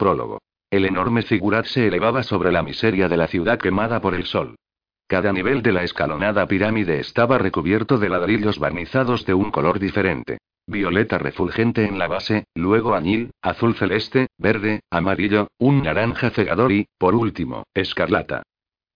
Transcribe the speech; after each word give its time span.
Prólogo. 0.00 0.40
El 0.70 0.86
enorme 0.86 1.20
figurat 1.20 1.66
se 1.66 1.86
elevaba 1.86 2.22
sobre 2.22 2.50
la 2.50 2.62
miseria 2.62 3.06
de 3.06 3.18
la 3.18 3.26
ciudad 3.26 3.58
quemada 3.58 4.00
por 4.00 4.14
el 4.14 4.24
sol. 4.24 4.56
Cada 5.06 5.30
nivel 5.30 5.60
de 5.60 5.72
la 5.72 5.82
escalonada 5.82 6.46
pirámide 6.46 7.00
estaba 7.00 7.36
recubierto 7.36 7.98
de 7.98 8.08
ladrillos 8.08 8.58
barnizados 8.58 9.26
de 9.26 9.34
un 9.34 9.50
color 9.50 9.78
diferente. 9.78 10.38
Violeta 10.66 11.18
refulgente 11.18 11.84
en 11.84 11.98
la 11.98 12.08
base, 12.08 12.44
luego 12.54 12.94
añil, 12.94 13.32
azul 13.42 13.74
celeste, 13.74 14.28
verde, 14.38 14.80
amarillo, 14.90 15.48
un 15.58 15.82
naranja 15.82 16.30
cegador 16.30 16.72
y, 16.72 16.86
por 16.96 17.14
último, 17.14 17.64
escarlata. 17.74 18.42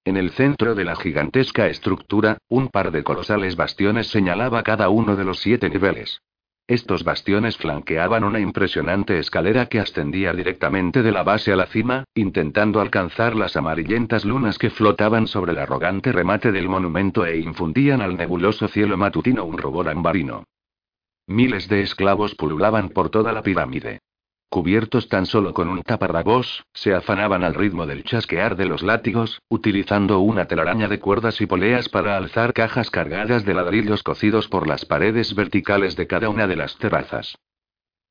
En 0.07 0.17
el 0.17 0.31
centro 0.31 0.75
de 0.75 0.85
la 0.85 0.97
gigantesca 0.97 1.67
estructura, 1.67 2.39
un 2.49 2.69
par 2.69 2.93
de 2.93 3.05
colosales 3.05 3.57
bastiones 3.57 4.07
señalaba 4.07 4.63
cada 4.63 4.89
uno 4.89 5.17
de 5.17 5.25
los 5.27 5.39
siete 5.41 5.69
niveles. 5.69 6.23
Estos 6.67 7.05
bastiones 7.05 7.59
flanqueaban 7.59 8.25
una 8.25 8.41
impresionante 8.41 9.19
escalera 9.19 9.67
que 9.67 9.81
ascendía 9.81 10.33
directamente 10.33 11.03
de 11.03 11.13
la 11.13 11.23
base 11.23 11.53
a 11.53 11.57
la 11.57 11.67
cima, 11.67 12.05
intentando 12.15 12.81
alcanzar 12.81 13.37
las 13.37 13.57
amarillentas 13.57 14.25
lunas 14.25 14.57
que 14.57 14.71
flotaban 14.71 15.27
sobre 15.27 15.53
el 15.53 15.59
arrogante 15.59 16.11
remate 16.11 16.53
del 16.53 16.71
monumento 16.71 17.27
e 17.27 17.39
infundían 17.39 18.01
al 18.01 18.17
nebuloso 18.17 18.69
cielo 18.69 18.97
matutino 18.97 19.45
un 19.45 19.59
rubor 19.59 19.91
ambarino. 19.91 20.45
Miles 21.27 21.69
de 21.69 21.83
esclavos 21.83 22.35
pululaban 22.35 22.89
por 22.89 23.11
toda 23.11 23.33
la 23.33 23.43
pirámide 23.43 24.01
cubiertos 24.55 25.09
tan 25.09 25.27
solo 25.27 25.53
con 25.53 25.69
un 25.69 25.83
taparrabos, 25.83 26.65
se 26.73 26.95
afanaban 26.95 27.43
al 27.43 27.55
ritmo 27.55 27.87
del 27.87 28.05
chasquear 28.05 28.55
de 28.55 28.67
los 28.67 28.85
látigos, 28.85 29.43
utilizando 29.49 30.21
una 30.21 30.45
telaraña 30.45 30.87
de 30.87 31.01
cuerdas 31.01 31.41
y 31.41 31.47
poleas 31.47 31.89
para 31.89 32.17
alzar 32.17 32.53
cajas 32.53 32.89
cargadas 32.89 33.45
de 33.45 33.53
ladrillos 33.53 34.05
cocidos 34.05 34.47
por 34.47 34.69
las 34.69 34.85
paredes 34.85 35.35
verticales 35.35 35.97
de 35.97 36.07
cada 36.07 36.29
una 36.29 36.47
de 36.47 36.55
las 36.55 36.79
terrazas. 36.79 37.37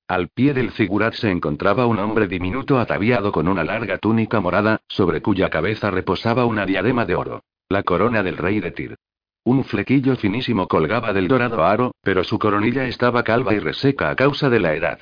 Al 0.10 0.28
pie 0.28 0.54
del 0.54 0.72
figurat 0.72 1.14
se 1.14 1.32
encontraba 1.32 1.86
un 1.86 2.00
hombre 2.00 2.28
diminuto 2.28 2.78
ataviado 2.78 3.32
con 3.32 3.48
una 3.48 3.64
larga 3.64 3.98
túnica 3.98 4.42
morada, 4.42 4.82
sobre 4.90 5.22
cuya 5.22 5.50
cabeza 5.50 5.92
reposaba 5.92 6.44
una 6.44 6.66
diadema 6.66 7.06
de 7.06 7.16
oro, 7.16 7.44
la 7.70 7.84
corona 7.84 8.22
del 8.22 8.36
rey 8.36 8.60
de 8.60 8.72
Tir. 8.72 8.98
Un 9.46 9.64
flequillo 9.64 10.18
finísimo 10.18 10.68
colgaba 10.68 11.14
del 11.14 11.30
dorado 11.30 11.64
aro, 11.64 11.94
pero 12.02 12.26
su 12.26 12.38
coronilla 12.38 12.86
estaba 12.86 13.24
calva 13.24 13.54
y 13.54 13.60
reseca 13.60 14.10
a 14.10 14.18
causa 14.18 14.50
de 14.50 14.60
la 14.60 14.74
edad. 14.74 15.00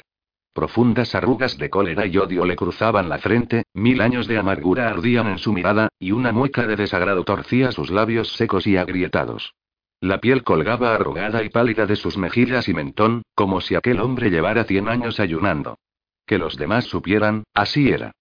Profundas 0.54 1.16
arrugas 1.16 1.58
de 1.58 1.70
cólera 1.70 2.06
y 2.06 2.18
odio 2.18 2.46
le 2.46 2.58
cruzaban 2.58 3.08
la 3.08 3.20
frente, 3.20 3.64
mil 3.74 4.02
años 4.02 4.28
de 4.28 4.38
amargura 4.38 4.90
ardían 4.90 5.28
en 5.28 5.38
su 5.38 5.54
mirada, 5.54 5.88
y 5.98 6.12
una 6.12 6.34
mueca 6.34 6.68
de 6.68 6.76
desagrado 6.76 7.24
torcía 7.24 7.72
sus 7.72 7.90
labios 7.90 8.34
secos 8.34 8.68
y 8.68 8.76
agrietados. 8.76 9.54
La 10.02 10.20
piel 10.20 10.44
colgaba 10.44 10.94
arrugada 10.94 11.44
y 11.44 11.50
pálida 11.50 11.86
de 11.86 11.96
sus 11.96 12.18
mejillas 12.18 12.68
y 12.68 12.74
mentón, 12.74 13.22
como 13.34 13.62
si 13.62 13.76
aquel 13.76 14.02
hombre 14.02 14.30
llevara 14.30 14.66
cien 14.66 14.90
años 14.90 15.20
ayunando. 15.20 15.78
Que 16.26 16.38
los 16.38 16.58
demás 16.58 16.86
supieran, 16.86 17.44
así 17.54 17.90
era. 17.90 18.12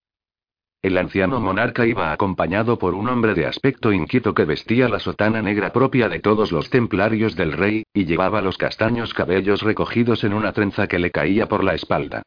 El 0.82 0.96
anciano 0.96 1.40
monarca 1.40 1.86
iba 1.86 2.10
acompañado 2.10 2.78
por 2.78 2.94
un 2.94 3.06
hombre 3.08 3.34
de 3.34 3.44
aspecto 3.44 3.92
inquieto 3.92 4.32
que 4.32 4.46
vestía 4.46 4.88
la 4.88 4.98
sotana 4.98 5.42
negra 5.42 5.74
propia 5.74 6.08
de 6.08 6.20
todos 6.20 6.52
los 6.52 6.70
templarios 6.70 7.36
del 7.36 7.52
rey, 7.52 7.84
y 7.92 8.06
llevaba 8.06 8.40
los 8.40 8.56
castaños 8.56 9.12
cabellos 9.12 9.60
recogidos 9.60 10.24
en 10.24 10.32
una 10.32 10.52
trenza 10.52 10.86
que 10.86 10.98
le 10.98 11.10
caía 11.10 11.48
por 11.48 11.64
la 11.64 11.74
espalda. 11.74 12.22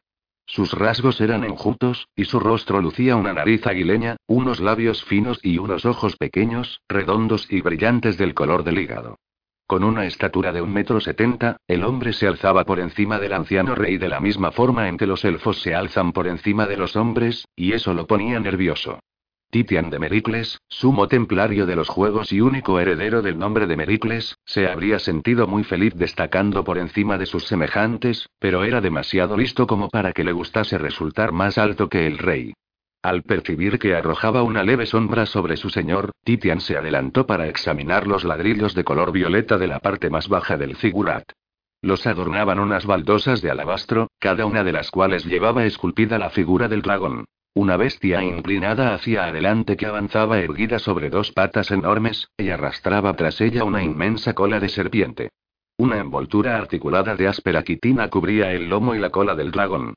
Sus 0.46 0.72
rasgos 0.72 1.20
eran 1.20 1.42
enjutos, 1.42 2.06
y 2.14 2.26
su 2.26 2.38
rostro 2.38 2.80
lucía 2.80 3.16
una 3.16 3.32
nariz 3.32 3.66
aguileña, 3.66 4.18
unos 4.28 4.60
labios 4.60 5.02
finos 5.02 5.40
y 5.42 5.58
unos 5.58 5.84
ojos 5.84 6.16
pequeños, 6.16 6.80
redondos 6.88 7.50
y 7.50 7.60
brillantes 7.60 8.18
del 8.18 8.34
color 8.34 8.62
del 8.62 8.78
hígado. 8.78 9.18
Con 9.74 9.82
una 9.82 10.06
estatura 10.06 10.52
de 10.52 10.62
un 10.62 10.72
metro 10.72 11.00
setenta, 11.00 11.56
el 11.66 11.82
hombre 11.82 12.12
se 12.12 12.28
alzaba 12.28 12.62
por 12.62 12.78
encima 12.78 13.18
del 13.18 13.32
anciano 13.32 13.74
rey 13.74 13.98
de 13.98 14.08
la 14.08 14.20
misma 14.20 14.52
forma 14.52 14.86
en 14.88 14.96
que 14.96 15.04
los 15.04 15.24
elfos 15.24 15.60
se 15.62 15.74
alzan 15.74 16.12
por 16.12 16.28
encima 16.28 16.66
de 16.66 16.76
los 16.76 16.94
hombres, 16.94 17.48
y 17.56 17.72
eso 17.72 17.92
lo 17.92 18.06
ponía 18.06 18.38
nervioso. 18.38 19.00
Titian 19.50 19.90
de 19.90 19.98
Mericles, 19.98 20.60
sumo 20.68 21.08
templario 21.08 21.66
de 21.66 21.74
los 21.74 21.88
juegos 21.88 22.32
y 22.32 22.40
único 22.40 22.78
heredero 22.78 23.20
del 23.20 23.36
nombre 23.36 23.66
de 23.66 23.76
Mericles, 23.76 24.36
se 24.44 24.68
habría 24.68 25.00
sentido 25.00 25.48
muy 25.48 25.64
feliz 25.64 25.92
destacando 25.96 26.62
por 26.62 26.78
encima 26.78 27.18
de 27.18 27.26
sus 27.26 27.44
semejantes, 27.48 28.28
pero 28.38 28.62
era 28.62 28.80
demasiado 28.80 29.36
listo 29.36 29.66
como 29.66 29.88
para 29.88 30.12
que 30.12 30.22
le 30.22 30.30
gustase 30.30 30.78
resultar 30.78 31.32
más 31.32 31.58
alto 31.58 31.88
que 31.88 32.06
el 32.06 32.18
rey. 32.18 32.52
Al 33.04 33.22
percibir 33.22 33.78
que 33.78 33.94
arrojaba 33.94 34.42
una 34.42 34.62
leve 34.62 34.86
sombra 34.86 35.26
sobre 35.26 35.58
su 35.58 35.68
señor, 35.68 36.12
Titian 36.24 36.62
se 36.62 36.78
adelantó 36.78 37.26
para 37.26 37.48
examinar 37.48 38.06
los 38.06 38.24
ladrillos 38.24 38.74
de 38.74 38.82
color 38.82 39.12
violeta 39.12 39.58
de 39.58 39.66
la 39.66 39.80
parte 39.80 40.08
más 40.08 40.26
baja 40.26 40.56
del 40.56 40.74
figurat. 40.74 41.22
Los 41.82 42.06
adornaban 42.06 42.58
unas 42.58 42.86
baldosas 42.86 43.42
de 43.42 43.50
alabastro, 43.50 44.08
cada 44.18 44.46
una 44.46 44.64
de 44.64 44.72
las 44.72 44.90
cuales 44.90 45.26
llevaba 45.26 45.66
esculpida 45.66 46.18
la 46.18 46.30
figura 46.30 46.66
del 46.66 46.80
dragón. 46.80 47.26
Una 47.52 47.76
bestia 47.76 48.24
inclinada 48.24 48.94
hacia 48.94 49.26
adelante 49.26 49.76
que 49.76 49.84
avanzaba 49.84 50.38
erguida 50.38 50.78
sobre 50.78 51.10
dos 51.10 51.30
patas 51.30 51.72
enormes, 51.72 52.30
y 52.38 52.48
arrastraba 52.48 53.14
tras 53.16 53.38
ella 53.42 53.64
una 53.64 53.82
inmensa 53.82 54.32
cola 54.32 54.60
de 54.60 54.70
serpiente. 54.70 55.28
Una 55.76 55.98
envoltura 55.98 56.56
articulada 56.56 57.16
de 57.16 57.28
áspera 57.28 57.64
quitina 57.64 58.08
cubría 58.08 58.50
el 58.52 58.70
lomo 58.70 58.94
y 58.94 58.98
la 58.98 59.10
cola 59.10 59.34
del 59.34 59.50
dragón. 59.50 59.92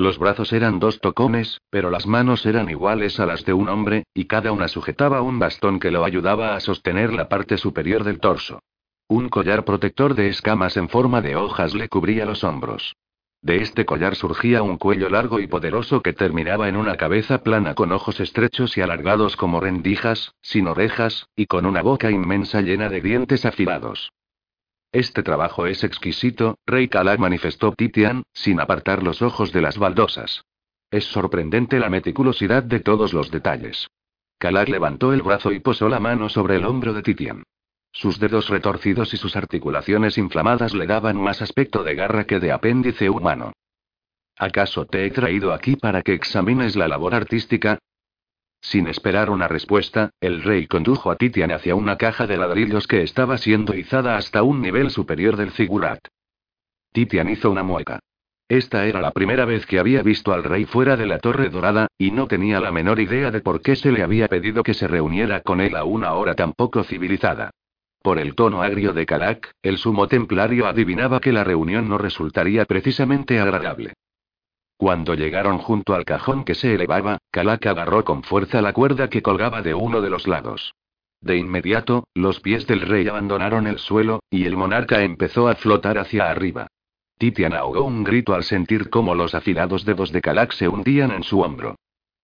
Los 0.00 0.16
brazos 0.16 0.52
eran 0.52 0.78
dos 0.78 1.00
tocones, 1.00 1.60
pero 1.70 1.90
las 1.90 2.06
manos 2.06 2.46
eran 2.46 2.70
iguales 2.70 3.18
a 3.18 3.26
las 3.26 3.44
de 3.44 3.52
un 3.52 3.68
hombre, 3.68 4.04
y 4.14 4.26
cada 4.26 4.52
una 4.52 4.68
sujetaba 4.68 5.22
un 5.22 5.40
bastón 5.40 5.80
que 5.80 5.90
lo 5.90 6.04
ayudaba 6.04 6.54
a 6.54 6.60
sostener 6.60 7.12
la 7.12 7.28
parte 7.28 7.58
superior 7.58 8.04
del 8.04 8.20
torso. 8.20 8.60
Un 9.08 9.28
collar 9.28 9.64
protector 9.64 10.14
de 10.14 10.28
escamas 10.28 10.76
en 10.76 10.88
forma 10.88 11.20
de 11.20 11.34
hojas 11.34 11.74
le 11.74 11.88
cubría 11.88 12.24
los 12.26 12.44
hombros. 12.44 12.94
De 13.42 13.56
este 13.56 13.84
collar 13.84 14.14
surgía 14.14 14.62
un 14.62 14.78
cuello 14.78 15.08
largo 15.08 15.40
y 15.40 15.48
poderoso 15.48 16.00
que 16.00 16.12
terminaba 16.12 16.68
en 16.68 16.76
una 16.76 16.96
cabeza 16.96 17.42
plana 17.42 17.74
con 17.74 17.90
ojos 17.90 18.20
estrechos 18.20 18.78
y 18.78 18.82
alargados 18.82 19.36
como 19.36 19.58
rendijas, 19.60 20.32
sin 20.40 20.68
orejas, 20.68 21.26
y 21.34 21.46
con 21.46 21.66
una 21.66 21.82
boca 21.82 22.08
inmensa 22.12 22.60
llena 22.60 22.88
de 22.88 23.00
dientes 23.00 23.44
afilados. 23.44 24.12
Este 24.92 25.22
trabajo 25.22 25.66
es 25.66 25.84
exquisito, 25.84 26.56
Rey 26.66 26.88
Kalak 26.88 27.18
manifestó 27.18 27.72
Titian, 27.72 28.22
sin 28.32 28.58
apartar 28.58 29.02
los 29.02 29.20
ojos 29.20 29.52
de 29.52 29.60
las 29.60 29.76
baldosas. 29.76 30.44
Es 30.90 31.04
sorprendente 31.04 31.78
la 31.78 31.90
meticulosidad 31.90 32.62
de 32.62 32.80
todos 32.80 33.12
los 33.12 33.30
detalles. 33.30 33.88
Kalak 34.38 34.68
levantó 34.68 35.12
el 35.12 35.20
brazo 35.20 35.52
y 35.52 35.60
posó 35.60 35.88
la 35.88 36.00
mano 36.00 36.30
sobre 36.30 36.56
el 36.56 36.64
hombro 36.64 36.94
de 36.94 37.02
Titian. 37.02 37.42
Sus 37.92 38.18
dedos 38.18 38.48
retorcidos 38.48 39.12
y 39.12 39.18
sus 39.18 39.36
articulaciones 39.36 40.16
inflamadas 40.16 40.72
le 40.72 40.86
daban 40.86 41.20
más 41.20 41.42
aspecto 41.42 41.82
de 41.82 41.94
garra 41.94 42.24
que 42.24 42.38
de 42.40 42.52
apéndice 42.52 43.10
humano. 43.10 43.52
¿Acaso 44.36 44.86
te 44.86 45.04
he 45.04 45.10
traído 45.10 45.52
aquí 45.52 45.76
para 45.76 46.02
que 46.02 46.14
examines 46.14 46.76
la 46.76 46.88
labor 46.88 47.14
artística? 47.14 47.78
Sin 48.60 48.86
esperar 48.88 49.30
una 49.30 49.48
respuesta, 49.48 50.10
el 50.20 50.42
rey 50.42 50.66
condujo 50.66 51.10
a 51.10 51.16
Titian 51.16 51.50
hacia 51.52 51.74
una 51.74 51.96
caja 51.96 52.26
de 52.26 52.36
ladrillos 52.36 52.86
que 52.86 53.02
estaba 53.02 53.38
siendo 53.38 53.74
izada 53.74 54.16
hasta 54.16 54.42
un 54.42 54.60
nivel 54.60 54.90
superior 54.90 55.36
del 55.36 55.52
figurat. 55.52 56.00
Titian 56.92 57.28
hizo 57.28 57.50
una 57.50 57.62
mueca. 57.62 58.00
Esta 58.48 58.86
era 58.86 59.00
la 59.00 59.10
primera 59.10 59.44
vez 59.44 59.66
que 59.66 59.78
había 59.78 60.02
visto 60.02 60.32
al 60.32 60.42
rey 60.42 60.64
fuera 60.64 60.96
de 60.96 61.06
la 61.06 61.18
Torre 61.18 61.50
Dorada, 61.50 61.88
y 61.98 62.10
no 62.10 62.26
tenía 62.26 62.60
la 62.60 62.72
menor 62.72 62.98
idea 62.98 63.30
de 63.30 63.40
por 63.40 63.60
qué 63.60 63.76
se 63.76 63.92
le 63.92 64.02
había 64.02 64.26
pedido 64.26 64.62
que 64.62 64.72
se 64.72 64.88
reuniera 64.88 65.42
con 65.42 65.60
él 65.60 65.76
a 65.76 65.84
una 65.84 66.14
hora 66.14 66.34
tan 66.34 66.54
poco 66.54 66.82
civilizada. 66.82 67.50
Por 68.02 68.18
el 68.18 68.34
tono 68.34 68.62
agrio 68.62 68.94
de 68.94 69.04
Kalak, 69.04 69.50
el 69.62 69.76
sumo 69.76 70.08
templario 70.08 70.66
adivinaba 70.66 71.20
que 71.20 71.32
la 71.32 71.44
reunión 71.44 71.88
no 71.88 71.98
resultaría 71.98 72.64
precisamente 72.64 73.38
agradable. 73.38 73.92
Cuando 74.78 75.14
llegaron 75.14 75.58
junto 75.58 75.92
al 75.92 76.04
cajón 76.04 76.44
que 76.44 76.54
se 76.54 76.72
elevaba, 76.72 77.18
Kalak 77.32 77.66
agarró 77.66 78.04
con 78.04 78.22
fuerza 78.22 78.62
la 78.62 78.72
cuerda 78.72 79.10
que 79.10 79.22
colgaba 79.22 79.60
de 79.60 79.74
uno 79.74 80.00
de 80.00 80.08
los 80.08 80.28
lados. 80.28 80.72
De 81.20 81.36
inmediato, 81.36 82.04
los 82.14 82.38
pies 82.38 82.68
del 82.68 82.82
rey 82.82 83.08
abandonaron 83.08 83.66
el 83.66 83.80
suelo, 83.80 84.20
y 84.30 84.44
el 84.44 84.56
monarca 84.56 85.02
empezó 85.02 85.48
a 85.48 85.56
flotar 85.56 85.98
hacia 85.98 86.30
arriba. 86.30 86.68
Titian 87.18 87.54
ahogó 87.54 87.82
un 87.82 88.04
grito 88.04 88.34
al 88.34 88.44
sentir 88.44 88.88
cómo 88.88 89.16
los 89.16 89.34
afilados 89.34 89.84
dedos 89.84 90.12
de 90.12 90.20
Kalak 90.20 90.52
se 90.52 90.68
hundían 90.68 91.10
en 91.10 91.24
su 91.24 91.40
hombro. 91.40 91.74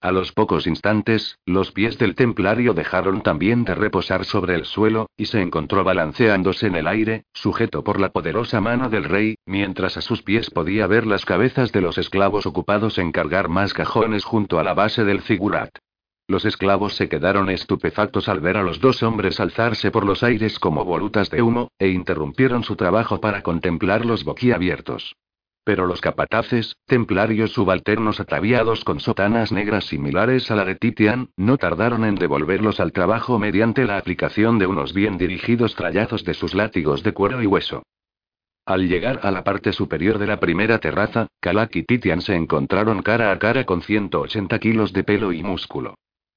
A 0.05 0.13
los 0.13 0.33
pocos 0.33 0.67
instantes, 0.67 1.39
los 1.47 1.73
pies 1.73 1.97
del 1.97 2.15
templario 2.15 2.75
dejaron 2.75 3.23
también 3.23 3.65
de 3.65 3.75
reposar 3.75 4.27
sobre 4.27 4.55
el 4.55 4.67
suelo, 4.67 5.09
y 5.17 5.25
se 5.25 5.41
encontró 5.41 5.83
balanceándose 5.83 6.67
en 6.67 6.75
el 6.75 6.89
aire, 6.89 7.25
sujeto 7.33 7.83
por 7.83 7.99
la 7.99 8.11
poderosa 8.11 8.61
mano 8.61 8.91
del 8.91 9.05
rey, 9.05 9.39
mientras 9.47 9.97
a 9.97 10.03
sus 10.03 10.21
pies 10.21 10.51
podía 10.51 10.87
ver 10.87 11.07
las 11.07 11.25
cabezas 11.25 11.73
de 11.73 11.81
los 11.81 11.97
esclavos 11.97 12.45
ocupados 12.45 12.99
en 12.99 13.13
cargar 13.13 13.49
más 13.49 13.73
cajones 13.73 14.25
junto 14.25 14.59
a 14.59 14.63
la 14.63 14.75
base 14.75 15.05
del 15.05 15.23
figurat. 15.23 15.71
Los 16.29 16.45
esclavos 16.45 16.93
se 16.97 17.09
quedaron 17.09 17.49
estupefactos 17.49 18.29
al 18.29 18.41
ver 18.41 18.59
a 18.59 18.63
los 18.63 18.81
dos 18.81 19.03
hombres 19.03 19.41
alzarse 19.41 19.91
por 19.91 20.05
los 20.05 20.23
aires 20.23 20.59
como 20.59 20.85
volutas 20.85 21.31
de 21.31 21.41
humo, 21.41 21.69
e 21.79 21.89
interrumpieron 21.89 22.63
su 22.63 22.77
trabajo 22.77 23.23
para 23.23 23.41
contemplarlos 23.41 24.25
boquiabiertos. 24.25 25.15
Pero 25.65 25.87
los 25.87 26.03
capataces, 26.03 26.77
templarios 26.87 27.53
subalternos 27.53 28.21
ataviados 28.21 28.85
con 28.85 29.01
sotanas 29.01 29.51
negras 29.51 29.87
similares 29.87 30.51
a 30.51 30.57
la 30.57 30.67
de 30.67 30.75
Titian, 30.75 31.31
no 31.37 31.57
tardaron 31.57 32.05
en 32.05 32.17
devolverlos 32.17 32.81
al 32.81 32.93
trabajo 32.93 33.39
mediante 33.39 33.87
la 33.87 33.97
aplicación 33.97 34.59
de 34.59 34.67
unos 34.67 34.93
bien 34.93 35.17
dirigidos 35.17 35.75
trallazos 35.75 36.23
de 36.25 36.35
sus 36.35 36.55
látigos 36.55 37.03
de 37.03 37.13
cuero 37.13 37.43
y 37.43 37.47
hueso. 37.47 37.83
Al 38.67 38.89
llegar 38.89 39.21
a 39.23 39.31
la 39.31 39.43
parte 39.43 39.73
superior 39.73 40.19
de 40.19 40.27
la 40.27 40.39
primera 40.39 40.79
terraza, 40.79 41.29
Kalak 41.41 41.77
y 41.77 41.83
Titian 41.85 42.21
se 42.21 42.35
encontraron 42.35 43.03
cara 43.03 43.33
a 43.33 43.39
cara 43.39 43.65
con 43.65 43.81
180 43.81 44.59
kilos 44.59 44.93
de 44.93 45.05
pelo 45.05 45.33
y 45.33 45.43
músculo. 45.43 45.95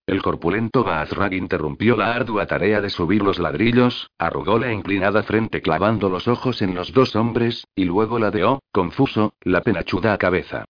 El 0.07 0.21
corpulento 0.21 0.85
Baazrag 0.85 1.33
interrumpió 1.33 1.97
la 1.97 2.13
ardua 2.13 2.45
tarea 2.45 2.79
de 2.79 2.89
subir 2.89 3.21
los 3.21 3.39
ladrillos, 3.39 4.09
arrugó 4.17 4.57
la 4.57 4.71
inclinada 4.71 5.21
frente 5.23 5.61
clavando 5.61 6.07
los 6.07 6.29
ojos 6.29 6.61
en 6.61 6.75
los 6.75 6.93
dos 6.93 7.17
hombres, 7.17 7.67
y 7.75 7.83
luego 7.83 8.17
ladeó, 8.17 8.61
confuso, 8.71 9.33
la 9.41 9.59
penachuda 9.59 10.17
cabeza. 10.17 10.63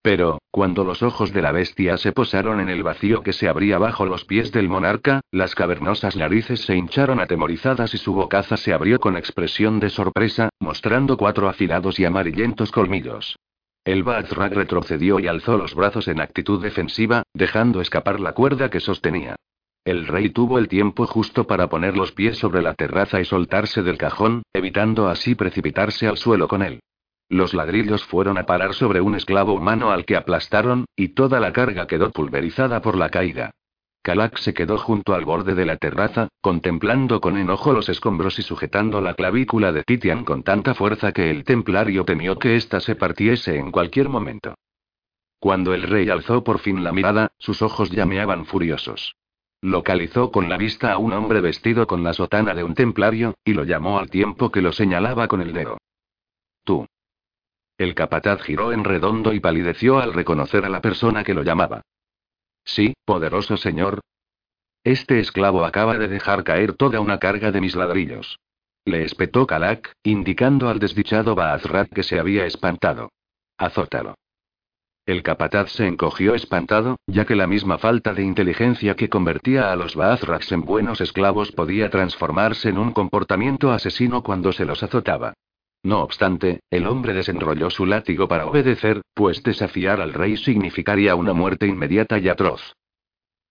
Pero, 0.00 0.38
cuando 0.52 0.84
los 0.84 1.02
ojos 1.02 1.32
de 1.32 1.42
la 1.42 1.50
bestia 1.50 1.96
se 1.96 2.12
posaron 2.12 2.60
en 2.60 2.68
el 2.68 2.84
vacío 2.84 3.22
que 3.24 3.32
se 3.32 3.48
abría 3.48 3.78
bajo 3.78 4.06
los 4.06 4.24
pies 4.26 4.52
del 4.52 4.68
monarca, 4.68 5.22
las 5.32 5.56
cavernosas 5.56 6.14
narices 6.14 6.60
se 6.60 6.76
hincharon 6.76 7.18
atemorizadas 7.18 7.94
y 7.94 7.98
su 7.98 8.14
bocaza 8.14 8.56
se 8.56 8.72
abrió 8.72 9.00
con 9.00 9.16
expresión 9.16 9.80
de 9.80 9.90
sorpresa, 9.90 10.50
mostrando 10.60 11.16
cuatro 11.16 11.48
afilados 11.48 11.98
y 11.98 12.04
amarillentos 12.04 12.70
colmillos. 12.70 13.34
El 13.84 14.02
Baathrak 14.02 14.54
retrocedió 14.54 15.20
y 15.20 15.26
alzó 15.26 15.58
los 15.58 15.74
brazos 15.74 16.08
en 16.08 16.20
actitud 16.20 16.62
defensiva, 16.62 17.24
dejando 17.34 17.82
escapar 17.82 18.18
la 18.18 18.32
cuerda 18.32 18.70
que 18.70 18.80
sostenía. 18.80 19.36
El 19.84 20.06
rey 20.06 20.30
tuvo 20.30 20.58
el 20.58 20.68
tiempo 20.68 21.06
justo 21.06 21.46
para 21.46 21.68
poner 21.68 21.94
los 21.94 22.12
pies 22.12 22.38
sobre 22.38 22.62
la 22.62 22.72
terraza 22.72 23.20
y 23.20 23.26
soltarse 23.26 23.82
del 23.82 23.98
cajón, 23.98 24.42
evitando 24.54 25.08
así 25.08 25.34
precipitarse 25.34 26.06
al 26.06 26.16
suelo 26.16 26.48
con 26.48 26.62
él. 26.62 26.80
Los 27.28 27.52
ladrillos 27.52 28.04
fueron 28.04 28.38
a 28.38 28.46
parar 28.46 28.72
sobre 28.72 29.02
un 29.02 29.14
esclavo 29.14 29.52
humano 29.52 29.90
al 29.90 30.06
que 30.06 30.16
aplastaron, 30.16 30.86
y 30.96 31.08
toda 31.08 31.38
la 31.38 31.52
carga 31.52 31.86
quedó 31.86 32.10
pulverizada 32.10 32.80
por 32.80 32.96
la 32.96 33.10
caída. 33.10 33.50
Kalak 34.04 34.36
se 34.36 34.52
quedó 34.52 34.76
junto 34.76 35.14
al 35.14 35.24
borde 35.24 35.54
de 35.54 35.64
la 35.64 35.78
terraza, 35.78 36.28
contemplando 36.42 37.22
con 37.22 37.38
enojo 37.38 37.72
los 37.72 37.88
escombros 37.88 38.38
y 38.38 38.42
sujetando 38.42 39.00
la 39.00 39.14
clavícula 39.14 39.72
de 39.72 39.82
Titian 39.82 40.26
con 40.26 40.42
tanta 40.42 40.74
fuerza 40.74 41.12
que 41.12 41.30
el 41.30 41.42
templario 41.42 42.04
temió 42.04 42.38
que 42.38 42.56
ésta 42.56 42.80
se 42.80 42.96
partiese 42.96 43.56
en 43.56 43.70
cualquier 43.70 44.10
momento. 44.10 44.56
Cuando 45.38 45.72
el 45.72 45.84
rey 45.84 46.10
alzó 46.10 46.44
por 46.44 46.58
fin 46.58 46.84
la 46.84 46.92
mirada, 46.92 47.32
sus 47.38 47.62
ojos 47.62 47.90
llameaban 47.90 48.44
furiosos. 48.44 49.16
Localizó 49.62 50.30
con 50.30 50.50
la 50.50 50.58
vista 50.58 50.92
a 50.92 50.98
un 50.98 51.14
hombre 51.14 51.40
vestido 51.40 51.86
con 51.86 52.04
la 52.04 52.12
sotana 52.12 52.52
de 52.52 52.62
un 52.62 52.74
templario, 52.74 53.38
y 53.42 53.54
lo 53.54 53.64
llamó 53.64 53.98
al 53.98 54.10
tiempo 54.10 54.52
que 54.52 54.60
lo 54.60 54.72
señalaba 54.72 55.28
con 55.28 55.40
el 55.40 55.54
dedo. 55.54 55.78
Tú. 56.62 56.86
El 57.78 57.94
capataz 57.94 58.42
giró 58.42 58.70
en 58.70 58.84
redondo 58.84 59.32
y 59.32 59.40
palideció 59.40 59.98
al 59.98 60.12
reconocer 60.12 60.66
a 60.66 60.68
la 60.68 60.82
persona 60.82 61.24
que 61.24 61.32
lo 61.32 61.42
llamaba. 61.42 61.80
Sí, 62.64 62.94
poderoso 63.04 63.56
señor. 63.56 64.00
Este 64.84 65.20
esclavo 65.20 65.64
acaba 65.64 65.96
de 65.98 66.08
dejar 66.08 66.44
caer 66.44 66.74
toda 66.74 67.00
una 67.00 67.18
carga 67.18 67.50
de 67.50 67.60
mis 67.60 67.74
ladrillos. 67.74 68.38
Le 68.84 69.02
espetó 69.04 69.46
Kalak, 69.46 69.92
indicando 70.02 70.68
al 70.68 70.78
desdichado 70.78 71.34
Baazrat 71.34 71.90
que 71.90 72.02
se 72.02 72.18
había 72.18 72.44
espantado. 72.44 73.10
Azótalo. 73.56 74.14
El 75.06 75.22
capataz 75.22 75.70
se 75.70 75.86
encogió 75.86 76.34
espantado, 76.34 76.96
ya 77.06 77.26
que 77.26 77.36
la 77.36 77.46
misma 77.46 77.78
falta 77.78 78.14
de 78.14 78.22
inteligencia 78.22 78.96
que 78.96 79.10
convertía 79.10 79.70
a 79.70 79.76
los 79.76 79.96
Baazrats 79.96 80.50
en 80.52 80.62
buenos 80.62 81.00
esclavos 81.02 81.52
podía 81.52 81.90
transformarse 81.90 82.70
en 82.70 82.78
un 82.78 82.92
comportamiento 82.92 83.70
asesino 83.70 84.22
cuando 84.22 84.52
se 84.52 84.64
los 84.64 84.82
azotaba. 84.82 85.34
No 85.84 86.00
obstante, 86.00 86.60
el 86.70 86.86
hombre 86.86 87.12
desenrolló 87.12 87.68
su 87.68 87.84
látigo 87.84 88.26
para 88.26 88.46
obedecer, 88.46 89.02
pues 89.12 89.42
desafiar 89.42 90.00
al 90.00 90.14
rey 90.14 90.38
significaría 90.38 91.14
una 91.14 91.34
muerte 91.34 91.66
inmediata 91.66 92.18
y 92.18 92.30
atroz. 92.30 92.74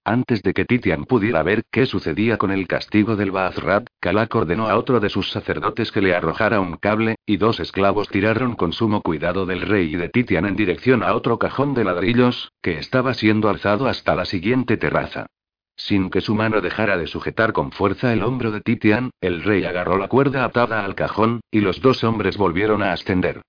Antes 0.03 0.41
de 0.41 0.53
que 0.53 0.65
Titian 0.65 1.06
pudiera 1.06 1.44
ver 1.44 1.63
qué 1.71 1.85
sucedía 1.85 2.38
con 2.38 2.51
el 2.51 2.68
castigo 2.68 3.15
del 3.15 3.30
Baazrat, 3.30 3.85
Kalak 4.01 4.33
ordenó 4.33 4.68
a 4.68 4.77
otro 4.77 5.00
de 5.00 5.09
sus 5.09 5.31
sacerdotes 5.31 5.91
que 5.91 6.01
le 6.01 6.15
arrojara 6.15 6.59
un 6.59 6.75
cable, 6.77 7.18
y 7.25 7.38
dos 7.38 7.59
esclavos 7.59 8.09
tiraron 8.09 8.56
con 8.56 8.74
sumo 8.74 9.01
cuidado 9.01 9.45
del 9.45 9.62
rey 9.62 9.94
y 9.94 9.95
de 9.95 10.09
Titian 10.09 10.45
en 10.45 10.56
dirección 10.56 11.03
a 11.03 11.13
otro 11.13 11.38
cajón 11.38 11.75
de 11.75 11.83
ladrillos, 11.83 12.51
que 12.63 12.79
estaba 12.79 13.13
siendo 13.13 13.47
alzado 13.47 13.88
hasta 13.88 14.15
la 14.15 14.25
siguiente 14.25 14.75
terraza. 14.75 15.27
Sin 15.75 16.10
que 16.10 16.22
su 16.22 16.36
mano 16.36 16.62
dejara 16.62 16.98
de 16.98 17.08
sujetar 17.08 17.52
con 17.52 17.72
fuerza 17.72 18.14
el 18.14 18.24
hombro 18.24 18.52
de 18.52 18.62
Titian, 18.62 19.10
el 19.22 19.44
rey 19.44 19.66
agarró 19.66 19.98
la 19.98 20.08
cuerda 20.08 20.46
atada 20.46 20.86
al 20.86 20.96
cajón, 20.96 21.42
y 21.52 21.62
los 21.62 21.81
dos 21.81 22.04
hombres 22.04 22.38
volvieron 22.38 22.84
a 22.84 22.94
ascender. 22.94 23.42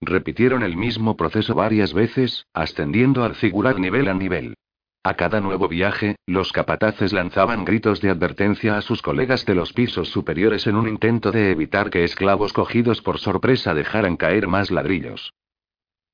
Repitieron 0.00 0.62
el 0.62 0.76
mismo 0.76 1.16
proceso 1.16 1.54
varias 1.54 1.92
veces, 1.92 2.46
ascendiendo 2.54 3.24
al 3.24 3.34
figurar 3.34 3.78
nivel 3.78 4.08
a 4.08 4.14
nivel. 4.14 4.54
A 5.04 5.14
cada 5.14 5.40
nuevo 5.40 5.66
viaje, 5.66 6.16
los 6.26 6.52
capataces 6.52 7.12
lanzaban 7.12 7.64
gritos 7.64 8.00
de 8.00 8.10
advertencia 8.10 8.76
a 8.76 8.82
sus 8.82 9.02
colegas 9.02 9.44
de 9.46 9.56
los 9.56 9.72
pisos 9.72 10.08
superiores 10.08 10.68
en 10.68 10.76
un 10.76 10.88
intento 10.88 11.32
de 11.32 11.50
evitar 11.50 11.90
que 11.90 12.04
esclavos 12.04 12.52
cogidos 12.52 13.02
por 13.02 13.18
sorpresa 13.18 13.74
dejaran 13.74 14.16
caer 14.16 14.46
más 14.46 14.70
ladrillos. 14.70 15.32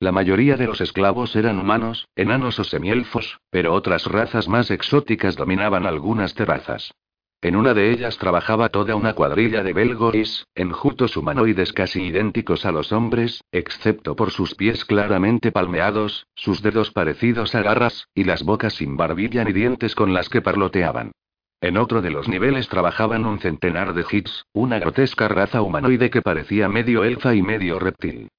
La 0.01 0.13
mayoría 0.13 0.55
de 0.55 0.65
los 0.65 0.79
esclavos 0.79 1.35
eran 1.35 1.59
humanos, 1.59 2.07
enanos 2.15 2.57
o 2.57 2.63
semielfos, 2.63 3.41
pero 3.49 3.73
otras 3.73 4.05
razas 4.05 4.47
más 4.47 4.71
exóticas 4.71 5.35
dominaban 5.35 5.85
algunas 5.85 6.35
terrazas. 6.35 6.93
En 7.41 7.57
una 7.57 7.73
de 7.73 7.91
ellas 7.91 8.17
trabajaba 8.17 8.69
toda 8.69 8.95
una 8.95 9.13
cuadrilla 9.13 9.61
de 9.61 9.73
belgois, 9.73 10.45
enjutos 10.55 11.17
humanoides 11.17 11.73
casi 11.73 12.01
idénticos 12.01 12.65
a 12.65 12.71
los 12.71 12.93
hombres, 12.93 13.43
excepto 13.51 14.15
por 14.15 14.31
sus 14.31 14.55
pies 14.55 14.85
claramente 14.85 15.51
palmeados, 15.51 16.27
sus 16.33 16.61
dedos 16.61 16.91
parecidos 16.91 17.53
a 17.53 17.61
garras, 17.61 18.07
y 18.13 18.23
las 18.23 18.43
bocas 18.43 18.75
sin 18.75 18.95
barbilla 18.95 19.43
ni 19.43 19.51
dientes 19.51 19.95
con 19.95 20.13
las 20.13 20.29
que 20.29 20.41
parloteaban. 20.41 21.11
En 21.59 21.75
otro 21.75 22.01
de 22.01 22.11
los 22.11 22.29
niveles 22.29 22.69
trabajaban 22.69 23.25
un 23.25 23.39
centenar 23.39 23.93
de 23.93 24.05
hits, 24.09 24.45
una 24.53 24.79
grotesca 24.79 25.27
raza 25.27 25.61
humanoide 25.61 26.09
que 26.09 26.21
parecía 26.21 26.69
medio 26.69 27.03
elfa 27.03 27.35
y 27.35 27.41
medio 27.41 27.79
reptil. 27.79 28.29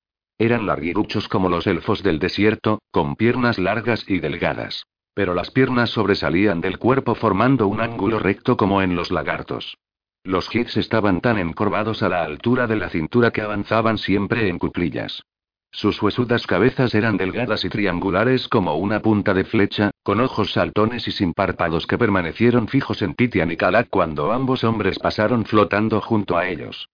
Eran 0.41 0.65
larguiruchos 0.65 1.29
como 1.29 1.51
los 1.51 1.67
elfos 1.67 2.03
del 2.03 2.19
desierto, 2.19 2.81
con 2.91 3.15
piernas 3.15 3.59
largas 3.59 4.09
y 4.09 4.21
delgadas. 4.21 4.87
Pero 5.13 5.35
las 5.35 5.51
piernas 5.51 5.91
sobresalían 5.91 6.63
del 6.63 6.79
cuerpo 6.79 7.15
formando 7.15 7.67
un 7.67 7.83
ángulo 7.83 8.19
recto 8.19 8.57
como 8.57 8.81
en 8.81 8.97
los 8.97 9.11
lagartos. 9.11 9.77
Los 10.25 10.49
hits 10.55 10.79
estaban 10.79 11.21
tan 11.21 11.37
encorvados 11.37 12.03
a 12.03 12.09
la 12.09 12.25
altura 12.25 12.67
de 12.67 12.77
la 12.77 12.89
cintura 12.89 13.33
que 13.33 13.43
avanzaban 13.43 13.99
siempre 13.99 14.49
en 14.49 14.59
cuclillas. 14.59 15.25
Sus 15.73 16.01
huesudas 16.01 16.47
cabezas 16.47 16.95
eran 16.95 17.19
delgadas 17.19 17.67
y 17.67 17.69
triangulares 17.69 18.49
como 18.49 18.77
una 18.77 19.01
punta 19.01 19.35
de 19.35 19.45
flecha, 19.45 19.91
con 20.03 20.21
ojos 20.21 20.55
saltones 20.55 21.07
y 21.07 21.13
sin 21.13 21.35
párpados 21.35 21.87
que 21.87 21.99
permanecieron 21.99 22.67
fijos 22.67 23.03
en 23.03 23.13
Titian 23.15 23.51
y 23.51 23.59
Kalak 23.59 23.91
cuando 23.91 24.33
ambos 24.33 24.65
hombres 24.65 24.99
pasaron 24.99 25.45
flotando 25.45 26.01
junto 26.01 26.39
a 26.39 26.49
ellos. 26.49 26.89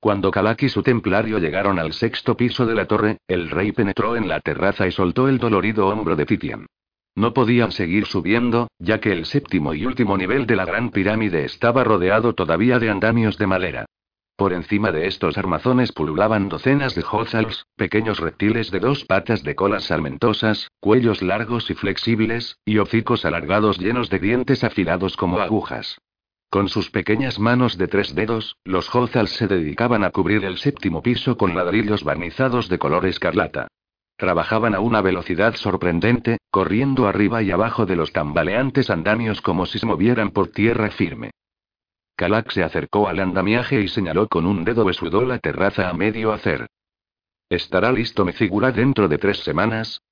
Cuando 0.00 0.30
Kalak 0.30 0.62
y 0.62 0.70
su 0.70 0.82
templario 0.82 1.38
llegaron 1.38 1.78
al 1.78 1.92
sexto 1.92 2.34
piso 2.34 2.64
de 2.64 2.74
la 2.74 2.86
torre, 2.86 3.18
el 3.28 3.50
rey 3.50 3.72
penetró 3.72 4.16
en 4.16 4.28
la 4.28 4.40
terraza 4.40 4.86
y 4.86 4.92
soltó 4.92 5.28
el 5.28 5.36
dolorido 5.38 5.88
hombro 5.88 6.16
de 6.16 6.24
Titian. 6.24 6.66
No 7.14 7.34
podían 7.34 7.70
seguir 7.70 8.06
subiendo, 8.06 8.68
ya 8.78 8.98
que 8.98 9.12
el 9.12 9.26
séptimo 9.26 9.74
y 9.74 9.84
último 9.84 10.16
nivel 10.16 10.46
de 10.46 10.56
la 10.56 10.64
gran 10.64 10.90
pirámide 10.90 11.44
estaba 11.44 11.84
rodeado 11.84 12.34
todavía 12.34 12.78
de 12.78 12.88
andamios 12.88 13.36
de 13.36 13.46
madera. 13.46 13.86
Por 14.36 14.54
encima 14.54 14.90
de 14.90 15.06
estos 15.06 15.36
armazones 15.36 15.92
pululaban 15.92 16.48
docenas 16.48 16.94
de 16.94 17.04
hozals, 17.10 17.66
pequeños 17.76 18.20
reptiles 18.20 18.70
de 18.70 18.80
dos 18.80 19.04
patas 19.04 19.42
de 19.42 19.54
colas 19.54 19.84
salmentosas, 19.84 20.70
cuellos 20.80 21.20
largos 21.20 21.70
y 21.70 21.74
flexibles, 21.74 22.56
y 22.64 22.78
hocicos 22.78 23.26
alargados 23.26 23.78
llenos 23.78 24.08
de 24.08 24.18
dientes 24.18 24.64
afilados 24.64 25.18
como 25.18 25.40
agujas. 25.40 25.98
Con 26.50 26.68
sus 26.68 26.90
pequeñas 26.90 27.38
manos 27.38 27.78
de 27.78 27.86
tres 27.86 28.12
dedos, 28.16 28.56
los 28.64 28.92
Hozals 28.92 29.30
se 29.30 29.46
dedicaban 29.46 30.02
a 30.02 30.10
cubrir 30.10 30.44
el 30.44 30.58
séptimo 30.58 31.00
piso 31.00 31.36
con 31.36 31.54
ladrillos 31.54 32.02
barnizados 32.02 32.68
de 32.68 32.76
color 32.76 33.06
escarlata. 33.06 33.68
Trabajaban 34.16 34.74
a 34.74 34.80
una 34.80 35.00
velocidad 35.00 35.54
sorprendente, 35.54 36.38
corriendo 36.50 37.06
arriba 37.06 37.40
y 37.40 37.52
abajo 37.52 37.86
de 37.86 37.94
los 37.94 38.12
tambaleantes 38.12 38.90
andamios 38.90 39.40
como 39.40 39.64
si 39.64 39.78
se 39.78 39.86
movieran 39.86 40.32
por 40.32 40.48
tierra 40.48 40.90
firme. 40.90 41.30
Kalak 42.16 42.50
se 42.50 42.64
acercó 42.64 43.06
al 43.06 43.20
andamiaje 43.20 43.80
y 43.80 43.86
señaló 43.86 44.26
con 44.26 44.44
un 44.44 44.64
dedo 44.64 44.84
besudo 44.84 45.24
la 45.24 45.38
terraza 45.38 45.88
a 45.88 45.92
medio 45.92 46.32
hacer. 46.32 46.66
¿Estará 47.48 47.92
listo 47.92 48.24
mi 48.24 48.32
figura 48.32 48.72
dentro 48.72 49.06
de 49.06 49.18
tres 49.18 49.38
semanas? 49.44 50.02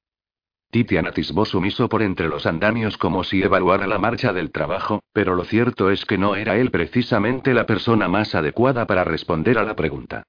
Titian 0.71 1.07
atisbó 1.07 1.47
sumiso 1.47 1.89
por 1.89 2.03
entre 2.03 2.29
los 2.29 2.45
andamios 2.45 2.99
como 2.99 3.25
si 3.25 3.43
evaluara 3.43 3.87
la 3.87 3.99
marcha 3.99 4.35
del 4.35 4.51
trabajo, 4.51 5.03
pero 5.15 5.35
lo 5.35 5.45
cierto 5.45 5.91
es 5.91 6.05
que 6.05 6.19
no 6.19 6.37
era 6.37 6.57
él 6.57 6.71
precisamente 6.71 7.55
la 7.55 7.65
persona 7.65 8.07
más 8.07 8.35
adecuada 8.35 8.87
para 8.87 9.03
responder 9.05 9.57
a 9.59 9.65
la 9.65 9.75
pregunta. 9.75 10.25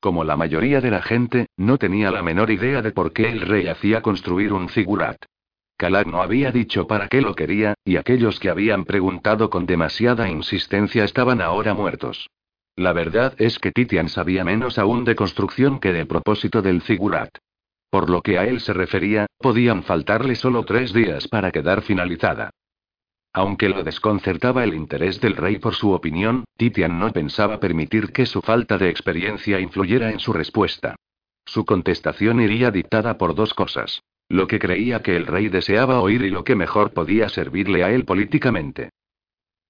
Como 0.00 0.24
la 0.24 0.36
mayoría 0.36 0.80
de 0.80 0.90
la 0.90 1.00
gente, 1.00 1.46
no 1.56 1.78
tenía 1.78 2.10
la 2.10 2.22
menor 2.22 2.50
idea 2.50 2.82
de 2.82 2.90
por 2.90 3.12
qué 3.12 3.28
el 3.28 3.40
rey 3.40 3.68
hacía 3.68 4.02
construir 4.02 4.52
un 4.52 4.68
figurat. 4.68 5.16
Kalak 5.76 6.08
no 6.08 6.22
había 6.22 6.50
dicho 6.50 6.86
para 6.86 7.08
qué 7.08 7.20
lo 7.20 7.34
quería, 7.34 7.74
y 7.84 7.96
aquellos 7.96 8.40
que 8.40 8.50
habían 8.50 8.84
preguntado 8.84 9.48
con 9.48 9.64
demasiada 9.64 10.28
insistencia 10.28 11.04
estaban 11.04 11.40
ahora 11.40 11.72
muertos. 11.72 12.28
La 12.76 12.92
verdad 12.92 13.34
es 13.38 13.60
que 13.60 13.70
Titian 13.70 14.08
sabía 14.08 14.44
menos 14.44 14.78
aún 14.78 15.04
de 15.04 15.14
construcción 15.14 15.78
que 15.78 15.92
de 15.92 16.04
propósito 16.04 16.62
del 16.62 16.82
figurat. 16.82 17.30
Por 17.94 18.10
lo 18.10 18.22
que 18.22 18.40
a 18.40 18.44
él 18.44 18.58
se 18.58 18.72
refería, 18.72 19.26
podían 19.38 19.84
faltarle 19.84 20.34
solo 20.34 20.64
tres 20.64 20.92
días 20.92 21.28
para 21.28 21.52
quedar 21.52 21.80
finalizada. 21.80 22.50
Aunque 23.32 23.68
lo 23.68 23.84
desconcertaba 23.84 24.64
el 24.64 24.74
interés 24.74 25.20
del 25.20 25.36
rey 25.36 25.60
por 25.60 25.76
su 25.76 25.92
opinión, 25.92 26.42
Titian 26.56 26.98
no 26.98 27.12
pensaba 27.12 27.60
permitir 27.60 28.12
que 28.12 28.26
su 28.26 28.42
falta 28.42 28.78
de 28.78 28.88
experiencia 28.88 29.60
influyera 29.60 30.10
en 30.10 30.18
su 30.18 30.32
respuesta. 30.32 30.96
Su 31.44 31.64
contestación 31.64 32.40
iría 32.40 32.72
dictada 32.72 33.16
por 33.16 33.36
dos 33.36 33.54
cosas. 33.54 34.02
Lo 34.28 34.48
que 34.48 34.58
creía 34.58 35.00
que 35.00 35.14
el 35.14 35.28
rey 35.28 35.48
deseaba 35.48 36.00
oír 36.00 36.22
y 36.22 36.30
lo 36.30 36.42
que 36.42 36.56
mejor 36.56 36.94
podía 36.94 37.28
servirle 37.28 37.84
a 37.84 37.92
él 37.92 38.04
políticamente. 38.04 38.90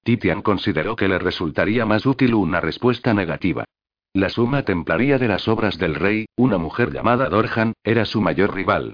Titian 0.03 0.41
consideró 0.41 0.97
que 0.97 1.09
le 1.09 1.19
resultaría 1.19 1.85
más 1.85 2.07
útil 2.07 2.33
una 2.33 2.63
respuesta 2.63 3.13
negativa. 3.13 3.67
La 4.15 4.29
suma 4.29 4.63
templaría 4.63 5.19
de 5.19 5.27
las 5.27 5.49
obras 5.49 5.77
del 5.77 5.97
rey, 5.97 6.27
una 6.37 6.57
mujer 6.57 6.93
llamada 6.93 7.29
Dorjan, 7.29 7.73
era 7.83 8.05
su 8.05 8.21
mayor 8.21 8.55
rival. 8.55 8.93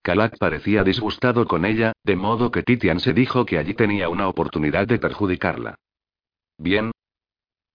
Kalak 0.00 0.38
parecía 0.38 0.82
disgustado 0.82 1.46
con 1.46 1.66
ella, 1.66 1.92
de 2.04 2.16
modo 2.16 2.50
que 2.50 2.62
Titian 2.62 2.98
se 2.98 3.12
dijo 3.12 3.44
que 3.44 3.58
allí 3.58 3.74
tenía 3.74 4.08
una 4.08 4.28
oportunidad 4.28 4.86
de 4.86 4.98
perjudicarla. 4.98 5.74
Bien. 6.56 6.90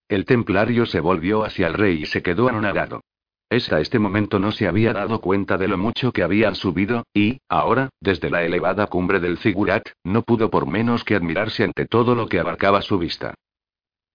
El 0.10 0.25
templario 0.25 0.88
se 0.88 1.00
volvió 1.00 1.46
hacia 1.46 1.68
el 1.68 1.75
rey 1.75 2.01
y 2.01 2.06
se 2.08 2.24
quedó 2.24 2.50
anonadado. 2.50 3.01
Hasta 3.48 3.80
este 3.80 4.00
momento 4.00 4.39
no 4.39 4.51
se 4.51 4.68
había 4.68 4.92
dado 4.92 5.22
cuenta 5.22 5.60
de 5.60 5.68
lo 5.68 5.77
mucho 5.77 6.12
que 6.12 6.24
habían 6.24 6.56
subido, 6.56 7.04
y, 7.13 7.38
ahora, 7.48 7.89
desde 8.01 8.32
la 8.32 8.44
elevada 8.44 8.88
cumbre 8.88 9.20
del 9.20 9.38
Zigurat, 9.38 9.88
no 10.04 10.24
pudo 10.24 10.50
por 10.50 10.66
menos 10.66 11.04
que 11.04 11.16
admirarse 11.16 11.63
ante 11.63 11.86
todo 11.86 12.16
lo 12.16 12.27
que 12.27 12.39
abarcaba 12.39 12.82
su 12.82 12.98
vista. 12.98 13.36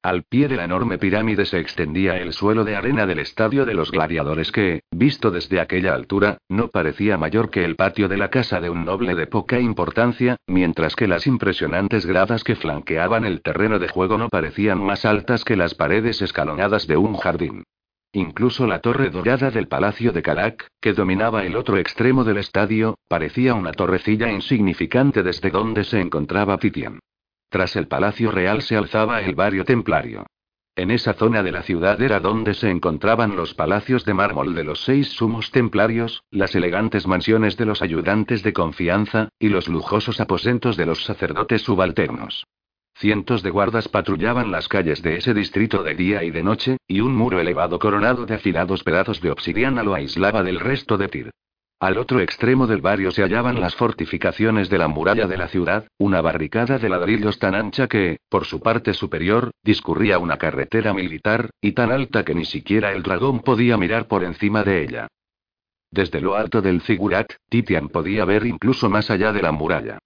Al 0.04 0.24
pie 0.24 0.48
de 0.48 0.56
la 0.56 0.64
enorme 0.64 0.98
pirámide 0.98 1.44
se 1.44 1.60
extendía 1.60 2.16
el 2.16 2.32
suelo 2.32 2.64
de 2.64 2.74
arena 2.74 3.06
del 3.06 3.20
estadio 3.20 3.64
de 3.64 3.74
los 3.74 3.92
gladiadores 3.92 4.50
que, 4.50 4.82
visto 4.90 5.30
desde 5.30 5.60
aquella 5.60 5.94
altura, 5.94 6.38
no 6.48 6.66
parecía 6.66 7.16
mayor 7.16 7.50
que 7.50 7.64
el 7.64 7.76
patio 7.76 8.08
de 8.08 8.16
la 8.16 8.28
casa 8.28 8.60
de 8.60 8.68
un 8.68 8.84
noble 8.84 9.14
de 9.14 9.28
poca 9.28 9.60
importancia, 9.60 10.38
mientras 10.48 10.96
que 10.96 11.06
las 11.06 11.28
impresionantes 11.28 12.04
gradas 12.04 12.42
que 12.42 12.56
flanqueaban 12.56 13.24
el 13.24 13.42
terreno 13.42 13.78
de 13.78 13.86
juego 13.86 14.18
no 14.18 14.28
parecían 14.28 14.82
más 14.82 15.04
altas 15.04 15.44
que 15.44 15.54
las 15.54 15.76
paredes 15.76 16.20
escalonadas 16.20 16.88
de 16.88 16.96
un 16.96 17.16
jardín. 17.16 17.62
Incluso 18.12 18.66
la 18.66 18.80
torre 18.80 19.08
dorada 19.08 19.52
del 19.52 19.68
palacio 19.68 20.10
de 20.10 20.20
Kalak, 20.20 20.66
que 20.80 20.94
dominaba 20.94 21.44
el 21.44 21.54
otro 21.54 21.78
extremo 21.78 22.24
del 22.24 22.38
estadio, 22.38 22.96
parecía 23.06 23.54
una 23.54 23.70
torrecilla 23.70 24.32
insignificante 24.32 25.22
desde 25.22 25.50
donde 25.50 25.84
se 25.84 26.00
encontraba 26.00 26.58
Titian. 26.58 26.98
Tras 27.52 27.76
el 27.76 27.86
Palacio 27.86 28.30
Real 28.30 28.62
se 28.62 28.78
alzaba 28.78 29.20
el 29.20 29.34
barrio 29.34 29.66
templario. 29.66 30.24
En 30.74 30.90
esa 30.90 31.12
zona 31.12 31.42
de 31.42 31.52
la 31.52 31.62
ciudad 31.62 32.00
era 32.00 32.18
donde 32.18 32.54
se 32.54 32.70
encontraban 32.70 33.36
los 33.36 33.52
palacios 33.52 34.06
de 34.06 34.14
mármol 34.14 34.54
de 34.54 34.64
los 34.64 34.82
seis 34.84 35.08
sumos 35.08 35.50
templarios, 35.50 36.22
las 36.30 36.54
elegantes 36.54 37.06
mansiones 37.06 37.58
de 37.58 37.66
los 37.66 37.82
ayudantes 37.82 38.42
de 38.42 38.54
confianza, 38.54 39.28
y 39.38 39.50
los 39.50 39.68
lujosos 39.68 40.18
aposentos 40.18 40.78
de 40.78 40.86
los 40.86 41.04
sacerdotes 41.04 41.60
subalternos. 41.60 42.46
Cientos 42.94 43.42
de 43.42 43.50
guardas 43.50 43.86
patrullaban 43.86 44.50
las 44.50 44.66
calles 44.66 45.02
de 45.02 45.16
ese 45.16 45.34
distrito 45.34 45.82
de 45.82 45.94
día 45.94 46.24
y 46.24 46.30
de 46.30 46.42
noche, 46.42 46.78
y 46.88 47.00
un 47.00 47.14
muro 47.14 47.38
elevado 47.38 47.78
coronado 47.78 48.24
de 48.24 48.36
afilados 48.36 48.82
pedazos 48.82 49.20
de 49.20 49.30
obsidiana 49.30 49.82
lo 49.82 49.92
aislaba 49.92 50.42
del 50.42 50.58
resto 50.58 50.96
de 50.96 51.08
Tir. 51.08 51.30
Al 51.82 51.98
otro 51.98 52.20
extremo 52.20 52.68
del 52.68 52.80
barrio 52.80 53.10
se 53.10 53.22
hallaban 53.22 53.60
las 53.60 53.74
fortificaciones 53.74 54.70
de 54.70 54.78
la 54.78 54.86
muralla 54.86 55.26
de 55.26 55.36
la 55.36 55.48
ciudad, 55.48 55.88
una 55.98 56.20
barricada 56.20 56.78
de 56.78 56.88
ladrillos 56.88 57.40
tan 57.40 57.56
ancha 57.56 57.88
que, 57.88 58.18
por 58.28 58.44
su 58.44 58.60
parte 58.60 58.94
superior, 58.94 59.50
discurría 59.64 60.20
una 60.20 60.36
carretera 60.36 60.94
militar, 60.94 61.50
y 61.60 61.72
tan 61.72 61.90
alta 61.90 62.24
que 62.24 62.36
ni 62.36 62.44
siquiera 62.44 62.92
el 62.92 63.02
dragón 63.02 63.40
podía 63.40 63.76
mirar 63.76 64.06
por 64.06 64.22
encima 64.22 64.62
de 64.62 64.84
ella. 64.84 65.08
Desde 65.90 66.20
lo 66.20 66.36
alto 66.36 66.62
del 66.62 66.82
Zigurat, 66.82 67.32
Titian 67.48 67.88
podía 67.88 68.24
ver 68.24 68.46
incluso 68.46 68.88
más 68.88 69.10
allá 69.10 69.32
de 69.32 69.42
la 69.42 69.50
muralla. 69.50 69.98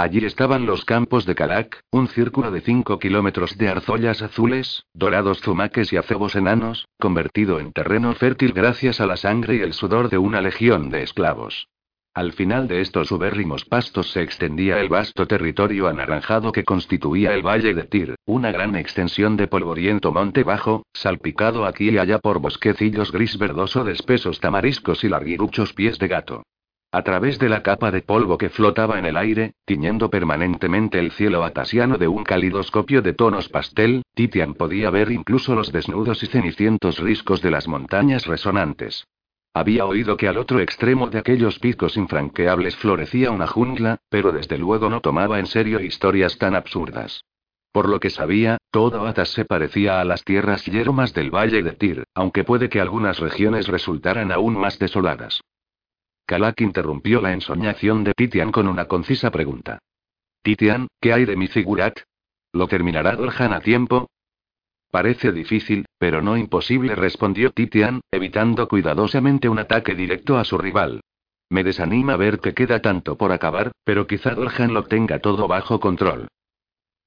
Allí 0.00 0.24
estaban 0.24 0.64
los 0.64 0.86
campos 0.86 1.26
de 1.26 1.34
Kalak, 1.34 1.84
un 1.90 2.08
círculo 2.08 2.50
de 2.50 2.62
5 2.62 2.98
kilómetros 2.98 3.58
de 3.58 3.68
arzollas 3.68 4.22
azules, 4.22 4.86
dorados 4.94 5.42
zumaques 5.42 5.92
y 5.92 5.98
acebos 5.98 6.36
enanos, 6.36 6.88
convertido 6.98 7.60
en 7.60 7.74
terreno 7.74 8.14
fértil 8.14 8.54
gracias 8.54 9.02
a 9.02 9.06
la 9.06 9.18
sangre 9.18 9.56
y 9.56 9.60
el 9.60 9.74
sudor 9.74 10.08
de 10.08 10.16
una 10.16 10.40
legión 10.40 10.88
de 10.88 11.02
esclavos. 11.02 11.68
Al 12.14 12.32
final 12.32 12.66
de 12.66 12.80
estos 12.80 13.12
ubérrimos 13.12 13.66
pastos 13.66 14.10
se 14.10 14.22
extendía 14.22 14.80
el 14.80 14.88
vasto 14.88 15.26
territorio 15.26 15.86
anaranjado 15.86 16.50
que 16.50 16.64
constituía 16.64 17.34
el 17.34 17.42
valle 17.42 17.74
de 17.74 17.82
Tir, 17.82 18.14
una 18.24 18.50
gran 18.52 18.76
extensión 18.76 19.36
de 19.36 19.48
polvoriento 19.48 20.12
monte 20.12 20.44
bajo, 20.44 20.86
salpicado 20.94 21.66
aquí 21.66 21.90
y 21.90 21.98
allá 21.98 22.20
por 22.20 22.38
bosquecillos 22.38 23.12
gris 23.12 23.36
verdoso 23.36 23.84
de 23.84 23.92
espesos 23.92 24.40
tamariscos 24.40 25.04
y 25.04 25.10
larguiruchos 25.10 25.74
pies 25.74 25.98
de 25.98 26.08
gato. 26.08 26.42
A 26.92 27.02
través 27.02 27.38
de 27.38 27.48
la 27.48 27.62
capa 27.62 27.92
de 27.92 28.02
polvo 28.02 28.36
que 28.36 28.48
flotaba 28.48 28.98
en 28.98 29.06
el 29.06 29.16
aire, 29.16 29.54
tiñendo 29.64 30.10
permanentemente 30.10 30.98
el 30.98 31.12
cielo 31.12 31.44
atasiano 31.44 31.98
de 31.98 32.08
un 32.08 32.24
calidoscopio 32.24 33.00
de 33.00 33.12
tonos 33.12 33.48
pastel, 33.48 34.02
Titian 34.14 34.54
podía 34.54 34.90
ver 34.90 35.12
incluso 35.12 35.54
los 35.54 35.70
desnudos 35.70 36.24
y 36.24 36.26
cenicientos 36.26 36.98
riscos 36.98 37.42
de 37.42 37.52
las 37.52 37.68
montañas 37.68 38.26
resonantes. 38.26 39.06
Había 39.54 39.86
oído 39.86 40.16
que 40.16 40.26
al 40.26 40.36
otro 40.36 40.58
extremo 40.58 41.08
de 41.08 41.18
aquellos 41.20 41.60
picos 41.60 41.96
infranqueables 41.96 42.74
florecía 42.74 43.30
una 43.30 43.46
jungla, 43.46 43.98
pero 44.08 44.32
desde 44.32 44.58
luego 44.58 44.90
no 44.90 45.00
tomaba 45.00 45.38
en 45.38 45.46
serio 45.46 45.80
historias 45.80 46.38
tan 46.38 46.56
absurdas. 46.56 47.24
Por 47.72 47.88
lo 47.88 48.00
que 48.00 48.10
sabía, 48.10 48.58
todo 48.72 49.06
Atas 49.06 49.28
se 49.28 49.44
parecía 49.44 50.00
a 50.00 50.04
las 50.04 50.24
tierras 50.24 50.64
yermas 50.64 51.14
del 51.14 51.30
valle 51.30 51.62
de 51.62 51.70
Tir, 51.72 52.04
aunque 52.14 52.42
puede 52.42 52.68
que 52.68 52.80
algunas 52.80 53.20
regiones 53.20 53.68
resultaran 53.68 54.32
aún 54.32 54.56
más 54.56 54.76
desoladas. 54.80 55.40
Kalak 56.30 56.60
interrumpió 56.60 57.20
la 57.20 57.32
ensoñación 57.32 58.04
de 58.04 58.14
Titian 58.14 58.52
con 58.52 58.68
una 58.68 58.84
concisa 58.84 59.32
pregunta. 59.32 59.80
Titian, 60.42 60.86
¿qué 61.00 61.12
hay 61.12 61.24
de 61.24 61.34
mi 61.34 61.48
figurat? 61.48 61.98
¿Lo 62.52 62.68
terminará 62.68 63.16
Dorjan 63.16 63.52
a 63.52 63.58
tiempo? 63.58 64.08
Parece 64.92 65.32
difícil, 65.32 65.86
pero 65.98 66.22
no 66.22 66.36
imposible, 66.36 66.94
respondió 66.94 67.50
Titian, 67.50 68.00
evitando 68.12 68.68
cuidadosamente 68.68 69.48
un 69.48 69.58
ataque 69.58 69.96
directo 69.96 70.38
a 70.38 70.44
su 70.44 70.56
rival. 70.56 71.00
Me 71.48 71.64
desanima 71.64 72.14
ver 72.14 72.38
que 72.38 72.54
queda 72.54 72.80
tanto 72.80 73.18
por 73.18 73.32
acabar, 73.32 73.72
pero 73.82 74.06
quizá 74.06 74.30
Dorjan 74.36 74.72
lo 74.72 74.84
tenga 74.84 75.18
todo 75.18 75.48
bajo 75.48 75.80
control. 75.80 76.28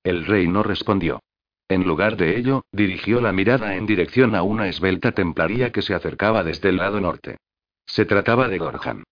El 0.04 0.26
rey 0.26 0.50
no 0.50 0.64
respondió. 0.64 1.22
En 1.70 1.86
lugar 1.86 2.18
de 2.18 2.38
ello, 2.38 2.64
dirigió 2.74 3.22
la 3.22 3.32
mirada 3.32 3.78
en 3.78 3.86
dirección 3.86 4.36
a 4.36 4.44
una 4.44 4.68
esbelta 4.68 5.14
templaría 5.14 5.72
que 5.72 5.82
se 5.82 5.94
acercaba 5.94 6.44
desde 6.44 6.68
el 6.68 6.76
lado 6.76 7.00
norte. 7.00 7.38
Se 7.86 8.04
trataba 8.04 8.50
de 8.50 8.58
Gorjan. 8.58 9.04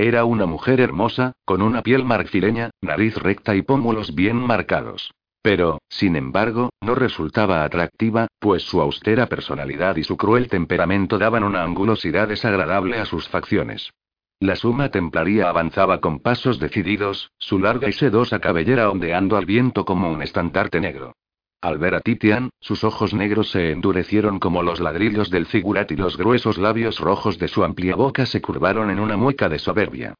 Era 0.00 0.24
una 0.24 0.46
mujer 0.46 0.80
hermosa, 0.80 1.32
con 1.44 1.60
una 1.60 1.82
piel 1.82 2.04
marfileña, 2.04 2.70
nariz 2.80 3.16
recta 3.16 3.56
y 3.56 3.62
pómulos 3.62 4.14
bien 4.14 4.36
marcados. 4.36 5.10
Pero, 5.42 5.78
sin 5.88 6.14
embargo, 6.14 6.70
no 6.80 6.94
resultaba 6.94 7.64
atractiva, 7.64 8.28
pues 8.38 8.62
su 8.62 8.80
austera 8.80 9.26
personalidad 9.26 9.96
y 9.96 10.04
su 10.04 10.16
cruel 10.16 10.46
temperamento 10.48 11.18
daban 11.18 11.42
una 11.42 11.64
angulosidad 11.64 12.28
desagradable 12.28 12.98
a 12.98 13.06
sus 13.06 13.28
facciones. 13.28 13.90
La 14.38 14.54
suma 14.54 14.90
templaría 14.90 15.48
avanzaba 15.48 16.00
con 16.00 16.20
pasos 16.20 16.60
decididos, 16.60 17.32
su 17.36 17.58
larga 17.58 17.88
y 17.88 17.92
sedosa 17.92 18.38
cabellera 18.38 18.90
ondeando 18.90 19.36
al 19.36 19.46
viento 19.46 19.84
como 19.84 20.12
un 20.12 20.22
estandarte 20.22 20.80
negro. 20.80 21.16
Al 21.60 21.78
ver 21.78 21.96
a 21.96 22.00
Titian, 22.00 22.50
sus 22.60 22.84
ojos 22.84 23.14
negros 23.14 23.50
se 23.50 23.72
endurecieron 23.72 24.38
como 24.38 24.62
los 24.62 24.78
ladrillos 24.78 25.28
del 25.28 25.46
figurat 25.46 25.90
y 25.90 25.96
los 25.96 26.16
gruesos 26.16 26.56
labios 26.56 27.00
rojos 27.00 27.38
de 27.38 27.48
su 27.48 27.64
amplia 27.64 27.96
boca 27.96 28.26
se 28.26 28.40
curvaron 28.40 28.90
en 28.90 29.00
una 29.00 29.16
mueca 29.16 29.48
de 29.48 29.58
soberbia. 29.58 30.14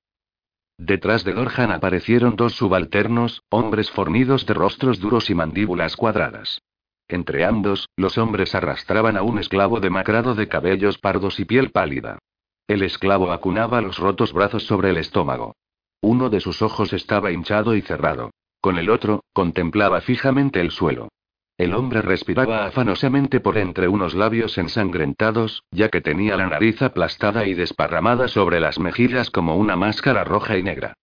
Detrás 0.79 1.25
de 1.25 1.35
Dorjan 1.35 1.71
aparecieron 1.71 2.35
dos 2.35 2.55
subalternos, 2.55 3.43
hombres 3.51 3.91
fornidos 3.91 4.47
de 4.47 4.55
rostros 4.55 4.99
duros 4.99 5.31
y 5.31 5.35
mandíbulas 5.35 5.95
cuadradas. 5.95 6.61
Entre 7.07 7.45
ambos, 7.45 7.89
los 7.97 8.19
hombres 8.19 8.55
arrastraban 8.57 9.17
a 9.17 9.23
un 9.23 9.39
esclavo 9.39 9.79
demacrado 9.79 10.35
de 10.35 10.49
cabellos 10.49 10.99
pardos 10.99 11.39
y 11.39 11.45
piel 11.45 11.71
pálida. 11.71 12.19
El 12.67 12.83
esclavo 12.83 13.31
acunaba 13.31 13.81
los 13.81 13.99
rotos 13.99 14.33
brazos 14.33 14.65
sobre 14.65 14.91
el 14.91 14.99
estómago. 14.99 15.55
Uno 16.01 16.31
de 16.31 16.41
sus 16.41 16.63
ojos 16.63 16.93
estaba 16.93 17.31
hinchado 17.31 17.77
y 17.77 17.83
cerrado. 17.83 18.31
Con 18.61 18.77
el 18.79 18.91
otro, 18.91 19.23
contemplaba 19.33 20.01
fijamente 20.01 20.61
el 20.61 20.71
suelo. 20.71 21.09
El 21.59 21.75
hombre 21.75 22.03
respiraba 22.03 22.67
afanosamente 22.67 23.41
por 23.41 23.59
entre 23.59 23.89
unos 23.89 24.15
labios 24.15 24.57
ensangrentados, 24.59 25.65
ya 25.73 25.89
que 25.89 26.01
tenía 26.01 26.37
la 26.37 26.47
nariz 26.47 26.81
aplastada 26.83 27.47
y 27.49 27.55
desparramada 27.55 28.29
sobre 28.29 28.61
las 28.61 28.79
mejillas 28.79 29.29
como 29.31 29.57
una 29.57 29.75
máscara 29.75 30.23
roja 30.23 30.57
y 30.57 30.63
negra. 30.63 30.95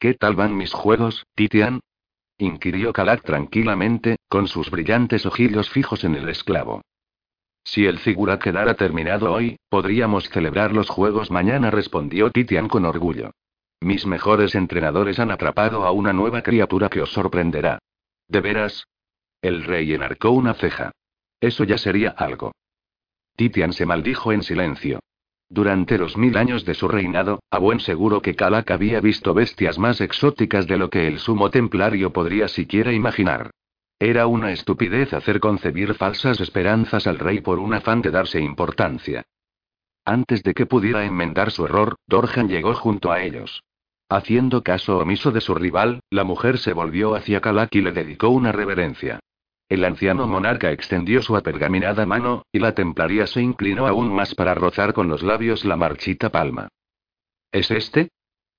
¿Qué 0.00 0.14
tal 0.14 0.34
van 0.34 0.56
mis 0.56 0.72
juegos, 0.72 1.26
Titian? 1.36 1.78
inquirió 2.38 2.92
Kalak 2.92 3.22
tranquilamente, 3.22 4.16
con 4.28 4.48
sus 4.48 4.68
brillantes 4.68 5.26
ojillos 5.26 5.70
fijos 5.70 6.02
en 6.02 6.16
el 6.16 6.28
esclavo. 6.28 6.82
Si 7.62 7.86
el 7.86 7.98
figura 7.98 8.40
quedara 8.40 8.74
terminado 8.74 9.32
hoy, 9.32 9.58
podríamos 9.68 10.28
celebrar 10.28 10.72
los 10.72 10.88
juegos 10.88 11.30
mañana, 11.30 11.70
respondió 11.70 12.30
Titian 12.30 12.66
con 12.66 12.84
orgullo. 12.84 13.30
Mis 13.80 14.06
mejores 14.06 14.56
entrenadores 14.56 15.20
han 15.20 15.30
atrapado 15.30 15.84
a 15.84 15.92
una 15.92 16.12
nueva 16.12 16.42
criatura 16.42 16.88
que 16.88 17.00
os 17.00 17.12
sorprenderá. 17.12 17.78
¿De 18.26 18.40
veras? 18.40 18.84
El 19.40 19.64
rey 19.64 19.92
enarcó 19.92 20.30
una 20.30 20.54
ceja. 20.54 20.92
Eso 21.40 21.64
ya 21.64 21.78
sería 21.78 22.10
algo. 22.10 22.52
Titian 23.36 23.72
se 23.72 23.86
maldijo 23.86 24.32
en 24.32 24.42
silencio. 24.42 25.00
Durante 25.48 25.96
los 25.96 26.16
mil 26.16 26.36
años 26.36 26.64
de 26.64 26.74
su 26.74 26.88
reinado, 26.88 27.40
a 27.50 27.58
buen 27.58 27.80
seguro 27.80 28.20
que 28.20 28.34
Kalak 28.34 28.70
había 28.70 29.00
visto 29.00 29.32
bestias 29.32 29.78
más 29.78 30.00
exóticas 30.00 30.66
de 30.66 30.76
lo 30.76 30.90
que 30.90 31.06
el 31.06 31.20
sumo 31.20 31.50
templario 31.50 32.12
podría 32.12 32.48
siquiera 32.48 32.92
imaginar. 32.92 33.52
Era 34.00 34.26
una 34.26 34.52
estupidez 34.52 35.14
hacer 35.14 35.40
concebir 35.40 35.94
falsas 35.94 36.40
esperanzas 36.40 37.06
al 37.06 37.18
rey 37.18 37.40
por 37.40 37.58
un 37.60 37.74
afán 37.74 38.02
de 38.02 38.10
darse 38.10 38.40
importancia. 38.40 39.24
Antes 40.04 40.42
de 40.42 40.54
que 40.54 40.66
pudiera 40.66 41.04
enmendar 41.04 41.50
su 41.50 41.64
error, 41.64 41.96
Dorjan 42.06 42.48
llegó 42.48 42.74
junto 42.74 43.10
a 43.10 43.22
ellos. 43.22 43.62
Haciendo 44.08 44.62
caso 44.62 44.98
omiso 44.98 45.32
de 45.32 45.40
su 45.40 45.54
rival, 45.54 46.00
la 46.10 46.24
mujer 46.24 46.58
se 46.58 46.72
volvió 46.72 47.14
hacia 47.14 47.40
Kalak 47.40 47.74
y 47.74 47.82
le 47.82 47.92
dedicó 47.92 48.28
una 48.30 48.52
reverencia. 48.52 49.20
El 49.68 49.84
anciano 49.84 50.26
monarca 50.26 50.72
extendió 50.72 51.20
su 51.20 51.36
apergaminada 51.36 52.06
mano, 52.06 52.44
y 52.52 52.58
la 52.58 52.74
templaria 52.74 53.26
se 53.26 53.42
inclinó 53.42 53.86
aún 53.86 54.14
más 54.14 54.34
para 54.34 54.54
rozar 54.54 54.94
con 54.94 55.08
los 55.08 55.22
labios 55.22 55.64
la 55.64 55.76
marchita 55.76 56.30
palma. 56.30 56.68
¿Es 57.52 57.70
este? 57.70 58.08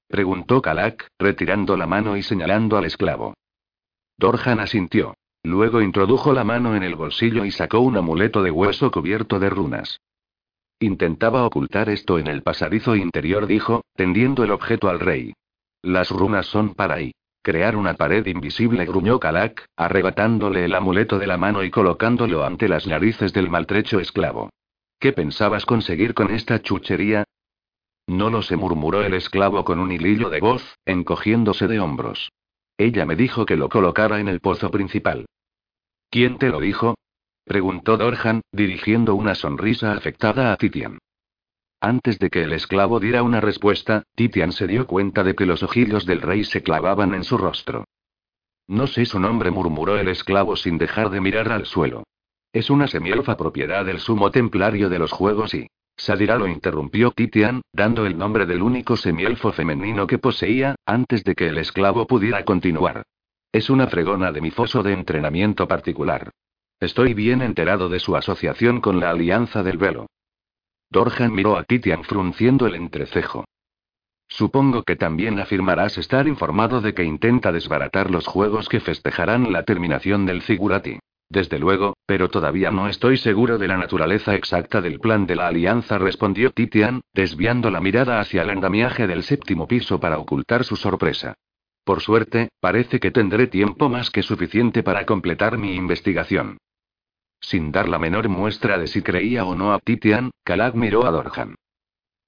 preguntó 0.07 0.61
Kalak, 0.61 1.07
retirando 1.17 1.77
la 1.77 1.87
mano 1.87 2.15
y 2.15 2.23
señalando 2.23 2.77
al 2.77 2.85
esclavo. 2.85 3.33
Dorjan 4.17 4.59
asintió. 4.59 5.15
Luego 5.43 5.81
introdujo 5.81 6.33
la 6.33 6.43
mano 6.43 6.75
en 6.75 6.83
el 6.83 6.95
bolsillo 6.95 7.45
y 7.45 7.51
sacó 7.51 7.79
un 7.79 7.95
amuleto 7.95 8.43
de 8.43 8.51
hueso 8.51 8.91
cubierto 8.91 9.39
de 9.39 9.49
runas. 9.49 10.01
Intentaba 10.79 11.45
ocultar 11.45 11.89
esto 11.89 12.19
en 12.19 12.27
el 12.27 12.43
pasadizo 12.43 12.95
interior, 12.95 13.47
dijo, 13.47 13.83
tendiendo 13.95 14.43
el 14.43 14.51
objeto 14.51 14.89
al 14.89 14.99
rey. 14.99 15.33
Las 15.81 16.09
runas 16.09 16.45
son 16.45 16.73
para 16.73 16.95
ahí. 16.95 17.13
Crear 17.41 17.77
una 17.77 17.93
pared 17.93 18.25
invisible, 18.25 18.85
gruñó 18.85 19.19
Kalak, 19.19 19.65
arrebatándole 19.77 20.65
el 20.65 20.75
amuleto 20.75 21.17
de 21.19 21.27
la 21.27 21.37
mano 21.37 21.63
y 21.63 21.71
colocándolo 21.71 22.43
ante 22.43 22.67
las 22.67 22.85
narices 22.85 23.31
del 23.31 23.49
maltrecho 23.49 23.99
esclavo. 23.99 24.49
¿Qué 24.99 25.13
pensabas 25.13 25.65
conseguir 25.65 26.13
con 26.13 26.31
esta 26.31 26.61
chuchería? 26.61 27.23
No 28.07 28.29
lo 28.29 28.41
sé, 28.41 28.57
murmuró 28.57 29.03
el 29.03 29.13
esclavo 29.13 29.63
con 29.63 29.79
un 29.79 29.91
hilillo 29.91 30.29
de 30.29 30.41
voz, 30.41 30.75
encogiéndose 30.85 31.67
de 31.67 31.79
hombros. 31.79 32.29
Ella 32.77 33.05
me 33.05 33.15
dijo 33.15 33.45
que 33.45 33.55
lo 33.55 33.69
colocara 33.69 34.19
en 34.19 34.27
el 34.27 34.41
pozo 34.41 34.69
principal. 34.69 35.25
¿Quién 36.09 36.37
te 36.37 36.49
lo 36.49 36.59
dijo? 36.59 36.95
preguntó 37.45 37.97
Dorjan, 37.97 38.41
dirigiendo 38.51 39.15
una 39.15 39.35
sonrisa 39.35 39.93
afectada 39.93 40.51
a 40.51 40.57
Titian. 40.57 40.97
Antes 41.81 42.19
de 42.19 42.29
que 42.29 42.43
el 42.43 42.51
esclavo 42.51 42.99
diera 42.99 43.23
una 43.23 43.39
respuesta, 43.39 44.03
Titian 44.15 44.51
se 44.51 44.67
dio 44.67 44.85
cuenta 44.85 45.23
de 45.23 45.33
que 45.33 45.45
los 45.45 45.63
ojillos 45.63 46.05
del 46.05 46.21
rey 46.21 46.43
se 46.43 46.61
clavaban 46.61 47.13
en 47.13 47.23
su 47.23 47.37
rostro. 47.37 47.85
No 48.67 48.85
sé 48.85 49.05
su 49.05 49.19
nombre, 49.19 49.49
murmuró 49.49 49.97
el 49.97 50.09
esclavo 50.09 50.55
sin 50.55 50.77
dejar 50.77 51.09
de 51.09 51.21
mirar 51.21 51.51
al 51.51 51.65
suelo. 51.65 52.03
Es 52.51 52.69
una 52.69 52.87
semielfa 52.87 53.37
propiedad 53.37 53.85
del 53.85 53.99
sumo 53.99 54.29
templario 54.29 54.89
de 54.89 54.99
los 54.99 55.11
juegos 55.11 55.53
y. 55.53 55.67
Sadira 55.95 56.37
lo 56.37 56.47
interrumpió 56.47 57.11
Titian, 57.11 57.61
dando 57.73 58.05
el 58.05 58.17
nombre 58.17 58.45
del 58.45 58.61
único 58.61 58.95
semielfo 58.95 59.51
femenino 59.51 60.07
que 60.07 60.17
poseía, 60.17 60.75
antes 60.85 61.23
de 61.23 61.35
que 61.35 61.47
el 61.47 61.57
esclavo 61.57 62.07
pudiera 62.07 62.43
continuar. 62.45 63.03
Es 63.51 63.69
una 63.69 63.87
fregona 63.87 64.31
de 64.31 64.41
mi 64.41 64.51
foso 64.51 64.83
de 64.83 64.93
entrenamiento 64.93 65.67
particular. 65.67 66.31
Estoy 66.79 67.13
bien 67.13 67.41
enterado 67.41 67.89
de 67.89 67.99
su 67.99 68.15
asociación 68.15 68.79
con 68.79 68.99
la 68.99 69.09
Alianza 69.09 69.63
del 69.63 69.77
Velo. 69.77 70.07
Dorjan 70.91 71.33
miró 71.33 71.57
a 71.57 71.63
Titian 71.63 72.03
frunciendo 72.03 72.65
el 72.65 72.75
entrecejo. 72.75 73.45
Supongo 74.27 74.83
que 74.83 74.95
también 74.95 75.39
afirmarás 75.39 75.97
estar 75.97 76.27
informado 76.27 76.81
de 76.81 76.93
que 76.93 77.03
intenta 77.03 77.51
desbaratar 77.51 78.09
los 78.09 78.27
juegos 78.27 78.69
que 78.69 78.79
festejarán 78.79 79.51
la 79.51 79.63
terminación 79.63 80.25
del 80.25 80.41
Zigurati. 80.41 80.99
Desde 81.29 81.59
luego, 81.59 81.95
pero 82.07 82.29
todavía 82.29 82.71
no 82.71 82.87
estoy 82.87 83.17
seguro 83.17 83.59
de 83.59 83.67
la 83.67 83.77
naturaleza 83.77 84.33
exacta 84.33 84.81
del 84.81 84.99
plan 84.99 85.27
de 85.27 85.35
la 85.35 85.47
alianza, 85.47 85.99
respondió 85.99 86.51
Titian, 86.51 87.01
desviando 87.13 87.69
la 87.69 87.81
mirada 87.81 88.19
hacia 88.19 88.41
el 88.41 88.49
andamiaje 88.49 89.05
del 89.05 89.21
séptimo 89.21 89.67
piso 89.67 89.99
para 89.99 90.17
ocultar 90.17 90.63
su 90.63 90.75
sorpresa. 90.75 91.35
Por 91.83 92.01
suerte, 92.01 92.49
parece 92.59 92.99
que 92.99 93.11
tendré 93.11 93.45
tiempo 93.45 93.89
más 93.89 94.09
que 94.09 94.23
suficiente 94.23 94.81
para 94.81 95.05
completar 95.05 95.59
mi 95.59 95.75
investigación. 95.75 96.57
Sin 97.41 97.71
dar 97.71 97.87
la 97.87 97.99
menor 97.99 98.29
muestra 98.29 98.77
de 98.77 98.87
si 98.87 99.01
creía 99.01 99.45
o 99.45 99.55
no 99.55 99.73
a 99.73 99.79
Titian, 99.79 100.31
Kalak 100.43 100.75
miró 100.75 101.05
a 101.05 101.11
Dorjan. 101.11 101.55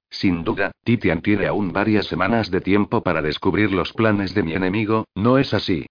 Sin 0.09 0.43
duda, 0.43 0.71
Titian 0.83 1.21
tiene 1.21 1.47
aún 1.47 1.71
varias 1.71 2.05
semanas 2.07 2.51
de 2.51 2.61
tiempo 2.61 3.01
para 3.01 3.21
descubrir 3.21 3.71
los 3.71 3.93
planes 3.93 4.33
de 4.33 4.43
mi 4.43 4.53
enemigo, 4.53 5.05
¿no 5.15 5.37
es 5.37 5.53
así? 5.53 5.85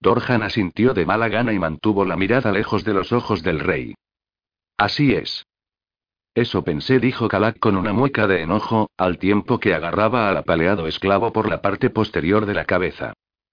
Dorjan 0.00 0.42
asintió 0.42 0.94
de 0.94 1.06
mala 1.06 1.28
gana 1.28 1.52
y 1.52 1.58
mantuvo 1.58 2.04
la 2.04 2.16
mirada 2.16 2.52
lejos 2.52 2.84
de 2.84 2.92
los 2.92 3.12
ojos 3.12 3.42
del 3.42 3.60
rey. 3.60 3.94
Así 4.76 5.14
es. 5.14 5.46
Eso 6.34 6.64
pensé, 6.64 6.98
dijo 6.98 7.28
Kalak 7.28 7.58
con 7.58 7.76
una 7.76 7.92
mueca 7.92 8.26
de 8.26 8.42
enojo, 8.42 8.90
al 8.96 9.18
tiempo 9.18 9.60
que 9.60 9.74
agarraba 9.74 10.28
al 10.28 10.36
apaleado 10.38 10.86
esclavo 10.86 11.32
por 11.32 11.48
la 11.48 11.60
parte 11.62 11.90
posterior 11.90 12.46
de 12.46 12.54
la 12.54 12.64
cabeza. 12.64 13.12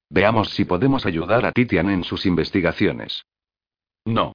Veamos 0.10 0.50
si 0.50 0.66
podemos 0.66 1.06
ayudar 1.06 1.46
a 1.46 1.52
Titian 1.52 1.90
en 1.90 2.04
sus 2.04 2.26
investigaciones. 2.26 3.26
No. 4.06 4.34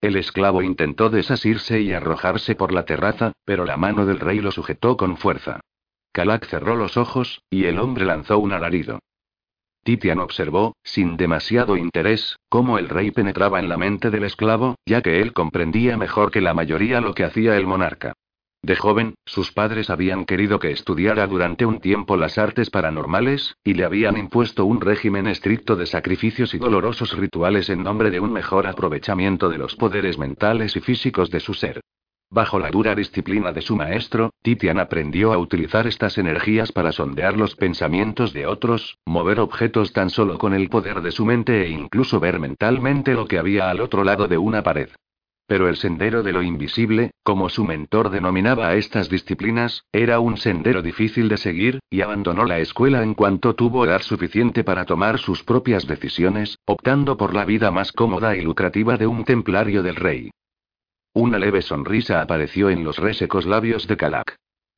El 0.00 0.16
esclavo 0.16 0.62
intentó 0.62 1.10
desasirse 1.10 1.80
y 1.80 1.92
arrojarse 1.92 2.54
por 2.54 2.72
la 2.72 2.84
terraza, 2.84 3.32
pero 3.44 3.66
la 3.66 3.76
mano 3.76 4.06
del 4.06 4.18
rey 4.18 4.40
lo 4.40 4.50
sujetó 4.50 4.96
con 4.96 5.16
fuerza. 5.16 5.60
Kalak 6.12 6.46
cerró 6.46 6.74
los 6.74 6.96
ojos, 6.96 7.42
y 7.50 7.66
el 7.66 7.78
hombre 7.78 8.04
lanzó 8.04 8.38
un 8.38 8.52
alarido. 8.52 9.00
Titian 9.82 10.18
observó, 10.18 10.74
sin 10.82 11.16
demasiado 11.16 11.76
interés, 11.76 12.36
cómo 12.48 12.78
el 12.78 12.88
rey 12.88 13.10
penetraba 13.10 13.60
en 13.60 13.68
la 13.68 13.76
mente 13.76 14.10
del 14.10 14.24
esclavo, 14.24 14.76
ya 14.86 15.02
que 15.02 15.20
él 15.20 15.32
comprendía 15.32 15.96
mejor 15.96 16.30
que 16.30 16.40
la 16.40 16.54
mayoría 16.54 17.00
lo 17.00 17.14
que 17.14 17.24
hacía 17.24 17.56
el 17.56 17.66
monarca. 17.66 18.14
De 18.62 18.76
joven, 18.76 19.14
sus 19.24 19.52
padres 19.52 19.88
habían 19.88 20.26
querido 20.26 20.58
que 20.58 20.70
estudiara 20.70 21.26
durante 21.26 21.64
un 21.64 21.80
tiempo 21.80 22.18
las 22.18 22.36
artes 22.36 22.68
paranormales, 22.68 23.56
y 23.64 23.72
le 23.72 23.84
habían 23.84 24.18
impuesto 24.18 24.66
un 24.66 24.82
régimen 24.82 25.26
estricto 25.26 25.76
de 25.76 25.86
sacrificios 25.86 26.52
y 26.52 26.58
dolorosos 26.58 27.16
rituales 27.16 27.70
en 27.70 27.82
nombre 27.82 28.10
de 28.10 28.20
un 28.20 28.32
mejor 28.32 28.66
aprovechamiento 28.66 29.48
de 29.48 29.56
los 29.56 29.76
poderes 29.76 30.18
mentales 30.18 30.76
y 30.76 30.80
físicos 30.80 31.30
de 31.30 31.40
su 31.40 31.54
ser. 31.54 31.80
Bajo 32.28 32.60
la 32.60 32.70
dura 32.70 32.94
disciplina 32.94 33.50
de 33.50 33.62
su 33.62 33.74
maestro, 33.76 34.30
Titian 34.42 34.78
aprendió 34.78 35.32
a 35.32 35.38
utilizar 35.38 35.86
estas 35.86 36.18
energías 36.18 36.70
para 36.70 36.92
sondear 36.92 37.36
los 37.36 37.56
pensamientos 37.56 38.32
de 38.34 38.46
otros, 38.46 38.98
mover 39.06 39.40
objetos 39.40 39.92
tan 39.92 40.10
solo 40.10 40.38
con 40.38 40.52
el 40.54 40.68
poder 40.68 41.00
de 41.00 41.10
su 41.12 41.24
mente 41.24 41.64
e 41.64 41.70
incluso 41.70 42.20
ver 42.20 42.38
mentalmente 42.38 43.14
lo 43.14 43.26
que 43.26 43.38
había 43.38 43.70
al 43.70 43.80
otro 43.80 44.04
lado 44.04 44.28
de 44.28 44.38
una 44.38 44.62
pared. 44.62 44.90
Pero 45.50 45.68
el 45.68 45.74
sendero 45.74 46.22
de 46.22 46.32
lo 46.32 46.42
invisible, 46.42 47.10
como 47.24 47.48
su 47.48 47.64
mentor 47.64 48.10
denominaba 48.10 48.68
a 48.68 48.76
estas 48.76 49.10
disciplinas, 49.10 49.82
era 49.90 50.20
un 50.20 50.36
sendero 50.36 50.80
difícil 50.80 51.28
de 51.28 51.38
seguir, 51.38 51.80
y 51.90 52.02
abandonó 52.02 52.44
la 52.44 52.60
escuela 52.60 53.02
en 53.02 53.14
cuanto 53.14 53.56
tuvo 53.56 53.84
edad 53.84 54.00
suficiente 54.00 54.62
para 54.62 54.84
tomar 54.84 55.18
sus 55.18 55.42
propias 55.42 55.88
decisiones, 55.88 56.56
optando 56.66 57.16
por 57.16 57.34
la 57.34 57.44
vida 57.44 57.72
más 57.72 57.90
cómoda 57.90 58.36
y 58.36 58.42
lucrativa 58.42 58.96
de 58.96 59.08
un 59.08 59.24
templario 59.24 59.82
del 59.82 59.96
rey. 59.96 60.30
Una 61.14 61.36
leve 61.36 61.62
sonrisa 61.62 62.20
apareció 62.20 62.70
en 62.70 62.84
los 62.84 62.98
resecos 62.98 63.44
labios 63.44 63.88
de 63.88 63.96
Kalak. 63.96 64.36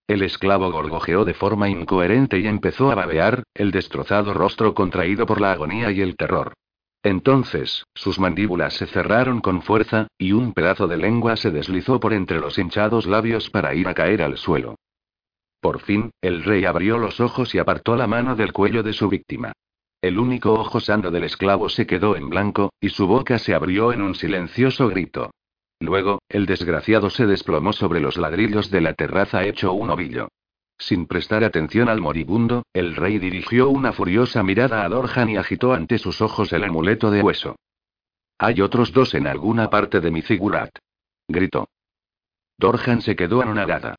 El 0.08 0.22
esclavo 0.22 0.72
gorgojeó 0.72 1.26
de 1.26 1.34
forma 1.34 1.68
incoherente 1.68 2.38
y 2.38 2.46
empezó 2.46 2.90
a 2.90 2.94
babear, 2.94 3.42
el 3.52 3.72
destrozado 3.72 4.32
rostro 4.32 4.72
contraído 4.72 5.26
por 5.26 5.38
la 5.38 5.52
agonía 5.52 5.92
y 5.92 6.00
el 6.00 6.16
terror. 6.16 6.54
Entonces, 7.02 7.84
sus 7.94 8.20
mandíbulas 8.20 8.74
se 8.74 8.86
cerraron 8.86 9.40
con 9.40 9.62
fuerza, 9.62 10.06
y 10.18 10.32
un 10.32 10.52
pedazo 10.52 10.86
de 10.86 10.96
lengua 10.96 11.36
se 11.36 11.50
deslizó 11.50 11.98
por 11.98 12.12
entre 12.12 12.38
los 12.38 12.58
hinchados 12.58 13.06
labios 13.06 13.50
para 13.50 13.74
ir 13.74 13.88
a 13.88 13.94
caer 13.94 14.22
al 14.22 14.36
suelo. 14.38 14.76
Por 15.60 15.80
fin, 15.80 16.10
el 16.20 16.44
rey 16.44 16.64
abrió 16.64 16.98
los 16.98 17.20
ojos 17.20 17.54
y 17.54 17.58
apartó 17.58 17.96
la 17.96 18.06
mano 18.06 18.36
del 18.36 18.52
cuello 18.52 18.82
de 18.82 18.92
su 18.92 19.08
víctima. 19.08 19.52
El 20.00 20.18
único 20.18 20.52
ojo 20.52 20.80
sano 20.80 21.10
del 21.10 21.24
esclavo 21.24 21.68
se 21.68 21.86
quedó 21.86 22.16
en 22.16 22.28
blanco, 22.28 22.72
y 22.80 22.88
su 22.88 23.06
boca 23.06 23.38
se 23.38 23.54
abrió 23.54 23.92
en 23.92 24.02
un 24.02 24.14
silencioso 24.14 24.88
grito. 24.88 25.30
Luego, 25.78 26.20
el 26.28 26.46
desgraciado 26.46 27.10
se 27.10 27.26
desplomó 27.26 27.72
sobre 27.72 28.00
los 28.00 28.16
ladrillos 28.16 28.70
de 28.70 28.80
la 28.80 28.94
terraza 28.94 29.44
hecho 29.44 29.72
un 29.72 29.90
ovillo. 29.90 30.28
Sin 30.82 31.06
prestar 31.06 31.44
atención 31.44 31.88
al 31.88 32.00
moribundo, 32.00 32.64
el 32.72 32.96
rey 32.96 33.20
dirigió 33.20 33.68
una 33.68 33.92
furiosa 33.92 34.42
mirada 34.42 34.84
a 34.84 34.88
Dorjan 34.88 35.28
y 35.28 35.36
agitó 35.36 35.74
ante 35.74 35.96
sus 35.96 36.20
ojos 36.20 36.52
el 36.52 36.64
amuleto 36.64 37.12
de 37.12 37.22
hueso. 37.22 37.54
Hay 38.36 38.60
otros 38.60 38.92
dos 38.92 39.14
en 39.14 39.28
alguna 39.28 39.70
parte 39.70 40.00
de 40.00 40.10
mi 40.10 40.22
figurat. 40.22 40.70
Gritó. 41.28 41.68
Dorjan 42.58 43.00
se 43.00 43.14
quedó 43.14 43.42
anonadada. 43.42 43.94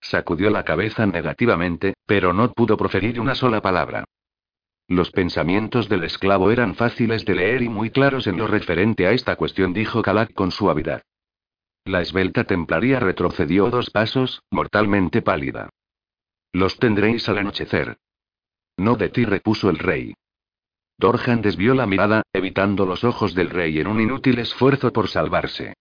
Sacudió 0.00 0.48
la 0.50 0.64
cabeza 0.64 1.06
negativamente, 1.06 1.94
pero 2.06 2.32
no 2.32 2.52
pudo 2.52 2.76
proferir 2.76 3.18
una 3.18 3.34
sola 3.34 3.60
palabra. 3.60 4.04
Los 4.86 5.10
pensamientos 5.10 5.88
del 5.88 6.04
esclavo 6.04 6.52
eran 6.52 6.76
fáciles 6.76 7.24
de 7.24 7.34
leer 7.34 7.62
y 7.62 7.68
muy 7.68 7.90
claros 7.90 8.28
en 8.28 8.36
lo 8.36 8.46
referente 8.46 9.08
a 9.08 9.10
esta 9.10 9.34
cuestión, 9.34 9.72
dijo 9.72 10.02
Kalak 10.02 10.32
con 10.34 10.52
suavidad. 10.52 11.02
La 11.84 12.00
esbelta 12.00 12.44
templaria 12.44 13.00
retrocedió 13.00 13.70
dos 13.70 13.90
pasos, 13.90 14.40
mortalmente 14.52 15.20
pálida. 15.20 15.70
Los 16.52 16.78
tendréis 16.78 17.28
al 17.28 17.38
anochecer. 17.38 17.98
No 18.76 18.96
de 18.96 19.10
ti, 19.10 19.24
repuso 19.24 19.68
el 19.70 19.78
rey. 19.78 20.14
Dorjan 20.96 21.42
desvió 21.42 21.74
la 21.74 21.86
mirada, 21.86 22.22
evitando 22.32 22.86
los 22.86 23.04
ojos 23.04 23.34
del 23.34 23.50
rey 23.50 23.78
en 23.78 23.86
un 23.86 24.00
inútil 24.00 24.38
esfuerzo 24.38 24.92
por 24.92 25.08
salvarse. 25.08 25.74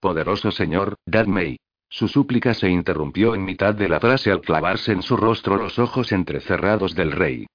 Poderoso 0.00 0.50
señor, 0.50 0.96
dadme. 1.04 1.58
Su 1.88 2.08
súplica 2.08 2.54
se 2.54 2.70
interrumpió 2.70 3.34
en 3.34 3.44
mitad 3.44 3.74
de 3.74 3.88
la 3.88 4.00
frase 4.00 4.30
al 4.30 4.40
clavarse 4.40 4.92
en 4.92 5.02
su 5.02 5.16
rostro 5.16 5.56
los 5.56 5.78
ojos 5.78 6.12
entrecerrados 6.12 6.94
del 6.94 7.12
rey. 7.12 7.46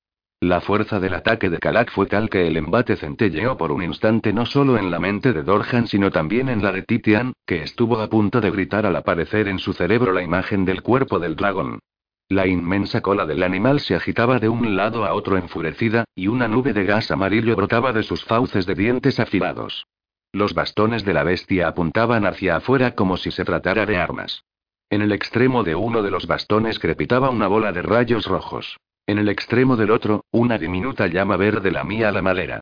La 0.42 0.60
fuerza 0.60 1.00
del 1.00 1.14
ataque 1.14 1.50
de 1.50 1.58
Kalak 1.58 1.92
fue 1.92 2.06
tal 2.06 2.30
que 2.30 2.46
el 2.46 2.58
embate 2.58 2.98
centelleó 2.98 3.58
por 3.58 3.72
un 3.72 3.82
instante 3.82 4.34
no 4.34 4.46
solo 4.46 4.78
en 4.78 4.92
la 4.92 5.00
mente 5.00 5.32
de 5.32 5.42
Dorhan 5.42 5.88
sino 5.88 6.12
también 6.12 6.50
en 6.50 6.62
la 6.62 6.74
de 6.74 6.84
Titian, 6.84 7.34
que 7.48 7.64
estuvo 7.64 8.00
a 8.00 8.10
punto 8.10 8.42
de 8.42 8.52
gritar 8.52 8.86
al 8.86 8.98
aparecer 8.98 9.48
en 9.48 9.58
su 9.58 9.74
cerebro 9.74 10.12
la 10.12 10.22
imagen 10.22 10.66
del 10.66 10.84
cuerpo 10.84 11.18
del 11.18 11.38
dragón. 11.38 11.80
La 12.28 12.48
inmensa 12.48 13.02
cola 13.02 13.28
del 13.28 13.44
animal 13.44 13.80
se 13.80 13.94
agitaba 13.94 14.40
de 14.40 14.50
un 14.50 14.76
lado 14.76 15.06
a 15.06 15.14
otro 15.14 15.38
enfurecida, 15.38 16.06
y 16.16 16.28
una 16.28 16.48
nube 16.48 16.74
de 16.74 16.84
gas 16.84 17.12
amarillo 17.12 17.56
brotaba 17.56 17.94
de 17.94 18.02
sus 18.02 18.26
fauces 18.26 18.66
de 18.66 18.74
dientes 18.74 19.20
afilados. 19.20 19.86
Los 20.32 20.56
bastones 20.56 21.06
de 21.06 21.14
la 21.14 21.24
bestia 21.24 21.68
apuntaban 21.68 22.26
hacia 22.26 22.56
afuera 22.56 22.96
como 22.96 23.18
si 23.18 23.30
se 23.30 23.46
tratara 23.46 23.86
de 23.86 23.98
armas. 23.98 24.44
En 24.90 25.04
el 25.04 25.12
extremo 25.12 25.64
de 25.64 25.76
uno 25.76 26.02
de 26.02 26.10
los 26.10 26.26
bastones 26.26 26.80
crepitaba 26.80 27.30
una 27.30 27.48
bola 27.48 27.72
de 27.72 27.84
rayos 27.84 28.26
rojos. 28.26 28.78
En 29.06 29.20
el 29.20 29.30
extremo 29.30 29.76
del 29.76 29.92
otro, 29.92 30.26
una 30.32 30.58
diminuta 30.58 31.06
llama 31.06 31.38
verde 31.38 31.70
lamía 31.70 32.12
la 32.12 32.24
madera. 32.24 32.60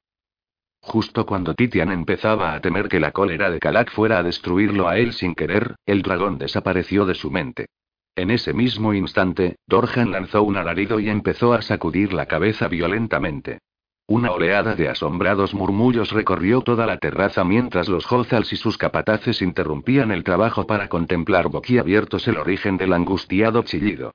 Justo 0.82 1.26
cuando 1.26 1.54
Titian 1.54 1.94
empezaba 1.94 2.54
a 2.54 2.60
temer 2.60 2.90
que 2.90 3.00
la 3.00 3.12
cólera 3.12 3.50
de 3.50 3.60
Kalak 3.60 3.92
fuera 3.92 4.18
a 4.18 4.24
destruirlo 4.24 4.90
a 4.90 4.98
él 4.98 5.14
sin 5.14 5.34
querer, 5.36 5.76
el 5.86 6.02
dragón 6.02 6.38
desapareció 6.38 7.06
de 7.06 7.16
su 7.16 7.32
mente. 7.32 7.68
En 8.16 8.30
ese 8.30 8.54
mismo 8.54 8.94
instante, 8.94 9.56
Dorjan 9.68 10.12
lanzó 10.12 10.44
un 10.44 10.58
alarido 10.58 11.00
y 11.00 11.10
empezó 11.10 11.54
a 11.54 11.62
sacudir 11.62 12.14
la 12.14 12.28
cabeza 12.28 12.68
violentamente. 12.68 13.60
Una 14.06 14.32
oleada 14.32 14.76
de 14.76 14.90
asombrados 14.90 15.54
murmullos 15.54 16.12
recorrió 16.12 16.62
toda 16.62 16.86
la 16.86 16.98
terraza 16.98 17.44
mientras 17.44 17.88
los 17.88 18.12
Hozals 18.12 18.52
y 18.54 18.58
sus 18.58 18.78
capataces 18.78 19.42
interrumpían 19.42 20.12
el 20.12 20.24
trabajo 20.24 20.68
para 20.68 20.90
contemplar 20.90 21.48
boquiabiertos 21.48 22.28
el 22.28 22.38
origen 22.38 22.78
del 22.78 22.94
angustiado 22.94 23.64
chillido. 23.64 24.14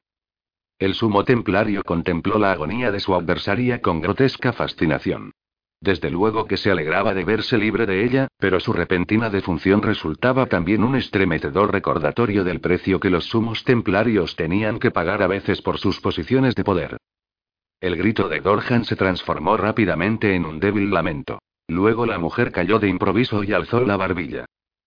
El 0.78 0.94
sumo 0.94 1.24
templario 1.24 1.82
contempló 1.82 2.38
la 2.38 2.52
agonía 2.52 2.92
de 2.92 3.00
su 3.00 3.14
adversaria 3.14 3.80
con 3.80 4.00
grotesca 4.00 4.52
fascinación. 4.52 5.32
Desde 5.80 6.10
luego 6.10 6.46
que 6.46 6.56
se 6.56 6.70
alegraba 6.70 7.14
de 7.14 7.24
verse 7.24 7.56
libre 7.56 7.86
de 7.86 8.04
ella, 8.04 8.28
pero 8.38 8.58
su 8.58 8.72
repentina 8.72 9.30
defunción 9.30 9.80
resultaba 9.82 10.46
también 10.46 10.82
un 10.82 10.96
estremecedor 10.96 11.72
recordatorio 11.72 12.42
del 12.42 12.60
precio 12.60 12.98
que 12.98 13.10
los 13.10 13.26
sumos 13.26 13.62
templarios 13.62 14.34
tenían 14.34 14.80
que 14.80 14.90
pagar 14.90 15.22
a 15.22 15.28
veces 15.28 15.62
por 15.62 15.78
sus 15.78 16.00
posiciones 16.00 16.56
de 16.56 16.64
poder. 16.64 16.96
El 17.80 17.96
grito 17.96 18.28
de 18.28 18.40
Dorjan 18.40 18.84
se 18.84 18.96
transformó 18.96 19.56
rápidamente 19.56 20.34
en 20.34 20.46
un 20.46 20.58
débil 20.58 20.90
lamento. 20.90 21.38
Luego 21.68 22.06
la 22.06 22.18
mujer 22.18 22.50
cayó 22.50 22.80
de 22.80 22.88
improviso 22.88 23.44
y 23.44 23.52
alzó 23.52 23.80
la 23.80 23.96
barbilla. 23.96 24.46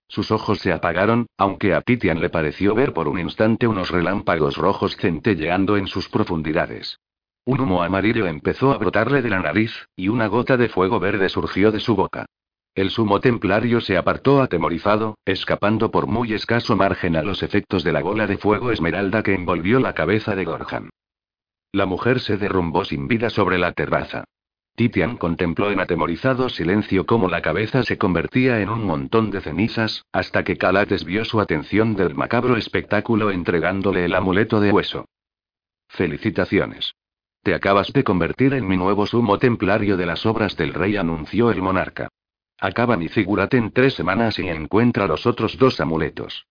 Sus 0.09 0.29
ojos 0.29 0.59
se 0.59 0.73
apagaron, 0.73 1.27
aunque 1.37 1.73
a 1.73 1.81
Titian 1.81 2.19
le 2.19 2.29
pareció 2.29 2.75
ver 2.75 2.91
por 2.91 3.07
un 3.07 3.17
instante 3.17 3.65
unos 3.65 3.91
relámpagos 3.91 4.57
rojos 4.57 4.97
centelleando 4.97 5.77
en 5.77 5.87
sus 5.87 6.09
profundidades. 6.09 6.97
Un 7.43 7.59
humo 7.59 7.81
amarillo 7.81 8.27
empezó 8.27 8.71
a 8.71 8.77
brotarle 8.77 9.21
de 9.21 9.29
la 9.29 9.39
nariz, 9.39 9.87
y 9.95 10.09
una 10.09 10.27
gota 10.27 10.57
de 10.57 10.69
fuego 10.69 10.99
verde 10.99 11.27
surgió 11.29 11.71
de 11.71 11.79
su 11.79 11.95
boca. 11.95 12.25
El 12.75 12.89
sumo 12.89 13.19
templario 13.19 13.81
se 13.81 13.97
apartó 13.97 14.41
atemorizado, 14.41 15.17
escapando 15.25 15.91
por 15.91 16.07
muy 16.07 16.33
escaso 16.33 16.75
margen 16.75 17.15
a 17.15 17.23
los 17.23 17.43
efectos 17.43 17.83
de 17.83 17.91
la 17.91 18.01
bola 18.01 18.27
de 18.27 18.37
fuego 18.37 18.71
esmeralda 18.71 19.23
que 19.23 19.33
envolvió 19.33 19.79
la 19.79 19.93
cabeza 19.93 20.35
de 20.35 20.45
Gorjan. 20.45 20.89
La 21.73 21.85
mujer 21.85 22.19
se 22.19 22.37
derrumbó 22.37 22.85
sin 22.85 23.07
vida 23.07 23.29
sobre 23.29 23.57
la 23.57 23.73
terraza. 23.73 24.23
Titian 24.75 25.17
contempló 25.17 25.71
en 25.71 25.81
atemorizado 25.81 26.47
silencio 26.47 27.05
cómo 27.05 27.27
la 27.27 27.41
cabeza 27.41 27.83
se 27.83 27.97
convertía 27.97 28.61
en 28.61 28.69
un 28.69 28.85
montón 28.85 29.31
de 29.31 29.41
cenizas, 29.41 30.05
hasta 30.13 30.43
que 30.43 30.57
Kala 30.57 30.85
desvió 30.85 31.25
su 31.25 31.41
atención 31.41 31.95
del 31.95 32.15
macabro 32.15 32.55
espectáculo 32.55 33.31
entregándole 33.31 34.05
el 34.05 34.15
amuleto 34.15 34.61
de 34.61 34.71
hueso. 34.71 35.05
Felicitaciones. 35.89 36.93
Te 37.43 37.55
acabas 37.55 37.91
de 37.91 38.03
convertir 38.03 38.53
en 38.53 38.67
mi 38.67 38.77
nuevo 38.77 39.07
sumo 39.07 39.39
templario 39.39 39.97
de 39.97 40.05
las 40.05 40.27
obras 40.27 40.55
del 40.57 40.75
rey, 40.75 40.95
anunció 40.95 41.49
el 41.49 41.61
monarca. 41.61 42.07
Acaba 42.59 42.97
mi 42.97 43.07
figurate 43.07 43.57
en 43.57 43.71
tres 43.71 43.95
semanas 43.95 44.37
y 44.37 44.47
encuentra 44.47 45.07
los 45.07 45.25
otros 45.25 45.57
dos 45.57 45.81
amuletos. 45.81 46.45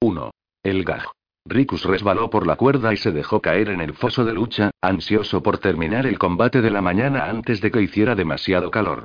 1. 0.00 0.30
El 0.62 0.84
gaj. 0.84 1.04
Ricus 1.44 1.84
resbaló 1.84 2.30
por 2.30 2.46
la 2.46 2.56
cuerda 2.56 2.94
y 2.94 2.96
se 2.96 3.12
dejó 3.12 3.40
caer 3.40 3.68
en 3.68 3.82
el 3.82 3.92
foso 3.92 4.24
de 4.24 4.32
lucha, 4.32 4.70
ansioso 4.80 5.42
por 5.42 5.58
terminar 5.58 6.06
el 6.06 6.18
combate 6.18 6.62
de 6.62 6.70
la 6.70 6.80
mañana 6.80 7.26
antes 7.26 7.60
de 7.60 7.70
que 7.70 7.82
hiciera 7.82 8.14
demasiado 8.14 8.70
calor. 8.70 9.04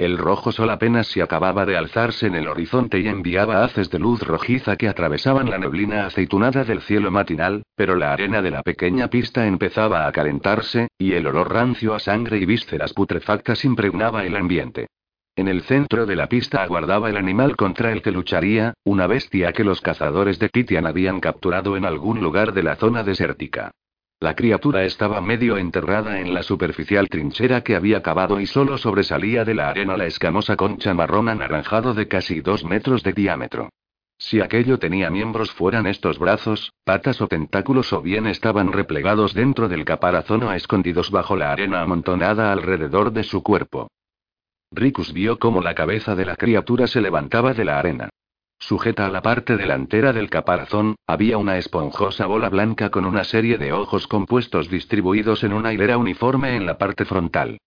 El 0.00 0.16
rojo 0.16 0.50
sol 0.50 0.70
apenas 0.70 1.08
se 1.08 1.20
acababa 1.20 1.66
de 1.66 1.76
alzarse 1.76 2.26
en 2.26 2.34
el 2.34 2.48
horizonte 2.48 3.00
y 3.00 3.06
enviaba 3.06 3.62
haces 3.62 3.90
de 3.90 3.98
luz 3.98 4.22
rojiza 4.22 4.76
que 4.76 4.88
atravesaban 4.88 5.50
la 5.50 5.58
neblina 5.58 6.06
aceitunada 6.06 6.64
del 6.64 6.80
cielo 6.80 7.10
matinal, 7.10 7.64
pero 7.76 7.94
la 7.96 8.14
arena 8.14 8.40
de 8.40 8.50
la 8.50 8.62
pequeña 8.62 9.08
pista 9.08 9.46
empezaba 9.46 10.06
a 10.06 10.12
calentarse, 10.12 10.88
y 10.96 11.12
el 11.12 11.26
olor 11.26 11.52
rancio 11.52 11.94
a 11.94 11.98
sangre 11.98 12.38
y 12.38 12.46
vísceras 12.46 12.94
putrefactas 12.94 13.62
impregnaba 13.66 14.24
el 14.24 14.36
ambiente. 14.36 14.86
En 15.36 15.48
el 15.48 15.60
centro 15.64 16.06
de 16.06 16.16
la 16.16 16.30
pista 16.30 16.62
aguardaba 16.62 17.10
el 17.10 17.18
animal 17.18 17.54
contra 17.54 17.92
el 17.92 18.00
que 18.00 18.10
lucharía, 18.10 18.72
una 18.84 19.06
bestia 19.06 19.52
que 19.52 19.64
los 19.64 19.82
cazadores 19.82 20.38
de 20.38 20.48
Kitian 20.48 20.86
habían 20.86 21.20
capturado 21.20 21.76
en 21.76 21.84
algún 21.84 22.22
lugar 22.22 22.54
de 22.54 22.62
la 22.62 22.76
zona 22.76 23.02
desértica. 23.02 23.72
La 24.22 24.34
criatura 24.34 24.84
estaba 24.84 25.22
medio 25.22 25.56
enterrada 25.56 26.20
en 26.20 26.34
la 26.34 26.42
superficial 26.42 27.08
trinchera 27.08 27.62
que 27.62 27.74
había 27.74 28.02
cavado 28.02 28.38
y 28.38 28.44
solo 28.44 28.76
sobresalía 28.76 29.46
de 29.46 29.54
la 29.54 29.70
arena 29.70 29.96
la 29.96 30.04
escamosa 30.04 30.56
concha 30.56 30.92
marrón 30.92 31.30
anaranjado 31.30 31.94
de 31.94 32.06
casi 32.06 32.42
dos 32.42 32.62
metros 32.62 33.02
de 33.02 33.14
diámetro. 33.14 33.70
Si 34.18 34.42
aquello 34.42 34.78
tenía 34.78 35.08
miembros 35.08 35.50
fueran 35.52 35.86
estos 35.86 36.18
brazos, 36.18 36.74
patas 36.84 37.22
o 37.22 37.28
tentáculos 37.28 37.94
o 37.94 38.02
bien 38.02 38.26
estaban 38.26 38.72
replegados 38.72 39.32
dentro 39.32 39.70
del 39.70 39.86
caparazón 39.86 40.42
o 40.42 40.52
escondidos 40.52 41.10
bajo 41.10 41.34
la 41.34 41.50
arena 41.50 41.80
amontonada 41.80 42.52
alrededor 42.52 43.12
de 43.12 43.24
su 43.24 43.42
cuerpo. 43.42 43.90
Ricus 44.70 45.14
vio 45.14 45.38
cómo 45.38 45.62
la 45.62 45.74
cabeza 45.74 46.14
de 46.14 46.26
la 46.26 46.36
criatura 46.36 46.86
se 46.86 47.00
levantaba 47.00 47.54
de 47.54 47.64
la 47.64 47.78
arena. 47.78 48.10
Sujeta 48.60 49.06
a 49.06 49.10
la 49.10 49.22
parte 49.22 49.56
delantera 49.56 50.12
del 50.12 50.28
caparazón, 50.28 50.94
había 51.06 51.38
una 51.38 51.56
esponjosa 51.56 52.26
bola 52.26 52.50
blanca 52.50 52.90
con 52.90 53.06
una 53.06 53.24
serie 53.24 53.56
de 53.56 53.72
ojos 53.72 54.06
compuestos 54.06 54.68
distribuidos 54.68 55.42
en 55.42 55.54
una 55.54 55.72
hilera 55.72 55.96
uniforme 55.96 56.54
en 56.54 56.66
la 56.66 56.76
parte 56.76 57.06
frontal. 57.06 57.58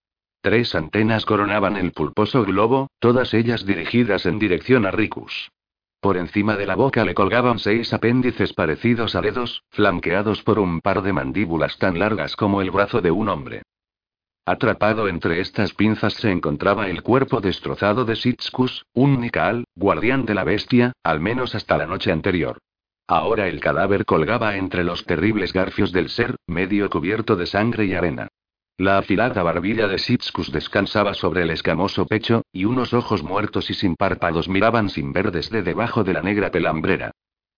Tres 0.41 0.75
antenas 0.75 1.25
coronaban 1.25 1.77
el 1.77 1.93
pulposo 1.93 2.45
globo, 2.45 2.88
todas 2.99 3.34
ellas 3.34 3.65
dirigidas 3.65 4.25
en 4.27 4.38
dirección 4.38 4.86
a 4.86 4.91
Ricus. 4.91 5.49
Por 5.99 6.15
encima 6.15 6.58
de 6.58 6.67
la 6.67 6.75
boca 6.75 7.03
le 7.06 7.15
colgaban 7.15 7.60
seis 7.60 7.91
apéndices 7.91 8.53
parecidos 8.53 9.15
a 9.15 9.21
dedos, 9.21 9.63
flanqueados 9.69 10.43
por 10.43 10.60
un 10.60 10.79
par 10.79 11.01
de 11.01 11.13
mandíbulas 11.13 11.77
tan 11.79 11.97
largas 11.97 12.36
como 12.36 12.62
el 12.62 12.71
brazo 12.71 13.01
de 13.01 13.10
un 13.10 13.29
hombre. 13.29 13.63
Atrapado 14.45 15.08
entre 15.08 15.39
estas 15.39 15.73
pinzas 15.73 16.15
se 16.15 16.29
encontraba 16.29 16.89
el 16.89 17.01
cuerpo 17.01 17.39
destrozado 17.39 18.03
de 18.03 18.17
Sitskus, 18.17 18.86
un 18.93 19.21
Nikal, 19.21 19.63
guardián 19.73 20.25
de 20.25 20.34
la 20.34 20.43
bestia, 20.43 20.91
al 21.01 21.21
menos 21.21 21.56
hasta 21.56 21.77
la 21.77 21.86
noche 21.86 22.12
anterior. 22.12 22.58
Ahora 23.08 23.47
el 23.47 23.62
cadáver 23.62 24.03
colgaba 24.03 24.58
entre 24.58 24.84
los 24.84 25.06
terribles 25.06 25.53
garfios 25.53 25.93
del 25.93 26.10
ser, 26.10 26.36
medio 26.45 26.89
cubierto 26.89 27.38
de 27.38 27.45
sangre 27.45 27.86
y 27.86 27.93
arena. 27.93 28.27
La 28.77 28.97
afilada 28.97 29.43
barbilla 29.43 29.88
de 29.88 29.97
Sitskus 29.97 30.51
descansaba 30.51 31.13
sobre 31.13 31.43
el 31.43 31.49
escamoso 31.49 32.06
pecho, 32.06 32.41
y 32.51 32.65
unos 32.65 32.93
ojos 32.93 33.23
muertos 33.23 33.69
y 33.69 33.75
sin 33.75 33.95
párpados 33.95 34.49
miraban 34.49 34.89
sin 34.89 35.13
ver 35.13 35.32
desde 35.32 35.62
debajo 35.62 36.03
de 36.03 36.13
la 36.13 36.21
negra 36.21 36.51
pelambrera. 36.51 37.12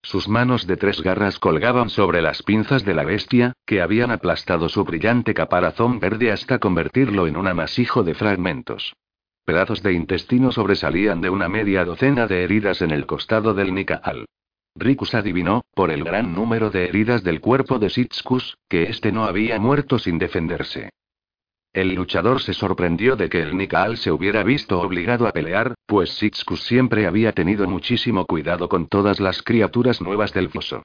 Sus 0.06 0.28
manos 0.28 0.68
de 0.68 0.78
tres 0.78 1.02
garras 1.02 1.40
colgaban 1.40 1.90
sobre 1.90 2.22
las 2.22 2.44
pinzas 2.44 2.86
de 2.86 2.94
la 2.94 3.04
bestia, 3.04 3.54
que 3.66 3.82
habían 3.82 4.12
aplastado 4.12 4.70
su 4.70 4.84
brillante 4.84 5.34
caparazón 5.34 6.00
verde 6.00 6.32
hasta 6.32 6.60
convertirlo 6.60 7.26
en 7.26 7.36
un 7.36 7.48
amasijo 7.48 8.04
de 8.04 8.14
fragmentos. 8.14 8.94
Pedazos 9.46 9.82
de 9.82 9.94
intestino 9.94 10.52
sobresalían 10.52 11.22
de 11.22 11.32
una 11.32 11.50
media 11.50 11.84
docena 11.86 12.28
de 12.28 12.44
heridas 12.44 12.84
en 12.84 12.92
el 12.92 13.08
costado 13.08 13.56
del 13.56 13.74
Nikaal. 13.74 14.28
Rikus 14.76 15.16
adivinó, 15.16 15.64
por 15.74 15.90
el 15.90 16.04
gran 16.04 16.36
número 16.36 16.70
de 16.70 16.86
heridas 16.86 17.24
del 17.24 17.42
cuerpo 17.42 17.80
de 17.80 17.90
Sitskus, 17.90 18.60
que 18.70 18.84
éste 18.84 19.12
no 19.12 19.26
había 19.26 19.60
muerto 19.60 19.98
sin 19.98 20.20
defenderse. 20.20 20.92
El 21.76 21.94
luchador 21.94 22.42
se 22.42 22.54
sorprendió 22.54 23.18
de 23.18 23.28
que 23.28 23.42
el 23.42 23.58
Nikaal 23.58 23.98
se 23.98 24.10
hubiera 24.10 24.44
visto 24.44 24.80
obligado 24.80 25.28
a 25.28 25.34
pelear, 25.34 25.76
pues 25.86 26.10
Sitskus 26.12 26.64
siempre 26.64 27.06
había 27.06 27.34
tenido 27.34 27.68
muchísimo 27.68 28.26
cuidado 28.26 28.70
con 28.70 28.88
todas 28.88 29.20
las 29.20 29.44
criaturas 29.44 30.00
nuevas 30.00 30.32
del 30.32 30.48
foso. 30.48 30.84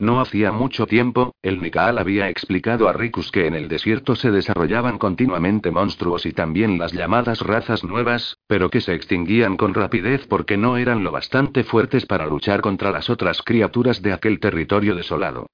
No 0.00 0.20
hacía 0.20 0.50
mucho 0.50 0.84
tiempo, 0.88 1.36
el 1.42 1.62
Nikaal 1.62 1.96
había 1.96 2.28
explicado 2.28 2.88
a 2.88 2.92
Rikus 2.92 3.30
que 3.30 3.46
en 3.46 3.54
el 3.54 3.68
desierto 3.68 4.16
se 4.16 4.32
desarrollaban 4.32 4.98
continuamente 4.98 5.70
monstruos 5.70 6.26
y 6.26 6.32
también 6.32 6.76
las 6.76 6.92
llamadas 6.92 7.40
razas 7.40 7.84
nuevas, 7.84 8.36
pero 8.48 8.68
que 8.68 8.80
se 8.80 8.94
extinguían 8.94 9.56
con 9.56 9.74
rapidez 9.74 10.26
porque 10.26 10.56
no 10.56 10.76
eran 10.76 11.04
lo 11.04 11.12
bastante 11.12 11.62
fuertes 11.62 12.04
para 12.04 12.26
luchar 12.26 12.62
contra 12.62 12.90
las 12.90 13.10
otras 13.10 13.42
criaturas 13.42 14.02
de 14.02 14.12
aquel 14.12 14.40
territorio 14.40 14.96
desolado. 14.96 15.46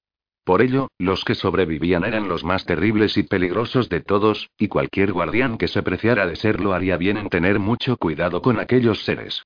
Por 0.49 0.63
ello, 0.63 0.89
los 0.97 1.25
que 1.25 1.35
sobrevivían 1.35 2.03
eran 2.05 2.27
los 2.27 2.43
más 2.43 2.65
terribles 2.65 3.17
y 3.17 3.21
peligrosos 3.21 3.87
de 3.87 4.01
todos, 4.01 4.49
y 4.57 4.67
cualquier 4.67 5.13
guardián 5.13 5.59
que 5.59 5.67
se 5.67 5.83
preciara 5.83 6.25
de 6.25 6.35
serlo 6.35 6.73
haría 6.73 6.97
bien 6.97 7.17
en 7.17 7.29
tener 7.29 7.59
mucho 7.59 7.97
cuidado 7.97 8.41
con 8.41 8.59
aquellos 8.59 9.05
seres. 9.05 9.43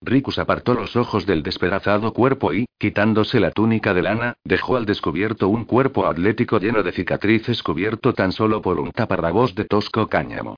Ricus 0.00 0.38
apartó 0.38 0.72
los 0.72 0.96
ojos 0.96 1.26
del 1.26 1.42
despedazado 1.42 2.14
cuerpo 2.14 2.54
y, 2.54 2.64
quitándose 2.78 3.38
la 3.38 3.50
túnica 3.50 3.92
de 3.92 4.00
lana, 4.00 4.38
dejó 4.44 4.76
al 4.76 4.86
descubierto 4.86 5.50
un 5.50 5.66
cuerpo 5.66 6.06
atlético 6.06 6.58
lleno 6.58 6.82
de 6.82 6.92
cicatrices 6.92 7.62
cubierto 7.62 8.14
tan 8.14 8.32
solo 8.32 8.62
por 8.62 8.80
un 8.80 8.92
taparrabos 8.92 9.54
de 9.54 9.66
tosco 9.66 10.08
cáñamo. 10.08 10.56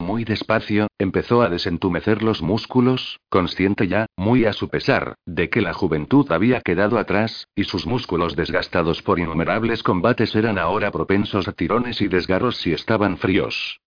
Muy 0.00 0.24
despacio, 0.24 0.86
empezó 0.98 1.42
a 1.42 1.48
desentumecer 1.48 2.22
los 2.22 2.40
músculos, 2.40 3.18
consciente 3.28 3.88
ya, 3.88 4.06
muy 4.16 4.44
a 4.44 4.52
su 4.52 4.68
pesar, 4.68 5.16
de 5.26 5.50
que 5.50 5.60
la 5.60 5.74
juventud 5.74 6.30
había 6.30 6.60
quedado 6.60 6.98
atrás, 6.98 7.48
y 7.56 7.64
sus 7.64 7.86
músculos 7.86 8.36
desgastados 8.36 9.02
por 9.02 9.18
innumerables 9.18 9.82
combates 9.82 10.34
eran 10.36 10.56
ahora 10.56 10.92
propensos 10.92 11.48
a 11.48 11.52
tirones 11.52 12.00
y 12.00 12.06
desgarros 12.08 12.58
si 12.58 12.72
estaban 12.72 13.18
fríos. 13.18 13.80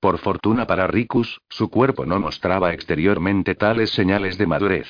Por 0.00 0.18
fortuna 0.18 0.66
para 0.66 0.86
Ricus, 0.86 1.40
su 1.48 1.68
cuerpo 1.68 2.06
no 2.06 2.18
mostraba 2.18 2.72
exteriormente 2.72 3.54
tales 3.54 3.90
señales 3.90 4.38
de 4.38 4.46
madurez. 4.46 4.88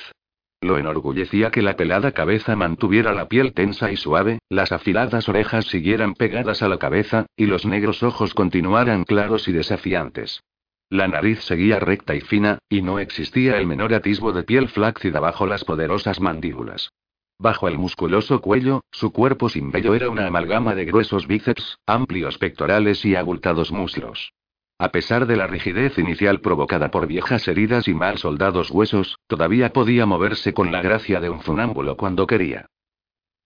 Lo 0.61 0.79
enorgullecía 0.79 1.51
que 1.51 1.61
la 1.61 1.75
pelada 1.75 2.13
cabeza 2.13 2.55
mantuviera 2.55 3.13
la 3.13 3.27
piel 3.27 3.53
tensa 3.53 3.91
y 3.91 3.95
suave, 3.95 4.39
las 4.49 4.71
afiladas 4.71 5.29
orejas 5.29 5.65
siguieran 5.65 6.15
pegadas 6.15 6.63
a 6.63 6.67
la 6.67 6.79
cabeza, 6.79 7.27
y 7.35 7.45
los 7.45 7.65
negros 7.65 8.01
ojos 8.01 8.33
continuaran 8.33 9.03
claros 9.03 9.47
y 9.47 9.51
desafiantes. 9.51 10.41
La 10.89 11.07
nariz 11.07 11.41
seguía 11.41 11.79
recta 11.79 12.15
y 12.15 12.21
fina, 12.21 12.59
y 12.69 12.81
no 12.81 12.97
existía 12.97 13.57
el 13.57 13.67
menor 13.67 13.93
atisbo 13.93 14.31
de 14.31 14.43
piel 14.43 14.67
flácida 14.69 15.19
bajo 15.19 15.45
las 15.45 15.63
poderosas 15.63 16.19
mandíbulas. 16.21 16.91
Bajo 17.37 17.67
el 17.67 17.77
musculoso 17.77 18.41
cuello, 18.41 18.81
su 18.91 19.11
cuerpo 19.11 19.49
sin 19.49 19.69
vello 19.71 19.93
era 19.93 20.09
una 20.09 20.25
amalgama 20.25 20.73
de 20.73 20.85
gruesos 20.85 21.27
bíceps, 21.27 21.77
amplios 21.85 22.39
pectorales 22.39 23.05
y 23.05 23.15
abultados 23.15 23.71
muslos. 23.71 24.33
A 24.79 24.89
pesar 24.89 25.25
de 25.25 25.35
la 25.35 25.47
rigidez 25.47 25.97
inicial 25.97 26.39
provocada 26.39 26.91
por 26.91 27.07
viejas 27.07 27.47
heridas 27.47 27.87
y 27.87 27.95
mal 27.95 28.19
soldados 28.19 28.69
huesos, 28.69 29.17
todavía 29.25 29.73
podía 29.73 30.05
moverse 30.05 30.53
con 30.53 30.71
la 30.71 30.83
gracia 30.83 31.19
de 31.19 31.31
un 31.31 31.41
funámbulo 31.41 31.97
cuando 31.97 32.27
quería. 32.27 32.67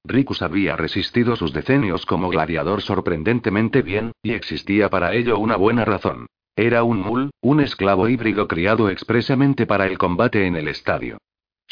Ricus 0.03 0.41
había 0.41 0.75
resistido 0.75 1.37
sus 1.37 1.53
decenios 1.53 2.05
como 2.05 2.29
gladiador 2.29 2.81
sorprendentemente 2.81 3.81
bien, 3.81 4.11
y 4.23 4.31
existía 4.31 4.89
para 4.89 5.13
ello 5.13 5.39
una 5.39 5.55
buena 5.55 5.85
razón. 5.85 6.27
Era 6.55 6.83
un 6.83 6.99
mul, 6.99 7.29
un 7.39 7.61
esclavo 7.61 8.09
híbrido 8.09 8.47
criado 8.49 8.89
expresamente 8.89 9.65
para 9.65 9.85
el 9.85 9.97
combate 9.97 10.47
en 10.47 10.57
el 10.57 10.67
estadio. 10.67 11.17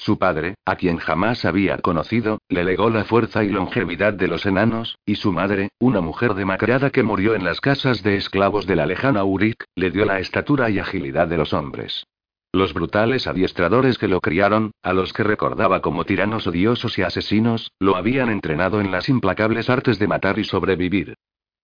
Su 0.01 0.17
padre, 0.17 0.55
a 0.63 0.77
quien 0.77 0.95
jamás 0.95 1.43
había 1.43 1.77
conocido, 1.79 2.39
le 2.47 2.63
legó 2.63 2.89
la 2.89 3.03
fuerza 3.03 3.43
y 3.43 3.49
longevidad 3.49 4.13
de 4.13 4.29
los 4.29 4.45
enanos, 4.45 4.97
y 5.05 5.15
su 5.15 5.33
madre, 5.33 5.71
una 5.77 5.99
mujer 5.99 6.35
demacrada 6.35 6.89
que 6.89 7.03
murió 7.03 7.35
en 7.35 7.43
las 7.43 7.59
casas 7.59 8.01
de 8.01 8.15
esclavos 8.15 8.65
de 8.65 8.77
la 8.77 8.85
lejana 8.85 9.25
Uric, 9.25 9.65
le 9.75 9.91
dio 9.91 10.05
la 10.05 10.19
estatura 10.19 10.69
y 10.69 10.79
agilidad 10.79 11.27
de 11.27 11.35
los 11.35 11.51
hombres. 11.51 12.05
Los 12.53 12.73
brutales 12.73 13.27
adiestradores 13.27 13.97
que 13.97 14.07
lo 14.07 14.21
criaron, 14.21 14.71
a 14.83 14.93
los 14.93 15.11
que 15.11 15.23
recordaba 15.23 15.81
como 15.81 16.05
tiranos 16.05 16.47
odiosos 16.47 16.97
y 16.97 17.01
asesinos, 17.01 17.73
lo 17.77 17.97
habían 17.97 18.29
entrenado 18.29 18.79
en 18.79 18.91
las 18.91 19.09
implacables 19.09 19.69
artes 19.69 19.99
de 19.99 20.07
matar 20.07 20.39
y 20.39 20.45
sobrevivir. 20.45 21.15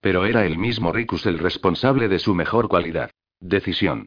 Pero 0.02 0.26
era 0.26 0.46
el 0.46 0.58
mismo 0.58 0.92
Ricus 0.92 1.26
el 1.26 1.40
responsable 1.40 2.10
de 2.10 2.20
su 2.20 2.36
mejor 2.36 2.68
cualidad. 2.68 3.12
Decisión. 3.40 4.06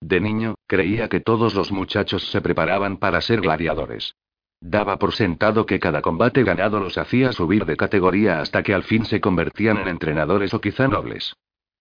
De 0.00 0.20
niño, 0.20 0.54
creía 0.66 1.08
que 1.08 1.20
todos 1.20 1.54
los 1.54 1.72
muchachos 1.72 2.30
se 2.30 2.40
preparaban 2.40 2.98
para 2.98 3.20
ser 3.20 3.40
gladiadores. 3.40 4.14
Daba 4.60 4.98
por 4.98 5.14
sentado 5.14 5.66
que 5.66 5.78
cada 5.78 6.02
combate 6.02 6.42
ganado 6.42 6.80
los 6.80 6.98
hacía 6.98 7.32
subir 7.32 7.64
de 7.64 7.76
categoría 7.76 8.40
hasta 8.40 8.62
que 8.62 8.74
al 8.74 8.82
fin 8.82 9.04
se 9.04 9.20
convertían 9.20 9.78
en 9.78 9.88
entrenadores 9.88 10.52
o 10.54 10.60
quizá 10.60 10.88
nobles. 10.88 11.34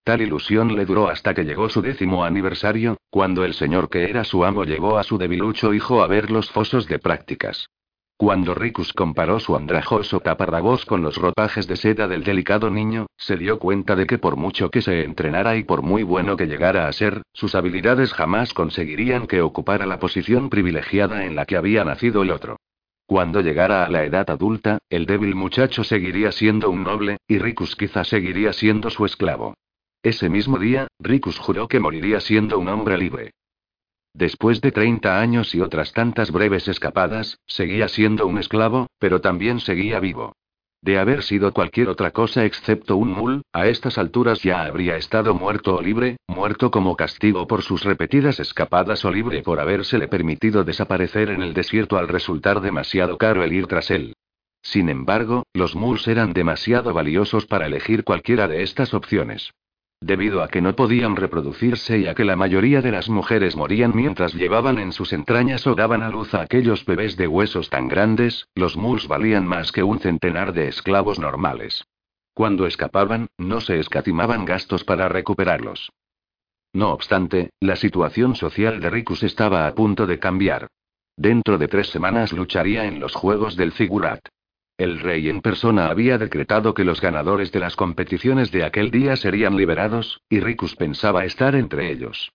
Tal 0.03 0.21
ilusión 0.21 0.75
le 0.75 0.86
duró 0.86 1.10
hasta 1.10 1.34
que 1.34 1.43
llegó 1.43 1.69
su 1.69 1.82
décimo 1.82 2.23
aniversario, 2.23 2.97
cuando 3.10 3.43
el 3.43 3.53
señor 3.53 3.89
que 3.89 4.10
era 4.10 4.23
su 4.23 4.45
amo 4.45 4.63
llevó 4.63 4.97
a 4.97 5.03
su 5.03 5.17
debilucho 5.17 5.73
hijo 5.73 6.01
a 6.01 6.08
ver 6.08 6.32
los 6.32 6.49
fosos 6.49 6.88
de 6.88 6.99
prácticas. 6.99 7.67
Cuando 8.19 8.56
Ricus 8.56 8.93
comparó 8.93 9.39
su 9.39 9.56
andrajoso 9.56 10.21
taparrabos 10.21 10.86
con 10.86 11.03
los 11.03 11.17
ropajes 11.17 11.67
de 11.67 11.75
seda 11.75 12.08
del 12.08 12.23
delicado 12.23 12.71
niño, 12.71 13.06
se 13.15 13.38
dio 13.38 13.60
cuenta 13.60 13.95
de 13.95 14.08
que 14.08 14.17
por 14.17 14.38
mucho 14.38 14.71
que 14.71 14.82
se 14.82 15.03
entrenara 15.03 15.56
y 15.56 15.63
por 15.63 15.84
muy 15.84 16.01
bueno 16.01 16.36
que 16.36 16.47
llegara 16.47 16.88
a 16.88 16.93
ser, 16.93 17.21
sus 17.32 17.53
habilidades 17.53 18.13
jamás 18.13 18.56
conseguirían 18.56 19.27
que 19.27 19.43
ocupara 19.43 19.86
la 19.86 19.99
posición 19.99 20.49
privilegiada 20.49 21.25
en 21.25 21.36
la 21.36 21.45
que 21.45 21.58
había 21.58 21.86
nacido 21.86 22.23
el 22.23 22.32
otro. 22.32 22.58
Cuando 23.06 23.41
llegara 23.41 23.86
a 23.86 23.89
la 23.89 24.03
edad 24.03 24.27
adulta, 24.32 24.80
el 24.89 25.06
débil 25.06 25.36
muchacho 25.36 25.84
seguiría 25.84 26.32
siendo 26.32 26.71
un 26.71 26.84
noble, 26.84 27.17
y 27.27 27.38
Ricus 27.38 27.75
quizá 27.75 28.03
seguiría 28.03 28.51
siendo 28.51 28.89
su 28.89 29.06
esclavo. 29.06 29.53
Ese 30.01 30.27
mismo 30.27 30.58
día, 30.58 30.88
Ricus 30.99 31.38
juró 31.38 31.67
que 31.67 31.80
moriría 31.80 32.19
siendo 32.19 32.58
un 32.58 32.67
hombre 32.67 32.97
libre. 32.97 33.32
Después 34.13 34.62
de 34.62 34.72
30 34.72 35.20
años 35.20 35.54
y 35.54 35.62
otras 35.62 35.93
tantas 35.93 36.32
breves 36.32 36.67
escapadas, 36.67 37.39
seguía 37.46 37.88
siendo 37.88 38.26
un 38.26 38.38
esclavo, 38.38 38.88
pero 39.00 39.22
también 39.22 39.60
seguía 39.60 40.00
vivo. 40.00 40.34
De 40.82 41.00
haber 41.00 41.24
sido 41.24 41.54
cualquier 41.54 41.89
otra 41.89 42.12
cosa 42.12 42.46
excepto 42.46 42.98
un 42.98 43.12
mul, 43.12 43.41
a 43.52 43.67
estas 43.67 43.98
alturas 43.98 44.41
ya 44.43 44.63
habría 44.63 44.96
estado 44.96 45.34
muerto 45.34 45.76
o 45.76 45.82
libre, 45.82 46.17
muerto 46.28 46.70
como 46.72 46.96
castigo 46.96 47.48
por 47.48 47.63
sus 47.63 47.84
repetidas 47.84 48.39
escapadas 48.39 49.04
o 49.04 49.12
libre 49.12 49.41
por 49.41 49.60
habérsele 49.60 50.08
permitido 50.08 50.63
desaparecer 50.63 51.30
en 51.30 51.41
el 51.41 51.54
desierto 51.54 51.98
al 51.98 52.08
resultar 52.08 52.62
demasiado 52.62 53.17
caro 53.17 53.43
el 53.43 53.54
ir 53.54 53.67
tras 53.67 53.89
él. 53.89 54.13
Sin 54.62 54.89
embargo, 54.89 55.43
los 55.54 55.76
muls 55.76 56.08
eran 56.08 56.34
demasiado 56.34 56.93
valiosos 56.93 57.46
para 57.46 57.65
elegir 57.65 58.04
cualquiera 58.04 58.48
de 58.48 58.63
estas 58.63 58.93
opciones. 58.93 59.52
Debido 60.00 60.44
a 60.44 60.48
que 60.48 60.62
no 60.62 60.76
podían 60.76 61.16
reproducirse 61.16 61.98
y 61.98 62.08
a 62.08 62.14
que 62.14 62.24
la 62.24 62.36
mayoría 62.36 62.82
de 62.82 62.92
las 62.92 63.10
mujeres 63.10 63.56
morían 63.56 63.94
mientras 63.96 64.36
llevaban 64.36 64.78
en 64.78 64.92
sus 64.92 65.12
entrañas 65.12 65.66
o 65.66 65.74
daban 65.74 66.04
a 66.04 66.10
luz 66.10 66.34
a 66.36 66.42
aquellos 66.42 66.86
bebés 66.86 67.18
de 67.18 67.28
huesos 67.28 67.70
tan 67.70 67.88
grandes, 67.88 68.48
los 68.54 68.78
muls 68.78 69.08
valían 69.08 69.48
más 69.48 69.72
que 69.72 69.82
un 69.82 70.00
centenar 70.00 70.54
de 70.54 70.68
esclavos 70.68 71.18
normales. 71.18 71.84
Cuando 72.36 72.68
escapaban, 72.68 73.30
no 73.40 73.60
se 73.62 73.80
escatimaban 73.80 74.46
gastos 74.46 74.84
para 74.84 75.10
recuperarlos. 75.10 75.92
No 76.74 76.92
obstante, 76.92 77.50
la 77.60 77.76
situación 77.76 78.36
social 78.36 78.80
de 78.80 78.92
Ricus 78.92 79.24
estaba 79.24 79.66
a 79.66 79.74
punto 79.74 80.06
de 80.06 80.20
cambiar. 80.20 80.68
Dentro 81.16 81.58
de 81.58 81.68
tres 81.68 81.88
semanas 81.88 82.34
lucharía 82.34 82.86
en 82.86 83.00
los 83.00 83.16
Juegos 83.16 83.56
del 83.56 83.72
Figurat. 83.72 84.20
El 84.78 85.00
rey 85.00 85.28
en 85.28 85.42
persona 85.42 85.88
había 85.88 86.20
decretado 86.20 86.76
que 86.76 86.84
los 86.84 87.02
ganadores 87.02 87.52
de 87.52 87.60
las 87.60 87.76
competiciones 87.76 88.52
de 88.52 88.63
aquel 88.63 88.92
día 88.92 89.16
serían 89.16 89.58
liberados, 89.58 90.22
y 90.30 90.40
Ricus 90.40 90.76
pensaba 90.76 91.26
estar 91.26 91.56
entre 91.56 91.92
ellos. 91.92 92.32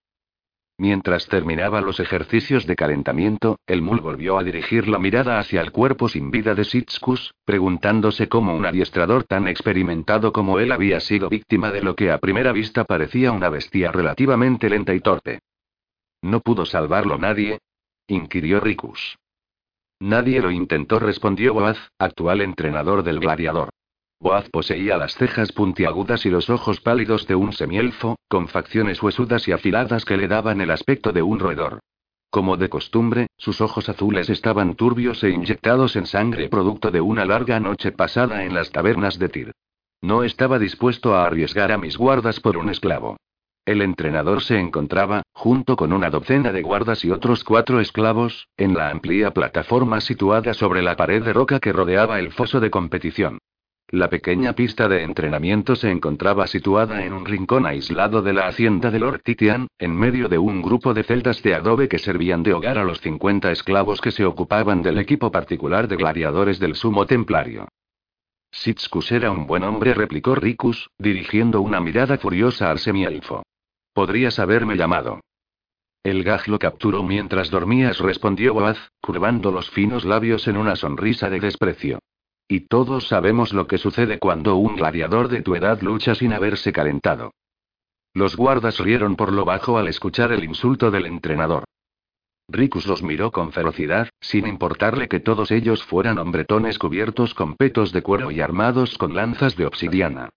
Mientras 0.76 1.28
terminaba 1.28 1.80
los 1.80 2.00
ejercicios 2.00 2.66
de 2.66 2.74
calentamiento, 2.74 3.60
el 3.68 3.82
mul 3.82 4.00
volvió 4.00 4.38
a 4.38 4.42
dirigir 4.42 4.88
la 4.88 4.98
mirada 4.98 5.38
hacia 5.38 5.60
el 5.60 5.70
cuerpo 5.70 6.08
sin 6.08 6.32
vida 6.32 6.56
de 6.56 6.64
Sitskus, 6.64 7.32
preguntándose 7.44 8.28
cómo 8.28 8.56
un 8.56 8.66
adiestrador 8.66 9.22
tan 9.22 9.46
experimentado 9.46 10.32
como 10.32 10.58
él 10.58 10.72
había 10.72 10.98
sido 10.98 11.28
víctima 11.28 11.70
de 11.70 11.82
lo 11.82 11.94
que 11.94 12.10
a 12.10 12.18
primera 12.18 12.50
vista 12.50 12.84
parecía 12.84 13.30
una 13.30 13.50
bestia 13.50 13.92
relativamente 13.92 14.68
lenta 14.68 14.92
y 14.94 14.98
torpe. 14.98 15.38
¿No 16.22 16.40
pudo 16.40 16.66
salvarlo 16.66 17.18
nadie? 17.18 17.60
inquirió 18.08 18.58
Ricus. 18.58 19.16
Nadie 20.02 20.40
lo 20.40 20.50
intentó, 20.50 20.98
respondió 20.98 21.54
Boaz, 21.54 21.78
actual 21.96 22.40
entrenador 22.40 23.04
del 23.04 23.20
gladiador. 23.20 23.68
Boaz 24.18 24.50
poseía 24.50 24.96
las 24.96 25.14
cejas 25.14 25.52
puntiagudas 25.52 26.26
y 26.26 26.28
los 26.28 26.50
ojos 26.50 26.80
pálidos 26.80 27.28
de 27.28 27.36
un 27.36 27.52
semielfo, 27.52 28.16
con 28.26 28.48
facciones 28.48 29.00
huesudas 29.00 29.46
y 29.46 29.52
afiladas 29.52 30.04
que 30.04 30.16
le 30.16 30.26
daban 30.26 30.60
el 30.60 30.72
aspecto 30.72 31.12
de 31.12 31.22
un 31.22 31.38
roedor. 31.38 31.78
Como 32.30 32.56
de 32.56 32.68
costumbre, 32.68 33.28
sus 33.36 33.60
ojos 33.60 33.88
azules 33.88 34.28
estaban 34.28 34.74
turbios 34.74 35.22
e 35.22 35.30
inyectados 35.30 35.94
en 35.94 36.06
sangre 36.06 36.48
producto 36.48 36.90
de 36.90 37.00
una 37.00 37.24
larga 37.24 37.60
noche 37.60 37.92
pasada 37.92 38.44
en 38.44 38.54
las 38.54 38.72
tabernas 38.72 39.20
de 39.20 39.28
Tir. 39.28 39.52
No 40.00 40.24
estaba 40.24 40.58
dispuesto 40.58 41.14
a 41.14 41.26
arriesgar 41.26 41.70
a 41.70 41.78
mis 41.78 41.96
guardas 41.96 42.40
por 42.40 42.56
un 42.56 42.70
esclavo. 42.70 43.18
El 43.64 43.80
entrenador 43.80 44.42
se 44.42 44.58
encontraba, 44.58 45.22
junto 45.32 45.76
con 45.76 45.92
una 45.92 46.10
docena 46.10 46.50
de 46.50 46.62
guardas 46.62 47.04
y 47.04 47.12
otros 47.12 47.44
cuatro 47.44 47.78
esclavos, 47.78 48.48
en 48.56 48.74
la 48.74 48.90
amplia 48.90 49.30
plataforma 49.30 50.00
situada 50.00 50.52
sobre 50.52 50.82
la 50.82 50.96
pared 50.96 51.22
de 51.22 51.32
roca 51.32 51.60
que 51.60 51.72
rodeaba 51.72 52.18
el 52.18 52.32
foso 52.32 52.58
de 52.58 52.70
competición. 52.70 53.38
La 53.88 54.10
pequeña 54.10 54.54
pista 54.54 54.88
de 54.88 55.04
entrenamiento 55.04 55.76
se 55.76 55.92
encontraba 55.92 56.48
situada 56.48 57.04
en 57.04 57.12
un 57.12 57.24
rincón 57.24 57.64
aislado 57.64 58.20
de 58.20 58.32
la 58.32 58.48
hacienda 58.48 58.90
de 58.90 58.98
Lord 58.98 59.20
Titian, 59.22 59.68
en 59.78 59.94
medio 59.94 60.28
de 60.28 60.38
un 60.38 60.60
grupo 60.60 60.92
de 60.92 61.04
celdas 61.04 61.40
de 61.42 61.54
adobe 61.54 61.88
que 61.88 62.00
servían 62.00 62.42
de 62.42 62.54
hogar 62.54 62.78
a 62.78 62.84
los 62.84 63.00
50 63.00 63.52
esclavos 63.52 64.00
que 64.00 64.10
se 64.10 64.24
ocupaban 64.24 64.82
del 64.82 64.98
equipo 64.98 65.30
particular 65.30 65.86
de 65.86 65.96
gladiadores 65.96 66.58
del 66.58 66.74
sumo 66.74 67.06
templario. 67.06 67.68
Sitskus 68.50 69.12
era 69.12 69.30
un 69.30 69.46
buen 69.46 69.62
hombre, 69.62 69.94
replicó 69.94 70.34
Ricus, 70.34 70.90
dirigiendo 70.98 71.60
una 71.60 71.80
mirada 71.80 72.18
furiosa 72.18 72.68
al 72.70 72.80
semielfo. 72.80 73.44
Podrías 73.92 74.38
haberme 74.38 74.76
llamado. 74.76 75.20
El 76.02 76.24
gaj 76.24 76.48
lo 76.48 76.58
capturó 76.58 77.02
mientras 77.02 77.50
dormías, 77.50 77.98
respondió 77.98 78.54
Boaz, 78.54 78.78
curvando 79.00 79.52
los 79.52 79.70
finos 79.70 80.04
labios 80.04 80.48
en 80.48 80.56
una 80.56 80.74
sonrisa 80.74 81.30
de 81.30 81.40
desprecio. 81.40 82.00
Y 82.48 82.60
todos 82.60 83.06
sabemos 83.06 83.52
lo 83.52 83.66
que 83.66 83.78
sucede 83.78 84.18
cuando 84.18 84.56
un 84.56 84.76
gladiador 84.76 85.28
de 85.28 85.42
tu 85.42 85.54
edad 85.54 85.80
lucha 85.80 86.14
sin 86.14 86.32
haberse 86.32 86.72
calentado. 86.72 87.32
Los 88.14 88.36
guardas 88.36 88.78
rieron 88.78 89.14
por 89.16 89.32
lo 89.32 89.44
bajo 89.44 89.78
al 89.78 89.88
escuchar 89.88 90.32
el 90.32 90.44
insulto 90.44 90.90
del 90.90 91.06
entrenador. 91.06 91.64
Ricus 92.48 92.86
los 92.86 93.02
miró 93.02 93.30
con 93.30 93.52
ferocidad, 93.52 94.08
sin 94.20 94.46
importarle 94.46 95.08
que 95.08 95.20
todos 95.20 95.50
ellos 95.50 95.84
fueran 95.84 96.18
hombretones 96.18 96.78
cubiertos 96.78 97.34
con 97.34 97.54
petos 97.54 97.92
de 97.92 98.02
cuero 98.02 98.30
y 98.30 98.40
armados 98.40 98.98
con 98.98 99.14
lanzas 99.14 99.56
de 99.56 99.66
obsidiana. 99.66 100.30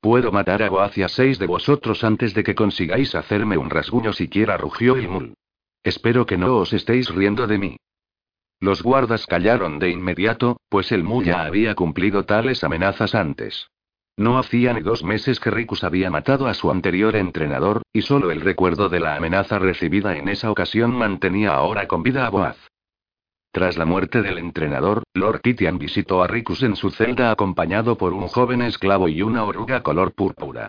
Puedo 0.00 0.30
matar 0.30 0.62
a 0.62 0.70
Boaz 0.70 0.96
y 0.96 1.02
a 1.02 1.08
seis 1.08 1.38
de 1.38 1.46
vosotros 1.46 2.04
antes 2.04 2.32
de 2.32 2.44
que 2.44 2.54
consigáis 2.54 3.14
hacerme 3.14 3.58
un 3.58 3.68
rasguño 3.68 4.12
siquiera, 4.12 4.56
rugió 4.56 4.96
el 4.96 5.08
mul. 5.08 5.34
Espero 5.82 6.24
que 6.24 6.36
no 6.36 6.56
os 6.56 6.72
estéis 6.72 7.08
riendo 7.08 7.46
de 7.46 7.58
mí. 7.58 7.76
Los 8.60 8.82
guardas 8.82 9.26
callaron 9.26 9.78
de 9.78 9.90
inmediato, 9.90 10.60
pues 10.68 10.92
el 10.92 11.02
mul 11.02 11.24
ya 11.24 11.42
había 11.42 11.74
cumplido 11.74 12.24
tales 12.24 12.62
amenazas 12.62 13.14
antes. 13.14 13.68
No 14.16 14.38
hacía 14.38 14.72
ni 14.72 14.80
dos 14.80 15.04
meses 15.04 15.38
que 15.38 15.50
Ricus 15.50 15.84
había 15.84 16.10
matado 16.10 16.48
a 16.48 16.54
su 16.54 16.70
anterior 16.70 17.14
entrenador, 17.14 17.82
y 17.92 18.02
solo 18.02 18.32
el 18.32 18.40
recuerdo 18.40 18.88
de 18.88 18.98
la 18.98 19.14
amenaza 19.14 19.60
recibida 19.60 20.16
en 20.16 20.28
esa 20.28 20.50
ocasión 20.50 20.92
mantenía 20.92 21.52
ahora 21.52 21.86
con 21.86 22.02
vida 22.02 22.26
a 22.26 22.30
Boaz. 22.30 22.56
Tras 23.58 23.76
la 23.76 23.86
muerte 23.86 24.22
del 24.22 24.38
entrenador, 24.38 25.02
Lord 25.14 25.40
Titian 25.40 25.78
visitó 25.78 26.22
a 26.22 26.28
Ricus 26.28 26.62
en 26.62 26.76
su 26.76 26.90
celda 26.90 27.32
acompañado 27.32 27.98
por 27.98 28.12
un 28.12 28.28
joven 28.28 28.62
esclavo 28.62 29.08
y 29.08 29.20
una 29.20 29.42
oruga 29.42 29.82
color 29.82 30.14
púrpura. 30.14 30.68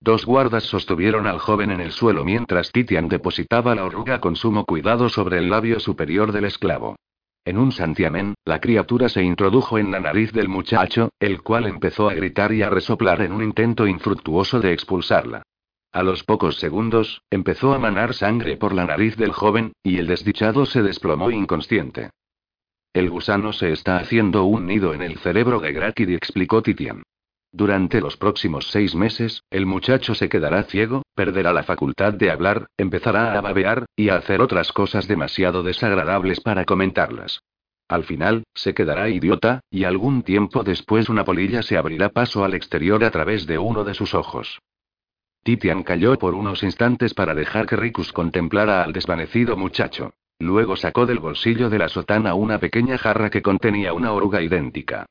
Dos 0.00 0.24
guardas 0.24 0.64
sostuvieron 0.64 1.26
al 1.26 1.38
joven 1.38 1.70
en 1.70 1.82
el 1.82 1.92
suelo 1.92 2.24
mientras 2.24 2.72
Titian 2.72 3.10
depositaba 3.10 3.74
la 3.74 3.84
oruga 3.84 4.22
con 4.22 4.36
sumo 4.36 4.64
cuidado 4.64 5.10
sobre 5.10 5.36
el 5.36 5.50
labio 5.50 5.80
superior 5.80 6.32
del 6.32 6.46
esclavo. 6.46 6.96
En 7.44 7.58
un 7.58 7.72
santiamén, 7.72 8.32
la 8.46 8.58
criatura 8.58 9.10
se 9.10 9.22
introdujo 9.22 9.76
en 9.76 9.90
la 9.90 10.00
nariz 10.00 10.32
del 10.32 10.48
muchacho, 10.48 11.10
el 11.20 11.42
cual 11.42 11.66
empezó 11.66 12.08
a 12.08 12.14
gritar 12.14 12.54
y 12.54 12.62
a 12.62 12.70
resoplar 12.70 13.20
en 13.20 13.32
un 13.32 13.44
intento 13.44 13.86
infructuoso 13.86 14.60
de 14.60 14.72
expulsarla. 14.72 15.42
A 15.92 16.02
los 16.02 16.24
pocos 16.24 16.56
segundos, 16.56 17.20
empezó 17.28 17.74
a 17.74 17.78
manar 17.78 18.14
sangre 18.14 18.56
por 18.56 18.72
la 18.72 18.86
nariz 18.86 19.18
del 19.18 19.32
joven, 19.32 19.74
y 19.82 19.98
el 19.98 20.06
desdichado 20.06 20.64
se 20.64 20.80
desplomó 20.80 21.30
inconsciente. 21.30 22.08
El 22.92 23.08
gusano 23.08 23.52
se 23.52 23.72
está 23.72 23.98
haciendo 23.98 24.44
un 24.44 24.66
nido 24.66 24.94
en 24.94 25.02
el 25.02 25.18
cerebro 25.18 25.60
de 25.60 25.72
Grakid, 25.72 26.10
explicó 26.10 26.60
Titian. 26.60 27.04
Durante 27.52 28.00
los 28.00 28.16
próximos 28.16 28.68
seis 28.70 28.96
meses, 28.96 29.42
el 29.50 29.64
muchacho 29.64 30.14
se 30.14 30.28
quedará 30.28 30.64
ciego, 30.64 31.02
perderá 31.14 31.52
la 31.52 31.62
facultad 31.62 32.14
de 32.14 32.30
hablar, 32.30 32.66
empezará 32.76 33.38
a 33.38 33.40
babear, 33.40 33.86
y 33.94 34.08
a 34.08 34.16
hacer 34.16 34.40
otras 34.40 34.72
cosas 34.72 35.06
demasiado 35.06 35.62
desagradables 35.62 36.40
para 36.40 36.64
comentarlas. 36.64 37.40
Al 37.88 38.04
final, 38.04 38.44
se 38.54 38.74
quedará 38.74 39.08
idiota, 39.08 39.60
y 39.70 39.84
algún 39.84 40.22
tiempo 40.22 40.64
después 40.64 41.08
una 41.08 41.24
polilla 41.24 41.62
se 41.62 41.76
abrirá 41.76 42.08
paso 42.08 42.44
al 42.44 42.54
exterior 42.54 43.04
a 43.04 43.10
través 43.10 43.46
de 43.46 43.58
uno 43.58 43.84
de 43.84 43.94
sus 43.94 44.14
ojos. 44.14 44.58
Titian 45.44 45.84
calló 45.84 46.18
por 46.18 46.34
unos 46.34 46.62
instantes 46.64 47.14
para 47.14 47.34
dejar 47.34 47.66
que 47.66 47.76
Ricus 47.76 48.12
contemplara 48.12 48.82
al 48.82 48.92
desvanecido 48.92 49.56
muchacho. 49.56 50.12
Luego 50.40 50.74
sacó 50.74 51.04
del 51.04 51.18
bolsillo 51.18 51.68
de 51.68 51.78
la 51.78 51.90
sotana 51.90 52.34
una 52.34 52.58
pequeña 52.58 52.96
jarra 52.96 53.28
que 53.28 53.42
contenía 53.42 53.92
una 53.92 54.12
oruga 54.12 54.40
idéntica. 54.40 55.04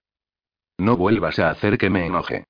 No 0.80 0.98
vuelvas 0.98 1.38
a 1.38 1.52
hacer 1.52 1.78
que 1.78 1.92
me 1.92 2.06
enoje. 2.06 2.46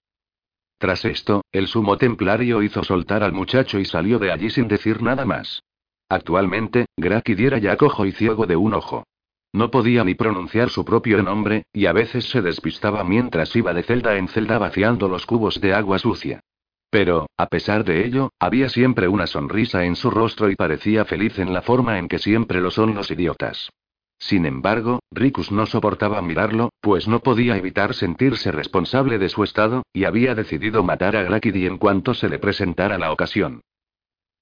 Tras 0.77 1.03
esto, 1.03 1.43
el 1.51 1.67
sumo 1.67 1.97
templario 1.97 2.63
hizo 2.63 2.81
soltar 2.83 3.21
al 3.21 3.33
muchacho 3.33 3.79
y 3.79 3.85
salió 3.85 4.17
de 4.17 4.31
allí 4.31 4.49
sin 4.49 4.69
decir 4.69 5.01
nada 5.01 5.25
más. 5.25 5.61
Actualmente, 6.07 6.85
Graki 6.95 7.33
era 7.37 7.57
ya 7.57 7.75
cojo 7.75 8.05
y 8.05 8.13
ciego 8.13 8.45
de 8.45 8.55
un 8.55 8.73
ojo. 8.73 9.03
No 9.51 9.71
podía 9.71 10.05
ni 10.05 10.15
pronunciar 10.15 10.69
su 10.69 10.85
propio 10.85 11.21
nombre, 11.21 11.63
y 11.73 11.85
a 11.85 11.91
veces 11.91 12.29
se 12.29 12.41
despistaba 12.41 13.03
mientras 13.03 13.53
iba 13.57 13.73
de 13.73 13.83
celda 13.83 14.15
en 14.15 14.29
celda 14.29 14.57
vaciando 14.57 15.09
los 15.09 15.25
cubos 15.25 15.59
de 15.59 15.73
agua 15.73 15.99
sucia. 15.99 16.39
Pero, 16.89 17.27
a 17.37 17.45
pesar 17.47 17.83
de 17.83 18.05
ello, 18.05 18.31
había 18.39 18.67
siempre 18.69 19.07
una 19.07 19.27
sonrisa 19.27 19.85
en 19.85 19.95
su 19.95 20.09
rostro 20.09 20.49
y 20.49 20.55
parecía 20.55 21.05
feliz 21.05 21.37
en 21.37 21.53
la 21.53 21.61
forma 21.61 21.99
en 21.99 22.07
que 22.07 22.17
siempre 22.17 22.61
lo 22.61 22.71
son 22.71 22.95
los 22.95 23.11
idiotas. 23.11 23.69
Sin 24.17 24.45
embargo, 24.45 24.99
Ricus 25.11 25.51
no 25.51 25.65
soportaba 25.65 26.21
mirarlo, 26.21 26.71
pues 26.81 27.07
no 27.07 27.19
podía 27.19 27.55
evitar 27.55 27.93
sentirse 27.93 28.51
responsable 28.51 29.17
de 29.17 29.29
su 29.29 29.43
estado, 29.43 29.83
y 29.93 30.03
había 30.03 30.35
decidido 30.35 30.83
matar 30.83 31.15
a 31.15 31.23
Grakidi 31.23 31.65
en 31.65 31.77
cuanto 31.77 32.13
se 32.13 32.27
le 32.27 32.37
presentara 32.37 32.97
la 32.97 33.13
ocasión. 33.13 33.61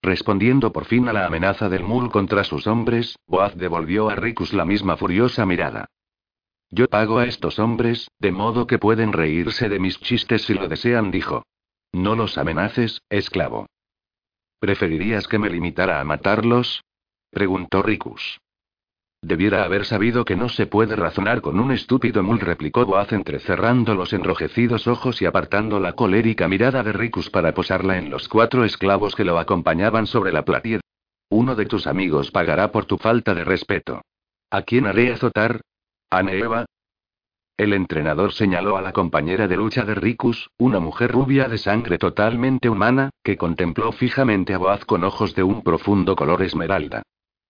Respondiendo 0.01 0.71
por 0.71 0.85
fin 0.85 1.09
a 1.09 1.13
la 1.13 1.25
amenaza 1.25 1.69
del 1.69 1.83
mul 1.83 2.09
contra 2.09 2.43
sus 2.43 2.65
hombres, 2.65 3.17
Boaz 3.27 3.55
devolvió 3.55 4.09
a 4.09 4.15
Ricus 4.15 4.53
la 4.53 4.65
misma 4.65 4.97
furiosa 4.97 5.45
mirada. 5.45 5.85
Yo 6.69 6.87
pago 6.87 7.19
a 7.19 7.25
estos 7.25 7.59
hombres, 7.59 8.09
de 8.19 8.31
modo 8.31 8.67
que 8.67 8.79
pueden 8.79 9.13
reírse 9.13 9.69
de 9.69 9.79
mis 9.79 9.99
chistes 9.99 10.43
si 10.43 10.53
lo 10.53 10.67
desean, 10.67 11.11
dijo. 11.11 11.43
No 11.93 12.15
los 12.15 12.37
amenaces, 12.37 13.01
esclavo. 13.09 13.67
¿Preferirías 14.59 15.27
que 15.27 15.39
me 15.39 15.49
limitara 15.49 15.99
a 15.99 16.03
matarlos? 16.03 16.83
preguntó 17.31 17.81
Ricus. 17.81 18.39
Debiera 19.21 19.63
haber 19.63 19.85
sabido 19.85 20.25
que 20.25 20.35
no 20.35 20.47
se 20.47 20.67
puede 20.67 20.95
razonar 20.95 21.41
con 21.41 21.59
un 21.59 21.71
estúpido 21.71 22.21
mul, 22.21 22.39
replicó 22.39 22.85
Boaz 22.85 23.11
entrecerrando 23.11 23.95
los 23.95 24.13
enrojecidos 24.13 24.87
ojos 24.87 25.21
y 25.21 25.25
apartando 25.25 25.79
la 25.79 25.93
colérica 25.93 26.47
mirada 26.47 26.83
de 26.83 26.93
Ricus 26.93 27.29
para 27.29 27.53
posarla 27.53 27.97
en 27.97 28.11
los 28.11 28.27
cuatro 28.27 28.63
esclavos 28.63 29.15
que 29.15 29.25
lo 29.25 29.39
acompañaban 29.39 30.05
sobre 30.05 30.31
la 30.31 30.45
platier. 30.45 30.81
Uno 31.29 31.55
de 31.55 31.65
tus 31.65 31.87
amigos 31.87 32.31
pagará 32.31 32.71
por 32.71 32.85
tu 32.85 32.97
falta 32.97 33.33
de 33.33 33.43
respeto. 33.43 34.01
¿A 34.49 34.61
quién 34.61 34.85
haré 34.85 35.11
azotar? 35.11 35.61
¿A 36.09 36.23
Neeva? 36.23 36.65
El 37.57 37.73
entrenador 37.73 38.33
señaló 38.33 38.77
a 38.77 38.83
la 38.83 38.93
compañera 38.93 39.47
de 39.47 39.57
lucha 39.57 39.83
de 39.83 39.95
Ricus, 39.95 40.51
una 40.59 40.79
mujer 40.79 41.11
rubia 41.11 41.49
de 41.49 41.57
sangre 41.57 41.97
totalmente 41.97 42.69
humana, 42.69 43.09
que 43.23 43.35
contempló 43.35 43.91
fijamente 43.91 44.53
a 44.53 44.59
Boaz 44.59 44.85
con 44.85 45.03
ojos 45.03 45.33
de 45.33 45.41
un 45.41 45.63
profundo 45.63 46.15
color 46.15 46.43
esmeralda. 46.43 47.01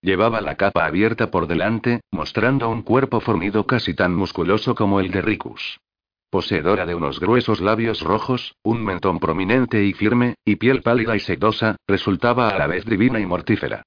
Llevaba 0.01 0.39
la 0.39 0.55
capa 0.55 0.85
abierta 0.85 1.29
por 1.29 1.45
delante, 1.45 1.99
mostrando 2.09 2.69
un 2.69 2.83
cuerpo 2.83 3.19
fornido 3.19 3.67
casi 3.67 3.95
tan 3.95 4.15
musculoso 4.15 4.75
como 4.75 5.01
el 5.01 5.11
de 5.11 5.21
Ricus. 5.21 5.81
Poseedora 6.29 6.85
de 6.85 6.95
unos 6.95 7.19
gruesos 7.19 7.59
labios 7.59 8.01
rojos, 8.01 8.55
un 8.63 8.85
mentón 8.85 9.19
prominente 9.19 9.83
y 9.83 9.91
firme, 9.91 10.35
y 10.45 10.55
piel 10.55 10.83
pálida 10.83 11.17
y 11.17 11.19
sedosa, 11.19 11.75
resultaba 11.85 12.47
a 12.47 12.57
la 12.57 12.67
vez 12.67 12.85
divina 12.85 13.19
y 13.19 13.25
mortífera. 13.25 13.83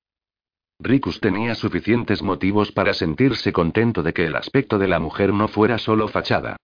Ricus 0.82 1.20
tenía 1.20 1.54
suficientes 1.54 2.22
motivos 2.22 2.72
para 2.72 2.94
sentirse 2.94 3.52
contento 3.52 4.02
de 4.02 4.14
que 4.14 4.24
el 4.24 4.34
aspecto 4.34 4.78
de 4.78 4.88
la 4.88 4.98
mujer 4.98 5.34
no 5.34 5.46
fuera 5.46 5.76
solo 5.76 6.08
fachada. 6.08 6.56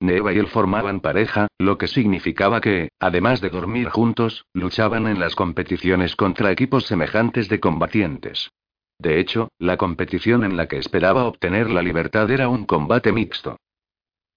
Neva 0.00 0.32
y 0.32 0.38
él 0.38 0.46
formaban 0.46 1.00
pareja, 1.00 1.48
lo 1.58 1.76
que 1.76 1.88
significaba 1.88 2.60
que, 2.60 2.90
además 3.00 3.40
de 3.40 3.50
dormir 3.50 3.88
juntos, 3.88 4.44
luchaban 4.52 5.08
en 5.08 5.18
las 5.18 5.34
competiciones 5.34 6.14
contra 6.14 6.52
equipos 6.52 6.86
semejantes 6.86 7.48
de 7.48 7.58
combatientes. 7.58 8.50
De 8.98 9.18
hecho, 9.18 9.48
la 9.58 9.76
competición 9.76 10.44
en 10.44 10.56
la 10.56 10.68
que 10.68 10.78
esperaba 10.78 11.24
obtener 11.24 11.68
la 11.70 11.82
libertad 11.82 12.30
era 12.30 12.48
un 12.48 12.64
combate 12.66 13.12
mixto. 13.12 13.56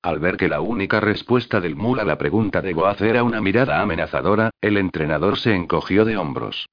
Al 0.02 0.19
ver 0.19 0.38
que 0.38 0.47
la 0.47 0.62
única 0.62 1.00
respuesta 1.00 1.60
del 1.60 1.76
mul 1.76 2.00
a 2.00 2.06
la 2.06 2.17
pregunta 2.17 2.62
de 2.62 2.73
Boaz 2.73 3.02
era 3.02 3.23
una 3.23 3.41
mirada 3.41 3.82
amenazadora, 3.82 4.52
el 4.62 4.78
entrenador 4.78 5.38
se 5.38 5.54
encogió 5.54 6.06
de 6.06 6.17
hombros. 6.17 6.67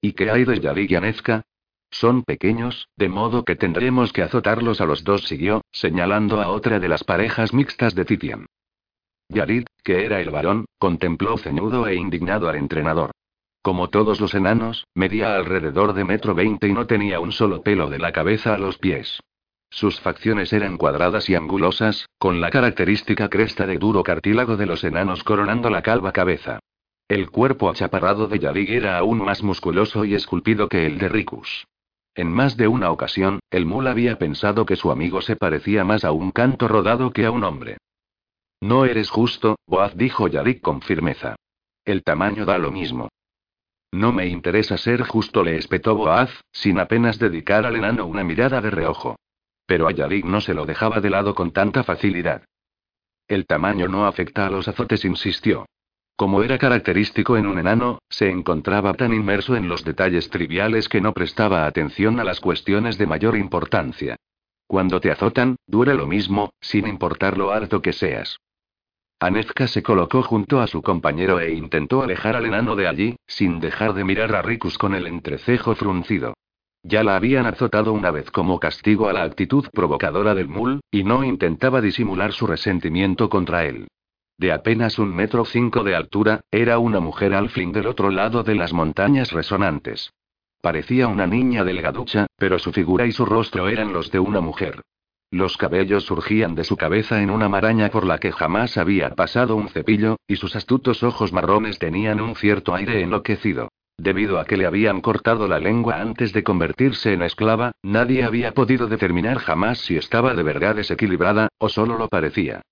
¿Y 0.00 0.12
qué 0.12 0.30
hay 0.30 0.44
de 0.44 0.60
Yadik 0.60 0.90
y 0.90 0.94
Anezka? 0.94 1.42
Son 1.90 2.22
pequeños, 2.22 2.88
de 2.96 3.08
modo 3.08 3.44
que 3.44 3.56
tendremos 3.56 4.12
que 4.12 4.22
azotarlos 4.22 4.80
a 4.80 4.86
los 4.86 5.04
dos, 5.04 5.24
siguió, 5.26 5.62
señalando 5.72 6.40
a 6.40 6.48
otra 6.48 6.78
de 6.78 6.88
las 6.88 7.04
parejas 7.04 7.52
mixtas 7.52 7.94
de 7.94 8.04
Titian. 8.04 8.46
Yarid, 9.28 9.66
que 9.84 10.04
era 10.04 10.20
el 10.20 10.30
varón, 10.30 10.66
contempló 10.78 11.36
ceñudo 11.36 11.86
e 11.86 11.94
indignado 11.94 12.48
al 12.48 12.56
entrenador. 12.56 13.10
Como 13.62 13.90
todos 13.90 14.20
los 14.20 14.34
enanos, 14.34 14.86
medía 14.94 15.36
alrededor 15.36 15.92
de 15.92 16.04
metro 16.04 16.34
veinte 16.34 16.66
y 16.68 16.72
no 16.72 16.86
tenía 16.86 17.20
un 17.20 17.32
solo 17.32 17.62
pelo 17.62 17.90
de 17.90 17.98
la 17.98 18.12
cabeza 18.12 18.54
a 18.54 18.58
los 18.58 18.78
pies. 18.78 19.20
Sus 19.68 20.00
facciones 20.00 20.52
eran 20.52 20.78
cuadradas 20.78 21.28
y 21.28 21.34
angulosas, 21.34 22.06
con 22.18 22.40
la 22.40 22.50
característica 22.50 23.28
cresta 23.28 23.66
de 23.66 23.78
duro 23.78 24.02
cartílago 24.02 24.56
de 24.56 24.66
los 24.66 24.82
enanos 24.82 25.22
coronando 25.22 25.70
la 25.70 25.82
calva 25.82 26.12
cabeza. 26.12 26.58
El 27.06 27.30
cuerpo 27.30 27.68
achaparrado 27.68 28.26
de 28.26 28.38
Yadig 28.38 28.70
era 28.70 28.98
aún 28.98 29.18
más 29.18 29.42
musculoso 29.42 30.04
y 30.04 30.14
esculpido 30.14 30.68
que 30.68 30.86
el 30.86 30.98
de 30.98 31.08
Ricus. 31.08 31.66
En 32.14 32.30
más 32.32 32.56
de 32.56 32.68
una 32.68 32.90
ocasión, 32.90 33.40
el 33.50 33.66
mul 33.66 33.86
había 33.86 34.18
pensado 34.18 34.66
que 34.66 34.76
su 34.76 34.90
amigo 34.90 35.22
se 35.22 35.36
parecía 35.36 35.84
más 35.84 36.04
a 36.04 36.12
un 36.12 36.32
canto 36.32 36.68
rodado 36.68 37.12
que 37.12 37.24
a 37.24 37.30
un 37.30 37.44
hombre. 37.44 37.78
No 38.60 38.84
eres 38.84 39.10
justo, 39.10 39.56
Boaz 39.66 39.96
dijo 39.96 40.28
Yadik 40.28 40.60
con 40.60 40.82
firmeza. 40.82 41.36
El 41.84 42.02
tamaño 42.02 42.44
da 42.44 42.58
lo 42.58 42.70
mismo. 42.70 43.08
No 43.92 44.12
me 44.12 44.26
interesa 44.26 44.76
ser 44.76 45.02
justo, 45.02 45.42
le 45.42 45.56
espetó 45.56 45.96
Boaz, 45.96 46.30
sin 46.52 46.78
apenas 46.78 47.18
dedicar 47.18 47.64
al 47.64 47.76
enano 47.76 48.06
una 48.06 48.22
mirada 48.22 48.60
de 48.60 48.70
reojo. 48.70 49.16
Pero 49.66 49.88
a 49.88 49.92
Yadik 49.92 50.24
no 50.24 50.40
se 50.40 50.54
lo 50.54 50.66
dejaba 50.66 51.00
de 51.00 51.10
lado 51.10 51.34
con 51.34 51.52
tanta 51.52 51.84
facilidad. 51.84 52.44
El 53.26 53.46
tamaño 53.46 53.88
no 53.88 54.06
afecta 54.06 54.46
a 54.46 54.50
los 54.50 54.68
azotes, 54.68 55.04
insistió. 55.04 55.66
Como 56.20 56.42
era 56.42 56.58
característico 56.58 57.38
en 57.38 57.46
un 57.46 57.58
enano, 57.58 58.00
se 58.10 58.28
encontraba 58.28 58.92
tan 58.92 59.14
inmerso 59.14 59.56
en 59.56 59.70
los 59.70 59.84
detalles 59.84 60.28
triviales 60.28 60.86
que 60.86 61.00
no 61.00 61.14
prestaba 61.14 61.64
atención 61.64 62.20
a 62.20 62.24
las 62.24 62.40
cuestiones 62.40 62.98
de 62.98 63.06
mayor 63.06 63.38
importancia. 63.38 64.16
Cuando 64.66 65.00
te 65.00 65.10
azotan, 65.10 65.56
dura 65.66 65.94
lo 65.94 66.06
mismo, 66.06 66.50
sin 66.60 66.86
importar 66.86 67.38
lo 67.38 67.52
alto 67.52 67.80
que 67.80 67.94
seas. 67.94 68.36
Anezka 69.18 69.66
se 69.66 69.82
colocó 69.82 70.22
junto 70.22 70.60
a 70.60 70.66
su 70.66 70.82
compañero 70.82 71.40
e 71.40 71.54
intentó 71.54 72.02
alejar 72.02 72.36
al 72.36 72.44
enano 72.44 72.76
de 72.76 72.86
allí, 72.86 73.16
sin 73.26 73.58
dejar 73.58 73.94
de 73.94 74.04
mirar 74.04 74.34
a 74.34 74.42
Ricus 74.42 74.76
con 74.76 74.94
el 74.94 75.06
entrecejo 75.06 75.74
fruncido. 75.74 76.34
Ya 76.82 77.02
la 77.02 77.16
habían 77.16 77.46
azotado 77.46 77.94
una 77.94 78.10
vez 78.10 78.30
como 78.30 78.60
castigo 78.60 79.08
a 79.08 79.14
la 79.14 79.22
actitud 79.22 79.66
provocadora 79.72 80.34
del 80.34 80.48
mul, 80.48 80.80
y 80.90 81.02
no 81.02 81.24
intentaba 81.24 81.80
disimular 81.80 82.34
su 82.34 82.46
resentimiento 82.46 83.30
contra 83.30 83.64
él. 83.64 83.88
De 84.40 84.52
apenas 84.52 84.98
un 84.98 85.14
metro 85.14 85.44
cinco 85.44 85.84
de 85.84 85.94
altura, 85.94 86.40
era 86.50 86.78
una 86.78 86.98
mujer 86.98 87.34
al 87.34 87.50
fin 87.50 87.72
del 87.72 87.86
otro 87.86 88.10
lado 88.10 88.42
de 88.42 88.54
las 88.54 88.72
montañas 88.72 89.32
resonantes. 89.32 90.14
Parecía 90.62 91.08
una 91.08 91.26
niña 91.26 91.62
delgaducha, 91.62 92.26
pero 92.38 92.58
su 92.58 92.72
figura 92.72 93.04
y 93.04 93.12
su 93.12 93.26
rostro 93.26 93.68
eran 93.68 93.92
los 93.92 94.10
de 94.10 94.18
una 94.18 94.40
mujer. 94.40 94.80
Los 95.30 95.58
cabellos 95.58 96.04
surgían 96.04 96.54
de 96.54 96.64
su 96.64 96.78
cabeza 96.78 97.22
en 97.22 97.28
una 97.28 97.50
maraña 97.50 97.90
por 97.90 98.06
la 98.06 98.16
que 98.16 98.32
jamás 98.32 98.78
había 98.78 99.10
pasado 99.10 99.56
un 99.56 99.68
cepillo, 99.68 100.16
y 100.26 100.36
sus 100.36 100.56
astutos 100.56 101.02
ojos 101.02 101.34
marrones 101.34 101.78
tenían 101.78 102.18
un 102.18 102.34
cierto 102.34 102.74
aire 102.74 103.02
enloquecido. 103.02 103.68
Debido 103.98 104.40
a 104.40 104.46
que 104.46 104.56
le 104.56 104.64
habían 104.64 105.02
cortado 105.02 105.48
la 105.48 105.58
lengua 105.58 106.00
antes 106.00 106.32
de 106.32 106.42
convertirse 106.42 107.12
en 107.12 107.20
esclava, 107.20 107.72
nadie 107.82 108.24
había 108.24 108.54
podido 108.54 108.86
determinar 108.86 109.36
jamás 109.36 109.80
si 109.80 109.98
estaba 109.98 110.32
de 110.32 110.44
verdad 110.44 110.76
desequilibrada, 110.76 111.50
o 111.58 111.68
solo 111.68 111.98
lo 111.98 112.08
parecía. 112.08 112.62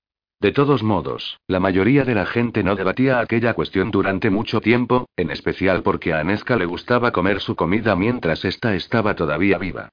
De 0.40 0.52
todos 0.52 0.84
modos, 0.84 1.40
la 1.48 1.58
mayoría 1.58 2.04
de 2.04 2.14
la 2.14 2.24
gente 2.24 2.62
no 2.62 2.76
debatía 2.76 3.18
aquella 3.18 3.54
cuestión 3.54 3.90
durante 3.90 4.30
mucho 4.30 4.60
tiempo, 4.60 5.08
en 5.16 5.32
especial 5.32 5.82
porque 5.82 6.12
a 6.12 6.20
Anezka 6.20 6.54
le 6.54 6.64
gustaba 6.64 7.10
comer 7.10 7.40
su 7.40 7.56
comida 7.56 7.96
mientras 7.96 8.44
ésta 8.44 8.76
estaba 8.76 9.16
todavía 9.16 9.58
viva. 9.58 9.88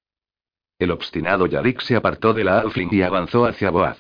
El 0.78 0.92
obstinado 0.92 1.48
Yarik 1.48 1.82
se 1.82 1.96
apartó 1.96 2.34
de 2.34 2.44
la 2.44 2.60
Alfling 2.60 2.94
y 2.94 3.02
avanzó 3.02 3.46
hacia 3.46 3.72
Boaz. 3.72 3.98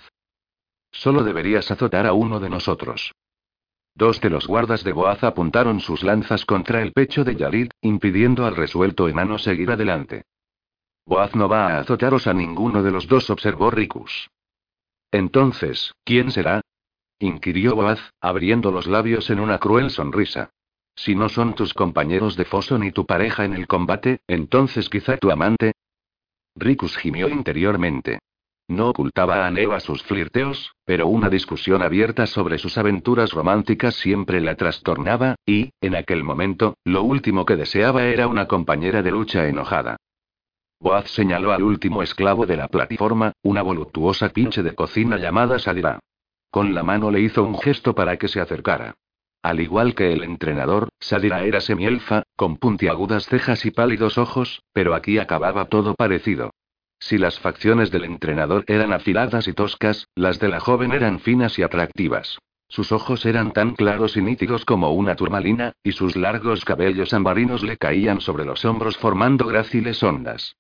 Solo 0.92 1.24
deberías 1.24 1.72
azotar 1.72 2.06
a 2.06 2.14
uno 2.14 2.40
de 2.40 2.50
nosotros. 2.50 3.12
Dos 3.96 4.22
de 4.22 4.30
los 4.30 4.46
guardas 4.46 4.84
de 4.84 4.92
Boaz 4.92 5.24
apuntaron 5.24 5.80
sus 5.80 6.04
lanzas 6.04 6.46
contra 6.46 6.84
el 6.84 6.92
pecho 6.92 7.24
de 7.24 7.36
Yarid, 7.38 7.72
impidiendo 7.82 8.46
al 8.46 8.56
resuelto 8.56 9.08
enano 9.08 9.40
seguir 9.40 9.72
adelante. 9.72 10.26
Boaz 11.08 11.34
no 11.36 11.50
va 11.50 11.70
a 11.70 11.80
azotaros 11.80 12.28
a 12.28 12.34
ninguno 12.34 12.84
de 12.84 12.92
los 12.92 13.08
dos, 13.08 13.30
observó 13.32 13.72
Rikus. 13.72 14.30
Entonces, 15.12 15.94
¿quién 16.04 16.32
será? 16.32 16.62
inquirió 17.20 17.76
Boaz, 17.76 18.00
abriendo 18.22 18.72
los 18.72 18.88
labios 18.88 19.30
en 19.30 19.40
una 19.40 19.58
cruel 19.58 19.90
sonrisa. 19.90 20.50
Si 20.96 21.16
no 21.16 21.30
son 21.30 21.56
tus 21.56 21.74
compañeros 21.74 22.36
de 22.36 22.46
foso 22.46 22.78
ni 22.78 22.92
tu 22.92 23.06
pareja 23.06 23.46
en 23.46 23.54
el 23.54 23.68
combate, 23.68 24.20
entonces 24.28 24.90
quizá 24.90 25.18
tu 25.18 25.32
amante, 25.32 25.74
Rikus 26.58 26.96
gimió 26.96 27.28
interiormente. 27.28 28.20
No 28.68 28.90
ocultaba 28.90 29.46
a 29.46 29.52
Neva 29.52 29.80
sus 29.80 30.02
flirteos, 30.04 30.74
pero 30.86 31.08
una 31.08 31.30
discusión 31.30 31.84
abierta 31.84 32.26
sobre 32.26 32.58
sus 32.58 32.78
aventuras 32.78 33.32
románticas 33.32 33.96
siempre 33.96 34.40
la 34.40 34.56
trastornaba, 34.56 35.36
y, 35.46 35.72
en 35.82 35.96
aquel 35.96 36.24
momento, 36.24 36.76
lo 36.84 37.04
último 37.04 37.46
que 37.46 37.58
deseaba 37.58 38.06
era 38.06 38.28
una 38.28 38.48
compañera 38.48 39.04
de 39.04 39.12
lucha 39.12 39.48
enojada. 39.48 39.98
Boaz 40.80 41.10
señaló 41.10 41.52
al 41.52 41.64
último 41.64 42.04
esclavo 42.04 42.46
de 42.46 42.58
la 42.58 42.68
plataforma, 42.68 43.32
una 43.42 43.62
voluptuosa 43.62 44.30
pinche 44.30 44.62
de 44.62 44.76
cocina 44.76 45.18
llamada 45.18 45.58
Sadira. 45.58 46.00
Con 46.52 46.74
la 46.74 46.84
mano 46.84 47.12
le 47.12 47.22
hizo 47.22 47.44
un 47.44 47.58
gesto 47.58 47.96
para 47.96 48.18
que 48.18 48.28
se 48.28 48.40
acercara. 48.40 48.96
Al 49.42 49.60
igual 49.60 49.96
que 49.96 50.12
el 50.12 50.24
entrenador, 50.24 50.90
Sadira 51.00 51.44
era 51.44 51.62
semielfa, 51.62 52.24
con 52.36 52.58
puntiagudas 52.58 53.28
cejas 53.28 53.66
y 53.66 53.72
pálidos 53.72 54.18
ojos, 54.18 54.64
pero 54.74 54.96
aquí 54.96 55.18
acababa 55.18 55.66
todo 55.66 55.96
parecido. 55.96 56.52
Si 57.00 57.18
las 57.18 57.40
facciones 57.40 57.92
del 57.92 58.06
entrenador 58.06 58.64
eran 58.68 58.94
afiladas 58.94 59.48
y 59.48 59.54
toscas, 59.54 60.08
las 60.16 60.40
de 60.40 60.50
la 60.50 60.60
joven 60.60 60.92
eran 60.92 61.20
finas 61.20 61.60
y 61.60 61.64
atractivas. 61.64 62.40
Sus 62.68 62.92
ojos 62.92 63.26
eran 63.26 63.54
tan 63.54 63.76
claros 63.76 64.18
y 64.18 64.22
nítidos 64.22 64.66
como 64.66 64.92
una 64.92 65.16
turmalina, 65.16 65.74
y 65.84 65.92
sus 65.92 66.16
largos 66.16 66.66
cabellos 66.66 67.14
ambarinos 67.14 67.64
le 67.64 67.78
caían 67.78 68.22
sobre 68.22 68.46
los 68.46 68.66
hombros 68.66 68.98
formando 68.98 69.46
gráciles 69.46 70.02
ondas. 70.02 70.56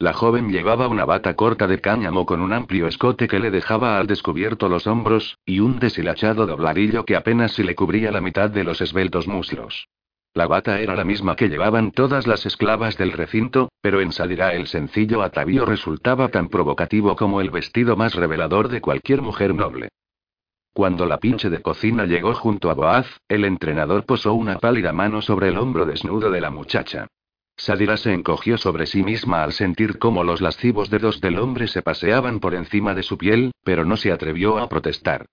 La 0.00 0.12
joven 0.12 0.50
llevaba 0.50 0.86
una 0.86 1.04
bata 1.04 1.34
corta 1.34 1.66
de 1.66 1.80
cáñamo 1.80 2.24
con 2.24 2.40
un 2.40 2.52
amplio 2.52 2.86
escote 2.86 3.26
que 3.26 3.40
le 3.40 3.50
dejaba 3.50 3.98
al 3.98 4.06
descubierto 4.06 4.68
los 4.68 4.86
hombros, 4.86 5.38
y 5.44 5.58
un 5.58 5.80
deshilachado 5.80 6.46
dobladillo 6.46 7.04
que 7.04 7.16
apenas 7.16 7.52
si 7.52 7.64
le 7.64 7.74
cubría 7.74 8.12
la 8.12 8.20
mitad 8.20 8.48
de 8.48 8.62
los 8.62 8.80
esbeltos 8.80 9.26
muslos. 9.26 9.88
La 10.34 10.46
bata 10.46 10.80
era 10.80 10.94
la 10.94 11.04
misma 11.04 11.34
que 11.34 11.48
llevaban 11.48 11.90
todas 11.90 12.28
las 12.28 12.46
esclavas 12.46 12.96
del 12.96 13.10
recinto, 13.10 13.70
pero 13.80 14.00
en 14.00 14.12
Sadira 14.12 14.54
el 14.54 14.68
sencillo 14.68 15.20
atavío 15.20 15.64
resultaba 15.64 16.28
tan 16.28 16.48
provocativo 16.48 17.16
como 17.16 17.40
el 17.40 17.50
vestido 17.50 17.96
más 17.96 18.14
revelador 18.14 18.68
de 18.68 18.80
cualquier 18.80 19.20
mujer 19.20 19.52
noble. 19.52 19.88
Cuando 20.72 21.06
la 21.06 21.18
pinche 21.18 21.50
de 21.50 21.60
cocina 21.60 22.06
llegó 22.06 22.34
junto 22.34 22.70
a 22.70 22.74
Boaz, 22.74 23.18
el 23.26 23.44
entrenador 23.44 24.06
posó 24.06 24.34
una 24.34 24.60
pálida 24.60 24.92
mano 24.92 25.22
sobre 25.22 25.48
el 25.48 25.58
hombro 25.58 25.86
desnudo 25.86 26.30
de 26.30 26.40
la 26.40 26.50
muchacha. 26.50 27.08
Sadira 27.58 27.96
se 27.96 28.12
encogió 28.14 28.56
sobre 28.56 28.86
sí 28.86 29.02
misma 29.02 29.42
al 29.42 29.52
sentir 29.52 29.98
cómo 29.98 30.22
los 30.22 30.40
lascivos 30.40 30.90
dedos 30.90 31.20
del 31.20 31.40
hombre 31.40 31.66
se 31.66 31.82
paseaban 31.82 32.38
por 32.38 32.54
encima 32.54 32.94
de 32.94 33.02
su 33.02 33.18
piel, 33.18 33.50
pero 33.64 33.84
no 33.84 33.96
se 33.96 34.12
atrevió 34.12 34.58
a 34.58 34.68
protestar. 34.68 35.26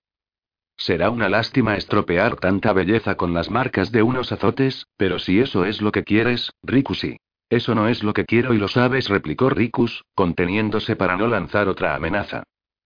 Será 0.76 1.08
una 1.10 1.28
lástima 1.28 1.76
estropear 1.76 2.36
tanta 2.36 2.72
belleza 2.72 3.16
con 3.16 3.32
las 3.32 3.48
marcas 3.48 3.92
de 3.92 4.02
unos 4.02 4.32
azotes, 4.32 4.86
pero 4.96 5.20
si 5.20 5.38
eso 5.38 5.64
es 5.64 5.80
lo 5.80 5.92
que 5.92 6.02
quieres, 6.02 6.50
Rikus 6.64 6.98
sí. 6.98 7.16
Eso 7.48 7.76
no 7.76 7.86
es 7.86 8.02
lo 8.02 8.12
que 8.12 8.24
quiero 8.24 8.52
y 8.54 8.58
lo 8.58 8.66
sabes, 8.66 9.08
replicó 9.08 9.48
Rikus, 9.48 10.04
conteniéndose 10.14 10.96
para 10.96 11.16
no 11.16 11.28
lanzar 11.28 11.68
otra 11.68 11.94
amenaza. 11.94 12.42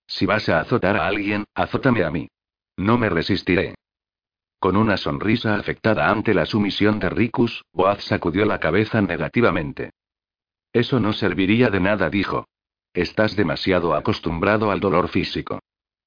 Si 0.07 0.26
vas 0.26 0.51
a 0.51 0.61
azotar 0.61 0.97
a 0.97 1.07
alguien, 1.07 1.45
azótame 1.55 2.05
a 2.05 2.11
mí. 2.11 2.28
No 2.76 2.99
me 2.99 3.09
resistiré. 3.09 3.74
Con 4.61 4.76
una 4.76 4.98
sonrisa 4.98 5.54
afectada 5.54 6.11
ante 6.11 6.34
la 6.34 6.44
sumisión 6.44 6.98
de 6.98 7.08
Rikus, 7.08 7.64
Boaz 7.72 8.04
sacudió 8.04 8.44
la 8.44 8.61
cabeza 8.61 9.00
negativamente. 9.00 9.92
Eso 10.70 11.00
no 11.00 11.14
serviría 11.14 11.70
de 11.70 11.80
nada, 11.80 12.11
dijo. 12.11 12.46
Estás 12.92 13.36
demasiado 13.36 13.94
acostumbrado 13.94 14.70
al 14.70 14.78
dolor 14.78 15.08
físico. 15.08 15.61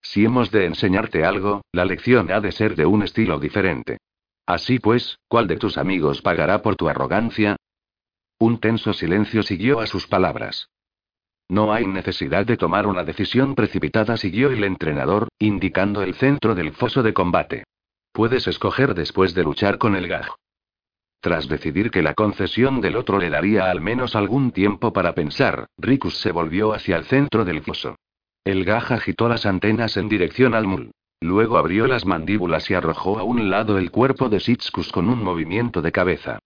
Si 0.04 0.24
hemos 0.24 0.52
de 0.52 0.66
enseñarte 0.66 1.26
algo, 1.26 1.64
la 1.72 1.84
lección 1.84 2.32
ha 2.32 2.42
de 2.42 2.52
ser 2.52 2.76
de 2.76 2.86
un 2.86 3.02
estilo 3.02 3.40
diferente. 3.40 3.98
Así 4.46 4.78
pues, 4.78 5.18
¿cuál 5.28 5.48
de 5.48 5.58
tus 5.58 5.80
amigos 5.80 6.22
pagará 6.22 6.62
por 6.62 6.76
tu 6.76 6.88
arrogancia? 6.88 7.56
Un 8.38 8.60
tenso 8.60 8.94
silencio 8.94 9.42
siguió 9.42 9.80
a 9.80 9.88
sus 9.88 10.06
palabras. 10.06 10.70
No 11.50 11.74
hay 11.74 11.88
necesidad 11.88 12.46
de 12.46 12.58
tomar 12.58 12.86
una 12.86 13.04
decisión 13.04 13.56
precipitada, 13.56 14.16
siguió 14.16 14.52
el 14.52 14.64
entrenador, 14.64 15.30
indicando 15.40 16.04
el 16.04 16.14
centro 16.14 16.54
del 16.54 16.72
foso 16.74 17.02
de 17.02 17.14
combate. 17.14 17.64
Puedes 18.14 18.48
escoger 18.48 18.94
después 18.94 19.34
de 19.34 19.44
luchar 19.44 19.80
con 19.80 19.96
el 19.96 20.08
gaj. 20.08 20.28
Tras 21.20 21.48
decidir 21.48 21.90
que 21.90 22.04
la 22.04 22.14
concesión 22.14 22.80
del 22.80 22.96
otro 22.96 23.18
le 23.18 23.32
daría 23.32 23.72
al 23.72 23.82
menos 23.82 24.16
algún 24.16 24.52
tiempo 24.52 24.94
para 24.94 25.16
pensar, 25.16 25.66
Rikus 25.80 26.20
se 26.20 26.32
volvió 26.32 26.74
hacia 26.74 26.96
el 26.96 27.06
centro 27.06 27.44
del 27.44 27.64
foso. 27.64 27.96
El 28.46 28.66
gaj 28.66 28.92
agitó 28.92 29.28
las 29.28 29.48
antenas 29.48 29.98
en 29.98 30.10
dirección 30.10 30.54
al 30.54 30.68
mul. 30.68 30.92
Luego 31.22 31.58
abrió 31.58 31.88
las 31.88 32.06
mandíbulas 32.06 32.70
y 32.70 32.76
arrojó 32.76 33.18
a 33.18 33.24
un 33.24 33.50
lado 33.50 33.80
el 33.80 33.90
cuerpo 33.90 34.30
de 34.30 34.40
Sitskus 34.40 34.92
con 34.92 35.10
un 35.10 35.24
movimiento 35.24 35.82
de 35.82 35.92
cabeza. 35.92 36.38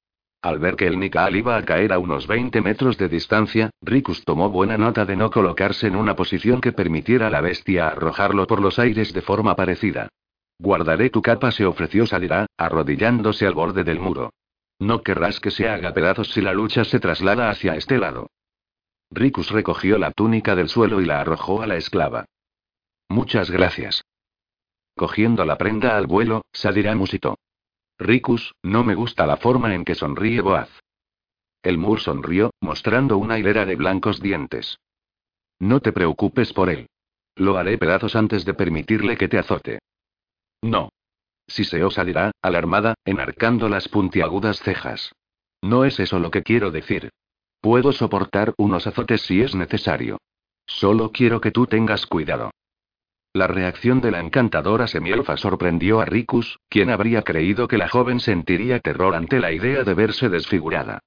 Al 0.42 0.60
ver 0.60 0.78
que 0.78 0.88
el 0.88 0.98
Nikal 0.98 1.36
iba 1.36 1.58
a 1.58 1.66
caer 1.66 1.92
a 1.92 2.00
unos 2.00 2.28
20 2.28 2.62
metros 2.62 2.98
de 2.98 3.10
distancia, 3.10 3.72
Rikus 3.82 4.24
tomó 4.24 4.50
buena 4.50 4.78
nota 4.78 5.04
de 5.04 5.18
no 5.18 5.32
colocarse 5.32 5.88
en 5.88 5.98
una 5.98 6.16
posición 6.16 6.62
que 6.62 6.72
permitiera 6.72 7.28
a 7.28 7.32
la 7.32 7.42
bestia 7.42 7.90
arrojarlo 7.90 8.48
por 8.48 8.62
los 8.62 8.80
aires 8.80 9.12
de 9.12 9.22
forma 9.22 9.56
parecida. 9.56 10.08
Guardaré 10.60 11.10
tu 11.10 11.22
capa, 11.22 11.52
se 11.52 11.66
ofreció 11.66 12.06
Sadira, 12.06 12.48
arrodillándose 12.58 13.46
al 13.46 13.54
borde 13.54 13.84
del 13.84 14.00
muro. 14.00 14.34
No 14.80 15.02
querrás 15.02 15.40
que 15.40 15.52
se 15.52 15.70
haga 15.70 15.94
pedazos 15.94 16.32
si 16.32 16.42
la 16.42 16.54
lucha 16.54 16.84
se 16.84 17.00
traslada 17.00 17.50
hacia 17.50 17.76
este 17.76 17.98
lado. 17.98 18.30
Rikus 19.10 19.52
recogió 19.52 19.98
la 19.98 20.12
túnica 20.12 20.56
del 20.56 20.70
suelo 20.70 21.02
y 21.02 21.06
la 21.06 21.22
arrojó 21.22 21.62
a 21.62 21.68
la 21.68 21.78
esclava. 21.78 22.26
Muchas 23.08 23.50
gracias. 23.50 24.04
Cogiendo 24.96 25.46
la 25.46 25.58
prenda 25.58 25.98
al 25.98 26.08
vuelo, 26.08 26.42
Sadira 26.52 26.96
musitó. 26.96 27.38
Rikus, 28.00 28.54
no 28.64 28.84
me 28.84 28.96
gusta 28.96 29.26
la 29.26 29.38
forma 29.38 29.74
en 29.74 29.86
que 29.86 29.96
sonríe 29.96 30.42
Boaz. 30.42 30.70
El 31.64 31.78
Mur 31.78 32.00
sonrió, 32.00 32.52
mostrando 32.62 33.18
una 33.18 33.40
hilera 33.40 33.66
de 33.66 33.76
blancos 33.76 34.22
dientes. 34.22 34.78
No 35.60 35.80
te 35.80 35.92
preocupes 35.92 36.54
por 36.54 36.70
él. 36.70 36.88
Lo 37.36 37.58
haré 37.58 37.78
pedazos 37.78 38.16
antes 38.16 38.46
de 38.46 38.54
permitirle 38.54 39.18
que 39.18 39.28
te 39.28 39.38
azote. 39.38 39.80
No. 40.62 40.90
Siseó 41.48 41.90
salirá, 41.90 42.32
alarmada, 42.42 42.96
enarcando 43.06 43.70
las 43.70 43.88
puntiagudas 43.88 44.60
cejas. 44.60 45.14
No 45.62 45.86
es 45.86 46.00
eso 46.00 46.20
lo 46.20 46.32
que 46.32 46.44
quiero 46.44 46.72
decir. 46.72 47.10
Puedo 47.62 47.92
soportar 47.92 48.54
unos 48.58 48.86
azotes 48.86 49.22
si 49.22 49.42
es 49.42 49.56
necesario. 49.56 50.20
Solo 50.66 51.12
quiero 51.12 51.42
que 51.42 51.52
tú 51.52 51.66
tengas 51.66 52.06
cuidado. 52.06 52.52
La 53.34 53.48
reacción 53.48 54.02
de 54.02 54.12
la 54.12 54.20
encantadora 54.20 54.88
semielfa 54.88 55.38
sorprendió 55.38 56.00
a 56.02 56.06
Rikus, 56.06 56.60
quien 56.70 56.90
habría 56.90 57.22
creído 57.22 57.68
que 57.68 57.78
la 57.78 57.88
joven 57.88 58.20
sentiría 58.20 58.80
terror 58.80 59.16
ante 59.16 59.40
la 59.40 59.52
idea 59.52 59.84
de 59.84 59.94
verse 59.94 60.30
desfigurada. 60.30 61.00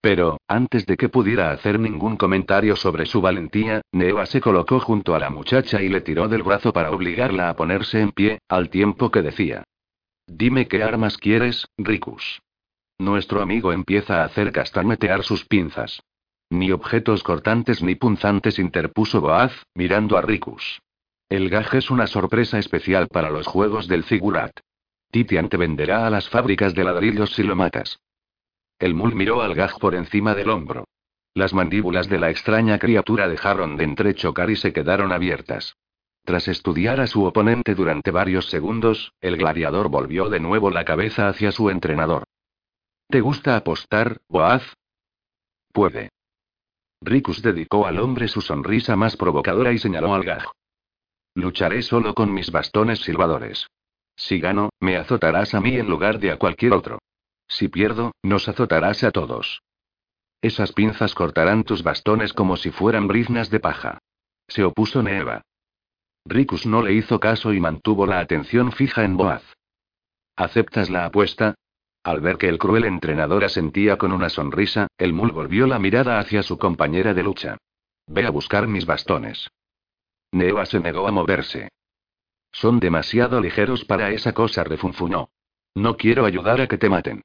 Pero, 0.00 0.38
antes 0.46 0.86
de 0.86 0.96
que 0.96 1.08
pudiera 1.08 1.50
hacer 1.50 1.80
ningún 1.80 2.16
comentario 2.16 2.76
sobre 2.76 3.06
su 3.06 3.20
valentía, 3.20 3.82
Neva 3.92 4.26
se 4.26 4.40
colocó 4.40 4.78
junto 4.78 5.14
a 5.14 5.18
la 5.18 5.30
muchacha 5.30 5.82
y 5.82 5.88
le 5.88 6.00
tiró 6.00 6.28
del 6.28 6.42
brazo 6.42 6.72
para 6.72 6.92
obligarla 6.92 7.48
a 7.48 7.56
ponerse 7.56 8.00
en 8.00 8.12
pie, 8.12 8.38
al 8.48 8.70
tiempo 8.70 9.10
que 9.10 9.22
decía. 9.22 9.64
Dime 10.26 10.68
qué 10.68 10.82
armas 10.82 11.16
quieres, 11.16 11.66
Rikus. 11.76 12.40
Nuestro 12.98 13.40
amigo 13.40 13.72
empieza 13.72 14.22
a 14.22 14.24
hacer 14.24 14.52
castañetear 14.52 15.22
sus 15.22 15.44
pinzas. 15.46 16.00
Ni 16.50 16.72
objetos 16.72 17.22
cortantes 17.22 17.82
ni 17.82 17.94
punzantes 17.94 18.58
interpuso 18.58 19.20
Boaz, 19.20 19.52
mirando 19.74 20.16
a 20.16 20.22
Ricus. 20.22 20.80
El 21.28 21.50
gaj 21.50 21.74
es 21.74 21.90
una 21.90 22.06
sorpresa 22.06 22.58
especial 22.58 23.08
para 23.08 23.30
los 23.30 23.46
juegos 23.46 23.86
del 23.86 24.04
Zigurat. 24.04 24.52
Titian 25.10 25.48
te 25.48 25.58
venderá 25.58 26.06
a 26.06 26.10
las 26.10 26.28
fábricas 26.28 26.74
de 26.74 26.84
ladrillos 26.84 27.32
si 27.34 27.42
lo 27.42 27.54
matas. 27.54 27.98
El 28.78 28.94
mul 28.94 29.14
miró 29.14 29.42
al 29.42 29.54
gaj 29.54 29.78
por 29.78 29.94
encima 29.94 30.34
del 30.34 30.50
hombro. 30.50 30.84
Las 31.34 31.52
mandíbulas 31.52 32.08
de 32.08 32.18
la 32.18 32.30
extraña 32.30 32.78
criatura 32.78 33.28
dejaron 33.28 33.76
de 33.76 33.84
entrechocar 33.84 34.50
y 34.50 34.56
se 34.56 34.72
quedaron 34.72 35.12
abiertas. 35.12 35.76
Tras 36.24 36.46
estudiar 36.48 37.00
a 37.00 37.06
su 37.06 37.24
oponente 37.24 37.74
durante 37.74 38.10
varios 38.10 38.50
segundos, 38.50 39.12
el 39.20 39.36
gladiador 39.36 39.88
volvió 39.88 40.28
de 40.28 40.40
nuevo 40.40 40.70
la 40.70 40.84
cabeza 40.84 41.28
hacia 41.28 41.52
su 41.52 41.70
entrenador. 41.70 42.24
¿Te 43.08 43.20
gusta 43.20 43.56
apostar, 43.56 44.18
Boaz? 44.28 44.74
Puede. 45.72 46.10
Ricus 47.00 47.42
dedicó 47.42 47.86
al 47.86 47.98
hombre 47.98 48.28
su 48.28 48.40
sonrisa 48.40 48.96
más 48.96 49.16
provocadora 49.16 49.72
y 49.72 49.78
señaló 49.78 50.14
al 50.14 50.24
gaj. 50.24 50.44
Lucharé 51.34 51.82
solo 51.82 52.14
con 52.14 52.32
mis 52.34 52.50
bastones 52.50 53.00
silbadores. 53.00 53.66
Si 54.16 54.40
gano, 54.40 54.70
me 54.80 54.96
azotarás 54.96 55.54
a 55.54 55.60
mí 55.60 55.76
en 55.76 55.88
lugar 55.88 56.18
de 56.18 56.32
a 56.32 56.36
cualquier 56.36 56.74
otro. 56.74 56.98
Si 57.48 57.68
pierdo, 57.68 58.12
nos 58.22 58.48
azotarás 58.48 59.02
a 59.04 59.10
todos. 59.10 59.62
Esas 60.40 60.72
pinzas 60.72 61.14
cortarán 61.14 61.64
tus 61.64 61.82
bastones 61.82 62.32
como 62.32 62.56
si 62.56 62.70
fueran 62.70 63.08
briznas 63.08 63.50
de 63.50 63.58
paja. 63.58 63.98
Se 64.46 64.62
opuso 64.62 65.02
Neva. 65.02 65.42
Ricus 66.24 66.66
no 66.66 66.82
le 66.82 66.92
hizo 66.92 67.18
caso 67.18 67.52
y 67.52 67.60
mantuvo 67.60 68.06
la 68.06 68.20
atención 68.20 68.70
fija 68.72 69.04
en 69.04 69.16
Boaz. 69.16 69.42
¿Aceptas 70.36 70.90
la 70.90 71.06
apuesta? 71.06 71.54
Al 72.04 72.20
ver 72.20 72.36
que 72.36 72.48
el 72.48 72.58
cruel 72.58 72.84
entrenador 72.84 73.44
asentía 73.44 73.98
con 73.98 74.12
una 74.12 74.28
sonrisa, 74.28 74.86
el 74.98 75.12
mul 75.12 75.32
volvió 75.32 75.66
la 75.66 75.78
mirada 75.78 76.20
hacia 76.20 76.42
su 76.42 76.58
compañera 76.58 77.12
de 77.14 77.22
lucha. 77.22 77.58
Ve 78.06 78.24
a 78.24 78.30
buscar 78.30 78.68
mis 78.68 78.86
bastones. 78.86 79.50
Neva 80.32 80.64
se 80.66 80.80
negó 80.80 81.08
a 81.08 81.12
moverse. 81.12 81.70
Son 82.52 82.78
demasiado 82.78 83.40
ligeros 83.40 83.84
para 83.84 84.10
esa 84.10 84.32
cosa, 84.32 84.64
refunfuñó. 84.64 85.30
No 85.74 85.96
quiero 85.96 86.24
ayudar 86.24 86.60
a 86.60 86.68
que 86.68 86.78
te 86.78 86.88
maten. 86.88 87.22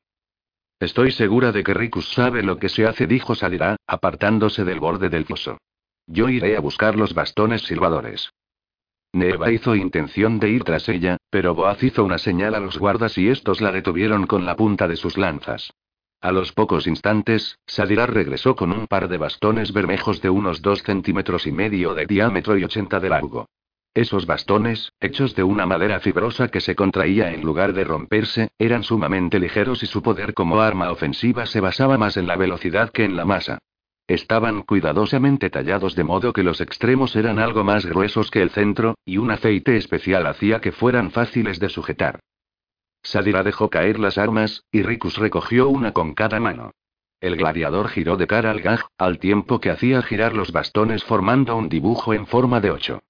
Estoy 0.84 1.14
segura 1.14 1.54
de 1.54 1.64
que 1.64 1.74
Ricus 1.74 2.10
sabe 2.10 2.44
lo 2.44 2.58
que 2.58 2.68
se 2.68 2.86
hace, 2.86 3.08
dijo 3.08 3.36
Salirá, 3.36 3.78
apartándose 3.88 4.66
del 4.66 4.82
borde 4.82 5.08
del 5.08 5.24
foso. 5.24 5.58
Yo 6.08 6.28
iré 6.28 6.58
a 6.58 6.60
buscar 6.60 6.98
los 6.98 7.14
bastones 7.14 7.62
silbadores. 7.62 8.34
Neva 9.14 9.50
hizo 9.50 9.78
intención 9.78 10.40
de 10.40 10.50
ir 10.50 10.66
tras 10.66 10.90
ella, 10.90 11.16
pero 11.30 11.56
Boaz 11.56 11.82
hizo 11.84 12.04
una 12.04 12.18
señal 12.18 12.54
a 12.54 12.60
los 12.60 12.78
guardas 12.78 13.18
y 13.18 13.30
estos 13.30 13.62
la 13.62 13.72
detuvieron 13.72 14.28
con 14.28 14.46
la 14.46 14.58
punta 14.58 14.90
de 14.90 14.98
sus 14.98 15.18
lanzas. 15.18 15.72
A 16.20 16.34
los 16.34 16.52
pocos 16.52 16.86
instantes, 16.86 17.60
Sadira 17.66 18.06
regresó 18.06 18.58
con 18.58 18.74
un 18.74 18.86
par 18.88 19.08
de 19.08 19.18
bastones 19.18 19.72
bermejos 19.72 20.22
de 20.22 20.32
unos 20.32 20.62
dos 20.62 20.84
centímetros 20.84 21.48
y 21.48 21.54
medio 21.54 21.94
de 21.94 22.06
diámetro 22.08 22.58
y 22.58 22.66
80 22.66 23.00
de 23.00 23.10
largo. 23.10 23.48
Esos 23.96 24.26
bastones, 24.26 24.92
hechos 25.00 25.36
de 25.36 25.44
una 25.44 25.68
madera 25.68 26.00
fibrosa 26.00 26.48
que 26.48 26.62
se 26.62 26.76
contraía 26.76 27.32
en 27.32 27.42
lugar 27.42 27.74
de 27.74 27.84
romperse, 27.84 28.50
eran 28.58 28.82
sumamente 28.82 29.40
ligeros 29.40 29.84
y 29.84 29.86
su 29.86 30.02
poder 30.02 30.34
como 30.34 30.62
arma 30.62 30.92
ofensiva 30.92 31.46
se 31.46 31.60
basaba 31.60 32.00
más 32.00 32.18
en 32.18 32.26
la 32.26 32.36
velocidad 32.36 32.90
que 32.90 33.06
en 33.06 33.16
la 33.16 33.26
masa. 33.26 33.60
Estaban 34.08 34.64
cuidadosamente 34.64 35.52
tallados 35.52 35.96
de 35.96 36.04
modo 36.04 36.34
que 36.34 36.42
los 36.42 36.60
extremos 36.60 37.16
eran 37.16 37.38
algo 37.38 37.64
más 37.64 37.86
gruesos 37.86 38.32
que 38.32 38.42
el 38.42 38.50
centro, 38.50 38.96
y 39.06 39.18
un 39.18 39.30
aceite 39.30 39.78
especial 39.78 40.26
hacía 40.26 40.60
que 40.60 40.72
fueran 40.72 41.12
fáciles 41.12 41.60
de 41.60 41.70
sujetar. 41.70 42.20
Sadira 43.04 43.44
dejó 43.44 43.70
caer 43.70 44.00
las 44.00 44.18
armas, 44.18 44.64
y 44.72 44.82
Ricus 44.82 45.18
recogió 45.18 45.70
una 45.70 45.92
con 45.92 46.16
cada 46.16 46.40
mano. 46.40 46.72
El 47.22 47.38
gladiador 47.38 47.90
giró 47.90 48.18
de 48.18 48.26
cara 48.26 48.50
al 48.50 48.62
gaj, 48.62 48.88
al 48.98 49.20
tiempo 49.20 49.62
que 49.62 49.70
hacía 49.70 50.02
girar 50.02 50.34
los 50.34 50.52
bastones 50.52 51.04
formando 51.04 51.56
un 51.56 51.70
dibujo 51.70 52.14
en 52.14 52.26
forma 52.26 52.60
de 52.60 52.72
ocho. 52.72 53.04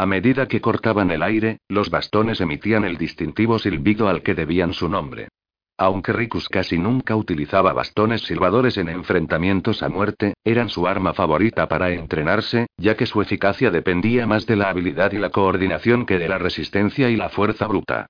A 0.00 0.06
medida 0.06 0.48
que 0.48 0.62
cortaban 0.62 1.10
el 1.10 1.22
aire, 1.22 1.58
los 1.68 1.90
bastones 1.90 2.40
emitían 2.40 2.84
el 2.84 2.96
distintivo 2.96 3.58
silbido 3.58 4.08
al 4.08 4.22
que 4.22 4.34
debían 4.34 4.72
su 4.72 4.88
nombre. 4.88 5.28
Aunque 5.76 6.14
Ricus 6.14 6.48
casi 6.48 6.78
nunca 6.78 7.16
utilizaba 7.16 7.74
bastones 7.74 8.22
silbadores 8.22 8.78
en 8.78 8.88
enfrentamientos 8.88 9.82
a 9.82 9.90
muerte, 9.90 10.32
eran 10.42 10.70
su 10.70 10.86
arma 10.86 11.12
favorita 11.12 11.68
para 11.68 11.90
entrenarse, 11.90 12.68
ya 12.78 12.96
que 12.96 13.04
su 13.04 13.20
eficacia 13.20 13.70
dependía 13.70 14.26
más 14.26 14.46
de 14.46 14.56
la 14.56 14.70
habilidad 14.70 15.12
y 15.12 15.18
la 15.18 15.28
coordinación 15.28 16.06
que 16.06 16.18
de 16.18 16.28
la 16.28 16.38
resistencia 16.38 17.10
y 17.10 17.16
la 17.16 17.28
fuerza 17.28 17.66
bruta. 17.66 18.06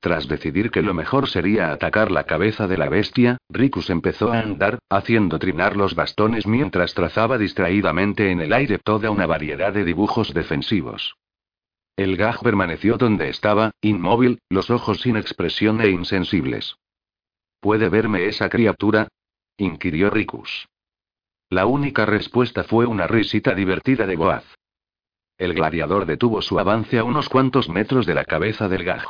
Tras 0.00 0.28
decidir 0.28 0.70
que 0.70 0.82
lo 0.82 0.94
mejor 0.94 1.28
sería 1.28 1.72
atacar 1.72 2.12
la 2.12 2.24
cabeza 2.24 2.68
de 2.68 2.78
la 2.78 2.88
bestia, 2.88 3.38
Ricus 3.48 3.90
empezó 3.90 4.32
a 4.32 4.38
andar, 4.38 4.78
haciendo 4.88 5.38
trinar 5.40 5.76
los 5.76 5.96
bastones 5.96 6.46
mientras 6.46 6.94
trazaba 6.94 7.36
distraídamente 7.36 8.30
en 8.30 8.40
el 8.40 8.52
aire 8.52 8.78
toda 8.78 9.10
una 9.10 9.26
variedad 9.26 9.72
de 9.72 9.84
dibujos 9.84 10.32
defensivos. 10.32 11.16
El 11.96 12.16
gaj 12.16 12.42
permaneció 12.42 12.96
donde 12.96 13.28
estaba, 13.28 13.72
inmóvil, 13.80 14.38
los 14.48 14.70
ojos 14.70 15.00
sin 15.00 15.16
expresión 15.16 15.80
e 15.80 15.88
insensibles. 15.88 16.76
¿Puede 17.60 17.88
verme 17.88 18.26
esa 18.26 18.48
criatura? 18.48 19.08
inquirió 19.56 20.10
Ricus. 20.10 20.68
La 21.50 21.66
única 21.66 22.06
respuesta 22.06 22.62
fue 22.62 22.86
una 22.86 23.08
risita 23.08 23.52
divertida 23.52 24.06
de 24.06 24.14
Boaz. 24.14 24.44
El 25.38 25.54
gladiador 25.54 26.06
detuvo 26.06 26.40
su 26.40 26.60
avance 26.60 26.98
a 27.00 27.04
unos 27.04 27.28
cuantos 27.28 27.68
metros 27.68 28.06
de 28.06 28.14
la 28.14 28.24
cabeza 28.24 28.68
del 28.68 28.84
gaj. 28.84 29.06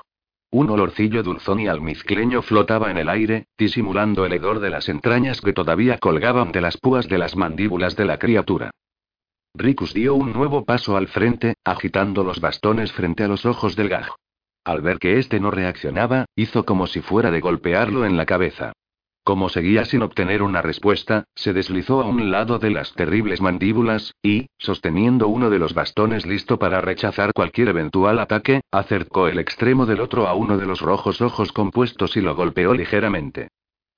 Un 0.50 0.70
olorcillo 0.70 1.22
dulzón 1.22 1.60
y 1.60 1.68
almizcleño 1.68 2.40
flotaba 2.40 2.90
en 2.90 2.96
el 2.96 3.10
aire, 3.10 3.48
disimulando 3.58 4.24
el 4.24 4.32
hedor 4.32 4.60
de 4.60 4.70
las 4.70 4.88
entrañas 4.88 5.42
que 5.42 5.52
todavía 5.52 5.98
colgaban 5.98 6.52
de 6.52 6.62
las 6.62 6.78
púas 6.78 7.06
de 7.06 7.18
las 7.18 7.36
mandíbulas 7.36 7.96
de 7.96 8.06
la 8.06 8.18
criatura. 8.18 8.70
Ricus 9.54 9.92
dio 9.92 10.14
un 10.14 10.32
nuevo 10.32 10.64
paso 10.64 10.96
al 10.96 11.08
frente, 11.08 11.54
agitando 11.64 12.24
los 12.24 12.40
bastones 12.40 12.92
frente 12.92 13.24
a 13.24 13.28
los 13.28 13.44
ojos 13.44 13.76
del 13.76 13.90
gaj. 13.90 14.08
Al 14.64 14.80
ver 14.80 14.98
que 14.98 15.18
éste 15.18 15.38
no 15.38 15.50
reaccionaba, 15.50 16.26
hizo 16.34 16.64
como 16.64 16.86
si 16.86 17.02
fuera 17.02 17.30
de 17.30 17.40
golpearlo 17.40 18.06
en 18.06 18.16
la 18.16 18.24
cabeza. 18.24 18.72
Como 19.28 19.50
seguía 19.50 19.84
sin 19.84 20.00
obtener 20.00 20.42
una 20.42 20.62
respuesta, 20.62 21.24
se 21.34 21.52
deslizó 21.52 22.00
a 22.00 22.06
un 22.06 22.30
lado 22.30 22.58
de 22.58 22.70
las 22.70 22.94
terribles 22.94 23.42
mandíbulas, 23.42 24.14
y, 24.22 24.46
sosteniendo 24.56 25.28
uno 25.28 25.50
de 25.50 25.58
los 25.58 25.74
bastones 25.74 26.24
listo 26.24 26.58
para 26.58 26.80
rechazar 26.80 27.34
cualquier 27.34 27.68
eventual 27.68 28.20
ataque, 28.20 28.62
acercó 28.70 29.28
el 29.28 29.38
extremo 29.38 29.84
del 29.84 30.00
otro 30.00 30.28
a 30.28 30.32
uno 30.32 30.56
de 30.56 30.64
los 30.64 30.80
rojos 30.80 31.20
ojos 31.20 31.52
compuestos 31.52 32.16
y 32.16 32.22
lo 32.22 32.34
golpeó 32.36 32.72
ligeramente. 32.72 33.48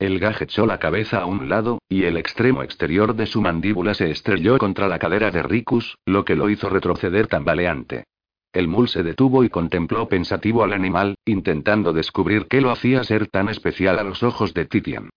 El 0.01 0.19
gaj 0.19 0.43
echó 0.43 0.67
la 0.67 0.81
cabeza 0.81 1.21
a 1.21 1.27
un 1.27 1.49
lado, 1.49 1.79
y 1.89 2.07
el 2.07 2.17
extremo 2.17 2.65
exterior 2.65 3.15
de 3.15 3.27
su 3.27 3.41
mandíbula 3.41 3.95
se 3.95 4.11
estrelló 4.11 4.59
contra 4.59 4.89
la 4.89 4.99
cadera 4.99 5.31
de 5.31 5.45
Ricus, 5.45 5.97
lo 6.07 6.25
que 6.25 6.35
lo 6.35 6.51
hizo 6.51 6.69
retroceder 6.69 7.29
tambaleante. 7.29 8.03
El 8.53 8.67
mul 8.67 8.89
se 8.89 9.05
detuvo 9.05 9.45
y 9.45 9.49
contempló 9.49 10.09
pensativo 10.09 10.65
al 10.65 10.73
animal, 10.73 11.15
intentando 11.25 11.93
descubrir 11.93 12.49
qué 12.49 12.61
lo 12.61 12.73
hacía 12.73 13.05
ser 13.05 13.29
tan 13.29 13.49
especial 13.49 13.97
a 14.01 14.03
los 14.03 14.25
ojos 14.25 14.55
de 14.55 14.65
Titian. 14.65 15.11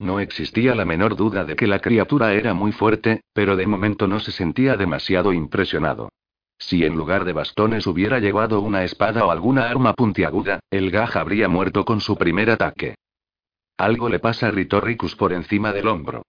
No 0.00 0.18
existía 0.18 0.74
la 0.74 0.86
menor 0.86 1.14
duda 1.14 1.44
de 1.44 1.56
que 1.56 1.66
la 1.66 1.78
criatura 1.78 2.32
era 2.32 2.54
muy 2.54 2.72
fuerte, 2.72 3.20
pero 3.34 3.54
de 3.54 3.66
momento 3.66 4.08
no 4.08 4.18
se 4.18 4.32
sentía 4.32 4.78
demasiado 4.78 5.34
impresionado. 5.34 6.08
Si 6.58 6.86
en 6.86 6.96
lugar 6.96 7.26
de 7.26 7.34
bastones 7.34 7.86
hubiera 7.86 8.18
llevado 8.18 8.62
una 8.62 8.82
espada 8.82 9.26
o 9.26 9.30
alguna 9.30 9.68
arma 9.68 9.92
puntiaguda, 9.92 10.60
el 10.70 10.90
gaj 10.90 11.18
habría 11.18 11.48
muerto 11.48 11.84
con 11.84 12.00
su 12.00 12.16
primer 12.16 12.50
ataque. 12.50 12.94
Algo 13.76 14.08
le 14.08 14.20
pasa, 14.20 14.48
a 14.48 14.80
Ricus 14.80 15.16
por 15.16 15.34
encima 15.34 15.70
del 15.74 15.86
hombro. 15.86 16.22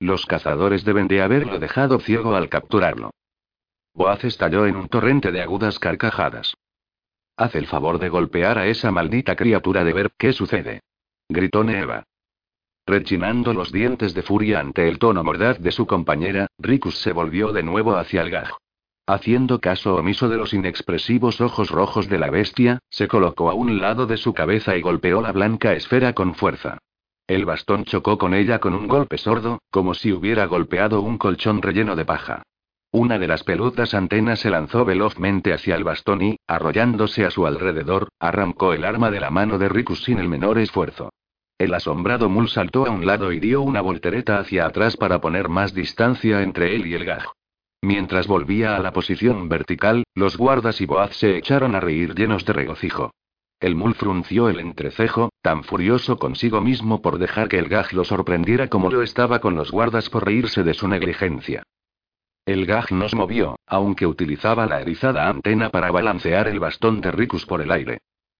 Los 0.00 0.24
cazadores 0.24 0.84
deben 0.86 1.06
de 1.06 1.20
haberlo 1.20 1.58
dejado 1.58 1.98
ciego 2.00 2.34
al 2.34 2.48
capturarlo. 2.48 3.10
Boaz 3.92 4.24
estalló 4.24 4.64
en 4.64 4.76
un 4.76 4.88
torrente 4.88 5.32
de 5.32 5.42
agudas 5.42 5.78
carcajadas. 5.78 6.54
Haz 7.36 7.54
el 7.56 7.66
favor 7.66 7.98
de 7.98 8.08
golpear 8.08 8.56
a 8.56 8.66
esa 8.68 8.90
maldita 8.90 9.36
criatura 9.36 9.84
de 9.84 9.92
ver 9.92 10.12
qué 10.16 10.32
sucede. 10.32 10.80
Gritó 11.28 11.62
Neva. 11.62 12.04
Rechinando 12.88 13.52
los 13.52 13.70
dientes 13.70 14.14
de 14.14 14.22
furia 14.22 14.60
ante 14.60 14.88
el 14.88 14.98
tono 14.98 15.22
mordaz 15.22 15.58
de 15.58 15.72
su 15.72 15.86
compañera, 15.86 16.46
Ricus 16.58 16.96
se 16.96 17.12
volvió 17.12 17.52
de 17.52 17.62
nuevo 17.62 17.94
hacia 17.96 18.22
el 18.22 18.30
gaj. 18.30 18.52
Haciendo 19.06 19.60
caso 19.60 19.96
omiso 19.96 20.30
de 20.30 20.38
los 20.38 20.54
inexpresivos 20.54 21.42
ojos 21.42 21.70
rojos 21.70 22.08
de 22.08 22.18
la 22.18 22.30
bestia, 22.30 22.78
se 22.88 23.06
colocó 23.06 23.50
a 23.50 23.54
un 23.54 23.78
lado 23.78 24.06
de 24.06 24.16
su 24.16 24.32
cabeza 24.32 24.74
y 24.74 24.80
golpeó 24.80 25.20
la 25.20 25.32
blanca 25.32 25.74
esfera 25.74 26.14
con 26.14 26.34
fuerza. 26.34 26.78
El 27.26 27.44
bastón 27.44 27.84
chocó 27.84 28.16
con 28.16 28.32
ella 28.32 28.58
con 28.58 28.72
un 28.72 28.88
golpe 28.88 29.18
sordo, 29.18 29.58
como 29.70 29.92
si 29.92 30.10
hubiera 30.10 30.46
golpeado 30.46 31.02
un 31.02 31.18
colchón 31.18 31.60
relleno 31.60 31.94
de 31.94 32.06
paja. 32.06 32.42
Una 32.90 33.18
de 33.18 33.28
las 33.28 33.44
peludas 33.44 33.92
antenas 33.92 34.40
se 34.40 34.48
lanzó 34.48 34.86
velozmente 34.86 35.52
hacia 35.52 35.76
el 35.76 35.84
bastón 35.84 36.22
y, 36.22 36.38
arrollándose 36.46 37.26
a 37.26 37.30
su 37.30 37.46
alrededor, 37.46 38.08
arrancó 38.18 38.72
el 38.72 38.86
arma 38.86 39.10
de 39.10 39.20
la 39.20 39.28
mano 39.28 39.58
de 39.58 39.68
Ricus 39.68 40.04
sin 40.04 40.18
el 40.18 40.28
menor 40.30 40.58
esfuerzo. 40.58 41.10
El 41.58 41.74
asombrado 41.74 42.28
mul 42.28 42.48
saltó 42.48 42.86
a 42.86 42.90
un 42.90 43.04
lado 43.04 43.32
y 43.32 43.40
dio 43.40 43.62
una 43.62 43.80
voltereta 43.80 44.38
hacia 44.38 44.64
atrás 44.64 44.96
para 44.96 45.20
poner 45.20 45.48
más 45.48 45.74
distancia 45.74 46.42
entre 46.42 46.76
él 46.76 46.86
y 46.86 46.94
el 46.94 47.04
gaj. 47.04 47.24
Mientras 47.82 48.28
volvía 48.28 48.76
a 48.76 48.78
la 48.80 48.92
posición 48.92 49.48
vertical, 49.48 50.04
los 50.14 50.36
guardas 50.36 50.80
y 50.80 50.86
Boaz 50.86 51.16
se 51.16 51.36
echaron 51.36 51.74
a 51.74 51.80
reír 51.80 52.14
llenos 52.14 52.44
de 52.44 52.52
regocijo. 52.52 53.12
El 53.58 53.74
mul 53.74 53.96
frunció 53.96 54.48
el 54.48 54.60
entrecejo, 54.60 55.30
tan 55.42 55.64
furioso 55.64 56.16
consigo 56.16 56.60
mismo 56.60 57.02
por 57.02 57.18
dejar 57.18 57.48
que 57.48 57.58
el 57.58 57.68
gaj 57.68 57.92
lo 57.92 58.04
sorprendiera 58.04 58.68
como 58.68 58.88
lo 58.88 59.02
estaba 59.02 59.40
con 59.40 59.56
los 59.56 59.72
guardas 59.72 60.10
por 60.10 60.26
reírse 60.26 60.62
de 60.62 60.74
su 60.74 60.86
negligencia. 60.86 61.64
El 62.46 62.66
gaj 62.66 62.92
no 62.92 63.08
se 63.08 63.16
movió, 63.16 63.56
aunque 63.66 64.06
utilizaba 64.06 64.66
la 64.66 64.80
erizada 64.80 65.28
antena 65.28 65.70
para 65.70 65.90
balancear 65.90 66.46
el 66.46 66.60
bastón 66.60 67.00
de 67.00 67.10
Ricus 67.10 67.46
por 67.46 67.60
el 67.60 67.72
aire. 67.72 67.98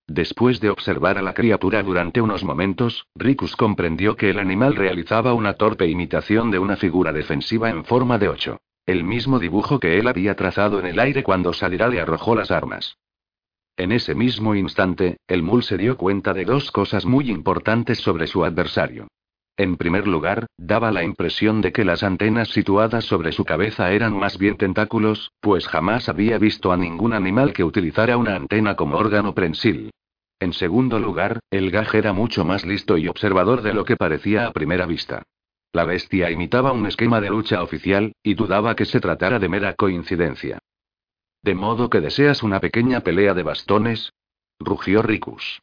Después 0.09 0.59
de 0.61 0.70
observar 0.70 1.18
a 1.18 1.22
la 1.22 1.34
criatura 1.34 1.82
durante 1.82 2.22
unos 2.22 2.42
momentos, 2.42 3.06
Ricus 3.14 3.54
comprendió 3.56 4.16
que 4.16 4.30
el 4.30 4.38
animal 4.38 4.74
realizaba 4.74 5.34
una 5.34 5.52
torpe 5.52 5.86
imitación 5.86 6.50
de 6.50 6.59
una 6.59 6.76
figura 6.76 7.12
defensiva 7.12 7.68
en 7.68 7.84
forma 7.84 8.16
de 8.18 8.30
ocho. 8.30 8.59
El 8.86 9.04
mismo 9.04 9.38
dibujo 9.38 9.78
que 9.78 9.98
él 9.98 10.09
había 10.09 10.34
trazado 10.34 10.80
en 10.80 10.86
el 10.86 10.98
aire 10.98 11.22
cuando 11.22 11.52
Salira 11.52 11.88
le 11.88 12.00
arrojó 12.00 12.34
las 12.34 12.50
armas. 12.50 12.96
En 13.76 13.92
ese 13.92 14.14
mismo 14.14 14.54
instante, 14.54 15.18
el 15.28 15.42
mul 15.42 15.62
se 15.62 15.76
dio 15.76 15.98
cuenta 15.98 16.32
de 16.32 16.46
dos 16.46 16.72
cosas 16.72 17.04
muy 17.04 17.30
importantes 17.30 17.98
sobre 17.98 18.26
su 18.26 18.46
adversario. 18.46 19.09
En 19.59 19.76
primer 19.76 20.09
lugar, 20.09 20.46
daba 20.56 20.90
la 20.90 21.04
impresión 21.04 21.61
de 21.61 21.70
que 21.70 21.84
las 21.84 22.02
antenas 22.02 22.48
situadas 22.48 23.04
sobre 23.04 23.32
su 23.32 23.44
cabeza 23.44 23.92
eran 23.92 24.16
más 24.18 24.38
bien 24.38 24.56
tentáculos, 24.56 25.32
pues 25.40 25.68
jamás 25.68 26.09
había 26.09 26.38
visto 26.38 26.72
a 26.72 26.78
ningún 26.78 27.12
animal 27.12 27.52
que 27.52 27.62
utilizara 27.62 28.16
una 28.16 28.36
antena 28.36 28.74
como 28.74 28.96
órgano 28.96 29.34
prensil. 29.34 29.90
En 30.41 30.53
segundo 30.53 31.01
lugar, 31.01 31.41
el 31.51 31.70
gaj 31.70 31.95
era 31.95 32.12
mucho 32.12 32.45
más 32.45 32.64
listo 32.64 32.97
y 32.97 33.09
observador 33.09 33.62
de 33.62 33.74
lo 33.74 33.84
que 33.84 33.97
parecía 33.97 34.47
a 34.47 34.53
primera 34.53 34.86
vista. 34.86 35.24
La 35.72 35.84
bestia 35.84 36.30
imitaba 36.30 36.72
un 36.72 36.86
esquema 36.86 37.20
de 37.20 37.28
lucha 37.28 37.62
oficial, 37.62 38.12
y 38.22 38.34
dudaba 38.34 38.74
que 38.76 38.84
se 38.84 39.01
tratara 39.01 39.39
de 39.39 39.49
mera 39.49 39.74
coincidencia. 39.74 40.59
¿De 41.43 41.55
modo 41.55 41.91
que 41.91 42.01
deseas 42.01 42.43
una 42.43 42.61
pequeña 42.61 43.01
pelea 43.01 43.34
de 43.34 43.43
bastones? 43.43 44.12
rugió 44.59 45.03
Ricus. 45.03 45.61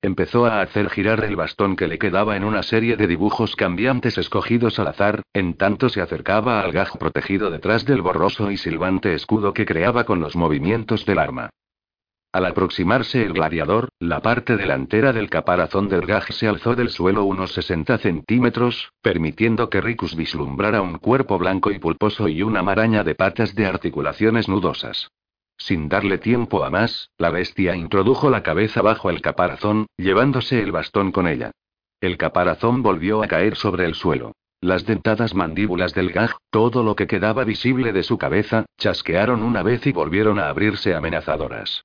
Empezó 0.00 0.46
a 0.46 0.60
hacer 0.60 0.90
girar 0.90 1.24
el 1.24 1.34
bastón 1.34 1.74
que 1.74 1.88
le 1.88 1.98
quedaba 1.98 2.36
en 2.36 2.44
una 2.44 2.62
serie 2.62 2.96
de 2.96 3.08
dibujos 3.08 3.56
cambiantes 3.56 4.16
escogidos 4.16 4.78
al 4.78 4.86
azar, 4.88 5.22
en 5.32 5.54
tanto 5.54 5.88
se 5.88 6.00
acercaba 6.00 6.60
al 6.60 6.70
gaj 6.70 6.96
protegido 6.98 7.50
detrás 7.50 7.84
del 7.84 8.02
borroso 8.02 8.50
y 8.52 8.56
silbante 8.56 9.14
escudo 9.14 9.52
que 9.52 9.66
creaba 9.66 10.04
con 10.04 10.20
los 10.20 10.36
movimientos 10.36 11.04
del 11.04 11.18
arma. 11.18 11.50
Al 12.30 12.44
aproximarse 12.44 13.24
el 13.24 13.32
gladiador, 13.32 13.88
la 13.98 14.20
parte 14.20 14.58
delantera 14.58 15.14
del 15.14 15.30
caparazón 15.30 15.88
del 15.88 16.04
gaj 16.04 16.30
se 16.30 16.46
alzó 16.46 16.76
del 16.76 16.90
suelo 16.90 17.24
unos 17.24 17.52
60 17.54 17.96
centímetros, 17.98 18.92
permitiendo 19.00 19.70
que 19.70 19.80
Ricus 19.80 20.14
vislumbrara 20.14 20.82
un 20.82 20.98
cuerpo 20.98 21.38
blanco 21.38 21.70
y 21.70 21.78
pulposo 21.78 22.28
y 22.28 22.42
una 22.42 22.62
maraña 22.62 23.02
de 23.02 23.14
patas 23.14 23.54
de 23.54 23.64
articulaciones 23.64 24.46
nudosas. 24.46 25.10
Sin 25.56 25.88
darle 25.88 26.18
tiempo 26.18 26.64
a 26.64 26.70
más, 26.70 27.10
la 27.16 27.30
bestia 27.30 27.74
introdujo 27.74 28.28
la 28.28 28.42
cabeza 28.42 28.82
bajo 28.82 29.08
el 29.08 29.22
caparazón, 29.22 29.86
llevándose 29.96 30.62
el 30.62 30.70
bastón 30.70 31.12
con 31.12 31.26
ella. 31.28 31.52
El 32.00 32.18
caparazón 32.18 32.82
volvió 32.82 33.22
a 33.22 33.26
caer 33.26 33.56
sobre 33.56 33.86
el 33.86 33.94
suelo. 33.94 34.32
Las 34.60 34.84
dentadas 34.84 35.34
mandíbulas 35.34 35.94
del 35.94 36.10
gaj, 36.10 36.32
todo 36.50 36.82
lo 36.82 36.94
que 36.94 37.06
quedaba 37.06 37.44
visible 37.44 37.92
de 37.94 38.02
su 38.02 38.18
cabeza, 38.18 38.66
chasquearon 38.76 39.42
una 39.42 39.62
vez 39.62 39.86
y 39.86 39.92
volvieron 39.92 40.38
a 40.38 40.50
abrirse 40.50 40.94
amenazadoras. 40.94 41.84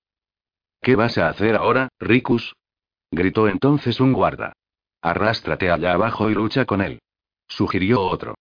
¿Qué 0.84 0.98
vas 0.98 1.18
a 1.18 1.30
hacer 1.30 1.56
ahora, 1.56 1.88
Ricus? 1.98 2.54
gritó 3.10 3.48
entonces 3.48 4.02
un 4.02 4.12
guarda. 4.12 4.52
Arrástrate 5.02 5.72
allá 5.72 5.94
abajo 5.94 6.30
y 6.30 6.34
lucha 6.34 6.66
con 6.66 6.82
él. 6.82 7.00
Sugirió 7.48 8.02
otro. 8.02 8.36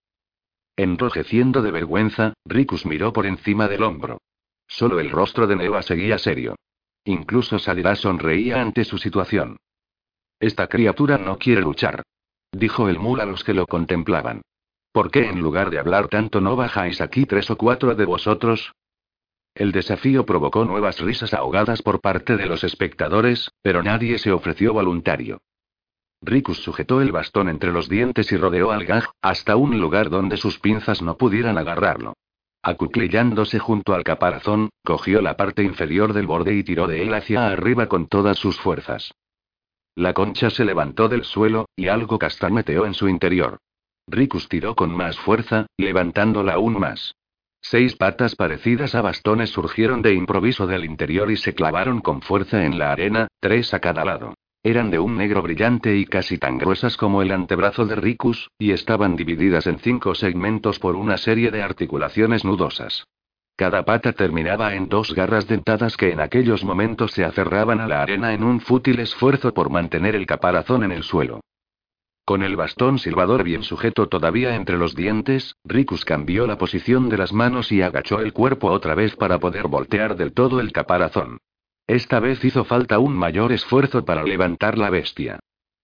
Enrojeciendo 0.77 1.63
de 1.63 1.71
vergüenza, 1.71 2.35
Ricus 2.45 2.85
miró 2.85 3.13
por 3.13 3.27
encima 3.27 3.69
del 3.69 3.85
hombro. 3.85 4.19
Solo 4.67 4.99
el 4.99 5.11
rostro 5.11 5.47
de 5.47 5.55
Neva 5.55 5.83
seguía 5.83 6.19
serio. 6.19 6.57
Incluso 7.05 7.61
Salirá 7.61 7.95
sonreía 7.95 8.61
ante 8.61 8.85
su 8.85 8.99
situación. 8.99 9.59
Esta 10.41 10.67
criatura 10.67 11.19
no 11.19 11.39
quiere 11.39 11.61
luchar. 11.61 12.03
Dijo 12.51 12.89
el 12.89 12.99
mul 12.99 13.21
a 13.21 13.25
los 13.25 13.45
que 13.45 13.55
lo 13.55 13.67
contemplaban. 13.67 14.43
¿Por 14.91 15.13
qué 15.13 15.29
en 15.29 15.41
lugar 15.41 15.71
de 15.71 15.79
hablar 15.79 16.09
tanto 16.09 16.41
no 16.41 16.57
bajáis 16.57 17.01
aquí 17.01 17.25
tres 17.25 17.51
o 17.53 17.57
cuatro 17.57 17.95
de 17.95 18.05
vosotros? 18.05 18.73
El 19.55 19.73
desafío 19.73 20.25
provocó 20.25 20.65
nuevas 20.65 21.01
risas 21.01 21.35
ahogadas 21.35 21.83
por 21.83 22.01
parte 22.01 22.37
de 22.37 22.47
los 22.47 22.65
espectadores, 22.65 23.51
pero 23.63 23.83
nadie 23.83 24.19
se 24.19 24.33
ofreció 24.33 24.73
voluntario. 24.73 25.43
Ricus 26.23 26.63
sujetó 26.63 27.01
el 27.03 27.13
bastón 27.13 27.49
entre 27.49 27.73
los 27.73 27.89
dientes 27.89 28.31
y 28.33 28.37
rodeó 28.37 28.71
al 28.71 28.87
gaj, 28.87 29.11
hasta 29.21 29.57
un 29.57 29.81
lugar 29.81 30.09
donde 30.09 30.37
sus 30.37 30.59
pinzas 30.59 31.03
no 31.03 31.17
pudieran 31.17 31.59
agarrarlo. 31.59 32.15
Acuclillándose 32.63 33.59
junto 33.59 33.93
al 33.93 34.05
caparazón, 34.05 34.71
cogió 34.85 35.21
la 35.21 35.37
parte 35.37 35.65
inferior 35.65 36.13
del 36.13 36.29
borde 36.29 36.55
y 36.55 36.63
tiró 36.63 36.87
de 36.87 37.03
él 37.03 37.13
hacia 37.13 37.49
arriba 37.49 37.89
con 37.89 38.07
todas 38.07 38.39
sus 38.39 38.59
fuerzas. 38.59 39.13
La 39.97 40.15
concha 40.15 40.49
se 40.49 40.65
levantó 40.65 41.09
del 41.09 41.25
suelo, 41.25 41.67
y 41.77 41.89
algo 41.89 42.19
castañeteó 42.19 42.87
en 42.87 42.95
su 42.95 43.09
interior. 43.09 43.59
Ricus 44.07 44.49
tiró 44.49 44.77
con 44.77 44.97
más 44.97 45.19
fuerza, 45.19 45.67
levantándola 45.77 46.55
aún 46.55 46.79
más. 46.79 47.17
Seis 47.65 47.95
patas 47.95 48.35
parecidas 48.35 48.97
a 48.97 49.03
bastones 49.03 49.51
surgieron 49.51 50.03
de 50.03 50.13
improviso 50.13 50.67
del 50.67 50.85
interior 50.85 51.31
y 51.31 51.37
se 51.37 51.55
clavaron 51.55 52.01
con 52.01 52.21
fuerza 52.21 52.65
en 52.65 52.77
la 52.77 52.91
arena, 52.91 53.29
tres 53.41 53.73
a 53.73 53.79
cada 53.79 54.05
lado. 54.05 54.35
Eran 54.65 54.91
de 54.91 54.99
un 54.99 55.17
negro 55.17 55.43
brillante 55.43 55.97
y 55.97 56.05
casi 56.05 56.39
tan 56.39 56.59
gruesas 56.59 56.97
como 56.97 57.23
el 57.23 57.31
antebrazo 57.31 57.87
de 57.87 57.95
Ricus, 57.95 58.51
y 58.59 58.73
estaban 58.73 59.17
divididas 59.17 59.67
en 59.69 59.79
cinco 59.79 60.15
segmentos 60.15 60.81
por 60.81 60.97
una 60.97 61.17
serie 61.17 61.51
de 61.53 61.63
articulaciones 61.63 62.45
nudosas. 62.45 63.05
Cada 63.57 63.85
pata 63.85 64.13
terminaba 64.13 64.75
en 64.75 64.89
dos 64.89 65.15
garras 65.15 65.47
dentadas 65.47 65.97
que 65.97 66.11
en 66.11 66.21
aquellos 66.21 66.65
momentos 66.65 67.13
se 67.13 67.25
aferraban 67.25 67.81
a 67.81 67.87
la 67.87 68.03
arena 68.03 68.35
en 68.35 68.43
un 68.43 68.61
fútil 68.61 68.99
esfuerzo 68.99 69.55
por 69.55 69.71
mantener 69.71 70.17
el 70.17 70.27
caparazón 70.27 70.83
en 70.83 70.91
el 70.91 71.05
suelo. 71.05 71.41
Con 72.33 72.43
el 72.43 72.57
bastón 72.57 72.99
silbador 72.99 73.45
bien 73.45 73.63
sujeto 73.63 74.09
todavía 74.09 74.57
entre 74.57 74.79
los 74.79 74.95
dientes, 74.95 75.55
Ricus 75.65 76.07
cambió 76.07 76.47
la 76.47 76.57
posición 76.57 77.11
de 77.11 77.19
las 77.19 77.35
manos 77.35 77.71
y 77.71 77.83
agachó 77.83 78.21
el 78.21 78.33
cuerpo 78.33 78.71
otra 78.71 78.95
vez 78.95 79.15
para 79.17 79.39
poder 79.39 79.69
voltear 79.69 80.17
del 80.17 80.33
todo 80.33 80.59
el 80.59 80.73
caparazón. 80.73 81.41
Esta 81.87 82.21
vez 82.21 82.43
hizo 82.43 82.65
falta 82.65 82.99
un 83.01 83.13
mayor 83.13 83.53
esfuerzo 83.53 84.07
para 84.07 84.25
levantar 84.25 84.79
la 84.79 84.89
bestia. 84.89 85.41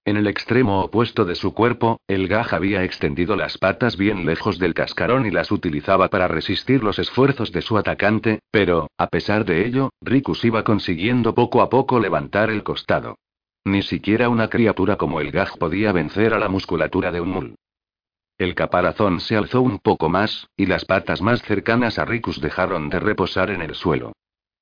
En 0.06 0.16
el 0.16 0.26
extremo 0.26 0.80
opuesto 0.80 1.26
de 1.26 1.34
su 1.34 1.52
cuerpo, 1.52 2.00
el 2.08 2.28
gaj 2.28 2.54
había 2.54 2.82
extendido 2.82 3.36
las 3.36 3.58
patas 3.58 3.98
bien 3.98 4.24
lejos 4.24 4.58
del 4.58 4.72
cascarón 4.72 5.26
y 5.26 5.30
las 5.30 5.52
utilizaba 5.52 6.08
para 6.08 6.28
resistir 6.28 6.82
los 6.82 6.98
esfuerzos 6.98 7.52
de 7.52 7.60
su 7.60 7.76
atacante, 7.76 8.38
pero, 8.50 8.88
a 8.96 9.08
pesar 9.08 9.44
de 9.44 9.66
ello, 9.66 9.90
Ricus 10.00 10.42
iba 10.46 10.64
consiguiendo 10.64 11.34
poco 11.34 11.60
a 11.60 11.68
poco 11.68 12.00
levantar 12.00 12.48
el 12.48 12.62
costado. 12.62 13.16
Ni 13.64 13.82
siquiera 13.82 14.28
una 14.28 14.48
criatura 14.48 14.96
como 14.96 15.20
el 15.20 15.30
Gaj 15.30 15.58
podía 15.58 15.92
vencer 15.92 16.32
a 16.34 16.38
la 16.38 16.48
musculatura 16.48 17.12
de 17.12 17.20
un 17.20 17.30
mul. 17.30 17.54
El 18.38 18.54
caparazón 18.54 19.20
se 19.20 19.36
alzó 19.36 19.60
un 19.60 19.78
poco 19.78 20.08
más, 20.08 20.48
y 20.56 20.66
las 20.66 20.84
patas 20.84 21.20
más 21.20 21.42
cercanas 21.42 21.98
a 21.98 22.04
Ricus 22.04 22.40
dejaron 22.40 22.88
de 22.88 23.00
reposar 23.00 23.50
en 23.50 23.62
el 23.62 23.74
suelo. 23.74 24.12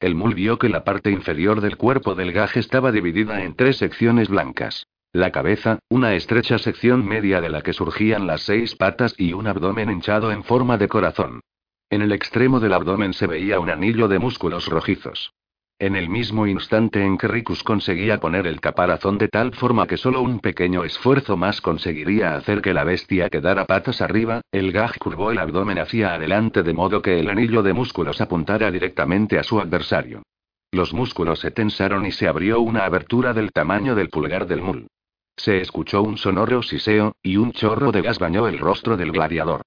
El 0.01 0.15
mul 0.15 0.35
vio 0.35 0.59
que 0.59 0.69
la 0.69 0.85
parte 0.85 1.11
inferior 1.11 1.61
del 1.61 1.77
cuerpo 1.77 2.15
del 2.15 2.33
Gaj 2.33 2.57
estaba 2.57 2.93
dividida 2.93 3.43
en 3.43 3.55
tres 3.55 3.77
secciones 3.77 4.29
blancas. 4.29 4.87
La 5.13 5.31
cabeza, 5.31 5.79
una 5.89 6.15
estrecha 6.15 6.59
sección 6.59 7.07
media 7.07 7.41
de 7.41 7.49
la 7.49 7.63
que 7.63 7.73
surgían 7.73 8.27
las 8.27 8.43
seis 8.43 8.75
patas 8.75 9.15
y 9.17 9.33
un 9.33 9.47
abdomen 9.47 9.91
hinchado 9.91 10.33
en 10.33 10.43
forma 10.45 10.77
de 10.77 10.89
corazón. 10.89 11.41
En 11.89 12.03
el 12.03 12.13
extremo 12.13 12.61
del 12.61 12.75
abdomen 12.75 13.13
se 13.13 13.27
veía 13.27 13.61
un 13.61 13.71
anillo 13.71 14.09
de 14.09 14.19
músculos 14.19 14.67
rojizos. 14.69 15.33
En 15.79 15.95
el 15.95 16.09
mismo 16.09 16.47
instante 16.47 17.05
en 17.05 17.19
que 17.19 17.29
Ricus 17.29 17.63
conseguía 17.63 18.19
poner 18.19 18.47
el 18.47 18.63
caparazón 18.63 19.19
de 19.19 19.29
tal 19.29 19.53
forma 19.53 19.87
que 19.87 19.99
solo 19.99 20.23
un 20.23 20.41
pequeño 20.41 20.85
esfuerzo 20.85 21.37
más 21.37 21.61
conseguiría 21.61 22.35
hacer 22.35 22.63
que 22.63 22.73
la 22.73 22.83
bestia 22.83 23.29
quedara 23.29 23.67
patas 23.67 24.01
arriba, 24.01 24.41
el 24.53 24.73
gaj 24.73 24.97
curvó 24.97 25.33
el 25.33 25.39
abdomen 25.39 25.79
hacia 25.79 26.15
adelante 26.15 26.63
de 26.63 26.73
modo 26.73 27.03
que 27.03 27.21
el 27.21 27.29
anillo 27.29 27.63
de 27.63 27.75
músculos 27.75 28.23
apuntara 28.23 28.71
directamente 28.71 29.39
a 29.39 29.43
su 29.43 29.61
adversario. 29.61 30.23
Los 30.73 30.95
músculos 30.95 31.41
se 31.41 31.51
tensaron 31.51 32.07
y 32.07 32.13
se 32.13 32.27
abrió 32.27 32.61
una 32.61 32.87
abertura 32.87 33.35
del 33.35 33.53
tamaño 33.53 33.95
del 33.95 34.09
pulgar 34.09 34.47
del 34.47 34.63
mul. 34.63 34.87
Se 35.37 35.61
escuchó 35.61 36.03
un 36.03 36.17
sonoro 36.17 36.63
siseo, 36.63 37.17
y 37.23 37.37
un 37.37 37.53
chorro 37.53 37.93
de 37.93 38.01
gas 38.01 38.19
bañó 38.19 38.49
el 38.49 38.59
rostro 38.59 38.97
del 38.97 39.13
gladiador. 39.13 39.61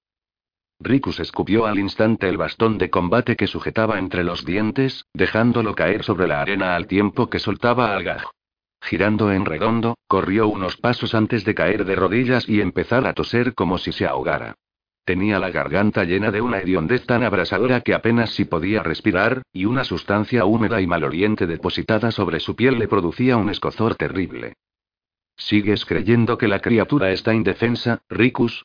Ricus 0.80 1.20
escupió 1.20 1.66
al 1.66 1.78
instante 1.78 2.26
el 2.28 2.38
bastón 2.38 2.78
de 2.78 2.88
combate 2.88 3.36
que 3.36 3.46
sujetaba 3.46 3.98
entre 3.98 4.24
los 4.24 4.46
dientes, 4.46 5.04
dejándolo 5.12 5.74
caer 5.74 6.04
sobre 6.04 6.26
la 6.26 6.40
arena 6.40 6.74
al 6.74 6.86
tiempo 6.86 7.28
que 7.28 7.38
soltaba 7.38 7.94
al 7.94 8.02
gaj. 8.02 8.24
Girando 8.80 9.30
en 9.30 9.44
redondo, 9.44 9.98
corrió 10.08 10.48
unos 10.48 10.78
pasos 10.78 11.14
antes 11.14 11.44
de 11.44 11.54
caer 11.54 11.84
de 11.84 11.96
rodillas 11.96 12.48
y 12.48 12.62
empezar 12.62 13.06
a 13.06 13.12
toser 13.12 13.54
como 13.54 13.76
si 13.76 13.92
se 13.92 14.06
ahogara. 14.06 14.54
Tenía 15.04 15.38
la 15.38 15.50
garganta 15.50 16.04
llena 16.04 16.30
de 16.30 16.40
una 16.40 16.58
hediondez 16.58 17.04
tan 17.04 17.24
abrasadora 17.24 17.82
que 17.82 17.92
apenas 17.92 18.30
si 18.30 18.46
podía 18.46 18.82
respirar, 18.82 19.42
y 19.52 19.66
una 19.66 19.84
sustancia 19.84 20.46
húmeda 20.46 20.80
y 20.80 20.86
maloliente 20.86 21.46
depositada 21.46 22.10
sobre 22.10 22.40
su 22.40 22.56
piel 22.56 22.78
le 22.78 22.88
producía 22.88 23.36
un 23.36 23.50
escozor 23.50 23.96
terrible. 23.96 24.54
¿Sigues 25.36 25.84
creyendo 25.84 26.38
que 26.38 26.48
la 26.48 26.60
criatura 26.60 27.10
está 27.10 27.34
indefensa, 27.34 28.02
Ricus? 28.08 28.64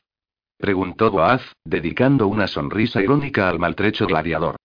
Preguntó 0.58 1.10
Boaz, 1.10 1.42
dedicando 1.64 2.28
una 2.28 2.46
sonrisa 2.46 3.02
irónica 3.02 3.48
al 3.48 3.58
maltrecho 3.58 4.06
gladiador. 4.06 4.56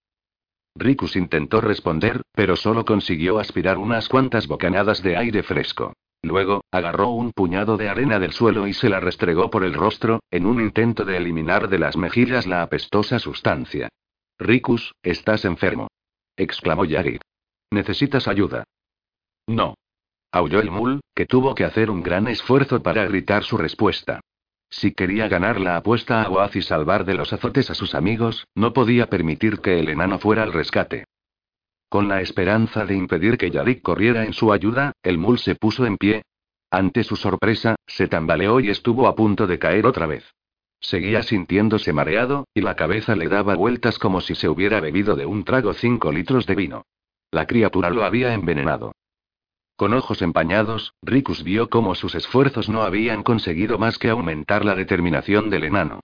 Rikus 0.76 1.16
intentó 1.18 1.60
responder, 1.60 2.22
pero 2.34 2.56
solo 2.56 2.86
consiguió 2.86 3.40
aspirar 3.40 3.78
unas 3.78 4.08
cuantas 4.08 4.48
bocanadas 4.48 5.04
de 5.04 5.18
aire 5.18 5.44
fresco. 5.44 5.94
Luego, 6.24 6.64
agarró 6.72 7.10
un 7.10 7.32
puñado 7.32 7.78
de 7.78 7.90
arena 7.90 8.20
del 8.20 8.32
suelo 8.32 8.68
y 8.68 8.74
se 8.74 8.90
la 8.90 9.00
restregó 9.00 9.50
por 9.50 9.64
el 9.64 9.74
rostro, 9.74 10.22
en 10.30 10.46
un 10.46 10.62
intento 10.62 11.04
de 11.04 11.18
eliminar 11.18 11.68
de 11.68 11.80
las 11.80 11.98
mejillas 11.98 12.46
la 12.48 12.62
apestosa 12.62 13.20
sustancia. 13.20 13.90
Rikus, 14.40 14.94
estás 15.04 15.46
enfermo. 15.46 15.88
exclamó 16.38 16.86
Yarik. 16.86 17.22
Necesitas 17.72 18.28
ayuda. 18.28 18.64
No. 19.48 19.76
Aulló 20.32 20.60
el 20.62 20.72
mul, 20.72 21.02
que 21.14 21.26
tuvo 21.26 21.54
que 21.56 21.66
hacer 21.66 21.90
un 21.90 22.02
gran 22.02 22.28
esfuerzo 22.28 22.82
para 22.82 23.06
gritar 23.06 23.44
su 23.44 23.58
respuesta. 23.58 24.22
Si 24.72 24.94
quería 24.94 25.28
ganar 25.28 25.60
la 25.60 25.76
apuesta 25.76 26.24
a 26.24 26.30
Oaz 26.30 26.56
y 26.56 26.62
salvar 26.62 27.04
de 27.04 27.14
los 27.14 27.34
azotes 27.34 27.70
a 27.70 27.76
sus 27.76 27.94
amigos, 27.94 28.48
no 28.56 28.72
podía 28.72 29.08
permitir 29.08 29.60
que 29.60 29.80
el 29.80 29.90
enano 29.90 30.18
fuera 30.18 30.44
al 30.44 30.54
rescate. 30.54 31.06
Con 31.90 32.08
la 32.08 32.22
esperanza 32.22 32.86
de 32.86 32.96
impedir 32.96 33.38
que 33.38 33.52
Yarik 33.52 33.82
corriera 33.82 34.24
en 34.24 34.32
su 34.32 34.54
ayuda, 34.54 34.94
el 35.04 35.18
mul 35.18 35.40
se 35.40 35.56
puso 35.56 35.86
en 35.86 35.98
pie. 35.98 36.24
Ante 36.72 37.04
su 37.04 37.18
sorpresa, 37.18 37.76
se 37.86 38.08
tambaleó 38.08 38.62
y 38.62 38.70
estuvo 38.70 39.08
a 39.08 39.16
punto 39.16 39.46
de 39.46 39.60
caer 39.60 39.86
otra 39.86 40.06
vez. 40.08 40.24
Seguía 40.80 41.22
sintiéndose 41.22 41.92
mareado, 41.92 42.48
y 42.54 42.62
la 42.62 42.78
cabeza 42.78 43.18
le 43.18 43.28
daba 43.28 43.56
vueltas 43.56 44.00
como 44.00 44.22
si 44.22 44.36
se 44.36 44.48
hubiera 44.48 44.80
bebido 44.80 45.18
de 45.18 45.26
un 45.26 45.44
trago 45.44 45.74
cinco 45.74 46.14
litros 46.14 46.48
de 46.48 46.56
vino. 46.56 46.86
La 47.30 47.46
criatura 47.46 47.90
lo 47.90 48.06
había 48.06 48.34
envenenado. 48.34 48.94
Con 49.82 49.96
ojos 49.96 50.22
empañados, 50.22 50.94
Ricus 51.02 51.44
vio 51.44 51.68
cómo 51.68 51.96
sus 51.96 52.14
esfuerzos 52.14 52.70
no 52.70 52.84
habían 52.84 53.24
conseguido 53.24 53.80
más 53.80 53.98
que 53.98 54.12
aumentar 54.12 54.64
la 54.64 54.76
determinación 54.76 55.50
del 55.50 55.64
enano. 55.64 56.02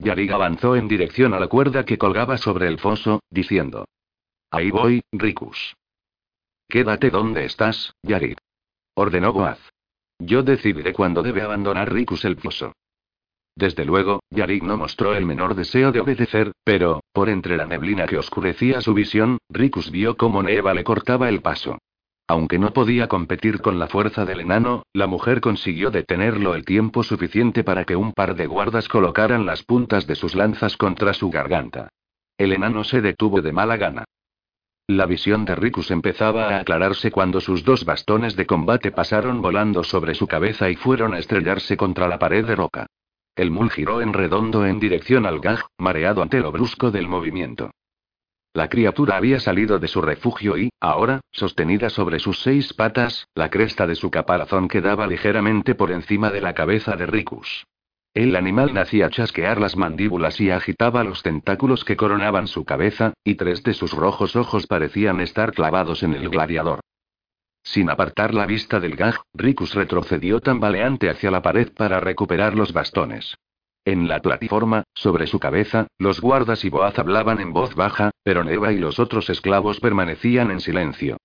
Yarig 0.00 0.32
avanzó 0.32 0.74
en 0.74 0.88
dirección 0.88 1.32
a 1.32 1.38
la 1.38 1.46
cuerda 1.46 1.84
que 1.84 1.96
colgaba 1.96 2.38
sobre 2.38 2.66
el 2.66 2.80
foso, 2.80 3.20
diciendo: 3.30 3.84
Ahí 4.50 4.72
voy, 4.72 5.02
Ricus. 5.12 5.76
Quédate 6.68 7.10
donde 7.10 7.44
estás, 7.44 7.94
Yarig. 8.02 8.36
Ordenó 8.96 9.32
Goaz. 9.32 9.60
Yo 10.18 10.42
decidiré 10.42 10.92
cuándo 10.92 11.22
debe 11.22 11.42
abandonar 11.42 11.92
Ricus 11.92 12.24
el 12.24 12.36
foso. 12.36 12.72
Desde 13.54 13.84
luego, 13.84 14.24
Yarig 14.30 14.64
no 14.64 14.76
mostró 14.76 15.14
el 15.14 15.24
menor 15.24 15.54
deseo 15.54 15.92
de 15.92 16.00
obedecer, 16.00 16.50
pero, 16.64 17.04
por 17.12 17.28
entre 17.28 17.56
la 17.56 17.66
neblina 17.66 18.06
que 18.06 18.18
oscurecía 18.18 18.80
su 18.80 18.92
visión, 18.92 19.38
Ricus 19.48 19.92
vio 19.92 20.16
cómo 20.16 20.42
Neva 20.42 20.74
le 20.74 20.82
cortaba 20.82 21.28
el 21.28 21.42
paso. 21.42 21.78
Aunque 22.30 22.60
no 22.60 22.72
podía 22.72 23.08
competir 23.08 23.60
con 23.60 23.80
la 23.80 23.88
fuerza 23.88 24.24
del 24.24 24.38
enano, 24.38 24.84
la 24.92 25.08
mujer 25.08 25.40
consiguió 25.40 25.90
detenerlo 25.90 26.54
el 26.54 26.64
tiempo 26.64 27.02
suficiente 27.02 27.64
para 27.64 27.84
que 27.84 27.96
un 27.96 28.12
par 28.12 28.36
de 28.36 28.46
guardas 28.46 28.86
colocaran 28.86 29.46
las 29.46 29.64
puntas 29.64 30.06
de 30.06 30.14
sus 30.14 30.36
lanzas 30.36 30.76
contra 30.76 31.12
su 31.12 31.28
garganta. 31.28 31.88
El 32.38 32.52
enano 32.52 32.84
se 32.84 33.00
detuvo 33.00 33.42
de 33.42 33.50
mala 33.50 33.76
gana. 33.76 34.04
La 34.86 35.06
visión 35.06 35.44
de 35.44 35.56
Ricus 35.56 35.90
empezaba 35.90 36.50
a 36.50 36.60
aclararse 36.60 37.10
cuando 37.10 37.40
sus 37.40 37.64
dos 37.64 37.84
bastones 37.84 38.36
de 38.36 38.46
combate 38.46 38.92
pasaron 38.92 39.42
volando 39.42 39.82
sobre 39.82 40.14
su 40.14 40.28
cabeza 40.28 40.70
y 40.70 40.76
fueron 40.76 41.14
a 41.14 41.18
estrellarse 41.18 41.76
contra 41.76 42.06
la 42.06 42.20
pared 42.20 42.46
de 42.46 42.54
roca. 42.54 42.86
El 43.34 43.50
mul 43.50 43.72
giró 43.72 44.02
en 44.02 44.12
redondo 44.12 44.64
en 44.66 44.78
dirección 44.78 45.26
al 45.26 45.40
gaj, 45.40 45.62
mareado 45.78 46.22
ante 46.22 46.38
lo 46.38 46.52
brusco 46.52 46.92
del 46.92 47.08
movimiento. 47.08 47.72
La 48.52 48.68
criatura 48.68 49.16
había 49.16 49.38
salido 49.38 49.78
de 49.78 49.86
su 49.86 50.02
refugio 50.02 50.58
y, 50.58 50.70
ahora, 50.80 51.20
sostenida 51.30 51.88
sobre 51.88 52.18
sus 52.18 52.40
seis 52.40 52.72
patas, 52.74 53.28
la 53.34 53.48
cresta 53.48 53.86
de 53.86 53.94
su 53.94 54.10
caparazón 54.10 54.66
quedaba 54.66 55.06
ligeramente 55.06 55.76
por 55.76 55.92
encima 55.92 56.30
de 56.30 56.40
la 56.40 56.52
cabeza 56.52 56.96
de 56.96 57.06
Ricus. 57.06 57.64
El 58.12 58.34
animal 58.34 58.74
nacía 58.74 59.08
chasquear 59.08 59.60
las 59.60 59.76
mandíbulas 59.76 60.40
y 60.40 60.50
agitaba 60.50 61.04
los 61.04 61.22
tentáculos 61.22 61.84
que 61.84 61.96
coronaban 61.96 62.48
su 62.48 62.64
cabeza, 62.64 63.14
y 63.22 63.36
tres 63.36 63.62
de 63.62 63.72
sus 63.72 63.92
rojos 63.92 64.34
ojos 64.34 64.66
parecían 64.66 65.20
estar 65.20 65.52
clavados 65.52 66.02
en 66.02 66.14
el 66.14 66.28
gladiador. 66.28 66.80
Sin 67.62 67.88
apartar 67.88 68.34
la 68.34 68.46
vista 68.46 68.80
del 68.80 68.96
gag, 68.96 69.20
Ricus 69.32 69.74
retrocedió 69.74 70.40
tambaleante 70.40 71.08
hacia 71.08 71.30
la 71.30 71.40
pared 71.40 71.70
para 71.72 72.00
recuperar 72.00 72.56
los 72.56 72.72
bastones. 72.72 73.36
En 73.90 74.06
la 74.06 74.20
plataforma, 74.20 74.84
sobre 74.94 75.26
su 75.26 75.40
cabeza, 75.40 75.88
los 75.98 76.20
guardas 76.20 76.64
y 76.64 76.68
Boaz 76.68 76.96
hablaban 77.00 77.40
en 77.40 77.52
voz 77.52 77.74
baja, 77.74 78.12
pero 78.22 78.44
Neva 78.44 78.72
y 78.72 78.78
los 78.78 79.00
otros 79.00 79.28
esclavos 79.30 79.80
permanecían 79.80 80.52
en 80.52 80.60
silencio. 80.60 81.16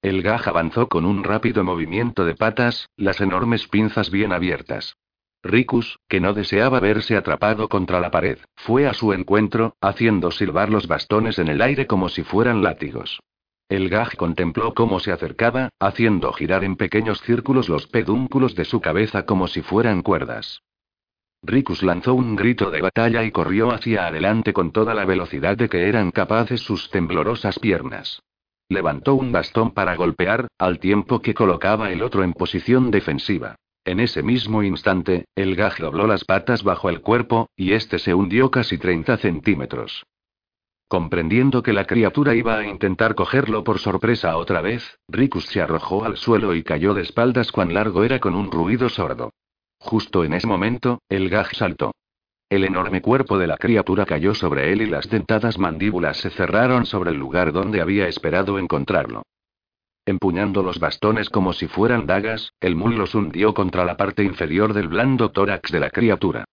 El 0.00 0.22
gaj 0.22 0.48
avanzó 0.48 0.88
con 0.88 1.04
un 1.04 1.22
rápido 1.22 1.64
movimiento 1.64 2.24
de 2.24 2.34
patas, 2.34 2.88
las 2.96 3.20
enormes 3.20 3.68
pinzas 3.68 4.10
bien 4.10 4.32
abiertas. 4.32 4.96
Ricus, 5.42 5.98
que 6.08 6.18
no 6.18 6.32
deseaba 6.32 6.80
verse 6.80 7.14
atrapado 7.14 7.68
contra 7.68 8.00
la 8.00 8.10
pared, 8.10 8.38
fue 8.56 8.86
a 8.86 8.94
su 8.94 9.12
encuentro, 9.12 9.76
haciendo 9.82 10.30
silbar 10.30 10.70
los 10.70 10.86
bastones 10.86 11.38
en 11.38 11.48
el 11.48 11.60
aire 11.60 11.86
como 11.86 12.08
si 12.08 12.22
fueran 12.22 12.62
látigos. 12.62 13.20
El 13.68 13.90
gaj 13.90 14.16
contempló 14.16 14.72
cómo 14.72 14.98
se 14.98 15.12
acercaba, 15.12 15.68
haciendo 15.78 16.32
girar 16.32 16.64
en 16.64 16.76
pequeños 16.76 17.20
círculos 17.20 17.68
los 17.68 17.86
pedúnculos 17.86 18.54
de 18.54 18.64
su 18.64 18.80
cabeza 18.80 19.26
como 19.26 19.46
si 19.46 19.60
fueran 19.60 20.00
cuerdas. 20.00 20.62
Ricus 21.44 21.82
lanzó 21.82 22.14
un 22.14 22.36
grito 22.36 22.70
de 22.70 22.80
batalla 22.80 23.24
y 23.24 23.32
corrió 23.32 23.72
hacia 23.72 24.06
adelante 24.06 24.52
con 24.52 24.70
toda 24.70 24.94
la 24.94 25.04
velocidad 25.04 25.56
de 25.56 25.68
que 25.68 25.88
eran 25.88 26.12
capaces 26.12 26.60
sus 26.60 26.88
temblorosas 26.90 27.58
piernas. 27.58 28.22
Levantó 28.68 29.16
un 29.16 29.32
bastón 29.32 29.72
para 29.72 29.96
golpear, 29.96 30.46
al 30.56 30.78
tiempo 30.78 31.20
que 31.20 31.34
colocaba 31.34 31.90
el 31.90 32.02
otro 32.02 32.22
en 32.22 32.32
posición 32.32 32.92
defensiva. 32.92 33.56
En 33.84 33.98
ese 33.98 34.22
mismo 34.22 34.62
instante, 34.62 35.24
el 35.34 35.56
gaj 35.56 35.80
dobló 35.80 36.06
las 36.06 36.24
patas 36.24 36.62
bajo 36.62 36.88
el 36.88 37.00
cuerpo, 37.00 37.50
y 37.56 37.72
este 37.72 37.98
se 37.98 38.14
hundió 38.14 38.52
casi 38.52 38.78
30 38.78 39.16
centímetros. 39.16 40.06
Comprendiendo 40.86 41.64
que 41.64 41.72
la 41.72 41.86
criatura 41.86 42.36
iba 42.36 42.56
a 42.56 42.66
intentar 42.66 43.16
cogerlo 43.16 43.64
por 43.64 43.80
sorpresa 43.80 44.36
otra 44.36 44.60
vez, 44.60 45.00
Ricus 45.08 45.46
se 45.46 45.60
arrojó 45.60 46.04
al 46.04 46.16
suelo 46.16 46.54
y 46.54 46.62
cayó 46.62 46.94
de 46.94 47.02
espaldas 47.02 47.50
cuán 47.50 47.74
largo 47.74 48.04
era 48.04 48.20
con 48.20 48.36
un 48.36 48.52
ruido 48.52 48.88
sordo. 48.88 49.32
Justo 49.82 50.24
en 50.24 50.32
ese 50.32 50.46
momento, 50.46 51.02
el 51.08 51.28
gaj 51.28 51.54
saltó. 51.54 51.92
El 52.48 52.64
enorme 52.64 53.02
cuerpo 53.02 53.36
de 53.36 53.48
la 53.48 53.56
criatura 53.56 54.06
cayó 54.06 54.32
sobre 54.34 54.72
él 54.72 54.80
y 54.82 54.86
las 54.86 55.10
dentadas 55.10 55.58
mandíbulas 55.58 56.18
se 56.18 56.30
cerraron 56.30 56.86
sobre 56.86 57.10
el 57.10 57.16
lugar 57.16 57.52
donde 57.52 57.80
había 57.80 58.06
esperado 58.06 58.58
encontrarlo. 58.58 59.22
Empuñando 60.06 60.62
los 60.62 60.78
bastones 60.78 61.30
como 61.30 61.52
si 61.52 61.66
fueran 61.66 62.06
dagas, 62.06 62.52
el 62.60 62.76
mul 62.76 62.96
los 62.96 63.14
hundió 63.14 63.54
contra 63.54 63.84
la 63.84 63.96
parte 63.96 64.22
inferior 64.22 64.72
del 64.72 64.88
blando 64.88 65.30
tórax 65.30 65.72
de 65.72 65.80
la 65.80 65.90
criatura. 65.90 66.44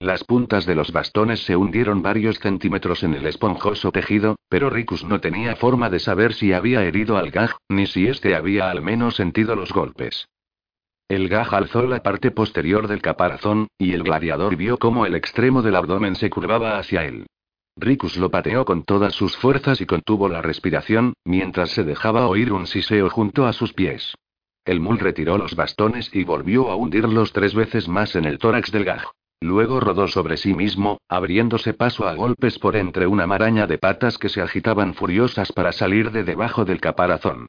Las 0.00 0.24
puntas 0.24 0.64
de 0.64 0.74
los 0.74 0.90
bastones 0.90 1.40
se 1.40 1.56
hundieron 1.56 2.02
varios 2.02 2.38
centímetros 2.38 3.02
en 3.02 3.14
el 3.14 3.26
esponjoso 3.26 3.92
tejido, 3.92 4.36
pero 4.48 4.70
Ricus 4.70 5.04
no 5.04 5.20
tenía 5.20 5.56
forma 5.56 5.90
de 5.90 5.98
saber 5.98 6.32
si 6.32 6.52
había 6.52 6.84
herido 6.84 7.18
al 7.18 7.30
gaj, 7.30 7.52
ni 7.68 7.86
si 7.86 8.06
éste 8.06 8.34
había 8.34 8.70
al 8.70 8.80
menos 8.80 9.16
sentido 9.16 9.56
los 9.56 9.72
golpes. 9.72 10.26
El 11.08 11.30
gaj 11.30 11.54
alzó 11.54 11.86
la 11.86 12.02
parte 12.02 12.30
posterior 12.30 12.86
del 12.86 13.00
caparazón, 13.00 13.68
y 13.78 13.94
el 13.94 14.02
gladiador 14.02 14.56
vio 14.56 14.76
cómo 14.76 15.06
el 15.06 15.14
extremo 15.14 15.62
del 15.62 15.76
abdomen 15.76 16.16
se 16.16 16.28
curvaba 16.28 16.78
hacia 16.78 17.06
él. 17.06 17.26
Ricus 17.76 18.18
lo 18.18 18.30
pateó 18.30 18.66
con 18.66 18.82
todas 18.82 19.14
sus 19.14 19.34
fuerzas 19.36 19.80
y 19.80 19.86
contuvo 19.86 20.28
la 20.28 20.42
respiración, 20.42 21.14
mientras 21.24 21.70
se 21.70 21.84
dejaba 21.84 22.26
oír 22.26 22.52
un 22.52 22.66
siseo 22.66 23.08
junto 23.08 23.46
a 23.46 23.54
sus 23.54 23.72
pies. 23.72 24.16
El 24.66 24.80
mul 24.80 24.98
retiró 24.98 25.38
los 25.38 25.54
bastones 25.54 26.10
y 26.14 26.24
volvió 26.24 26.70
a 26.70 26.76
hundirlos 26.76 27.32
tres 27.32 27.54
veces 27.54 27.88
más 27.88 28.14
en 28.14 28.26
el 28.26 28.38
tórax 28.38 28.70
del 28.70 28.84
gaj. 28.84 29.04
Luego 29.40 29.80
rodó 29.80 30.08
sobre 30.08 30.36
sí 30.36 30.52
mismo, 30.52 30.98
abriéndose 31.08 31.72
paso 31.72 32.06
a 32.06 32.14
golpes 32.14 32.58
por 32.58 32.76
entre 32.76 33.06
una 33.06 33.26
maraña 33.26 33.66
de 33.66 33.78
patas 33.78 34.18
que 34.18 34.28
se 34.28 34.42
agitaban 34.42 34.92
furiosas 34.92 35.52
para 35.52 35.72
salir 35.72 36.10
de 36.10 36.24
debajo 36.24 36.66
del 36.66 36.82
caparazón. 36.82 37.46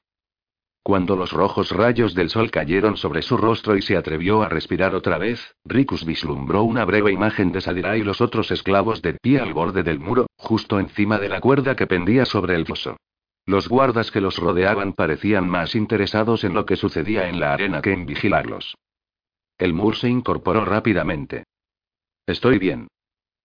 Cuando 0.90 1.16
los 1.16 1.32
rojos 1.32 1.70
rayos 1.70 2.16
del 2.16 2.32
sol 2.32 2.50
cayeron 2.50 2.98
sobre 2.98 3.22
su 3.22 3.38
rostro 3.38 3.78
y 3.78 3.82
se 3.84 3.96
atrevió 3.96 4.42
a 4.42 4.50
respirar 4.50 4.96
otra 4.96 5.20
vez, 5.20 5.56
Ricus 5.64 6.04
vislumbró 6.04 6.64
una 6.64 6.84
breve 6.84 7.12
imagen 7.12 7.52
de 7.52 7.62
Sadira 7.62 7.96
y 7.96 8.02
los 8.02 8.22
otros 8.22 8.50
esclavos 8.50 9.04
de 9.04 9.14
pie 9.14 9.40
al 9.40 9.54
borde 9.54 9.84
del 9.84 10.00
muro, 10.00 10.26
justo 10.36 10.80
encima 10.80 11.20
de 11.20 11.30
la 11.30 11.42
cuerda 11.42 11.76
que 11.76 11.86
pendía 11.86 12.26
sobre 12.26 12.56
el 12.56 12.66
foso. 12.66 12.98
Los 13.46 13.70
guardas 13.70 14.10
que 14.10 14.20
los 14.20 14.38
rodeaban 14.40 14.94
parecían 14.94 15.48
más 15.48 15.76
interesados 15.76 16.44
en 16.44 16.56
lo 16.56 16.66
que 16.66 16.76
sucedía 16.76 17.30
en 17.30 17.40
la 17.40 17.54
arena 17.54 17.84
que 17.84 17.94
en 17.94 18.08
vigilarlos. 18.08 18.76
El 19.60 19.76
mur 19.76 19.96
se 19.96 20.10
incorporó 20.10 20.66
rápidamente. 20.66 21.44
Estoy 22.26 22.58
bien 22.58 22.88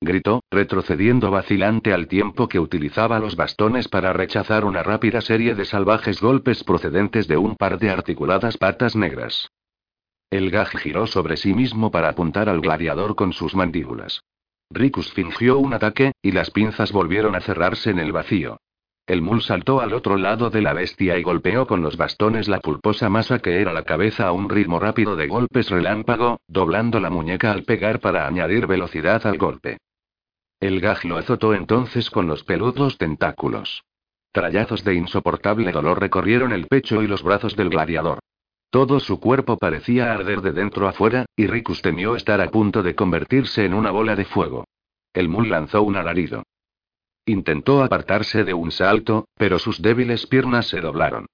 gritó, 0.05 0.43
retrocediendo 0.51 1.31
vacilante 1.31 1.93
al 1.93 2.07
tiempo 2.07 2.49
que 2.49 2.61
utilizaba 2.61 3.19
los 3.19 3.37
bastones 3.37 3.89
para 3.89 4.13
rechazar 4.13 4.65
una 4.65 4.83
rápida 4.83 5.21
serie 5.21 5.55
de 5.55 5.65
salvajes 5.65 6.21
golpes 6.21 6.63
procedentes 6.65 7.27
de 7.29 7.37
un 7.37 7.57
par 7.57 7.79
de 7.79 7.91
articuladas 7.91 8.57
patas 8.57 8.95
negras. 8.95 9.49
El 10.31 10.51
gaj 10.51 10.77
giró 10.77 11.07
sobre 11.07 11.37
sí 11.37 11.55
mismo 11.55 11.91
para 11.91 12.09
apuntar 12.09 12.49
al 12.49 12.61
gladiador 12.61 13.15
con 13.15 13.33
sus 13.33 13.55
mandíbulas. 13.55 14.23
Ricus 14.71 15.13
fingió 15.13 15.59
un 15.59 15.75
ataque, 15.75 16.13
y 16.23 16.33
las 16.33 16.51
pinzas 16.51 16.91
volvieron 16.93 17.35
a 17.37 17.41
cerrarse 17.41 17.91
en 17.91 17.99
el 17.99 18.13
vacío. 18.13 18.59
El 19.07 19.21
mul 19.21 19.43
saltó 19.43 19.83
al 19.83 19.93
otro 19.93 20.17
lado 20.17 20.49
de 20.49 20.63
la 20.63 20.73
bestia 20.73 21.19
y 21.19 21.23
golpeó 21.23 21.67
con 21.67 21.83
los 21.83 21.99
bastones 21.99 22.49
la 22.49 22.61
pulposa 22.61 23.11
masa 23.11 23.39
que 23.39 23.61
era 23.61 23.75
la 23.75 23.83
cabeza 23.83 24.27
a 24.27 24.33
un 24.33 24.49
ritmo 24.49 24.81
rápido 24.81 25.15
de 25.15 25.27
golpes 25.27 25.69
relámpago, 25.69 26.41
doblando 26.49 27.01
la 27.01 27.11
muñeca 27.11 27.53
al 27.53 27.65
pegar 27.65 28.01
para 28.01 28.27
añadir 28.27 28.67
velocidad 28.67 29.27
al 29.27 29.37
golpe. 29.37 29.77
El 30.61 30.81
gaj 30.81 31.05
lo 31.05 31.17
azotó 31.17 31.55
entonces 31.55 32.11
con 32.11 32.27
los 32.27 32.45
peludos 32.45 32.99
tentáculos. 32.99 33.85
Trayazos 34.33 34.83
de 34.83 34.95
insoportable 34.95 35.71
dolor 35.73 36.01
recorrieron 36.01 36.53
el 36.53 36.67
pecho 36.67 37.03
y 37.03 37.07
los 37.07 37.23
brazos 37.23 37.55
del 37.57 37.71
gladiador. 37.71 38.19
Todo 38.71 38.99
su 38.99 39.21
cuerpo 39.21 39.57
parecía 39.57 40.13
arder 40.13 40.41
de 40.41 40.51
dentro 40.51 40.89
a 40.89 40.93
fuera, 40.93 41.27
y 41.37 41.47
Ricus 41.47 41.81
temió 41.81 42.17
estar 42.17 42.41
a 42.41 42.51
punto 42.51 42.83
de 42.83 42.97
convertirse 42.97 43.65
en 43.65 43.75
una 43.75 43.93
bola 43.93 44.17
de 44.17 44.25
fuego. 44.25 44.65
El 45.13 45.29
mul 45.29 45.49
lanzó 45.49 45.83
un 45.83 45.95
alarido. 45.95 46.43
Intentó 47.27 47.85
apartarse 47.85 48.43
de 48.43 48.53
un 48.53 48.73
salto, 48.73 49.29
pero 49.37 49.61
sus 49.61 49.81
débiles 49.81 50.27
piernas 50.27 50.67
se 50.67 50.81
doblaron. 50.81 51.27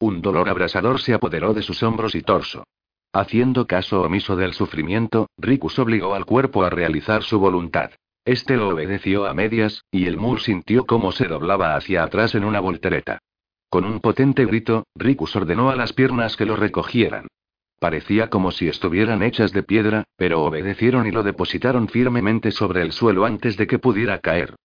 Un 0.00 0.20
dolor 0.22 0.48
abrasador 0.48 1.00
se 1.00 1.14
apoderó 1.14 1.54
de 1.54 1.62
sus 1.62 1.82
hombros 1.82 2.14
y 2.16 2.22
torso. 2.22 2.64
Haciendo 3.12 3.66
caso 3.66 4.02
omiso 4.02 4.36
del 4.36 4.52
sufrimiento, 4.52 5.28
Ricus 5.38 5.78
obligó 5.78 6.14
al 6.14 6.26
cuerpo 6.26 6.64
a 6.64 6.70
realizar 6.70 7.22
su 7.22 7.38
voluntad. 7.38 7.92
Este 8.28 8.58
lo 8.58 8.68
obedeció 8.68 9.24
a 9.24 9.32
medias, 9.32 9.86
y 9.90 10.04
el 10.04 10.18
mul 10.18 10.38
sintió 10.38 10.84
cómo 10.84 11.12
se 11.12 11.28
doblaba 11.28 11.76
hacia 11.76 12.04
atrás 12.04 12.34
en 12.34 12.44
una 12.44 12.60
voltereta. 12.60 13.20
Con 13.70 13.86
un 13.86 14.00
potente 14.00 14.44
grito, 14.44 14.84
Ricus 14.94 15.34
ordenó 15.34 15.70
a 15.70 15.76
las 15.76 15.94
piernas 15.94 16.36
que 16.36 16.44
lo 16.44 16.54
recogieran. 16.54 17.28
Parecía 17.80 18.28
como 18.28 18.50
si 18.50 18.68
estuvieran 18.68 19.22
hechas 19.22 19.52
de 19.52 19.62
piedra, 19.62 20.04
pero 20.18 20.42
obedecieron 20.42 21.06
y 21.06 21.10
lo 21.10 21.22
depositaron 21.22 21.88
firmemente 21.88 22.50
sobre 22.50 22.82
el 22.82 22.92
suelo 22.92 23.24
antes 23.24 23.56
de 23.56 23.66
que 23.66 23.78
pudiera 23.78 24.18
caer. 24.18 24.56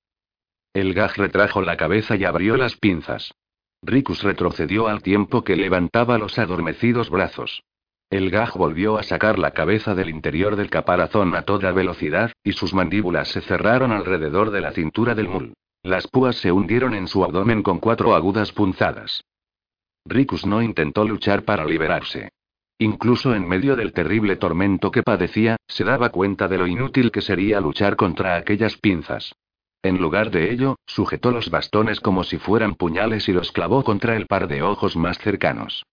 El 0.73 0.93
gaj 0.93 1.15
retrajo 1.15 1.61
la 1.61 1.77
cabeza 1.77 2.17
y 2.17 2.25
abrió 2.25 2.57
las 2.57 2.75
pinzas. 2.75 3.33
Ricus 3.81 4.23
retrocedió 4.23 4.89
al 4.89 5.01
tiempo 5.01 5.45
que 5.45 5.55
levantaba 5.55 6.17
los 6.17 6.37
adormecidos 6.37 7.09
brazos. 7.09 7.63
El 8.13 8.29
gaj 8.29 8.53
volvió 8.55 8.99
a 8.99 9.01
sacar 9.01 9.39
la 9.39 9.55
cabeza 9.55 9.95
del 9.95 10.07
interior 10.07 10.55
del 10.55 10.69
caparazón 10.69 11.33
a 11.33 11.41
toda 11.41 11.71
velocidad, 11.71 12.31
y 12.43 12.51
sus 12.51 12.71
mandíbulas 12.71 13.29
se 13.29 13.41
cerraron 13.41 13.91
alrededor 13.91 14.51
de 14.51 14.61
la 14.61 14.71
cintura 14.71 15.15
del 15.15 15.29
mul. 15.29 15.53
Las 15.81 16.05
púas 16.05 16.35
se 16.35 16.51
hundieron 16.51 16.93
en 16.93 17.07
su 17.07 17.23
abdomen 17.23 17.63
con 17.63 17.79
cuatro 17.79 18.13
agudas 18.13 18.51
punzadas. 18.51 19.23
Ricus 20.05 20.45
no 20.45 20.61
intentó 20.61 21.05
luchar 21.05 21.41
para 21.41 21.65
liberarse. 21.65 22.29
Incluso 22.77 23.33
en 23.33 23.47
medio 23.47 23.75
del 23.75 23.93
terrible 23.93 24.35
tormento 24.35 24.91
que 24.91 25.01
padecía, 25.01 25.57
se 25.67 25.83
daba 25.83 26.09
cuenta 26.09 26.47
de 26.47 26.59
lo 26.59 26.67
inútil 26.67 27.11
que 27.11 27.21
sería 27.21 27.59
luchar 27.61 27.95
contra 27.95 28.35
aquellas 28.35 28.77
pinzas. 28.77 29.33
En 29.81 29.97
lugar 29.97 30.29
de 30.29 30.51
ello, 30.51 30.75
sujetó 30.85 31.31
los 31.31 31.49
bastones 31.49 31.99
como 31.99 32.23
si 32.23 32.37
fueran 32.37 32.75
puñales 32.75 33.27
y 33.27 33.33
los 33.33 33.51
clavó 33.51 33.83
contra 33.83 34.15
el 34.15 34.27
par 34.27 34.47
de 34.47 34.61
ojos 34.61 34.95
más 34.95 35.17
cercanos. 35.17 35.83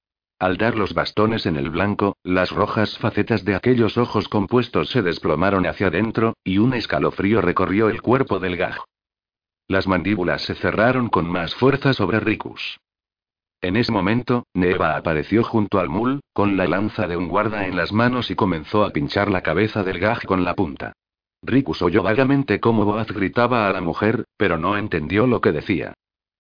Al 0.41 0.57
dar 0.57 0.75
los 0.75 0.95
bastones 0.95 1.45
en 1.45 1.57
el 1.57 1.69
blanco, 1.69 2.17
las 2.25 2.51
rojas 2.51 2.97
facetas 2.97 3.45
de 3.45 3.55
aquellos 3.55 3.99
ojos 3.99 4.27
compuestos 4.27 4.89
se 4.89 5.03
desplomaron 5.03 5.67
hacia 5.67 5.89
adentro, 5.89 6.33
y 6.43 6.57
un 6.57 6.73
escalofrío 6.73 7.43
recorrió 7.43 7.91
el 7.91 8.01
cuerpo 8.01 8.41
del 8.41 8.57
gaj. 8.57 8.79
Las 9.69 9.87
mandíbulas 9.87 10.41
se 10.41 10.55
cerraron 10.55 11.11
con 11.11 11.31
más 11.31 11.55
fuerza 11.55 11.93
sobre 11.93 12.21
Ricus. 12.21 12.81
En 13.61 13.77
ese 13.77 13.93
momento, 13.93 14.47
Neva 14.55 14.97
apareció 14.97 15.45
junto 15.45 15.79
al 15.79 15.91
mul, 15.91 16.21
con 16.33 16.57
la 16.57 16.67
lanza 16.67 17.07
de 17.07 17.19
un 17.19 17.29
guarda 17.29 17.67
en 17.67 17.77
las 17.77 17.93
manos 17.93 18.31
y 18.31 18.35
comenzó 18.35 18.85
a 18.85 18.91
pinchar 18.91 19.31
la 19.31 19.43
cabeza 19.43 19.83
del 19.83 19.99
gaj 19.99 20.25
con 20.25 20.43
la 20.45 20.55
punta. 20.55 20.95
Ricus 21.43 21.83
oyó 21.83 22.03
vagamente 22.03 22.61
cómo 22.61 22.87
Boaz 22.87 23.09
gritaba 23.13 23.69
a 23.69 23.73
la 23.75 23.83
mujer, 23.83 24.25
pero 24.39 24.57
no 24.57 24.79
entendió 24.79 25.27
lo 25.27 25.43
que 25.43 25.53
decía. 25.53 25.93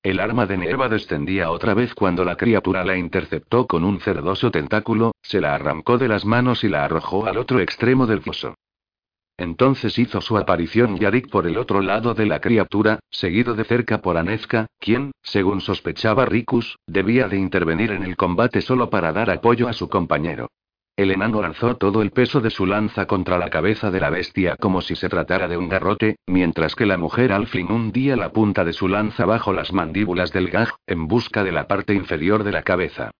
El 0.03 0.18
arma 0.18 0.46
de 0.46 0.57
Neva 0.57 0.88
descendía 0.88 1.51
otra 1.51 1.74
vez 1.74 1.94
cuando 1.94 2.24
la 2.24 2.36
criatura 2.36 2.84
la 2.84 2.96
interceptó 2.96 3.66
con 3.66 3.84
un 3.84 4.01
cerdoso 4.01 4.51
tentáculo, 4.51 5.12
se 5.20 5.42
la 5.42 5.55
arrancó 5.55 5.98
de 5.98 6.09
las 6.09 6.24
manos 6.24 6.64
y 6.64 6.70
la 6.70 6.86
arrojó 6.86 7.26
al 7.26 7.36
otro 7.36 7.61
extremo 7.61 8.07
del 8.07 8.22
foso. 8.22 8.55
Entonces 9.36 9.98
hizo 9.98 10.22
su 10.22 10.38
aparición 10.38 10.98
Yarik 10.98 11.28
por 11.28 11.46
el 11.46 11.59
otro 11.59 11.82
lado 11.82 12.14
de 12.14 12.24
la 12.24 12.40
criatura, 12.40 13.01
seguido 13.11 13.55
de 13.55 13.64
cerca 13.64 14.01
por 14.01 14.16
Anezka, 14.16 14.66
quien, 14.78 15.12
según 15.22 15.61
sospechaba 15.61 16.24
Ricus, 16.24 16.78
debía 16.86 17.28
de 17.28 17.36
intervenir 17.36 17.90
en 17.90 18.03
el 18.03 18.16
combate 18.16 18.62
solo 18.62 18.88
para 18.88 19.12
dar 19.12 19.30
apoyo 19.30 19.68
a 19.68 19.74
su 19.74 19.90
compañero. 19.90 20.48
El 21.01 21.12
enano 21.12 21.40
lanzó 21.40 21.76
todo 21.76 22.03
el 22.03 22.11
peso 22.11 22.42
de 22.42 22.51
su 22.51 22.66
lanza 22.66 23.07
contra 23.07 23.38
la 23.38 23.48
cabeza 23.48 23.90
de 23.90 24.01
la 24.01 24.11
bestia 24.11 24.57
como 24.57 24.82
si 24.82 24.96
se 24.96 25.09
tratara 25.09 25.48
de 25.48 25.57
un 25.57 25.66
garrote, 25.66 26.16
mientras 26.26 26.74
que 26.74 26.84
la 26.84 26.98
mujer 26.98 27.32
Alfling 27.32 27.72
hundía 27.72 28.16
la 28.16 28.32
punta 28.32 28.66
de 28.66 28.74
su 28.74 28.86
lanza 28.86 29.24
bajo 29.24 29.55
las 29.55 29.72
mandíbulas 29.72 30.30
del 30.30 30.51
gaj, 30.51 30.72
en 30.86 31.09
busca 31.09 31.42
de 31.42 31.53
la 31.53 31.66
parte 31.66 31.94
inferior 31.94 32.44
de 32.44 32.53
la 32.53 32.64
cabeza. 32.64 33.12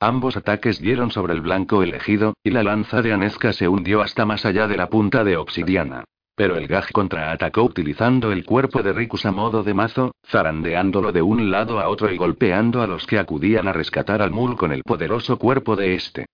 Ambos 0.00 0.36
ataques 0.36 0.80
dieron 0.80 1.12
sobre 1.12 1.34
el 1.34 1.42
blanco 1.42 1.84
elegido, 1.84 2.34
y 2.42 2.50
la 2.50 2.64
lanza 2.64 3.02
de 3.02 3.12
Anezka 3.12 3.52
se 3.52 3.68
hundió 3.68 4.02
hasta 4.02 4.26
más 4.26 4.44
allá 4.44 4.66
de 4.66 4.76
la 4.76 4.88
punta 4.88 5.22
de 5.22 5.36
obsidiana. 5.36 6.02
Pero 6.34 6.56
el 6.56 6.66
gaj 6.66 6.90
contraatacó 6.90 7.62
utilizando 7.62 8.32
el 8.32 8.44
cuerpo 8.44 8.82
de 8.82 8.92
Ricus 8.92 9.26
a 9.26 9.30
modo 9.30 9.62
de 9.62 9.74
mazo, 9.74 10.10
zarandeándolo 10.26 11.12
de 11.12 11.22
un 11.22 11.52
lado 11.52 11.78
a 11.78 11.88
otro 11.88 12.10
y 12.10 12.16
golpeando 12.16 12.82
a 12.82 12.88
los 12.88 13.06
que 13.06 13.20
acudían 13.20 13.68
a 13.68 13.72
rescatar 13.72 14.22
al 14.22 14.32
mul 14.32 14.56
con 14.56 14.72
el 14.72 14.82
poderoso 14.82 15.38
cuerpo 15.38 15.76
de 15.76 15.94
este. 15.94 16.26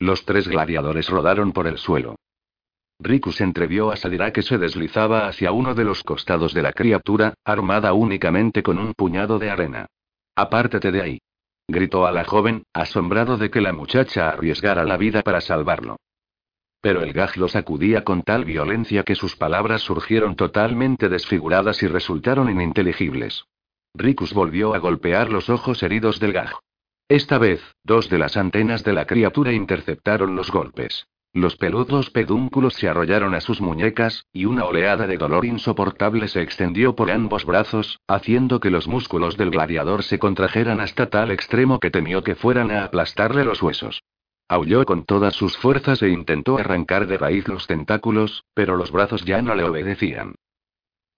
Los 0.00 0.24
tres 0.24 0.48
gladiadores 0.48 1.10
rodaron 1.10 1.52
por 1.52 1.66
el 1.66 1.76
suelo. 1.76 2.16
Ricus 2.98 3.42
entrevió 3.42 3.90
a 3.90 3.96
Sadira 3.96 4.32
que 4.32 4.42
se 4.42 4.56
deslizaba 4.56 5.28
hacia 5.28 5.52
uno 5.52 5.74
de 5.74 5.84
los 5.84 6.02
costados 6.02 6.54
de 6.54 6.62
la 6.62 6.72
criatura, 6.72 7.34
armada 7.44 7.92
únicamente 7.92 8.62
con 8.62 8.78
un 8.78 8.94
puñado 8.94 9.38
de 9.38 9.50
arena. 9.50 9.86
Apártate 10.34 10.90
de 10.90 11.02
ahí. 11.02 11.18
Gritó 11.68 12.06
a 12.06 12.12
la 12.12 12.24
joven, 12.24 12.64
asombrado 12.72 13.36
de 13.36 13.50
que 13.50 13.60
la 13.60 13.74
muchacha 13.74 14.30
arriesgara 14.30 14.84
la 14.84 14.96
vida 14.96 15.22
para 15.22 15.42
salvarlo. 15.42 15.96
Pero 16.80 17.02
el 17.02 17.12
gaj 17.12 17.36
lo 17.36 17.48
sacudía 17.48 18.02
con 18.02 18.22
tal 18.22 18.46
violencia 18.46 19.02
que 19.02 19.14
sus 19.14 19.36
palabras 19.36 19.82
surgieron 19.82 20.34
totalmente 20.34 21.10
desfiguradas 21.10 21.82
y 21.82 21.88
resultaron 21.88 22.48
ininteligibles. 22.50 23.44
Ricus 23.94 24.32
volvió 24.32 24.74
a 24.74 24.78
golpear 24.78 25.30
los 25.30 25.50
ojos 25.50 25.82
heridos 25.82 26.20
del 26.20 26.32
gaj. 26.32 26.58
Esta 27.10 27.38
vez, 27.38 27.60
dos 27.82 28.08
de 28.08 28.18
las 28.18 28.36
antenas 28.36 28.84
de 28.84 28.92
la 28.92 29.04
criatura 29.04 29.52
interceptaron 29.52 30.36
los 30.36 30.52
golpes. 30.52 31.08
Los 31.32 31.56
peludos 31.56 32.08
pedúnculos 32.08 32.74
se 32.74 32.88
arrollaron 32.88 33.34
a 33.34 33.40
sus 33.40 33.60
muñecas, 33.60 34.26
y 34.32 34.44
una 34.44 34.64
oleada 34.64 35.08
de 35.08 35.18
dolor 35.18 35.44
insoportable 35.44 36.28
se 36.28 36.40
extendió 36.40 36.94
por 36.94 37.10
ambos 37.10 37.44
brazos, 37.44 37.98
haciendo 38.06 38.60
que 38.60 38.70
los 38.70 38.86
músculos 38.86 39.36
del 39.36 39.50
gladiador 39.50 40.04
se 40.04 40.20
contrajeran 40.20 40.78
hasta 40.80 41.10
tal 41.10 41.32
extremo 41.32 41.80
que 41.80 41.90
temió 41.90 42.22
que 42.22 42.36
fueran 42.36 42.70
a 42.70 42.84
aplastarle 42.84 43.44
los 43.44 43.60
huesos. 43.60 44.04
Aulló 44.46 44.84
con 44.84 45.04
todas 45.04 45.34
sus 45.34 45.56
fuerzas 45.56 46.02
e 46.02 46.10
intentó 46.10 46.58
arrancar 46.58 47.08
de 47.08 47.18
raíz 47.18 47.48
los 47.48 47.66
tentáculos, 47.66 48.44
pero 48.54 48.76
los 48.76 48.92
brazos 48.92 49.24
ya 49.24 49.42
no 49.42 49.56
le 49.56 49.64
obedecían. 49.64 50.36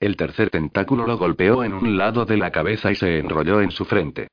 El 0.00 0.16
tercer 0.16 0.48
tentáculo 0.48 1.06
lo 1.06 1.18
golpeó 1.18 1.62
en 1.64 1.74
un 1.74 1.98
lado 1.98 2.24
de 2.24 2.38
la 2.38 2.50
cabeza 2.50 2.90
y 2.90 2.94
se 2.94 3.18
enrolló 3.18 3.60
en 3.60 3.72
su 3.72 3.84
frente. 3.84 4.28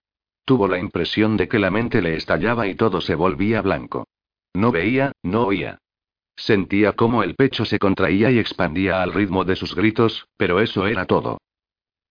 Tuvo 0.49 0.67
la 0.67 0.79
impresión 0.79 1.37
de 1.37 1.47
que 1.47 1.59
la 1.59 1.69
mente 1.69 2.01
le 2.01 2.15
estallaba 2.15 2.65
y 2.65 2.73
todo 2.73 3.01
se 3.01 3.13
volvía 3.13 3.61
blanco. 3.61 4.07
No 4.55 4.71
veía, 4.71 5.11
no 5.21 5.43
oía. 5.43 5.77
Sentía 6.35 6.93
cómo 6.93 7.21
el 7.21 7.35
pecho 7.35 7.65
se 7.65 7.77
contraía 7.77 8.31
y 8.31 8.39
expandía 8.39 9.03
al 9.03 9.13
ritmo 9.13 9.45
de 9.45 9.55
sus 9.55 9.75
gritos, 9.75 10.27
pero 10.37 10.59
eso 10.59 10.87
era 10.87 11.05
todo. 11.05 11.37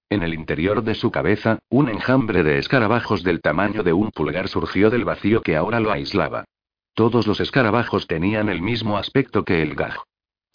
En 0.09 0.22
el 0.22 0.34
interior 0.34 0.84
de 0.84 0.95
su 0.95 1.11
cabeza, 1.11 1.59
un 1.68 1.89
enjambre 1.89 2.45
de 2.45 2.59
escarabajos 2.59 3.24
del 3.24 3.41
tamaño 3.41 3.82
de 3.82 3.93
un 3.93 4.12
pulgar 4.12 4.47
surgió 4.47 4.89
del 4.89 5.05
vacío 5.05 5.43
que 5.43 5.57
ahora 5.57 5.80
lo 5.80 5.91
aislaba. 5.91 6.45
Todos 6.95 7.26
los 7.26 7.41
escarabajos 7.41 8.07
tenían 8.07 8.49
el 8.49 8.62
mismo 8.62 8.99
aspecto 8.99 9.45
que 9.45 9.62
el 9.62 9.74
gaj. 9.74 9.97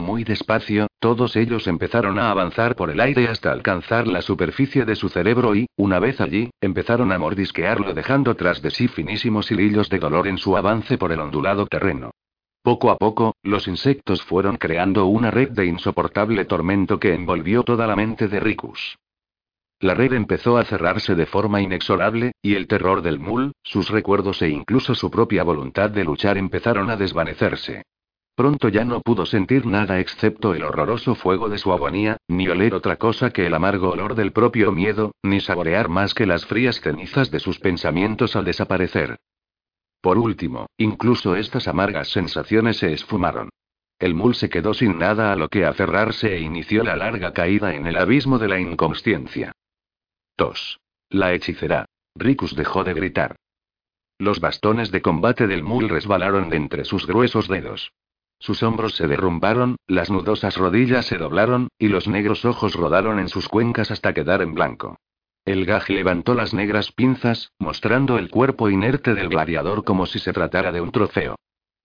Muy 0.00 0.24
despacio, 0.24 0.88
todos 0.98 1.36
ellos 1.36 1.66
empezaron 1.66 2.18
a 2.18 2.30
avanzar 2.30 2.76
por 2.76 2.90
el 2.90 3.00
aire 3.00 3.28
hasta 3.28 3.52
alcanzar 3.52 4.06
la 4.06 4.22
superficie 4.22 4.84
de 4.84 4.96
su 4.96 5.08
cerebro 5.08 5.54
y, 5.54 5.66
una 5.76 5.98
vez 5.98 6.20
allí, 6.20 6.50
empezaron 6.60 7.12
a 7.12 7.18
mordisquearlo 7.18 7.94
dejando 7.94 8.34
tras 8.34 8.60
de 8.60 8.70
sí 8.70 8.88
finísimos 8.88 9.50
hilillos 9.50 9.88
de 9.88 9.98
dolor 9.98 10.26
en 10.26 10.38
su 10.38 10.56
avance 10.56 10.98
por 10.98 11.12
el 11.12 11.20
ondulado 11.20 11.66
terreno. 11.66 12.10
Poco 12.62 12.90
a 12.90 12.96
poco, 12.96 13.34
los 13.42 13.68
insectos 13.68 14.22
fueron 14.22 14.56
creando 14.56 15.06
una 15.06 15.30
red 15.30 15.50
de 15.50 15.66
insoportable 15.66 16.44
tormento 16.44 16.98
que 16.98 17.14
envolvió 17.14 17.62
toda 17.62 17.86
la 17.86 17.94
mente 17.94 18.26
de 18.28 18.40
Ricus. 18.40 18.98
La 19.80 19.94
red 19.94 20.12
empezó 20.12 20.56
a 20.56 20.64
cerrarse 20.64 21.14
de 21.14 21.26
forma 21.26 21.60
inexorable, 21.60 22.32
y 22.40 22.54
el 22.54 22.66
terror 22.66 23.02
del 23.02 23.18
mul, 23.18 23.52
sus 23.62 23.90
recuerdos 23.90 24.40
e 24.42 24.48
incluso 24.48 24.94
su 24.94 25.10
propia 25.10 25.42
voluntad 25.42 25.90
de 25.90 26.04
luchar 26.04 26.38
empezaron 26.38 26.90
a 26.90 26.96
desvanecerse. 26.96 27.82
Pronto 28.36 28.68
ya 28.68 28.84
no 28.84 29.00
pudo 29.00 29.26
sentir 29.26 29.64
nada 29.64 30.00
excepto 30.00 30.54
el 30.54 30.64
horroroso 30.64 31.14
fuego 31.14 31.48
de 31.48 31.58
su 31.58 31.72
agonía, 31.72 32.16
ni 32.26 32.48
oler 32.48 32.74
otra 32.74 32.96
cosa 32.96 33.30
que 33.30 33.46
el 33.46 33.54
amargo 33.54 33.90
olor 33.90 34.16
del 34.16 34.32
propio 34.32 34.72
miedo, 34.72 35.12
ni 35.22 35.40
saborear 35.40 35.88
más 35.88 36.14
que 36.14 36.26
las 36.26 36.44
frías 36.44 36.80
cenizas 36.80 37.30
de 37.30 37.38
sus 37.38 37.60
pensamientos 37.60 38.34
al 38.34 38.44
desaparecer. 38.44 39.18
Por 40.00 40.18
último, 40.18 40.66
incluso 40.76 41.36
estas 41.36 41.68
amargas 41.68 42.08
sensaciones 42.08 42.78
se 42.78 42.92
esfumaron. 42.92 43.50
El 44.00 44.14
mul 44.14 44.34
se 44.34 44.50
quedó 44.50 44.74
sin 44.74 44.98
nada 44.98 45.32
a 45.32 45.36
lo 45.36 45.48
que 45.48 45.64
aferrarse 45.64 46.34
e 46.34 46.40
inició 46.40 46.82
la 46.82 46.96
larga 46.96 47.32
caída 47.32 47.74
en 47.74 47.86
el 47.86 47.96
abismo 47.96 48.38
de 48.38 48.48
la 48.48 48.58
inconsciencia. 48.58 49.52
Tos. 50.36 50.80
La 51.08 51.32
hechicera. 51.32 51.86
Ricus 52.16 52.56
dejó 52.56 52.82
de 52.82 52.94
gritar. 52.94 53.36
Los 54.18 54.40
bastones 54.40 54.90
de 54.90 55.02
combate 55.02 55.46
del 55.46 55.62
mul 55.62 55.88
resbalaron 55.88 56.50
de 56.50 56.56
entre 56.56 56.84
sus 56.84 57.06
gruesos 57.06 57.46
dedos. 57.46 57.92
Sus 58.38 58.62
hombros 58.62 58.94
se 58.94 59.06
derrumbaron, 59.06 59.76
las 59.86 60.10
nudosas 60.10 60.56
rodillas 60.56 61.06
se 61.06 61.18
doblaron, 61.18 61.68
y 61.78 61.88
los 61.88 62.08
negros 62.08 62.44
ojos 62.44 62.74
rodaron 62.74 63.18
en 63.18 63.28
sus 63.28 63.48
cuencas 63.48 63.90
hasta 63.90 64.12
quedar 64.12 64.42
en 64.42 64.54
blanco. 64.54 64.98
El 65.44 65.66
Gaj 65.66 65.90
levantó 65.90 66.34
las 66.34 66.54
negras 66.54 66.90
pinzas, 66.92 67.52
mostrando 67.58 68.18
el 68.18 68.30
cuerpo 68.30 68.70
inerte 68.70 69.14
del 69.14 69.28
gladiador 69.28 69.84
como 69.84 70.06
si 70.06 70.18
se 70.18 70.32
tratara 70.32 70.72
de 70.72 70.80
un 70.80 70.90
trofeo. 70.90 71.36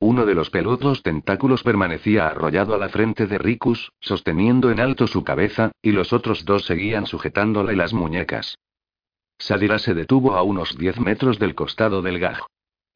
Uno 0.01 0.25
de 0.25 0.33
los 0.33 0.49
peludos 0.49 1.03
tentáculos 1.03 1.61
permanecía 1.61 2.27
arrollado 2.27 2.73
a 2.73 2.77
la 2.77 2.87
frente 2.87 3.27
de 3.27 3.37
Ricus, 3.37 3.91
sosteniendo 3.99 4.71
en 4.71 4.79
alto 4.79 5.07
su 5.07 5.25
cabeza, 5.25 5.71
y 5.81 5.91
los 5.91 6.13
otros 6.13 6.45
dos 6.45 6.65
seguían 6.65 7.05
sujetándole 7.05 7.75
las 7.75 7.93
muñecas. 7.93 8.57
Sadira 9.37 9.77
se 9.77 9.93
detuvo 9.93 10.35
a 10.35 10.43
unos 10.43 10.77
10 10.77 11.01
metros 11.01 11.37
del 11.37 11.53
costado 11.53 12.01
del 12.01 12.19
Gaj. 12.19 12.39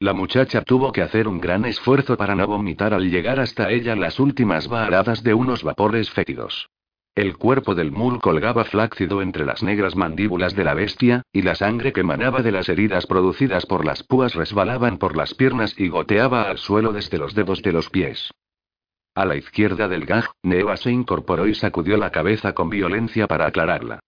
La 0.04 0.12
muchacha 0.12 0.64
tuvo 0.64 0.92
que 0.92 1.02
hacer 1.02 1.30
un 1.30 1.40
gran 1.40 1.64
esfuerzo 1.64 2.18
para 2.18 2.36
no 2.36 2.46
vomitar 2.46 2.94
al 2.94 3.10
llegar 3.10 3.40
hasta 3.40 3.72
ella 3.72 3.96
las 3.96 4.20
últimas 4.20 4.68
varadas 4.68 5.24
de 5.24 5.34
unos 5.34 5.64
vapores 5.64 6.10
fétidos. 6.10 6.68
El 7.16 7.38
cuerpo 7.38 7.74
del 7.74 7.94
mul 7.94 8.20
colgaba 8.20 8.66
flácido 8.66 9.22
entre 9.22 9.46
las 9.46 9.64
negras 9.64 9.96
mandíbulas 9.96 10.58
de 10.58 10.66
la 10.66 10.74
bestia, 10.74 11.22
y 11.32 11.44
la 11.44 11.56
sangre 11.56 11.94
que 11.94 12.02
emanaba 12.02 12.42
de 12.42 12.52
las 12.52 12.68
heridas 12.68 13.08
producidas 13.08 13.66
por 13.66 13.86
las 13.86 14.04
púas 14.04 14.36
resbalaban 14.36 14.98
por 14.98 15.16
las 15.16 15.36
piernas 15.36 15.74
y 15.80 15.88
goteaba 15.88 16.50
al 16.50 16.58
suelo 16.58 16.92
desde 16.92 17.18
los 17.18 17.34
dedos 17.34 17.62
de 17.62 17.72
los 17.72 17.90
pies. 17.90 18.30
A 19.16 19.24
la 19.24 19.38
izquierda 19.38 19.88
del 19.88 20.06
gaj, 20.06 20.26
Neva 20.44 20.76
se 20.76 20.92
incorporó 20.92 21.48
y 21.48 21.56
sacudió 21.56 21.96
la 21.96 22.10
cabeza 22.10 22.52
con 22.52 22.70
violencia 22.70 23.26
para 23.26 23.46
aclararla. 23.46 24.02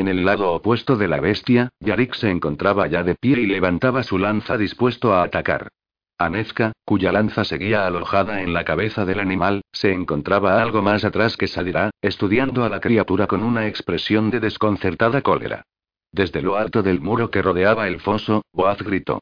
En 0.00 0.08
el 0.08 0.24
lado 0.24 0.54
opuesto 0.54 0.96
de 0.96 1.08
la 1.08 1.20
bestia, 1.20 1.68
Yarik 1.78 2.14
se 2.14 2.30
encontraba 2.30 2.86
ya 2.86 3.02
de 3.02 3.16
pie 3.16 3.38
y 3.38 3.44
levantaba 3.44 4.02
su 4.02 4.16
lanza 4.16 4.56
dispuesto 4.56 5.12
a 5.12 5.22
atacar. 5.22 5.68
Anezka, 6.16 6.72
cuya 6.86 7.12
lanza 7.12 7.44
seguía 7.44 7.86
alojada 7.86 8.40
en 8.40 8.54
la 8.54 8.64
cabeza 8.64 9.04
del 9.04 9.20
animal, 9.20 9.60
se 9.72 9.92
encontraba 9.92 10.62
algo 10.62 10.80
más 10.80 11.04
atrás 11.04 11.36
que 11.36 11.48
Sadira, 11.48 11.90
estudiando 12.00 12.64
a 12.64 12.70
la 12.70 12.80
criatura 12.80 13.26
con 13.26 13.42
una 13.42 13.66
expresión 13.66 14.30
de 14.30 14.40
desconcertada 14.40 15.20
cólera. 15.20 15.66
Desde 16.10 16.40
lo 16.40 16.56
alto 16.56 16.82
del 16.82 17.02
muro 17.02 17.30
que 17.30 17.42
rodeaba 17.42 17.86
el 17.86 18.00
foso, 18.00 18.40
Boaz 18.54 18.80
gritó. 18.80 19.20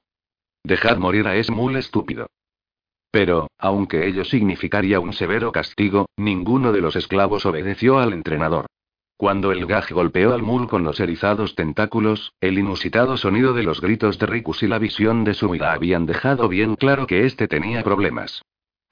Dejad 0.63 0.99
morir 0.99 1.27
a 1.27 1.35
ese 1.35 1.51
mul 1.51 1.75
estúpido. 1.75 2.29
Pero, 3.11 3.49
aunque 3.59 4.07
ello 4.07 4.25
significaría 4.25 5.01
un 5.01 5.13
severo 5.13 5.51
castigo, 5.51 6.07
ninguno 6.17 6.71
de 6.71 6.83
los 6.83 6.95
esclavos 6.95 7.47
obedeció 7.47 7.99
al 7.99 8.13
entrenador. 8.13 8.67
Cuando 9.19 9.51
el 9.51 9.67
gaj 9.67 9.91
golpeó 9.91 10.33
al 10.33 10.43
mul 10.43 10.69
con 10.69 10.85
los 10.85 11.01
erizados 11.01 11.57
tentáculos, 11.57 12.35
el 12.41 12.57
inusitado 12.57 13.17
sonido 13.17 13.53
de 13.53 13.65
los 13.65 13.81
gritos 13.81 14.17
de 14.21 14.27
Rikus 14.27 14.63
y 14.63 14.69
la 14.69 14.79
visión 14.79 15.25
de 15.25 15.35
su 15.35 15.49
vida 15.49 15.73
habían 15.73 16.07
dejado 16.07 16.49
bien 16.49 16.77
claro 16.77 17.09
que 17.09 17.27
éste 17.27 17.49
tenía 17.49 17.83
problemas. 17.83 18.43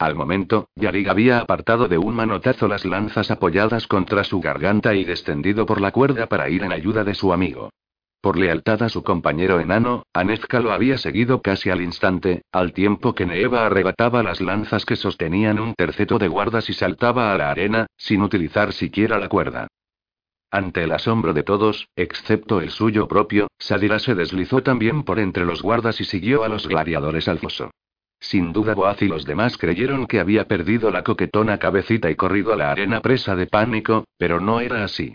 Al 0.01 0.17
momento, 0.17 0.69
Yarig 0.75 1.09
había 1.09 1.39
apartado 1.39 1.87
de 1.87 1.99
un 1.99 2.17
manotazo 2.17 2.67
las 2.67 2.85
lanzas 2.85 3.31
apoyadas 3.31 3.87
contra 3.87 4.25
su 4.25 4.41
garganta 4.41 4.95
y 4.95 5.05
descendido 5.05 5.65
por 5.65 5.81
la 5.81 5.93
cuerda 5.93 6.27
para 6.27 6.51
ir 6.51 6.65
en 6.65 6.73
ayuda 6.73 7.05
de 7.05 7.15
su 7.15 7.33
amigo. 7.33 7.71
Por 8.21 8.37
lealtad 8.37 8.83
a 8.83 8.89
su 8.89 9.05
compañero 9.05 9.61
enano, 9.61 10.03
Anezka 10.13 10.59
lo 10.59 10.73
había 10.73 10.99
seguido 10.99 11.41
casi 11.41 11.71
al 11.71 11.81
instante, 11.81 12.43
al 12.51 12.73
tiempo 12.73 13.15
que 13.15 13.27
Neeva 13.27 13.65
arrebataba 13.65 14.25
las 14.25 14.41
lanzas 14.41 14.85
que 14.85 14.97
sostenían 14.97 15.61
un 15.61 15.75
terceto 15.75 16.19
de 16.19 16.27
guardas 16.27 16.69
y 16.69 16.73
saltaba 16.73 17.33
a 17.33 17.39
la 17.39 17.53
arena, 17.53 17.87
sin 17.97 18.23
utilizar 18.23 18.73
siquiera 18.73 19.21
la 19.21 19.29
cuerda. 19.29 19.69
Ante 20.51 20.85
el 20.85 20.93
asombro 20.93 21.33
de 21.33 21.43
todos, 21.43 21.89
excepto 21.97 22.61
el 22.61 22.71
suyo 22.71 23.09
propio, 23.09 23.49
Sadira 23.59 23.99
se 23.99 24.15
deslizó 24.15 24.63
también 24.63 25.03
por 25.03 25.19
entre 25.19 25.45
los 25.45 25.63
guardas 25.63 26.01
y 26.01 26.05
siguió 26.05 26.45
a 26.45 26.49
los 26.49 26.69
gladiadores 26.69 27.29
al 27.29 27.39
foso. 27.39 27.71
Sin 28.21 28.53
duda 28.53 28.75
Boaz 28.75 29.03
y 29.03 29.09
los 29.09 29.25
demás 29.25 29.59
creyeron 29.59 30.07
que 30.07 30.21
había 30.21 30.49
perdido 30.49 30.91
la 30.91 31.03
coquetona 31.03 31.59
cabecita 31.59 32.11
y 32.11 32.15
corrido 32.15 32.53
a 32.53 32.57
la 32.57 32.71
arena 32.71 33.01
presa 33.01 33.37
de 33.37 33.47
pánico, 33.47 34.05
pero 34.19 34.41
no 34.41 34.61
era 34.61 34.85
así. 34.85 35.15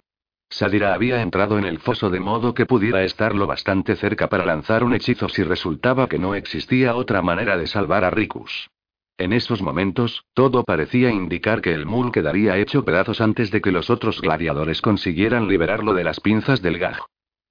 Sadira 0.50 0.94
había 0.94 1.22
entrado 1.22 1.58
en 1.58 1.66
el 1.66 1.80
foso 1.80 2.10
de 2.10 2.20
modo 2.20 2.54
que 2.54 2.66
pudiera 2.66 3.04
estar 3.04 3.34
lo 3.34 3.48
bastante 3.48 3.96
cerca 3.96 4.28
para 4.28 4.46
lanzar 4.46 4.84
un 4.84 4.94
hechizo 4.94 5.30
si 5.30 5.44
resultaba 5.44 6.10
que 6.10 6.20
no 6.20 6.36
existía 6.36 6.96
otra 6.96 7.22
manera 7.22 7.58
de 7.58 7.68
salvar 7.68 8.04
a 8.04 8.12
Ricus. 8.12 8.70
En 9.18 9.34
esos 9.34 9.62
momentos, 9.62 10.26
todo 10.34 10.64
parecía 10.64 11.12
indicar 11.12 11.62
que 11.62 11.74
el 11.74 11.86
mul 11.86 12.12
quedaría 12.12 12.58
hecho 12.58 12.84
pedazos 12.84 13.22
antes 13.22 13.52
de 13.52 13.62
que 13.62 13.72
los 13.72 13.90
otros 13.90 14.22
gladiadores 14.22 14.82
consiguieran 14.82 15.48
liberarlo 15.48 15.94
de 15.94 16.04
las 16.04 16.20
pinzas 16.20 16.62
del 16.62 16.80
gaj. 16.80 17.00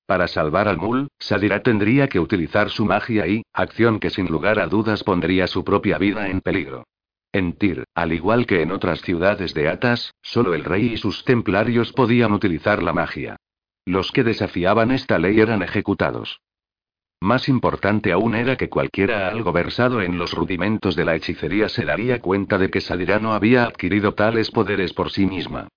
Para 0.07 0.27
salvar 0.27 0.67
al 0.67 0.79
mul, 0.79 1.09
Sadira 1.21 1.63
tendría 1.63 2.09
que 2.09 2.19
utilizar 2.19 2.71
su 2.71 2.85
magia 2.85 3.29
y, 3.29 3.45
acción 3.53 4.01
que 4.01 4.11
sin 4.11 4.27
lugar 4.27 4.59
a 4.59 4.67
dudas 4.67 5.05
pondría 5.05 5.47
su 5.47 5.63
propia 5.63 5.99
vida 5.99 6.29
en 6.29 6.41
peligro. 6.41 6.85
En 7.33 7.53
Tir, 7.53 7.85
al 7.95 8.13
igual 8.13 8.45
que 8.45 8.63
en 8.63 8.73
otras 8.73 9.03
ciudades 9.03 9.55
de 9.55 9.69
Atas, 9.69 10.13
solo 10.21 10.55
el 10.55 10.65
rey 10.65 10.95
y 10.95 10.97
sus 10.97 11.25
templarios 11.25 11.93
podían 11.93 12.33
utilizar 12.33 12.83
la 12.83 12.93
magia. 12.93 13.37
Los 13.85 14.11
que 14.11 14.25
desafiaban 14.25 14.91
esta 14.91 15.19
ley 15.21 15.39
eran 15.39 15.63
ejecutados. 15.63 16.41
Más 17.21 17.51
importante 17.51 18.13
aún 18.13 18.35
era 18.35 18.57
que 18.57 18.71
cualquiera 18.71 19.29
algo 19.29 19.53
versado 19.53 20.01
en 20.01 20.17
los 20.17 20.33
rudimentos 20.33 20.97
de 20.97 21.05
la 21.05 21.15
hechicería 21.15 21.69
se 21.69 21.85
daría 21.85 22.21
cuenta 22.21 22.57
de 22.57 22.71
que 22.71 22.81
Sadira 22.81 23.19
no 23.19 23.35
había 23.35 23.65
adquirido 23.65 24.15
tales 24.15 24.51
poderes 24.51 24.95
por 24.95 25.11
sí 25.11 25.27
misma. 25.27 25.69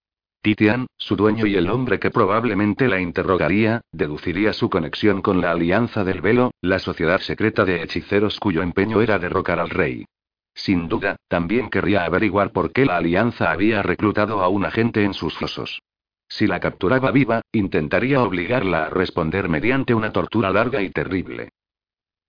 Titian, 0.42 0.88
su 0.98 1.18
dueño 1.18 1.46
y 1.46 1.56
el 1.56 1.70
hombre 1.70 2.00
que 2.00 2.12
probablemente 2.12 2.88
la 2.88 3.02
interrogaría, 3.02 3.82
deduciría 3.92 4.54
su 4.54 4.70
conexión 4.70 5.22
con 5.22 5.42
la 5.42 5.52
Alianza 5.52 6.06
del 6.06 6.22
Velo, 6.22 6.52
la 6.62 6.80
sociedad 6.80 7.20
secreta 7.20 7.66
de 7.66 7.84
hechiceros 7.84 8.40
cuyo 8.40 8.62
empeño 8.62 9.02
era 9.02 9.20
derrocar 9.20 9.60
al 9.60 9.70
rey. 9.70 10.06
Sin 10.54 10.88
duda, 10.88 11.18
también 11.28 11.70
querría 11.70 12.06
averiguar 12.06 12.52
por 12.52 12.72
qué 12.72 12.86
la 12.86 12.98
Alianza 12.98 13.52
había 13.52 13.84
reclutado 13.84 14.42
a 14.42 14.48
un 14.48 14.66
agente 14.66 15.04
en 15.04 15.14
sus 15.14 15.38
fosos. 15.38 15.82
Si 16.28 16.48
la 16.48 16.60
capturaba 16.60 17.12
viva, 17.12 17.42
intentaría 17.52 18.22
obligarla 18.22 18.86
a 18.86 18.90
responder 18.90 19.50
mediante 19.50 19.94
una 19.94 20.12
tortura 20.12 20.50
larga 20.50 20.82
y 20.82 20.90
terrible. 20.90 21.50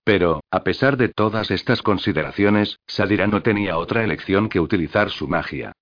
Pero, 0.04 0.42
a 0.50 0.62
pesar 0.62 0.98
de 0.98 1.08
todas 1.08 1.50
estas 1.50 1.80
consideraciones, 1.80 2.78
Sadira 2.86 3.26
no 3.26 3.42
tenía 3.42 3.78
otra 3.78 4.04
elección 4.04 4.50
que 4.50 4.60
utilizar 4.60 5.10
su 5.10 5.28
magia. 5.28 5.72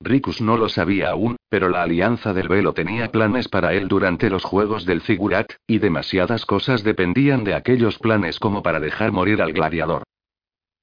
Ricus 0.00 0.40
no 0.40 0.56
lo 0.56 0.68
sabía 0.68 1.10
aún, 1.10 1.36
pero 1.48 1.68
la 1.68 1.82
Alianza 1.82 2.32
del 2.32 2.48
Velo 2.48 2.72
tenía 2.72 3.10
planes 3.10 3.48
para 3.48 3.72
él 3.74 3.88
durante 3.88 4.30
los 4.30 4.44
Juegos 4.44 4.84
del 4.84 5.00
Figurat, 5.00 5.52
y 5.66 5.78
demasiadas 5.78 6.44
cosas 6.46 6.82
dependían 6.82 7.44
de 7.44 7.54
aquellos 7.54 7.98
planes 7.98 8.38
como 8.38 8.62
para 8.62 8.80
dejar 8.80 9.12
morir 9.12 9.42
al 9.42 9.52
gladiador. 9.52 10.02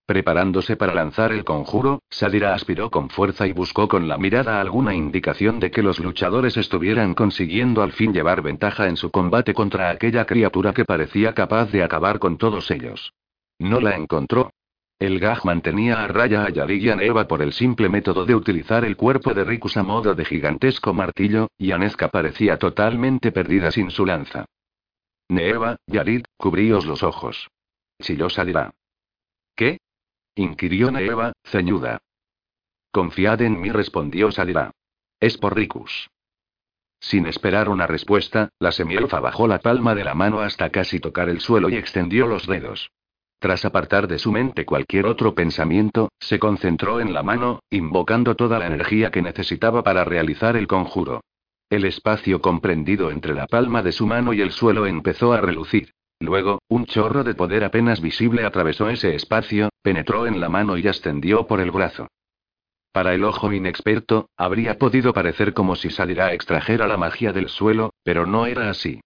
Preparándose 0.09 0.75
para 0.75 0.95
lanzar 0.95 1.31
el 1.33 1.43
conjuro, 1.43 2.01
Sadira 2.09 2.55
aspiró 2.55 2.89
con 2.89 3.11
fuerza 3.11 3.45
y 3.45 3.53
buscó 3.53 3.87
con 3.87 4.07
la 4.07 4.17
mirada 4.17 4.59
alguna 4.59 4.95
indicación 4.95 5.59
de 5.59 5.69
que 5.69 5.83
los 5.83 5.99
luchadores 5.99 6.57
estuvieran 6.57 7.13
consiguiendo 7.13 7.83
al 7.83 7.91
fin 7.91 8.11
llevar 8.11 8.41
ventaja 8.41 8.87
en 8.87 8.97
su 8.97 9.11
combate 9.11 9.53
contra 9.53 9.91
aquella 9.91 10.25
criatura 10.25 10.73
que 10.73 10.83
parecía 10.83 11.35
capaz 11.35 11.71
de 11.71 11.83
acabar 11.83 12.17
con 12.17 12.39
todos 12.39 12.71
ellos. 12.71 13.13
No 13.59 13.79
la 13.79 13.95
encontró. 13.95 14.49
El 14.97 15.19
Gaj 15.19 15.45
mantenía 15.45 16.03
a 16.03 16.07
raya 16.07 16.43
a 16.43 16.49
Yari 16.49 16.83
y 16.83 16.89
a 16.89 16.95
Neva 16.95 17.27
por 17.27 17.43
el 17.43 17.53
simple 17.53 17.87
método 17.87 18.25
de 18.25 18.33
utilizar 18.33 18.85
el 18.85 18.97
cuerpo 18.97 19.35
de 19.35 19.43
Rikus 19.43 19.77
a 19.77 19.83
modo 19.83 20.15
de 20.15 20.25
gigantesco 20.25 20.91
martillo, 20.91 21.49
y 21.55 21.71
Anezka 21.71 22.07
parecía 22.07 22.57
totalmente 22.57 23.31
perdida 23.31 23.69
sin 23.69 23.91
su 23.91 24.07
lanza. 24.07 24.45
Neva, 25.29 25.77
Yarid, 25.85 26.23
cubríos 26.35 26.87
los 26.87 27.03
ojos. 27.03 27.47
Chilló 28.01 28.27
Sadira. 28.31 28.71
¿Qué? 29.55 29.77
Inquirió 30.39 30.91
Neva, 30.91 31.33
ceñuda. 31.43 31.99
Confiad 32.91 33.41
en 33.41 33.59
mí, 33.61 33.69
respondió 33.69 34.31
Sadira. 34.31 34.71
Es 35.19 35.37
por 35.37 35.55
Ricus. 35.55 36.09
Sin 36.99 37.27
esperar 37.27 37.69
una 37.69 37.87
respuesta, 37.87 38.49
la 38.59 38.71
semielfa 38.71 39.19
bajó 39.19 39.47
la 39.47 39.59
palma 39.59 39.95
de 39.95 40.03
la 40.03 40.15
mano 40.15 40.41
hasta 40.41 40.69
casi 40.69 40.99
tocar 40.99 41.29
el 41.29 41.39
suelo 41.39 41.69
y 41.69 41.75
extendió 41.75 42.27
los 42.27 42.47
dedos. 42.47 42.91
Tras 43.39 43.63
apartar 43.63 44.07
de 44.07 44.19
su 44.19 44.31
mente 44.31 44.65
cualquier 44.65 45.05
otro 45.05 45.33
pensamiento, 45.33 46.09
se 46.19 46.39
concentró 46.39 46.99
en 46.99 47.13
la 47.13 47.23
mano, 47.23 47.61
invocando 47.69 48.35
toda 48.35 48.59
la 48.59 48.67
energía 48.67 49.11
que 49.11 49.21
necesitaba 49.21 49.81
para 49.81 50.03
realizar 50.03 50.57
el 50.57 50.67
conjuro. 50.67 51.21
El 51.69 51.85
espacio 51.85 52.41
comprendido 52.41 53.11
entre 53.11 53.33
la 53.33 53.47
palma 53.47 53.81
de 53.81 53.91
su 53.91 54.07
mano 54.07 54.33
y 54.33 54.41
el 54.41 54.51
suelo 54.51 54.85
empezó 54.87 55.31
a 55.31 55.39
relucir. 55.39 55.93
Luego, 56.19 56.59
un 56.67 56.85
chorro 56.85 57.23
de 57.23 57.33
poder 57.33 57.63
apenas 57.63 58.01
visible 58.01 58.45
atravesó 58.45 58.89
ese 58.89 59.15
espacio, 59.15 59.69
penetró 59.81 60.27
en 60.27 60.41
la 60.41 60.49
mano 60.49 60.77
y 60.77 60.87
ascendió 60.87 61.47
por 61.47 61.61
el 61.61 61.71
brazo. 61.71 62.07
Para 62.91 63.13
el 63.13 63.23
ojo 63.23 63.53
inexperto, 63.53 64.29
habría 64.35 64.77
podido 64.77 65.13
parecer 65.13 65.53
como 65.53 65.75
si 65.75 65.89
Sadira 65.89 66.33
extrajera 66.33 66.87
la 66.87 66.97
magia 66.97 67.31
del 67.31 67.47
suelo, 67.47 67.93
pero 68.03 68.25
no 68.25 68.45
era 68.47 68.69
así. 68.69 68.99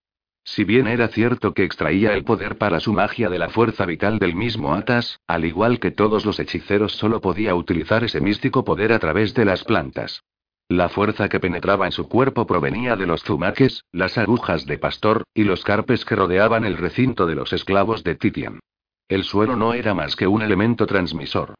Si 0.46 0.64
bien 0.64 0.88
era 0.88 1.08
cierto 1.08 1.54
que 1.54 1.64
extraía 1.64 2.14
el 2.14 2.24
poder 2.24 2.58
para 2.58 2.80
su 2.80 2.92
magia 2.94 3.30
de 3.30 3.40
la 3.40 3.50
fuerza 3.50 3.86
vital 3.86 4.20
del 4.20 4.36
mismo 4.36 4.74
Atas, 4.74 5.20
al 5.28 5.46
igual 5.46 5.80
que 5.80 5.92
todos 5.92 6.26
los 6.26 6.40
hechiceros 6.40 6.94
solo 6.94 7.22
podía 7.22 7.56
utilizar 7.56 8.04
ese 8.04 8.20
místico 8.20 8.66
poder 8.66 8.92
a 8.92 9.00
través 9.00 9.34
de 9.34 9.46
las 9.46 9.64
plantas. 9.64 10.24
La 10.70 10.90
fuerza 10.90 11.30
que 11.30 11.40
penetraba 11.40 11.86
en 11.86 11.92
su 11.92 12.08
cuerpo 12.08 12.48
provenía 12.48 12.96
de 12.96 13.06
los 13.06 13.24
zumaques, 13.24 13.84
las 13.92 14.18
agujas 14.18 14.66
de 14.66 14.78
pastor, 14.78 15.24
y 15.34 15.44
los 15.44 15.64
carpes 15.64 16.06
que 16.06 16.16
rodeaban 16.16 16.66
el 16.66 16.78
recinto 16.78 17.26
de 17.28 17.36
los 17.36 17.54
esclavos 17.54 18.04
de 18.04 18.16
Titian. 18.16 18.60
El 19.08 19.24
suelo 19.24 19.56
no 19.56 19.74
era 19.74 19.94
más 19.94 20.16
que 20.16 20.28
un 20.28 20.42
elemento 20.42 20.88
transmisor. 20.88 21.56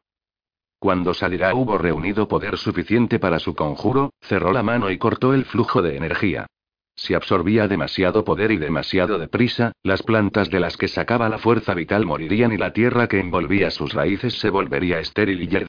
Cuando 0.78 1.14
Sadira 1.14 1.54
hubo 1.54 1.78
reunido 1.78 2.28
poder 2.28 2.56
suficiente 2.56 3.18
para 3.18 3.38
su 3.38 3.54
conjuro, 3.54 4.10
cerró 4.20 4.52
la 4.52 4.62
mano 4.62 4.90
y 4.90 4.98
cortó 4.98 5.32
el 5.32 5.44
flujo 5.44 5.82
de 5.82 5.96
energía. 5.96 6.46
Si 6.96 7.14
absorbía 7.14 7.68
demasiado 7.68 8.24
poder 8.24 8.52
y 8.52 8.56
demasiado 8.56 9.18
deprisa, 9.18 9.72
las 9.82 10.02
plantas 10.02 10.50
de 10.50 10.60
las 10.60 10.76
que 10.76 10.88
sacaba 10.88 11.28
la 11.28 11.38
fuerza 11.38 11.74
vital 11.74 12.06
morirían 12.06 12.52
y 12.52 12.56
la 12.56 12.72
tierra 12.72 13.08
que 13.08 13.18
envolvía 13.18 13.70
sus 13.70 13.92
raíces 13.92 14.38
se 14.38 14.50
volvería 14.50 15.00
estéril 15.00 15.42
y. 15.42 15.66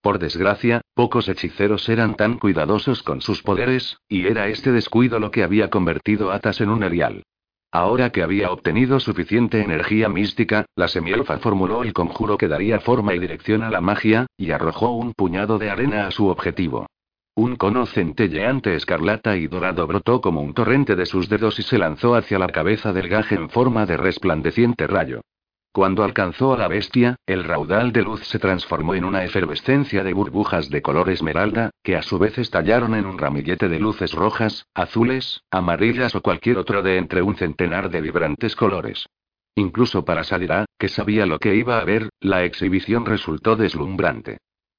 Por 0.00 0.18
desgracia, 0.18 0.80
pocos 0.94 1.28
hechiceros 1.28 1.88
eran 1.88 2.14
tan 2.14 2.38
cuidadosos 2.38 3.02
con 3.02 3.20
sus 3.20 3.42
poderes, 3.42 3.98
y 4.08 4.26
era 4.26 4.48
este 4.48 4.70
descuido 4.72 5.18
lo 5.18 5.30
que 5.30 5.42
había 5.42 5.70
convertido 5.70 6.30
a 6.30 6.36
Atas 6.36 6.60
en 6.60 6.70
un 6.70 6.84
erial. 6.84 7.24
Ahora 7.70 8.10
que 8.10 8.22
había 8.22 8.50
obtenido 8.50 8.98
suficiente 8.98 9.60
energía 9.60 10.08
mística, 10.08 10.64
la 10.74 10.88
semielfa 10.88 11.38
formuló 11.38 11.82
el 11.82 11.92
conjuro 11.92 12.38
que 12.38 12.48
daría 12.48 12.80
forma 12.80 13.14
y 13.14 13.18
dirección 13.18 13.62
a 13.62 13.70
la 13.70 13.80
magia, 13.80 14.26
y 14.38 14.52
arrojó 14.52 14.92
un 14.92 15.12
puñado 15.12 15.58
de 15.58 15.68
arena 15.68 16.06
a 16.06 16.10
su 16.10 16.28
objetivo. 16.28 16.86
Un 17.34 17.56
cono 17.56 17.84
centelleante 17.86 18.74
escarlata 18.74 19.36
y 19.36 19.46
dorado 19.48 19.86
brotó 19.86 20.20
como 20.20 20.40
un 20.40 20.54
torrente 20.54 20.96
de 20.96 21.06
sus 21.06 21.28
dedos 21.28 21.58
y 21.58 21.62
se 21.62 21.78
lanzó 21.78 22.14
hacia 22.14 22.38
la 22.38 22.48
cabeza 22.48 22.92
del 22.92 23.08
gaje 23.08 23.34
en 23.34 23.50
forma 23.50 23.84
de 23.84 23.96
resplandeciente 23.96 24.86
rayo. 24.86 25.20
Cuando 25.78 26.02
alcanzó 26.02 26.54
a 26.54 26.58
la 26.58 26.66
bestia, 26.66 27.14
el 27.24 27.44
raudal 27.44 27.92
de 27.92 28.02
luz 28.02 28.26
se 28.26 28.40
transformó 28.40 28.96
en 28.96 29.04
una 29.04 29.22
efervescencia 29.22 30.02
de 30.02 30.12
burbujas 30.12 30.70
de 30.70 30.82
color 30.82 31.08
esmeralda, 31.08 31.70
que 31.84 31.94
a 31.94 32.02
su 32.02 32.18
vez 32.18 32.36
estallaron 32.36 32.96
en 32.96 33.06
un 33.06 33.16
ramillete 33.16 33.68
de 33.68 33.78
luces 33.78 34.12
rojas, 34.12 34.66
azules, 34.74 35.44
amarillas 35.52 36.16
o 36.16 36.20
cualquier 36.20 36.58
otro 36.58 36.82
de 36.82 36.96
entre 36.96 37.22
un 37.22 37.36
centenar 37.36 37.90
de 37.90 38.00
vibrantes 38.00 38.56
colores. 38.56 39.06
Incluso 39.54 40.04
para 40.04 40.24
Sadira, 40.24 40.64
que 40.80 40.88
sabía 40.88 41.26
lo 41.26 41.38
que 41.38 41.54
iba 41.54 41.78
a 41.78 41.84
ver, 41.84 42.08
la 42.18 42.42
exhibición 42.42 43.06
resultó 43.06 43.54
deslumbrante. 43.54 44.38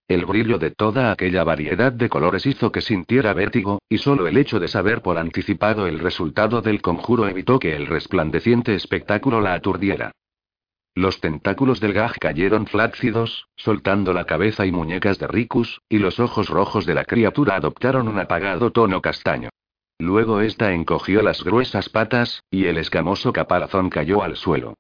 El 0.10 0.26
brillo 0.26 0.58
de 0.58 0.72
toda 0.72 1.14
aquella 1.14 1.46
variedad 1.46 1.94
de 1.94 2.10
colores 2.10 2.46
hizo 2.46 2.74
que 2.74 2.82
sintiera 2.82 3.32
vértigo, 3.34 3.80
y 3.88 4.00
solo 4.00 4.28
el 4.28 4.36
hecho 4.36 4.60
de 4.60 4.68
saber 4.68 5.02
por 5.02 5.18
anticipado 5.18 5.88
el 5.88 6.00
resultado 6.00 6.62
del 6.62 6.82
conjuro 6.82 7.30
evitó 7.30 7.58
que 7.58 7.74
el 7.74 7.88
resplandeciente 7.88 8.76
espectáculo 8.76 9.40
la 9.40 9.54
aturdiera. 9.54 10.12
Los 10.96 11.22
tentáculos 11.22 11.80
del 11.80 11.94
gaj 11.94 12.18
cayeron 12.20 12.68
flácidos, 12.68 13.48
soltando 13.56 14.14
la 14.14 14.26
cabeza 14.26 14.66
y 14.66 14.72
muñecas 14.72 15.20
de 15.20 15.28
Ricus, 15.28 15.82
y 15.88 16.00
los 16.00 16.20
ojos 16.20 16.50
rojos 16.50 16.86
de 16.86 16.94
la 16.94 17.06
criatura 17.06 17.56
adoptaron 17.56 18.08
un 18.08 18.20
apagado 18.20 18.72
tono 18.72 19.02
castaño. 19.02 19.50
Luego 19.98 20.42
ésta 20.42 20.74
encogió 20.74 21.22
las 21.22 21.44
gruesas 21.44 21.90
patas, 21.90 22.44
y 22.50 22.66
el 22.66 22.78
escamoso 22.78 23.34
caparazón 23.34 23.90
cayó 23.90 24.24
al 24.24 24.36
suelo. 24.36 24.76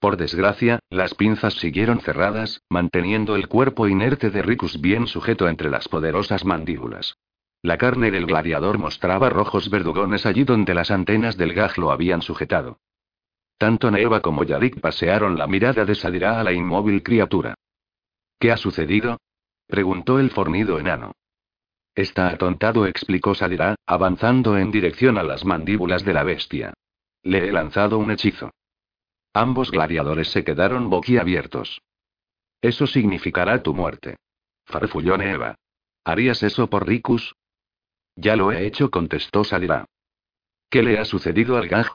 Por 0.00 0.16
desgracia, 0.16 0.80
las 0.90 1.14
pinzas 1.14 1.54
siguieron 1.54 2.00
cerradas, 2.00 2.60
manteniendo 2.68 3.36
el 3.36 3.48
cuerpo 3.48 3.88
inerte 3.88 4.30
de 4.30 4.42
Ricus 4.42 4.80
bien 4.80 5.06
sujeto 5.06 5.48
entre 5.48 5.70
las 5.70 5.88
poderosas 5.88 6.44
mandíbulas. 6.44 7.16
La 7.62 7.78
carne 7.78 8.10
del 8.10 8.26
gladiador 8.26 8.78
mostraba 8.78 9.30
rojos 9.30 9.70
verdugones 9.70 10.26
allí 10.26 10.44
donde 10.44 10.74
las 10.74 10.90
antenas 10.90 11.38
del 11.38 11.54
gaj 11.54 11.78
lo 11.78 11.90
habían 11.90 12.20
sujetado. 12.20 12.78
Tanto 13.58 13.90
Neva 13.90 14.20
como 14.20 14.44
Yarik 14.44 14.80
pasearon 14.80 15.38
la 15.38 15.46
mirada 15.46 15.84
de 15.84 15.94
Sadira 15.94 16.40
a 16.40 16.44
la 16.44 16.52
inmóvil 16.52 17.02
criatura. 17.02 17.54
¿Qué 18.38 18.52
ha 18.52 18.56
sucedido? 18.56 19.18
preguntó 19.66 20.18
el 20.18 20.30
fornido 20.30 20.78
enano. 20.78 21.12
Está 21.94 22.28
atontado, 22.28 22.86
explicó 22.86 23.34
Sadira, 23.34 23.76
avanzando 23.86 24.58
en 24.58 24.70
dirección 24.70 25.16
a 25.16 25.22
las 25.22 25.44
mandíbulas 25.44 26.04
de 26.04 26.12
la 26.12 26.24
bestia. 26.24 26.74
Le 27.22 27.48
he 27.48 27.52
lanzado 27.52 27.98
un 27.98 28.10
hechizo. 28.10 28.50
Ambos 29.32 29.70
gladiadores 29.70 30.28
se 30.28 30.44
quedaron 30.44 30.90
boquiabiertos. 30.90 31.80
Eso 32.60 32.86
significará 32.86 33.62
tu 33.62 33.74
muerte. 33.74 34.16
Farfulló 34.66 35.16
Neva. 35.16 35.56
¿Harías 36.04 36.42
eso 36.42 36.68
por 36.68 36.86
Ricus? 36.86 37.34
Ya 38.16 38.36
lo 38.36 38.52
he 38.52 38.66
hecho, 38.66 38.90
contestó 38.90 39.44
Sadira. 39.44 39.86
¿Qué 40.68 40.82
le 40.82 40.98
ha 40.98 41.04
sucedido 41.04 41.56
al 41.56 41.68
gaj? 41.68 41.92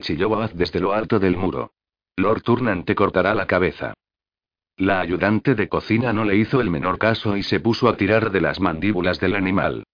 Chilló 0.00 0.28
Boaz 0.28 0.54
desde 0.54 0.80
lo 0.80 0.92
alto 0.92 1.18
del 1.18 1.36
muro. 1.36 1.72
Lord 2.16 2.42
Turnan 2.42 2.84
te 2.84 2.94
cortará 2.94 3.34
la 3.34 3.46
cabeza. 3.46 3.94
La 4.76 5.00
ayudante 5.00 5.56
de 5.56 5.68
cocina 5.68 6.12
no 6.12 6.24
le 6.24 6.36
hizo 6.36 6.60
el 6.60 6.70
menor 6.70 6.98
caso 6.98 7.36
y 7.36 7.42
se 7.42 7.58
puso 7.58 7.88
a 7.88 7.96
tirar 7.96 8.30
de 8.30 8.40
las 8.40 8.60
mandíbulas 8.60 9.18
del 9.18 9.34
animal. 9.34 9.84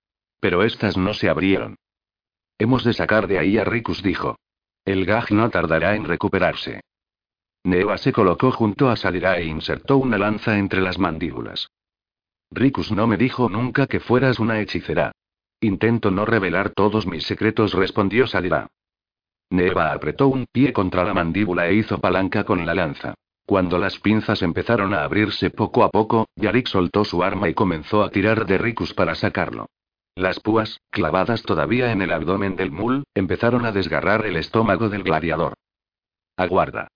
Pero 0.40 0.62
estas 0.62 0.98
no 0.98 1.14
se 1.14 1.30
abrieron. 1.30 1.76
Hemos 2.58 2.84
de 2.84 2.92
sacar 2.92 3.26
de 3.26 3.38
ahí 3.38 3.56
a 3.56 3.64
Ricus, 3.64 4.02
dijo. 4.02 4.36
El 4.84 5.06
gaj 5.06 5.30
no 5.30 5.48
tardará 5.48 5.96
en 5.96 6.04
recuperarse. 6.04 6.82
Neva 7.64 7.96
se 7.96 8.12
colocó 8.12 8.52
junto 8.52 8.90
a 8.90 8.96
Sadira 8.96 9.38
e 9.38 9.44
insertó 9.44 9.96
una 9.96 10.18
lanza 10.18 10.58
entre 10.58 10.82
las 10.82 10.98
mandíbulas. 10.98 11.68
Ricus 12.50 12.92
no 12.92 13.06
me 13.06 13.16
dijo 13.16 13.48
nunca 13.48 13.86
que 13.86 14.00
fueras 14.00 14.38
una 14.38 14.60
hechicera. 14.60 15.12
Intento 15.60 16.10
no 16.10 16.26
revelar 16.26 16.70
todos 16.70 17.06
mis 17.06 17.24
secretos, 17.24 17.72
respondió 17.72 18.26
Sadira. 18.26 18.68
Neva 19.54 19.92
apretó 19.92 20.26
un 20.26 20.46
pie 20.50 20.72
contra 20.72 21.04
la 21.04 21.14
mandíbula 21.14 21.68
e 21.68 21.74
hizo 21.74 21.98
palanca 21.98 22.42
con 22.44 22.66
la 22.66 22.74
lanza. 22.74 23.14
Cuando 23.46 23.78
las 23.78 24.00
pinzas 24.00 24.42
empezaron 24.42 24.92
a 24.94 25.04
abrirse 25.04 25.50
poco 25.50 25.84
a 25.84 25.90
poco, 25.90 26.26
Yarik 26.34 26.66
soltó 26.66 27.04
su 27.04 27.22
arma 27.22 27.48
y 27.48 27.54
comenzó 27.54 28.02
a 28.02 28.10
tirar 28.10 28.46
de 28.46 28.58
Ricus 28.58 28.94
para 28.94 29.14
sacarlo. 29.14 29.66
Las 30.16 30.40
púas, 30.40 30.80
clavadas 30.90 31.42
todavía 31.42 31.92
en 31.92 32.02
el 32.02 32.12
abdomen 32.12 32.56
del 32.56 32.72
mul, 32.72 33.04
empezaron 33.14 33.64
a 33.64 33.70
desgarrar 33.72 34.26
el 34.26 34.36
estómago 34.36 34.88
del 34.88 35.04
gladiador. 35.04 35.54
Aguarda. 36.36 36.88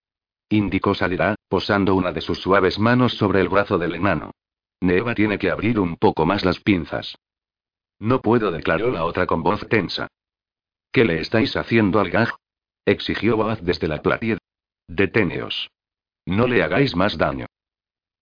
Indicó 0.49 0.95
Sadira, 0.95 1.37
posando 1.49 1.95
una 1.95 2.13
de 2.13 2.23
sus 2.23 2.41
suaves 2.41 2.79
manos 2.79 3.15
sobre 3.15 3.41
el 3.41 3.49
brazo 3.49 3.79
del 3.79 3.95
enano. 3.95 4.33
Neva 4.81 5.15
tiene 5.15 5.39
que 5.39 5.51
abrir 5.51 5.79
un 5.79 5.97
poco 5.97 6.27
más 6.27 6.45
las 6.45 6.59
pinzas. 6.61 7.17
No 8.01 8.21
puedo, 8.21 8.51
declaró 8.51 8.91
la 8.91 9.05
otra 9.05 9.27
con 9.27 9.43
voz 9.43 9.69
tensa. 9.69 10.09
¿Qué 10.91 11.05
le 11.05 11.21
estáis 11.21 11.57
haciendo 11.57 12.01
al 12.01 12.11
gaj? 12.11 12.31
Exigió 12.91 13.37
Boaz 13.37 13.61
desde 13.63 13.89
la 13.89 14.03
platier. 14.03 14.39
Deteneos. 14.87 15.71
No 16.27 16.47
le 16.47 16.63
hagáis 16.63 16.95
más 16.97 17.17
daño. 17.19 17.47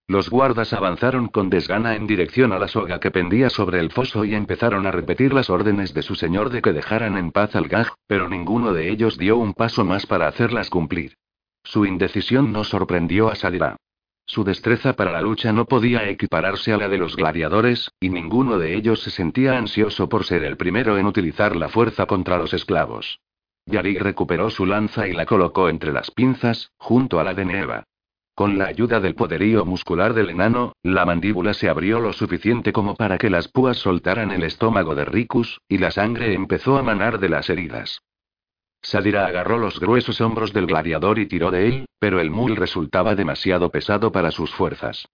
Los 0.09 0.31
guardas 0.31 0.73
avanzaron 0.73 1.27
con 1.27 1.51
desgana 1.51 1.97
en 1.97 2.07
dirección 2.07 2.53
a 2.53 2.61
la 2.61 2.69
soga 2.69 3.01
que 3.01 3.11
pendía 3.11 3.51
sobre 3.51 3.81
el 3.81 3.91
foso 3.91 4.25
y 4.25 4.37
empezaron 4.37 4.87
a 4.87 4.93
repetir 4.93 5.35
las 5.35 5.51
órdenes 5.51 5.95
de 5.95 6.03
su 6.03 6.15
señor 6.15 6.51
de 6.51 6.63
que 6.63 6.73
dejaran 6.73 7.19
en 7.19 7.33
paz 7.33 7.57
al 7.57 7.67
gaj, 7.67 7.89
pero 8.07 8.29
ninguno 8.29 8.73
de 8.73 8.89
ellos 8.91 9.19
dio 9.19 9.37
un 9.37 9.53
paso 9.53 9.85
más 9.85 10.07
para 10.07 10.29
hacerlas 10.29 10.71
cumplir. 10.71 11.15
Su 11.65 11.85
indecisión 11.85 12.53
no 12.53 12.63
sorprendió 12.63 13.29
a 13.29 13.35
Sadira. 13.35 13.77
Su 14.25 14.45
destreza 14.45 14.95
para 14.95 15.11
la 15.11 15.23
lucha 15.23 15.53
no 15.53 15.67
podía 15.67 16.09
equipararse 16.09 16.73
a 16.73 16.77
la 16.77 16.89
de 16.89 16.99
los 16.99 17.17
gladiadores, 17.17 17.91
y 17.99 18.09
ninguno 18.09 18.59
de 18.59 18.77
ellos 18.77 19.01
se 19.01 19.11
sentía 19.11 19.59
ansioso 19.59 20.09
por 20.09 20.25
ser 20.25 20.45
el 20.45 20.57
primero 20.57 20.99
en 20.99 21.07
utilizar 21.07 21.57
la 21.57 21.69
fuerza 21.69 22.07
contra 22.07 22.39
los 22.39 22.53
esclavos. 22.53 23.21
Yarik 23.67 24.01
recuperó 24.01 24.49
su 24.49 24.65
lanza 24.65 25.09
y 25.09 25.13
la 25.13 25.27
colocó 25.27 25.69
entre 25.69 25.93
las 25.93 26.11
pinzas, 26.11 26.71
junto 26.79 27.19
a 27.19 27.25
la 27.25 27.35
de 27.35 27.45
Neva. 27.45 27.85
Con 28.35 28.59
la 28.59 28.67
ayuda 28.67 29.01
del 29.01 29.15
poderío 29.15 29.65
muscular 29.65 30.13
del 30.15 30.31
enano, 30.31 30.73
la 30.83 31.05
mandíbula 31.05 31.55
se 31.55 31.69
abrió 31.69 32.01
lo 32.01 32.13
suficiente 32.13 32.73
como 32.73 32.95
para 32.95 33.19
que 33.19 33.31
las 33.31 33.49
púas 33.49 33.79
soltaran 33.79 34.31
el 34.31 34.43
estómago 34.43 34.95
de 34.95 35.05
Ricus, 35.07 35.61
y 35.69 35.79
la 35.79 35.91
sangre 35.91 36.35
empezó 36.35 36.77
a 36.77 36.83
manar 36.83 37.19
de 37.19 37.31
las 37.31 37.49
heridas. 37.51 38.03
Sadira 38.83 39.27
agarró 39.27 39.59
los 39.59 39.81
gruesos 39.81 40.21
hombros 40.21 40.53
del 40.53 40.67
gladiador 40.67 41.19
y 41.19 41.27
tiró 41.27 41.51
de 41.51 41.67
él, 41.67 41.87
pero 41.99 42.21
el 42.21 42.31
mul 42.31 42.57
resultaba 42.57 43.15
demasiado 43.15 43.71
pesado 43.71 44.13
para 44.13 44.31
sus 44.31 44.55
fuerzas. 44.55 45.09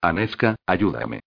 Anezka, 0.00 0.56
ayúdame. 0.66 1.20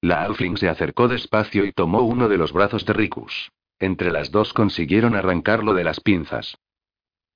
La 0.00 0.22
Alfling 0.22 0.56
se 0.56 0.68
acercó 0.68 1.08
despacio 1.08 1.64
y 1.64 1.72
tomó 1.72 2.02
uno 2.02 2.28
de 2.28 2.38
los 2.38 2.52
brazos 2.52 2.86
de 2.86 2.92
Ricus. 2.92 3.50
Entre 3.80 4.10
las 4.10 4.30
dos 4.30 4.52
consiguieron 4.52 5.14
arrancarlo 5.14 5.74
de 5.74 5.84
las 5.84 6.00
pinzas. 6.00 6.58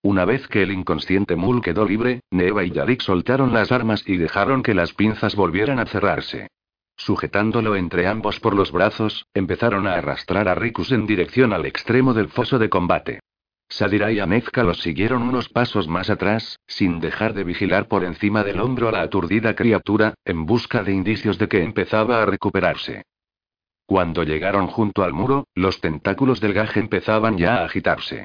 Una 0.02 0.24
vez 0.24 0.48
que 0.48 0.62
el 0.62 0.72
inconsciente 0.72 1.36
Mul 1.36 1.62
quedó 1.62 1.86
libre, 1.86 2.22
Neva 2.30 2.64
y 2.64 2.72
Yarik 2.72 3.02
soltaron 3.02 3.52
las 3.52 3.70
armas 3.70 4.02
y 4.06 4.16
dejaron 4.16 4.64
que 4.64 4.74
las 4.74 4.92
pinzas 4.94 5.36
volvieran 5.36 5.78
a 5.78 5.86
cerrarse. 5.86 6.48
Sujetándolo 6.96 7.76
entre 7.76 8.08
ambos 8.08 8.40
por 8.40 8.54
los 8.54 8.72
brazos, 8.72 9.26
empezaron 9.32 9.86
a 9.86 9.94
arrastrar 9.94 10.48
a 10.48 10.54
Rikus 10.54 10.90
en 10.90 11.06
dirección 11.06 11.52
al 11.52 11.66
extremo 11.66 12.14
del 12.14 12.28
foso 12.28 12.58
de 12.58 12.68
combate. 12.68 13.20
Sadira 13.68 14.12
y 14.12 14.18
Amezka 14.18 14.64
los 14.64 14.80
siguieron 14.80 15.22
unos 15.22 15.48
pasos 15.48 15.88
más 15.88 16.10
atrás, 16.10 16.58
sin 16.66 17.00
dejar 17.00 17.32
de 17.32 17.44
vigilar 17.44 17.88
por 17.88 18.04
encima 18.04 18.44
del 18.44 18.60
hombro 18.60 18.88
a 18.88 18.92
la 18.92 19.02
aturdida 19.02 19.54
criatura, 19.54 20.14
en 20.24 20.44
busca 20.44 20.82
de 20.82 20.92
indicios 20.92 21.38
de 21.38 21.48
que 21.48 21.62
empezaba 21.62 22.22
a 22.22 22.26
recuperarse. 22.26 23.04
Cuando 23.92 24.22
llegaron 24.22 24.68
junto 24.68 25.02
al 25.02 25.12
muro, 25.12 25.48
los 25.54 25.82
tentáculos 25.82 26.40
del 26.40 26.54
gaje 26.54 26.80
empezaban 26.80 27.36
ya 27.36 27.56
a 27.56 27.66
agitarse. 27.66 28.24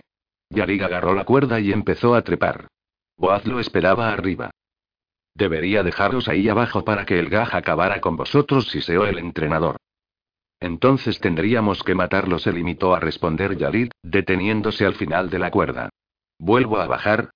Yarig 0.50 0.82
agarró 0.82 1.14
la 1.14 1.26
cuerda 1.26 1.60
y 1.60 1.74
empezó 1.74 2.16
a 2.16 2.22
trepar. 2.22 2.70
Boaz 3.18 3.46
lo 3.46 3.60
esperaba 3.60 4.14
arriba. 4.14 4.50
Debería 5.36 5.84
dejaros 5.84 6.30
ahí 6.30 6.48
abajo 6.48 6.86
para 6.86 7.06
que 7.06 7.20
el 7.20 7.28
gaj 7.28 7.54
acabara 7.54 8.00
con 8.00 8.16
vosotros, 8.16 8.70
siseó 8.70 9.08
el 9.08 9.18
entrenador. 9.18 9.76
Entonces 10.62 11.20
tendríamos 11.20 11.84
que 11.84 11.96
matarlo, 11.96 12.40
se 12.40 12.54
limitó 12.54 12.96
a 12.96 13.02
responder 13.02 13.58
Yarid, 13.58 13.92
deteniéndose 14.02 14.86
al 14.86 14.96
final 14.96 15.30
de 15.30 15.40
la 15.40 15.52
cuerda. 15.52 15.90
¿Vuelvo 16.40 16.80
a 16.80 16.88
bajar? 16.88 17.32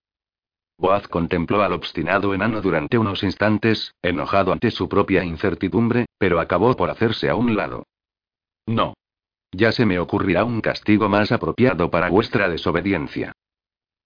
Boaz 0.78 1.06
contempló 1.10 1.64
al 1.64 1.74
obstinado 1.74 2.34
enano 2.34 2.62
durante 2.62 2.98
unos 2.98 3.24
instantes, 3.24 3.94
enojado 4.02 4.54
ante 4.54 4.72
su 4.72 4.88
propia 4.88 5.26
incertidumbre, 5.26 6.06
pero 6.18 6.40
acabó 6.40 6.78
por 6.78 6.90
hacerse 6.90 7.30
a 7.30 7.36
un 7.36 7.58
lado. 7.58 7.84
No. 8.68 8.94
Ya 9.52 9.72
se 9.72 9.86
me 9.86 10.00
ocurrirá 10.00 10.46
un 10.46 10.62
castigo 10.62 11.10
más 11.10 11.32
apropiado 11.32 11.92
para 11.92 12.10
vuestra 12.10 12.48
desobediencia. 12.48 13.34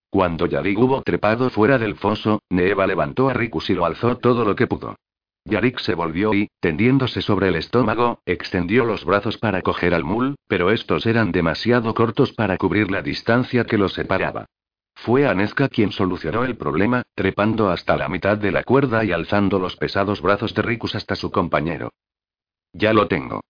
Cuando 0.09 0.47
Yarik 0.47 0.79
hubo 0.79 1.01
trepado 1.03 1.49
fuera 1.49 1.77
del 1.77 1.95
foso, 1.95 2.41
Neva 2.49 2.87
levantó 2.87 3.29
a 3.29 3.33
Rikus 3.33 3.69
y 3.69 3.73
lo 3.73 3.85
alzó 3.85 4.17
todo 4.17 4.45
lo 4.45 4.55
que 4.55 4.65
pudo. 4.65 4.95
Yarik 5.43 5.79
se 5.79 5.93
volvió 5.93 6.33
y, 6.33 6.47
tendiéndose 6.59 7.21
sobre 7.21 7.49
el 7.49 7.55
estómago, 7.55 8.19
extendió 8.25 8.85
los 8.85 9.05
brazos 9.05 9.37
para 9.37 9.61
coger 9.61 9.93
al 9.93 10.03
mul, 10.03 10.35
pero 10.47 10.71
estos 10.71 11.05
eran 11.05 11.31
demasiado 11.31 11.93
cortos 11.93 12.33
para 12.33 12.57
cubrir 12.57 12.89
la 12.89 13.03
distancia 13.03 13.65
que 13.65 13.77
los 13.77 13.93
separaba. 13.93 14.45
Fue 14.95 15.27
Anezka 15.27 15.69
quien 15.69 15.91
solucionó 15.91 16.45
el 16.45 16.55
problema, 16.55 17.03
trepando 17.13 17.69
hasta 17.69 17.97
la 17.97 18.09
mitad 18.09 18.37
de 18.37 18.51
la 18.51 18.63
cuerda 18.63 19.03
y 19.03 19.11
alzando 19.11 19.59
los 19.59 19.75
pesados 19.75 20.21
brazos 20.21 20.55
de 20.55 20.63
Rikus 20.63 20.95
hasta 20.95 21.15
su 21.15 21.29
compañero. 21.29 21.91
Ya 22.73 22.93
lo 22.93 23.07
tengo 23.07 23.41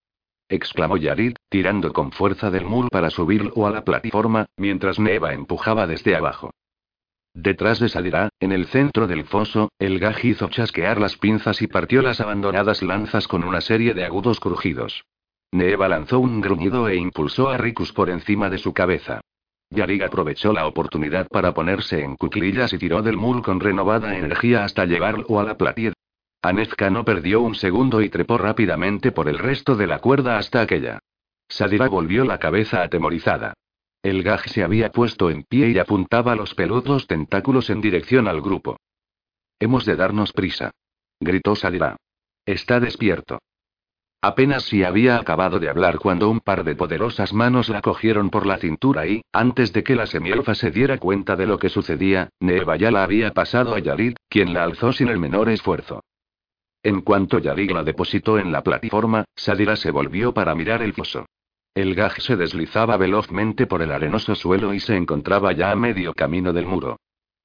exclamó 0.50 0.98
Yarid, 0.98 1.36
tirando 1.50 1.94
con 1.94 2.12
fuerza 2.12 2.52
del 2.52 2.66
mul 2.66 2.88
para 2.90 3.10
subirlo 3.10 3.68
a 3.68 3.72
la 3.72 3.84
plataforma, 3.84 4.46
mientras 4.58 5.00
Neva 5.00 5.34
empujaba 5.34 5.88
desde 5.88 6.16
abajo. 6.16 6.52
Detrás 7.34 7.80
de 7.80 7.90
Sadira, 7.90 8.30
en 8.40 8.54
el 8.54 8.68
centro 8.68 9.08
del 9.08 9.26
foso, 9.26 9.70
el 9.78 10.00
gaj 10.00 10.24
hizo 10.24 10.48
chasquear 10.48 11.02
las 11.02 11.18
pinzas 11.18 11.62
y 11.62 11.68
partió 11.68 12.02
las 12.02 12.22
abandonadas 12.22 12.82
lanzas 12.82 13.28
con 13.28 13.44
una 13.44 13.60
serie 13.60 13.94
de 13.94 14.06
agudos 14.06 14.40
crujidos. 14.40 15.04
Neva 15.52 15.90
lanzó 15.90 16.20
un 16.20 16.40
gruñido 16.40 16.88
e 16.88 16.96
impulsó 16.96 17.50
a 17.50 17.58
Rikus 17.58 17.92
por 17.92 18.10
encima 18.10 18.50
de 18.50 18.58
su 18.58 18.74
cabeza. 18.74 19.22
Yarig 19.70 20.04
aprovechó 20.04 20.54
la 20.54 20.68
oportunidad 20.68 21.28
para 21.28 21.54
ponerse 21.54 22.02
en 22.02 22.16
cuclillas 22.16 22.72
y 22.72 22.78
tiró 22.78 23.02
del 23.02 23.18
mul 23.18 23.42
con 23.42 23.60
renovada 23.60 24.18
energía 24.18 24.64
hasta 24.64 24.86
llevarlo 24.86 25.40
a 25.40 25.44
la 25.44 25.58
platier. 25.58 25.94
Anezka 26.48 26.92
no 26.92 27.04
perdió 27.04 27.42
un 27.42 27.56
segundo 27.56 28.02
y 28.02 28.10
trepó 28.10 28.38
rápidamente 28.38 29.12
por 29.12 29.28
el 29.28 29.40
resto 29.40 29.76
de 29.76 29.88
la 29.88 29.98
cuerda 29.98 30.38
hasta 30.38 30.62
aquella. 30.62 31.00
Sadira 31.50 31.88
volvió 31.88 32.24
la 32.24 32.38
cabeza 32.38 32.84
atemorizada. 32.84 33.56
El 34.04 34.22
gaj 34.22 34.48
se 34.50 34.64
había 34.64 34.92
puesto 34.92 35.32
en 35.32 35.42
pie 35.44 35.70
y 35.70 35.80
apuntaba 35.80 36.36
los 36.36 36.54
peludos 36.54 37.08
tentáculos 37.08 37.72
en 37.72 37.82
dirección 37.82 38.28
al 38.28 38.42
grupo. 38.42 38.78
Hemos 39.60 39.86
de 39.86 39.96
darnos 39.96 40.34
prisa. 40.34 40.70
Gritó 41.20 41.56
Sadira. 41.56 41.98
Está 42.46 42.80
despierto. 42.80 43.40
Apenas 44.22 44.66
si 44.66 44.84
había 44.84 45.18
acabado 45.18 45.60
de 45.60 45.70
hablar 45.70 45.98
cuando 45.98 46.30
un 46.30 46.42
par 46.42 46.64
de 46.64 46.76
poderosas 46.76 47.34
manos 47.34 47.70
la 47.70 47.82
cogieron 47.82 48.30
por 48.30 48.46
la 48.46 48.58
cintura 48.58 49.08
y, 49.08 49.24
antes 49.32 49.74
de 49.74 49.84
que 49.84 49.96
la 49.96 50.06
semielfa 50.06 50.54
se 50.54 50.70
diera 50.70 51.00
cuenta 51.00 51.36
de 51.36 51.48
lo 51.48 51.58
que 51.58 51.70
sucedía, 51.70 52.30
Neva 52.40 52.76
ya 52.76 52.92
la 52.92 53.04
había 53.04 53.34
pasado 53.34 53.74
a 53.74 53.80
Yarid, 53.80 54.16
quien 54.30 54.54
la 54.54 54.64
alzó 54.64 54.94
sin 54.94 55.08
el 55.08 55.18
menor 55.18 55.50
esfuerzo. 55.50 56.02
En 56.86 57.02
cuanto 57.02 57.40
Yarig 57.40 57.72
la 57.72 57.84
depositó 57.84 58.38
en 58.38 58.52
la 58.52 58.62
plataforma, 58.62 59.26
Sadira 59.36 59.76
se 59.76 59.90
volvió 59.90 60.36
para 60.36 60.54
mirar 60.54 60.84
el 60.84 60.94
foso. 60.94 61.26
El 61.74 61.96
gaj 61.96 62.20
se 62.20 62.36
deslizaba 62.36 62.96
velozmente 62.96 63.66
por 63.66 63.82
el 63.82 63.92
arenoso 63.92 64.36
suelo 64.36 64.72
y 64.72 64.80
se 64.80 64.96
encontraba 64.96 65.52
ya 65.54 65.72
a 65.72 65.76
medio 65.76 66.14
camino 66.14 66.54
del 66.54 66.68
muro. 66.68 66.98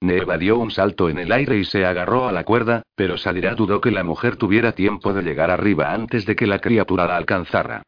Neva 0.03 0.37
dio 0.37 0.59
un 0.59 0.71
salto 0.71 1.09
en 1.09 1.19
el 1.19 1.33
aire 1.33 1.57
y 1.57 1.65
se 1.65 1.87
agarró 1.87 2.29
a 2.29 2.33
la 2.33 2.45
cuerda, 2.45 2.83
pero 2.95 3.17
Sadira 3.17 3.55
dudó 3.55 3.81
que 3.81 3.91
la 3.91 4.05
mujer 4.05 4.37
tuviera 4.37 4.73
tiempo 4.73 5.15
de 5.15 5.23
llegar 5.23 5.51
arriba 5.51 5.95
antes 5.95 6.27
de 6.27 6.37
que 6.37 6.47
la 6.47 6.59
criatura 6.59 7.07
la 7.07 7.17
alcanzara. 7.17 7.83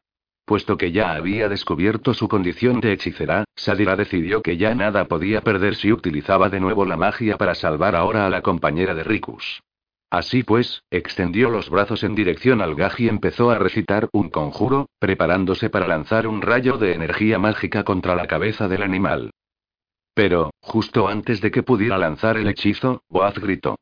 Puesto 0.47 0.79
que 0.79 0.91
ya 0.91 1.13
había 1.13 1.51
descubierto 1.51 2.15
su 2.15 2.29
condición 2.29 2.81
de 2.81 2.95
hechicera, 2.95 3.45
Sadira 3.55 3.95
decidió 3.95 4.41
que 4.41 4.57
ya 4.57 4.75
nada 4.75 5.05
podía 5.05 5.43
perder 5.43 5.75
si 5.75 5.93
utilizaba 5.93 6.49
de 6.49 6.61
nuevo 6.61 6.87
la 6.87 6.97
magia 6.97 7.37
para 7.37 7.55
salvar 7.55 7.95
ahora 7.95 8.25
a 8.25 8.31
la 8.31 8.41
compañera 8.41 8.95
de 8.95 9.05
Rikus. 9.05 9.61
Así 10.13 10.43
pues, 10.43 10.83
extendió 10.91 11.49
los 11.49 11.71
brazos 11.71 12.05
en 12.05 12.15
dirección 12.15 12.61
al 12.61 12.75
gaj 12.75 13.01
y 13.01 13.09
empezó 13.09 13.51
a 13.51 13.59
recitar 13.59 14.11
un 14.13 14.29
conjuro, 14.29 14.91
preparándose 14.99 15.71
para 15.71 15.89
lanzar 15.89 16.27
un 16.27 16.43
rayo 16.43 16.77
de 16.77 16.93
energía 16.93 17.39
mágica 17.39 17.83
contra 17.83 18.15
la 18.15 18.27
cabeza 18.27 18.69
del 18.69 18.83
animal. 18.83 19.31
Pero, 20.13 20.51
justo 20.61 21.09
antes 21.09 21.41
de 21.41 21.51
que 21.51 21.63
pudiera 21.63 21.97
lanzar 21.97 22.37
el 22.37 22.47
hechizo, 22.47 23.01
Boaz 23.09 23.39
gritó. 23.39 23.79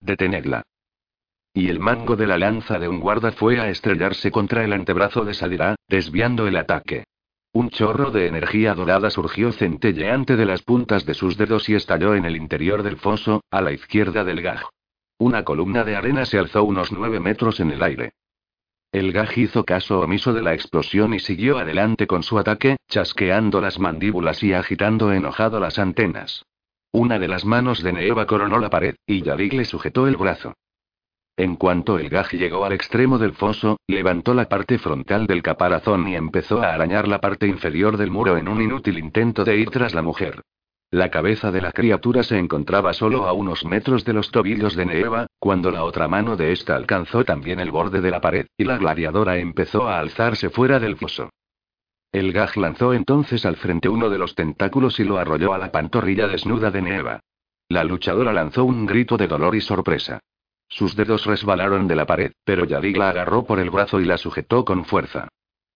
Detenedla. 0.00 0.64
Y 1.54 1.68
el 1.68 1.78
mango 1.78 2.16
de 2.16 2.26
la 2.26 2.36
lanza 2.36 2.80
de 2.80 2.88
un 2.88 2.98
guarda 2.98 3.30
fue 3.30 3.60
a 3.60 3.68
estrellarse 3.70 4.32
contra 4.32 4.64
el 4.64 4.72
antebrazo 4.72 5.24
de 5.24 5.34
Sadira, 5.34 5.76
desviando 5.86 6.48
el 6.48 6.56
ataque. 6.56 7.04
Un 7.52 7.70
chorro 7.70 8.10
de 8.10 8.26
energía 8.26 8.74
dorada 8.74 9.08
surgió 9.08 9.52
centelleante 9.52 10.34
de 10.34 10.46
las 10.46 10.62
puntas 10.62 11.06
de 11.06 11.14
sus 11.14 11.36
dedos 11.36 11.68
y 11.68 11.76
estalló 11.76 12.16
en 12.16 12.24
el 12.24 12.34
interior 12.34 12.82
del 12.82 12.96
foso, 12.96 13.44
a 13.52 13.60
la 13.60 13.70
izquierda 13.70 14.24
del 14.24 14.42
gaj. 14.42 14.68
Una 15.20 15.44
columna 15.44 15.84
de 15.84 15.96
arena 15.96 16.24
se 16.24 16.38
alzó 16.38 16.64
unos 16.64 16.92
nueve 16.92 17.20
metros 17.20 17.60
en 17.60 17.70
el 17.70 17.82
aire. 17.82 18.14
El 18.90 19.12
gaj 19.12 19.36
hizo 19.36 19.66
caso 19.66 20.00
omiso 20.00 20.32
de 20.32 20.40
la 20.40 20.54
explosión 20.54 21.12
y 21.12 21.20
siguió 21.20 21.58
adelante 21.58 22.06
con 22.06 22.22
su 22.22 22.38
ataque, 22.38 22.78
chasqueando 22.88 23.60
las 23.60 23.78
mandíbulas 23.78 24.42
y 24.42 24.54
agitando 24.54 25.12
enojado 25.12 25.60
las 25.60 25.78
antenas. 25.78 26.46
Una 26.90 27.18
de 27.18 27.28
las 27.28 27.44
manos 27.44 27.82
de 27.82 27.92
Neeva 27.92 28.26
coronó 28.26 28.58
la 28.58 28.70
pared, 28.70 28.96
y 29.06 29.20
Yarig 29.20 29.52
le 29.52 29.66
sujetó 29.66 30.08
el 30.08 30.16
brazo. 30.16 30.54
En 31.36 31.56
cuanto 31.56 31.98
el 31.98 32.08
gaj 32.08 32.32
llegó 32.32 32.64
al 32.64 32.72
extremo 32.72 33.18
del 33.18 33.34
foso, 33.34 33.76
levantó 33.88 34.32
la 34.32 34.48
parte 34.48 34.78
frontal 34.78 35.26
del 35.26 35.42
caparazón 35.42 36.08
y 36.08 36.16
empezó 36.16 36.62
a 36.62 36.72
arañar 36.72 37.06
la 37.06 37.20
parte 37.20 37.46
inferior 37.46 37.98
del 37.98 38.10
muro 38.10 38.38
en 38.38 38.48
un 38.48 38.62
inútil 38.62 38.98
intento 38.98 39.44
de 39.44 39.58
ir 39.58 39.68
tras 39.68 39.92
la 39.92 40.00
mujer. 40.00 40.40
La 40.92 41.08
cabeza 41.08 41.52
de 41.52 41.60
la 41.60 41.70
criatura 41.70 42.24
se 42.24 42.36
encontraba 42.36 42.92
solo 42.92 43.28
a 43.28 43.32
unos 43.32 43.64
metros 43.64 44.04
de 44.04 44.12
los 44.12 44.32
tobillos 44.32 44.74
de 44.74 44.86
Neeva, 44.86 45.28
cuando 45.38 45.70
la 45.70 45.84
otra 45.84 46.08
mano 46.08 46.36
de 46.36 46.50
esta 46.50 46.74
alcanzó 46.74 47.24
también 47.24 47.60
el 47.60 47.70
borde 47.70 48.00
de 48.00 48.10
la 48.10 48.20
pared, 48.20 48.46
y 48.56 48.64
la 48.64 48.76
gladiadora 48.76 49.38
empezó 49.38 49.88
a 49.88 50.00
alzarse 50.00 50.50
fuera 50.50 50.80
del 50.80 50.96
foso. 50.96 51.30
El 52.10 52.32
gaj 52.32 52.56
lanzó 52.56 52.92
entonces 52.92 53.46
al 53.46 53.54
frente 53.54 53.88
uno 53.88 54.10
de 54.10 54.18
los 54.18 54.34
tentáculos 54.34 54.98
y 54.98 55.04
lo 55.04 55.18
arrolló 55.18 55.54
a 55.54 55.58
la 55.58 55.70
pantorrilla 55.70 56.26
desnuda 56.26 56.72
de 56.72 56.82
Neeva. 56.82 57.20
La 57.68 57.84
luchadora 57.84 58.32
lanzó 58.32 58.64
un 58.64 58.84
grito 58.84 59.16
de 59.16 59.28
dolor 59.28 59.54
y 59.54 59.60
sorpresa. 59.60 60.18
Sus 60.68 60.96
dedos 60.96 61.24
resbalaron 61.24 61.86
de 61.86 61.94
la 61.94 62.06
pared, 62.06 62.32
pero 62.44 62.64
Yadig 62.64 62.96
la 62.96 63.10
agarró 63.10 63.44
por 63.44 63.60
el 63.60 63.70
brazo 63.70 64.00
y 64.00 64.06
la 64.06 64.18
sujetó 64.18 64.64
con 64.64 64.84
fuerza. 64.84 65.28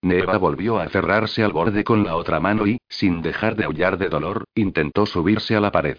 Neva 0.04 0.36
volvió 0.36 0.78
a 0.78 0.88
cerrarse 0.90 1.42
al 1.42 1.52
borde 1.52 1.82
con 1.82 2.04
la 2.04 2.16
otra 2.16 2.38
mano 2.38 2.66
y, 2.66 2.78
sin 2.90 3.22
dejar 3.22 3.56
de 3.56 3.64
aullar 3.64 3.96
de 3.96 4.10
dolor, 4.10 4.44
intentó 4.54 5.06
subirse 5.06 5.56
a 5.56 5.60
la 5.60 5.72
pared. 5.72 5.96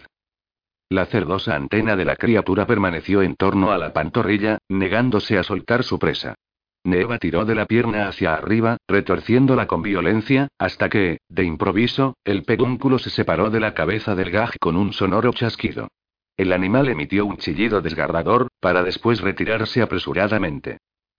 La 0.88 1.06
cerdosa 1.06 1.56
antena 1.56 1.96
de 1.96 2.04
la 2.04 2.14
criatura 2.14 2.68
permaneció 2.68 3.22
en 3.22 3.34
torno 3.34 3.72
a 3.72 3.78
la 3.78 3.92
pantorrilla, 3.92 4.58
negándose 4.68 5.38
a 5.38 5.42
soltar 5.42 5.82
su 5.82 5.98
presa. 5.98 6.36
Neva 6.84 7.18
tiró 7.18 7.44
de 7.44 7.56
la 7.56 7.66
pierna 7.66 8.06
hacia 8.06 8.34
arriba, 8.34 8.76
retorciéndola 8.86 9.66
con 9.66 9.82
violencia, 9.82 10.46
hasta 10.56 10.88
que, 10.88 11.18
de 11.28 11.42
improviso, 11.42 12.14
el 12.24 12.44
pedúnculo 12.44 13.00
se 13.00 13.10
separó 13.10 13.50
de 13.50 13.58
la 13.58 13.74
cabeza 13.74 14.14
del 14.14 14.30
gaj 14.30 14.52
con 14.60 14.76
un 14.76 14.92
sonoro 14.92 15.32
chasquido. 15.32 15.88
El 16.36 16.52
animal 16.52 16.88
emitió 16.88 17.26
un 17.26 17.38
chillido 17.38 17.80
desgarrador, 17.80 18.46
para 18.60 18.84
después 18.84 19.20
retirarse 19.20 19.82
apresuradamente. 19.82 20.78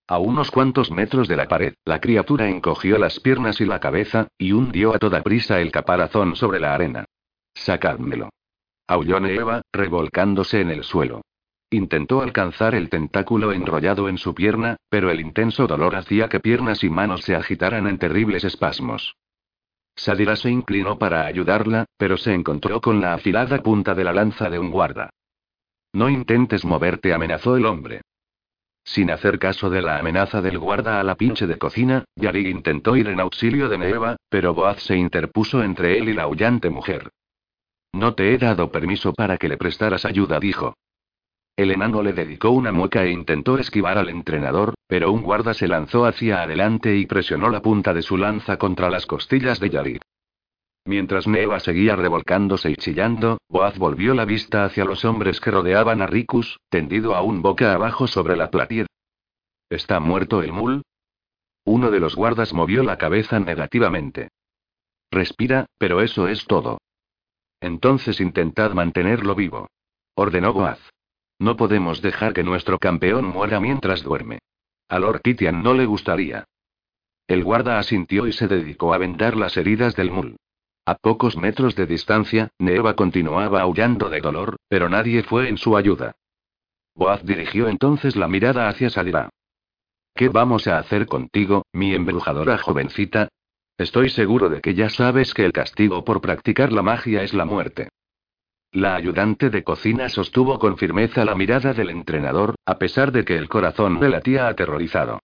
A 0.10 0.20
unos 0.20 0.52
cuantos 0.52 0.90
metros 0.90 1.28
de 1.28 1.36
la 1.36 1.50
pared, 1.50 1.74
la 1.84 2.00
criatura 2.00 2.48
encogió 2.48 2.98
las 2.98 3.20
piernas 3.20 3.60
y 3.60 3.66
la 3.66 3.82
cabeza, 3.82 4.30
y 4.38 4.54
hundió 4.54 4.96
a 4.96 5.00
toda 5.00 5.22
prisa 5.22 5.60
el 5.60 5.70
caparazón 5.70 6.38
sobre 6.38 6.62
la 6.62 6.74
arena. 6.74 7.06
Sacádmelo. 7.54 8.30
Aulló 8.88 9.20
Neva, 9.20 9.64
revolcándose 9.74 10.62
en 10.62 10.70
el 10.72 10.86
suelo. 10.86 11.24
Intentó 11.70 12.22
alcanzar 12.22 12.74
el 12.74 12.90
tentáculo 12.90 13.52
enrollado 13.52 14.08
en 14.08 14.18
su 14.18 14.34
pierna, 14.34 14.78
pero 14.90 15.12
el 15.12 15.20
intenso 15.20 15.68
dolor 15.68 15.98
hacía 15.98 16.30
que 16.30 16.40
piernas 16.40 16.86
y 16.86 16.90
manos 16.90 17.24
se 17.24 17.36
agitaran 17.36 17.88
en 17.88 17.98
terribles 17.98 18.46
espasmos. 18.46 19.18
Sadira 19.94 20.38
se 20.38 20.50
inclinó 20.50 20.98
para 20.98 21.26
ayudarla, 21.26 21.86
pero 21.98 22.16
se 22.16 22.34
encontró 22.34 22.80
con 22.80 23.02
la 23.02 23.14
afilada 23.16 23.62
punta 23.62 23.94
de 23.94 24.06
la 24.06 24.14
lanza 24.14 24.50
de 24.50 24.60
un 24.60 24.72
guarda. 24.72 25.10
No 25.92 26.08
intentes 26.08 26.64
moverte, 26.64 27.14
amenazó 27.14 27.58
el 27.58 27.66
hombre. 27.66 28.02
Sin 28.88 29.12
hacer 29.12 29.38
caso 29.38 29.70
de 29.70 29.82
la 29.82 30.00
amenaza 30.00 30.42
del 30.42 30.58
guarda 30.58 31.02
a 31.02 31.04
la 31.04 31.16
pinche 31.16 31.46
de 31.46 31.58
cocina, 31.58 32.06
Yarig 32.16 32.48
intentó 32.48 32.96
ir 32.96 33.10
en 33.10 33.20
auxilio 33.20 33.68
de 33.68 33.78
Neva, 33.78 34.16
pero 34.30 34.54
Boaz 34.54 34.82
se 34.82 34.96
interpuso 34.96 35.62
entre 35.62 35.98
él 35.98 36.08
y 36.08 36.14
la 36.14 36.24
aullante 36.24 36.70
mujer. 36.70 37.12
No 37.92 38.14
te 38.14 38.34
he 38.34 38.38
dado 38.38 38.72
permiso 38.72 39.12
para 39.12 39.38
que 39.38 39.50
le 39.50 39.58
prestaras 39.58 40.06
ayuda, 40.06 40.40
dijo. 40.40 40.78
El 41.58 41.72
enano 41.72 42.02
le 42.02 42.14
dedicó 42.14 42.52
una 42.52 42.72
mueca 42.72 43.04
e 43.04 43.12
intentó 43.12 43.58
esquivar 43.58 43.98
al 43.98 44.08
entrenador, 44.08 44.74
pero 44.88 45.12
un 45.12 45.22
guarda 45.22 45.54
se 45.54 45.68
lanzó 45.68 46.06
hacia 46.06 46.42
adelante 46.42 46.96
y 46.96 47.06
presionó 47.06 47.50
la 47.50 47.62
punta 47.62 47.94
de 47.94 48.02
su 48.02 48.16
lanza 48.16 48.58
contra 48.58 48.90
las 48.90 49.06
costillas 49.06 49.60
de 49.60 49.70
Yarig. 49.70 50.02
Mientras 50.88 51.28
Neva 51.28 51.60
seguía 51.60 51.98
revolcándose 51.98 52.72
y 52.72 52.78
chillando, 52.78 53.40
Boaz 53.50 53.78
volvió 53.78 54.14
la 54.14 54.24
vista 54.24 54.64
hacia 54.64 54.86
los 54.86 55.04
hombres 55.04 55.42
que 55.42 55.52
rodeaban 55.52 56.02
a 56.02 56.08
Ricus, 56.08 56.62
tendido 56.70 57.14
aún 57.14 57.42
boca 57.42 57.74
abajo 57.74 58.08
sobre 58.08 58.38
la 58.38 58.50
platier. 58.50 58.88
¿Está 59.70 60.00
muerto 60.00 60.42
el 60.42 60.54
mul? 60.54 60.84
Uno 61.66 61.92
de 61.92 62.00
los 62.00 62.16
guardas 62.16 62.54
movió 62.54 62.84
la 62.84 62.98
cabeza 62.98 63.38
negativamente. 63.38 64.30
Respira, 65.12 65.66
pero 65.78 66.00
eso 66.00 66.30
es 66.30 66.46
todo. 66.46 66.78
Entonces 67.60 68.22
intentad 68.22 68.72
mantenerlo 68.72 69.36
vivo. 69.36 69.68
Ordenó 70.16 70.54
Boaz. 70.54 70.80
No 71.38 71.58
podemos 71.58 72.02
dejar 72.02 72.32
que 72.32 72.44
nuestro 72.44 72.80
campeón 72.80 73.26
muera 73.26 73.60
mientras 73.60 74.04
duerme. 74.04 74.40
A 74.88 75.00
Lord 75.00 75.20
Kitian 75.22 75.62
no 75.62 75.74
le 75.74 75.86
gustaría. 75.86 76.46
El 77.28 77.44
guarda 77.44 77.78
asintió 77.78 78.26
y 78.26 78.32
se 78.32 78.48
dedicó 78.48 78.94
a 78.94 78.98
vendar 78.98 79.36
las 79.36 79.58
heridas 79.58 79.94
del 79.94 80.12
mul. 80.12 80.38
A 80.88 80.96
pocos 80.96 81.36
metros 81.36 81.76
de 81.76 81.86
distancia, 81.86 82.48
Neva 82.60 82.94
continuaba 82.94 83.60
aullando 83.60 84.10
de 84.10 84.22
dolor, 84.22 84.56
pero 84.70 84.88
nadie 84.88 85.22
fue 85.22 85.50
en 85.50 85.58
su 85.58 85.76
ayuda. 85.76 86.16
Boaz 86.96 87.26
dirigió 87.26 87.68
entonces 87.68 88.16
la 88.16 88.30
mirada 88.30 88.70
hacia 88.70 88.90
Sadira. 88.90 89.30
¿Qué 90.16 90.30
vamos 90.30 90.66
a 90.66 90.78
hacer 90.78 91.06
contigo, 91.06 91.66
mi 91.74 91.94
embrujadora 91.94 92.58
jovencita? 92.58 93.28
Estoy 93.78 94.10
seguro 94.10 94.48
de 94.48 94.62
que 94.62 94.76
ya 94.76 94.90
sabes 94.90 95.34
que 95.34 95.44
el 95.44 95.52
castigo 95.52 96.06
por 96.06 96.22
practicar 96.22 96.72
la 96.72 96.84
magia 96.84 97.22
es 97.22 97.34
la 97.34 97.44
muerte. 97.44 97.90
La 98.72 98.96
ayudante 98.96 99.50
de 99.50 99.66
cocina 99.66 100.08
sostuvo 100.08 100.58
con 100.58 100.78
firmeza 100.78 101.26
la 101.26 101.36
mirada 101.36 101.74
del 101.74 101.90
entrenador, 101.90 102.56
a 102.66 102.78
pesar 102.78 103.12
de 103.12 103.26
que 103.26 103.36
el 103.36 103.50
corazón 103.50 104.00
le 104.00 104.08
latía 104.08 104.48
aterrorizado. 104.48 105.20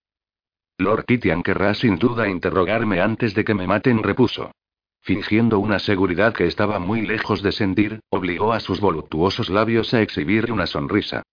Lord 0.78 1.06
Titian 1.06 1.42
querrá 1.42 1.74
sin 1.74 1.98
duda 1.98 2.28
interrogarme 2.28 3.00
antes 3.00 3.34
de 3.34 3.46
que 3.46 3.54
me 3.54 3.66
maten, 3.66 4.04
repuso. 4.04 4.52
Fingiendo 5.06 5.60
una 5.60 5.80
seguridad 5.80 6.34
que 6.34 6.48
estaba 6.48 6.80
muy 6.80 7.02
lejos 7.02 7.44
de 7.44 7.52
sentir, 7.52 8.00
obligó 8.10 8.54
a 8.54 8.62
sus 8.62 8.80
voluptuosos 8.80 9.50
labios 9.50 9.94
a 9.94 10.02
exhibir 10.02 10.50
una 10.50 10.66
sonrisa. 10.66 11.24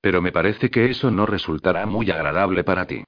Pero 0.00 0.20
me 0.20 0.32
parece 0.32 0.68
que 0.68 0.90
eso 0.90 1.12
no 1.12 1.26
resultará 1.26 1.86
muy 1.86 2.10
agradable 2.10 2.64
para 2.64 2.86
ti. 2.86 3.04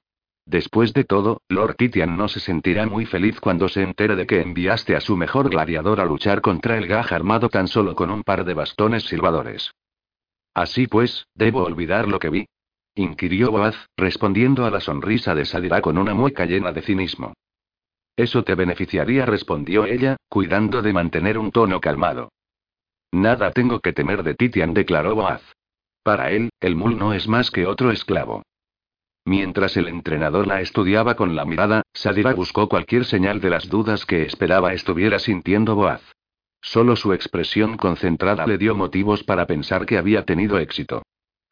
Después 0.46 0.92
de 0.92 1.02
todo, 1.02 1.42
Lord 1.48 1.74
Titian 1.74 2.16
no 2.16 2.28
se 2.28 2.38
sentirá 2.38 2.86
muy 2.86 3.04
feliz 3.04 3.40
cuando 3.40 3.68
se 3.68 3.82
entere 3.82 4.14
de 4.14 4.28
que 4.28 4.40
enviaste 4.40 4.94
a 4.94 5.00
su 5.00 5.16
mejor 5.16 5.50
gladiador 5.50 6.00
a 6.00 6.04
luchar 6.04 6.40
contra 6.40 6.78
el 6.78 6.86
Gaj 6.86 7.12
armado 7.12 7.48
tan 7.48 7.66
solo 7.66 7.96
con 7.96 8.08
un 8.12 8.22
par 8.22 8.44
de 8.44 8.54
bastones 8.54 9.02
silbadores. 9.04 9.72
Así 10.54 10.86
pues, 10.86 11.26
¿debo 11.34 11.64
olvidar 11.64 12.06
lo 12.06 12.20
que 12.20 12.30
vi? 12.30 12.46
inquirió 12.94 13.50
Boaz, 13.50 13.88
respondiendo 13.96 14.66
a 14.66 14.70
la 14.70 14.80
sonrisa 14.80 15.34
de 15.34 15.46
Sadira 15.46 15.80
con 15.80 15.98
una 15.98 16.14
mueca 16.14 16.44
llena 16.44 16.70
de 16.70 16.82
cinismo. 16.82 17.32
Eso 18.16 18.44
te 18.44 18.54
beneficiaría, 18.54 19.24
respondió 19.26 19.86
ella, 19.86 20.16
cuidando 20.28 20.82
de 20.82 20.92
mantener 20.92 21.38
un 21.38 21.50
tono 21.50 21.80
calmado. 21.80 22.30
Nada 23.10 23.50
tengo 23.50 23.80
que 23.80 23.92
temer 23.92 24.22
de 24.22 24.34
Titian, 24.34 24.74
declaró 24.74 25.14
Boaz. 25.14 25.42
Para 26.02 26.30
él, 26.30 26.50
el 26.60 26.74
mul 26.74 26.98
no 26.98 27.14
es 27.14 27.28
más 27.28 27.50
que 27.50 27.66
otro 27.66 27.90
esclavo. 27.90 28.42
Mientras 29.24 29.76
el 29.76 29.86
entrenador 29.86 30.46
la 30.46 30.60
estudiaba 30.60 31.14
con 31.14 31.36
la 31.36 31.44
mirada, 31.44 31.82
Sadira 31.94 32.34
buscó 32.34 32.68
cualquier 32.68 33.04
señal 33.04 33.40
de 33.40 33.50
las 33.50 33.68
dudas 33.68 34.04
que 34.04 34.22
esperaba 34.22 34.72
estuviera 34.72 35.18
sintiendo 35.18 35.76
Boaz. 35.76 36.02
Solo 36.60 36.96
su 36.96 37.12
expresión 37.12 37.76
concentrada 37.76 38.46
le 38.46 38.58
dio 38.58 38.74
motivos 38.74 39.22
para 39.22 39.46
pensar 39.46 39.86
que 39.86 39.98
había 39.98 40.24
tenido 40.24 40.58
éxito. 40.58 41.02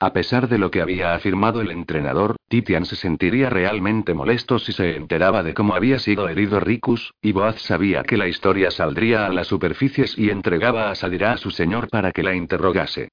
A 0.03 0.15
pesar 0.15 0.49
de 0.49 0.57
lo 0.57 0.71
que 0.71 0.81
había 0.81 1.15
afirmado 1.15 1.61
el 1.61 1.71
entrenador, 1.71 2.37
Titian 2.49 2.87
se 2.87 2.97
sentiría 2.97 3.51
realmente 3.51 4.15
molesto 4.15 4.59
si 4.59 4.73
se 4.73 4.97
enteraba 4.97 5.43
de 5.43 5.53
cómo 5.53 5.75
había 5.75 5.99
sido 5.99 6.27
herido 6.27 6.59
Ricus, 6.59 7.13
y 7.21 7.33
Boaz 7.33 7.61
sabía 7.61 8.03
que 8.03 8.17
la 8.17 8.27
historia 8.27 8.71
saldría 8.71 9.27
a 9.27 9.29
la 9.29 9.45
superficie 9.45 10.07
si 10.07 10.31
entregaba 10.31 10.91
a 10.91 10.95
Sadira 10.95 11.33
a 11.33 11.37
su 11.37 11.51
señor 11.51 11.91
para 11.91 12.13
que 12.13 12.23
la 12.23 12.35
interrogase. 12.35 13.11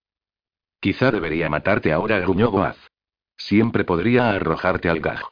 Quizá 0.79 1.11
debería 1.11 1.49
matarte 1.49 1.91
ahora, 1.91 2.21
gruñó 2.21 2.51
Boaz. 2.51 2.77
Siempre 3.35 3.83
podría 3.83 4.29
arrojarte 4.29 4.87
al 4.87 5.01
gaj. 5.01 5.23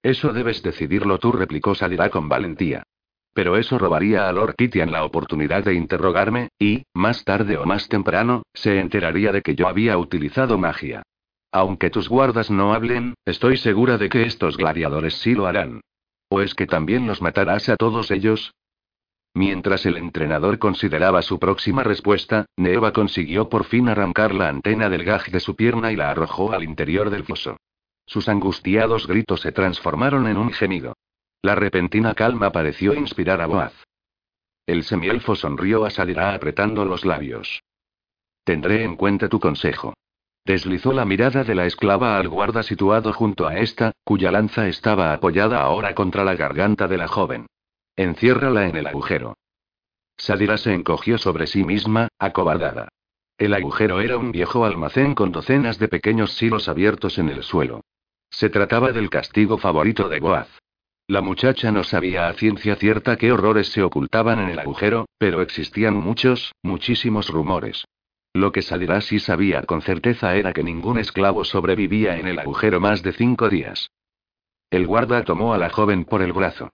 Eso 0.00 0.32
debes 0.32 0.62
decidirlo 0.62 1.18
tú, 1.18 1.32
replicó 1.32 1.74
Sadira 1.74 2.08
con 2.08 2.28
valentía. 2.28 2.84
Pero 3.38 3.56
eso 3.56 3.78
robaría 3.78 4.28
a 4.28 4.32
Lord 4.32 4.56
Titian 4.56 4.90
la 4.90 5.04
oportunidad 5.04 5.62
de 5.62 5.74
interrogarme, 5.74 6.48
y, 6.58 6.82
más 6.92 7.22
tarde 7.22 7.56
o 7.56 7.66
más 7.66 7.88
temprano, 7.88 8.42
se 8.52 8.80
enteraría 8.80 9.30
de 9.30 9.42
que 9.42 9.54
yo 9.54 9.68
había 9.68 9.96
utilizado 9.96 10.58
magia. 10.58 11.04
Aunque 11.52 11.88
tus 11.88 12.08
guardas 12.08 12.50
no 12.50 12.74
hablen, 12.74 13.14
estoy 13.24 13.56
segura 13.56 13.96
de 13.96 14.08
que 14.08 14.22
estos 14.22 14.56
gladiadores 14.56 15.20
sí 15.20 15.36
lo 15.36 15.46
harán. 15.46 15.82
¿O 16.28 16.40
es 16.40 16.56
que 16.56 16.66
también 16.66 17.06
los 17.06 17.22
matarás 17.22 17.68
a 17.68 17.76
todos 17.76 18.10
ellos? 18.10 18.56
Mientras 19.34 19.86
el 19.86 19.98
entrenador 19.98 20.58
consideraba 20.58 21.22
su 21.22 21.38
próxima 21.38 21.84
respuesta, 21.84 22.46
Neva 22.56 22.92
consiguió 22.92 23.48
por 23.48 23.66
fin 23.66 23.88
arrancar 23.88 24.34
la 24.34 24.48
antena 24.48 24.88
del 24.88 25.04
gaj 25.04 25.28
de 25.30 25.38
su 25.38 25.54
pierna 25.54 25.92
y 25.92 25.96
la 25.96 26.10
arrojó 26.10 26.52
al 26.52 26.64
interior 26.64 27.08
del 27.08 27.22
foso. 27.22 27.56
Sus 28.04 28.28
angustiados 28.28 29.06
gritos 29.06 29.42
se 29.42 29.52
transformaron 29.52 30.26
en 30.26 30.38
un 30.38 30.50
gemido. 30.50 30.94
La 31.42 31.54
repentina 31.54 32.14
calma 32.14 32.50
pareció 32.50 32.94
inspirar 32.94 33.40
a 33.40 33.46
Boaz. 33.46 33.72
El 34.66 34.82
semielfo 34.82 35.36
sonrió 35.36 35.84
a 35.84 35.90
Sadira 35.90 36.34
apretando 36.34 36.84
los 36.84 37.04
labios. 37.04 37.62
Tendré 38.44 38.82
en 38.82 38.96
cuenta 38.96 39.28
tu 39.28 39.38
consejo. 39.38 39.94
Deslizó 40.44 40.92
la 40.92 41.04
mirada 41.04 41.44
de 41.44 41.54
la 41.54 41.66
esclava 41.66 42.18
al 42.18 42.28
guarda 42.28 42.62
situado 42.62 43.12
junto 43.12 43.46
a 43.46 43.58
esta, 43.58 43.92
cuya 44.02 44.32
lanza 44.32 44.66
estaba 44.66 45.12
apoyada 45.12 45.60
ahora 45.60 45.94
contra 45.94 46.24
la 46.24 46.34
garganta 46.34 46.88
de 46.88 46.96
la 46.96 47.06
joven. 47.06 47.46
Enciérrala 47.96 48.66
en 48.66 48.76
el 48.76 48.86
agujero. 48.86 49.36
Sadira 50.16 50.58
se 50.58 50.74
encogió 50.74 51.18
sobre 51.18 51.46
sí 51.46 51.64
misma, 51.64 52.08
acobardada. 52.18 52.88
El 53.36 53.54
agujero 53.54 54.00
era 54.00 54.16
un 54.16 54.32
viejo 54.32 54.64
almacén 54.64 55.14
con 55.14 55.30
docenas 55.30 55.78
de 55.78 55.86
pequeños 55.86 56.32
silos 56.32 56.68
abiertos 56.68 57.18
en 57.18 57.28
el 57.28 57.44
suelo. 57.44 57.82
Se 58.30 58.50
trataba 58.50 58.90
del 58.90 59.10
castigo 59.10 59.58
favorito 59.58 60.08
de 60.08 60.18
Boaz. 60.18 60.48
La 61.10 61.22
muchacha 61.22 61.72
no 61.72 61.84
sabía 61.84 62.28
a 62.28 62.34
ciencia 62.34 62.76
cierta 62.76 63.16
qué 63.16 63.32
horrores 63.32 63.68
se 63.72 63.82
ocultaban 63.82 64.40
en 64.40 64.50
el 64.50 64.58
agujero, 64.58 65.06
pero 65.16 65.40
existían 65.40 65.94
muchos, 65.94 66.52
muchísimos 66.62 67.30
rumores. 67.30 67.86
Lo 68.34 68.52
que 68.52 68.60
Sadira 68.60 69.00
sí 69.00 69.18
sabía 69.18 69.62
con 69.62 69.80
certeza 69.80 70.36
era 70.36 70.52
que 70.52 70.62
ningún 70.62 70.98
esclavo 70.98 71.44
sobrevivía 71.44 72.18
en 72.18 72.28
el 72.28 72.38
agujero 72.38 72.78
más 72.78 73.02
de 73.02 73.14
cinco 73.14 73.48
días. 73.48 73.90
El 74.68 74.86
guarda 74.86 75.24
tomó 75.24 75.54
a 75.54 75.58
la 75.58 75.70
joven 75.70 76.04
por 76.04 76.20
el 76.20 76.34
brazo. 76.34 76.68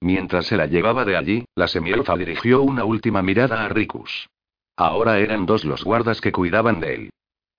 Mientras 0.00 0.46
se 0.46 0.56
la 0.56 0.66
llevaba 0.66 1.04
de 1.04 1.16
allí, 1.16 1.44
la 1.56 1.66
semielfa 1.66 2.16
dirigió 2.16 2.62
una 2.62 2.84
última 2.84 3.22
mirada 3.22 3.64
a 3.64 3.68
Ricus. 3.68 4.28
Ahora 4.76 5.18
eran 5.18 5.46
dos 5.46 5.64
los 5.64 5.82
guardas 5.82 6.20
que 6.20 6.30
cuidaban 6.30 6.78
de 6.78 6.94
él. 6.94 7.10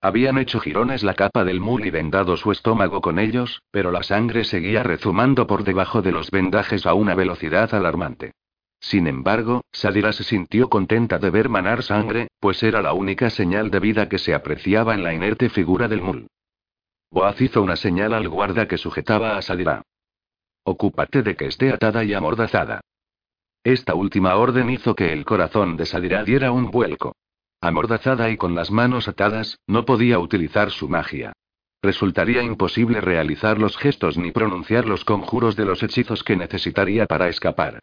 Habían 0.04 0.36
hecho 0.36 0.58
girones 0.58 1.04
la 1.04 1.14
capa 1.14 1.44
del 1.44 1.60
mul 1.60 1.86
y 1.86 1.90
vendado 1.90 2.36
su 2.36 2.50
estómago 2.50 3.00
con 3.00 3.20
ellos, 3.20 3.62
pero 3.70 3.92
la 3.92 4.02
sangre 4.02 4.42
seguía 4.42 4.82
rezumando 4.82 5.46
por 5.46 5.62
debajo 5.62 6.02
de 6.02 6.10
los 6.10 6.32
vendajes 6.32 6.86
a 6.86 6.94
una 6.94 7.14
velocidad 7.14 7.72
alarmante. 7.72 8.32
Sin 8.80 9.06
embargo, 9.06 9.62
Sadira 9.70 10.12
se 10.12 10.24
sintió 10.24 10.68
contenta 10.68 11.20
de 11.20 11.30
ver 11.30 11.48
manar 11.48 11.84
sangre, 11.84 12.26
pues 12.40 12.64
era 12.64 12.82
la 12.82 12.94
única 12.94 13.30
señal 13.30 13.70
de 13.70 13.78
vida 13.78 14.08
que 14.08 14.18
se 14.18 14.34
apreciaba 14.34 14.94
en 14.94 15.04
la 15.04 15.14
inerte 15.14 15.48
figura 15.48 15.86
del 15.86 16.02
mul. 16.02 16.26
Boaz 17.08 17.40
hizo 17.40 17.62
una 17.62 17.76
señal 17.76 18.12
al 18.12 18.28
guarda 18.28 18.66
que 18.66 18.78
sujetaba 18.78 19.36
a 19.36 19.42
Sadira. 19.42 19.82
Ocúpate 20.64 21.22
de 21.22 21.36
que 21.36 21.46
esté 21.46 21.72
atada 21.72 22.02
y 22.02 22.12
amordazada. 22.12 22.80
Esta 23.62 23.94
última 23.94 24.34
orden 24.34 24.68
hizo 24.68 24.96
que 24.96 25.12
el 25.12 25.24
corazón 25.24 25.76
de 25.76 25.86
Sadira 25.86 26.24
diera 26.24 26.50
un 26.50 26.72
vuelco. 26.72 27.14
Amordazada 27.64 28.28
y 28.30 28.36
con 28.36 28.56
las 28.56 28.72
manos 28.72 29.06
atadas, 29.06 29.60
no 29.68 29.84
podía 29.84 30.18
utilizar 30.18 30.72
su 30.72 30.88
magia. 30.88 31.32
Resultaría 31.80 32.42
imposible 32.42 33.00
realizar 33.00 33.58
los 33.58 33.76
gestos 33.76 34.18
ni 34.18 34.32
pronunciar 34.32 34.84
los 34.84 35.04
conjuros 35.04 35.54
de 35.54 35.64
los 35.64 35.80
hechizos 35.84 36.24
que 36.24 36.34
necesitaría 36.34 37.06
para 37.06 37.28
escapar. 37.28 37.78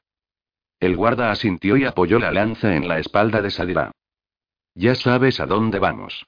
El 0.82 0.98
guarda 0.98 1.32
asintió 1.32 1.78
y 1.78 1.86
apoyó 1.86 2.20
la 2.20 2.34
lanza 2.34 2.76
en 2.76 2.90
la 2.90 3.00
espalda 3.00 3.42
de 3.42 3.52
Sadira. 3.52 3.92
Ya 4.76 4.96
sabes 4.96 5.40
a 5.40 5.46
dónde 5.46 5.80
vamos. 5.80 6.26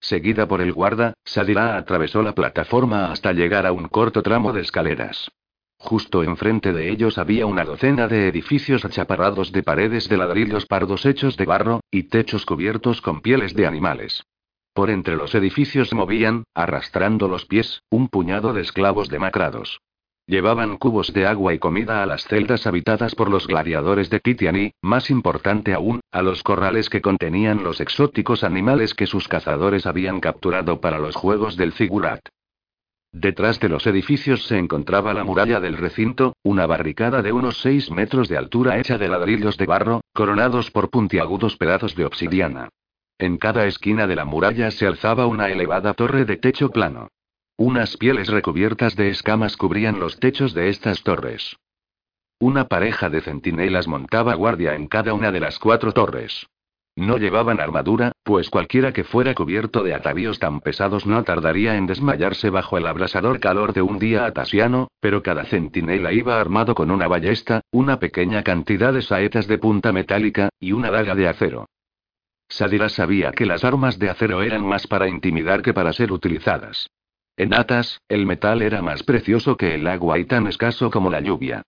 Seguida 0.00 0.48
por 0.48 0.62
el 0.62 0.72
guarda, 0.72 1.12
Sadira 1.26 1.76
atravesó 1.76 2.22
la 2.22 2.34
plataforma 2.34 3.12
hasta 3.12 3.34
llegar 3.34 3.66
a 3.66 3.72
un 3.72 3.88
corto 3.88 4.22
tramo 4.22 4.54
de 4.54 4.62
escaleras. 4.62 5.30
Justo 5.84 6.22
enfrente 6.22 6.72
de 6.72 6.90
ellos 6.90 7.18
había 7.18 7.44
una 7.44 7.64
docena 7.64 8.06
de 8.06 8.28
edificios 8.28 8.84
achaparrados 8.84 9.50
de 9.50 9.64
paredes 9.64 10.08
de 10.08 10.16
ladrillos 10.16 10.64
pardos 10.64 11.04
hechos 11.04 11.36
de 11.36 11.44
barro, 11.44 11.80
y 11.90 12.04
techos 12.04 12.46
cubiertos 12.46 13.00
con 13.02 13.20
pieles 13.20 13.52
de 13.54 13.66
animales. 13.66 14.22
Por 14.74 14.90
entre 14.90 15.16
los 15.16 15.34
edificios 15.34 15.92
movían, 15.92 16.44
arrastrando 16.54 17.26
los 17.26 17.46
pies, 17.46 17.82
un 17.90 18.06
puñado 18.06 18.52
de 18.52 18.62
esclavos 18.62 19.08
demacrados. 19.08 19.80
Llevaban 20.24 20.76
cubos 20.76 21.12
de 21.12 21.26
agua 21.26 21.52
y 21.52 21.58
comida 21.58 22.00
a 22.00 22.06
las 22.06 22.28
celdas 22.28 22.68
habitadas 22.68 23.16
por 23.16 23.28
los 23.28 23.48
gladiadores 23.48 24.08
de 24.08 24.20
Titian 24.20 24.56
y, 24.56 24.72
más 24.82 25.10
importante 25.10 25.74
aún, 25.74 26.00
a 26.12 26.22
los 26.22 26.44
corrales 26.44 26.90
que 26.90 27.02
contenían 27.02 27.64
los 27.64 27.80
exóticos 27.80 28.44
animales 28.44 28.94
que 28.94 29.08
sus 29.08 29.26
cazadores 29.26 29.84
habían 29.84 30.20
capturado 30.20 30.80
para 30.80 31.00
los 31.00 31.16
juegos 31.16 31.56
del 31.56 31.72
Figurat. 31.72 32.20
Detrás 33.12 33.60
de 33.60 33.68
los 33.68 33.86
edificios 33.86 34.46
se 34.46 34.56
encontraba 34.56 35.12
la 35.12 35.22
muralla 35.22 35.60
del 35.60 35.76
recinto, 35.76 36.34
una 36.42 36.66
barricada 36.66 37.20
de 37.20 37.32
unos 37.32 37.60
seis 37.60 37.90
metros 37.90 38.28
de 38.28 38.38
altura 38.38 38.78
hecha 38.78 38.96
de 38.96 39.08
ladrillos 39.08 39.58
de 39.58 39.66
barro, 39.66 40.00
coronados 40.14 40.70
por 40.70 40.88
puntiagudos 40.88 41.56
pedazos 41.58 41.94
de 41.94 42.06
obsidiana. 42.06 42.70
En 43.18 43.36
cada 43.36 43.66
esquina 43.66 44.06
de 44.06 44.16
la 44.16 44.24
muralla 44.24 44.70
se 44.70 44.86
alzaba 44.86 45.26
una 45.26 45.50
elevada 45.50 45.92
torre 45.92 46.24
de 46.24 46.38
techo 46.38 46.70
plano. 46.70 47.08
Unas 47.58 47.98
pieles 47.98 48.28
recubiertas 48.28 48.96
de 48.96 49.10
escamas 49.10 49.58
cubrían 49.58 50.00
los 50.00 50.18
techos 50.18 50.54
de 50.54 50.70
estas 50.70 51.02
torres. 51.02 51.56
Una 52.40 52.66
pareja 52.66 53.10
de 53.10 53.20
centinelas 53.20 53.86
montaba 53.86 54.34
guardia 54.34 54.74
en 54.74 54.88
cada 54.88 55.12
una 55.12 55.30
de 55.30 55.40
las 55.40 55.58
cuatro 55.58 55.92
torres. 55.92 56.46
No 56.94 57.16
llevaban 57.16 57.58
armadura, 57.58 58.12
pues 58.22 58.50
cualquiera 58.50 58.92
que 58.92 59.02
fuera 59.02 59.34
cubierto 59.34 59.82
de 59.82 59.94
atavíos 59.94 60.38
tan 60.38 60.60
pesados 60.60 61.06
no 61.06 61.24
tardaría 61.24 61.76
en 61.76 61.86
desmayarse 61.86 62.50
bajo 62.50 62.76
el 62.76 62.86
abrasador 62.86 63.40
calor 63.40 63.72
de 63.72 63.80
un 63.80 63.98
día 63.98 64.26
atasiano, 64.26 64.88
pero 65.00 65.22
cada 65.22 65.44
centinela 65.44 66.12
iba 66.12 66.38
armado 66.38 66.74
con 66.74 66.90
una 66.90 67.08
ballesta, 67.08 67.62
una 67.70 67.98
pequeña 67.98 68.42
cantidad 68.42 68.92
de 68.92 69.00
saetas 69.00 69.46
de 69.46 69.56
punta 69.56 69.90
metálica, 69.90 70.50
y 70.60 70.72
una 70.72 70.90
daga 70.90 71.14
de 71.14 71.28
acero. 71.28 71.66
Sadira 72.48 72.90
sabía 72.90 73.32
que 73.32 73.46
las 73.46 73.64
armas 73.64 73.98
de 73.98 74.10
acero 74.10 74.42
eran 74.42 74.66
más 74.66 74.86
para 74.86 75.08
intimidar 75.08 75.62
que 75.62 75.72
para 75.72 75.94
ser 75.94 76.12
utilizadas. 76.12 76.90
En 77.38 77.54
Atas, 77.54 78.02
el 78.08 78.26
metal 78.26 78.60
era 78.60 78.82
más 78.82 79.02
precioso 79.02 79.56
que 79.56 79.74
el 79.76 79.86
agua 79.86 80.18
y 80.18 80.26
tan 80.26 80.46
escaso 80.46 80.90
como 80.90 81.10
la 81.10 81.20
lluvia. 81.20 81.62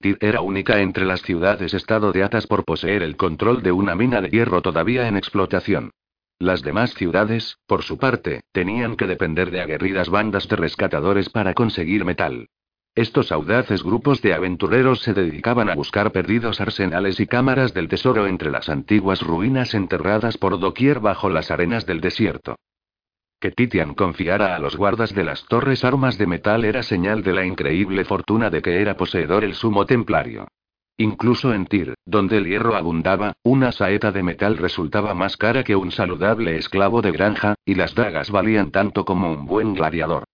Tir 0.00 0.16
era 0.20 0.42
única 0.42 0.80
entre 0.80 1.04
las 1.04 1.22
ciudades-estado 1.22 2.12
de 2.12 2.22
Atas 2.22 2.46
por 2.46 2.64
poseer 2.64 3.02
el 3.02 3.16
control 3.16 3.64
de 3.64 3.72
una 3.72 3.96
mina 3.96 4.20
de 4.20 4.28
hierro 4.28 4.62
todavía 4.62 5.08
en 5.08 5.16
explotación. 5.16 5.90
Las 6.38 6.62
demás 6.62 6.94
ciudades, 6.94 7.58
por 7.66 7.82
su 7.82 7.98
parte, 7.98 8.42
tenían 8.52 8.94
que 8.94 9.08
depender 9.08 9.50
de 9.50 9.60
aguerridas 9.60 10.08
bandas 10.08 10.46
de 10.46 10.54
rescatadores 10.54 11.30
para 11.30 11.52
conseguir 11.52 12.04
metal. 12.04 12.46
Estos 12.94 13.32
audaces 13.32 13.82
grupos 13.82 14.22
de 14.22 14.34
aventureros 14.34 15.00
se 15.00 15.14
dedicaban 15.14 15.68
a 15.68 15.74
buscar 15.74 16.12
perdidos 16.12 16.60
arsenales 16.60 17.18
y 17.18 17.26
cámaras 17.26 17.74
del 17.74 17.88
tesoro 17.88 18.28
entre 18.28 18.52
las 18.52 18.68
antiguas 18.68 19.20
ruinas 19.20 19.74
enterradas 19.74 20.38
por 20.38 20.60
doquier 20.60 21.00
bajo 21.00 21.28
las 21.28 21.50
arenas 21.50 21.86
del 21.86 22.00
desierto. 22.00 22.54
Que 23.40 23.52
Titian 23.52 23.94
confiara 23.94 24.56
a 24.56 24.58
los 24.58 24.76
guardas 24.76 25.14
de 25.14 25.22
las 25.22 25.44
torres 25.44 25.84
armas 25.84 26.18
de 26.18 26.26
metal 26.26 26.64
era 26.64 26.82
señal 26.82 27.22
de 27.22 27.32
la 27.32 27.44
increíble 27.44 28.04
fortuna 28.04 28.50
de 28.50 28.62
que 28.62 28.80
era 28.80 28.96
poseedor 28.96 29.44
el 29.44 29.54
sumo 29.54 29.86
templario. 29.86 30.48
Incluso 30.96 31.54
en 31.54 31.66
Tir, 31.66 31.94
donde 32.04 32.38
el 32.38 32.46
hierro 32.46 32.74
abundaba, 32.74 33.34
una 33.44 33.70
saeta 33.70 34.10
de 34.10 34.24
metal 34.24 34.56
resultaba 34.56 35.14
más 35.14 35.36
cara 35.36 35.62
que 35.62 35.76
un 35.76 35.92
saludable 35.92 36.56
esclavo 36.56 37.00
de 37.00 37.12
granja, 37.12 37.54
y 37.64 37.76
las 37.76 37.94
dagas 37.94 38.32
valían 38.32 38.72
tanto 38.72 39.04
como 39.04 39.30
un 39.30 39.46
buen 39.46 39.74
gladiador. 39.74 40.24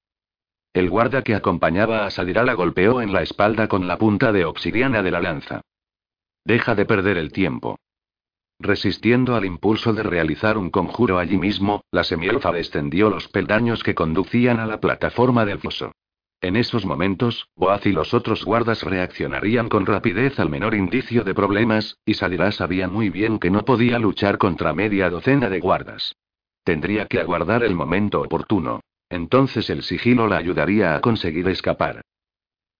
El 0.72 0.88
guarda 0.88 1.20
que 1.20 1.34
acompañaba 1.34 2.06
a 2.06 2.10
Sadira 2.10 2.42
la 2.42 2.54
golpeó 2.54 3.02
en 3.02 3.12
la 3.12 3.20
espalda 3.20 3.68
con 3.68 3.86
la 3.86 3.98
punta 3.98 4.32
de 4.32 4.46
obsidiana 4.46 5.02
de 5.02 5.10
la 5.10 5.20
lanza. 5.20 5.60
Deja 6.46 6.74
de 6.74 6.86
perder 6.86 7.18
el 7.18 7.30
tiempo. 7.30 7.76
Resistiendo 8.58 9.34
al 9.34 9.44
impulso 9.44 9.92
de 9.92 10.02
realizar 10.02 10.56
un 10.56 10.70
conjuro 10.70 11.18
allí 11.18 11.36
mismo, 11.36 11.82
la 11.90 12.04
semielfa 12.04 12.52
descendió 12.52 13.10
los 13.10 13.28
peldaños 13.28 13.82
que 13.82 13.94
conducían 13.94 14.60
a 14.60 14.66
la 14.66 14.80
plataforma 14.80 15.44
del 15.44 15.58
foso. 15.58 15.92
En 16.40 16.56
esos 16.56 16.84
momentos, 16.84 17.48
Boaz 17.56 17.86
y 17.86 17.92
los 17.92 18.12
otros 18.12 18.44
guardas 18.44 18.82
reaccionarían 18.82 19.68
con 19.68 19.86
rapidez 19.86 20.38
al 20.38 20.50
menor 20.50 20.74
indicio 20.74 21.24
de 21.24 21.34
problemas, 21.34 21.96
y 22.04 22.14
Sadira 22.14 22.52
sabía 22.52 22.86
muy 22.86 23.08
bien 23.08 23.38
que 23.38 23.50
no 23.50 23.64
podía 23.64 23.98
luchar 23.98 24.38
contra 24.38 24.74
media 24.74 25.08
docena 25.08 25.48
de 25.48 25.60
guardas. 25.60 26.14
Tendría 26.62 27.06
que 27.06 27.20
aguardar 27.20 27.64
el 27.64 27.74
momento 27.74 28.20
oportuno. 28.20 28.80
Entonces 29.08 29.70
el 29.70 29.82
sigilo 29.82 30.26
la 30.26 30.36
ayudaría 30.36 30.94
a 30.94 31.00
conseguir 31.00 31.48
escapar. 31.48 32.02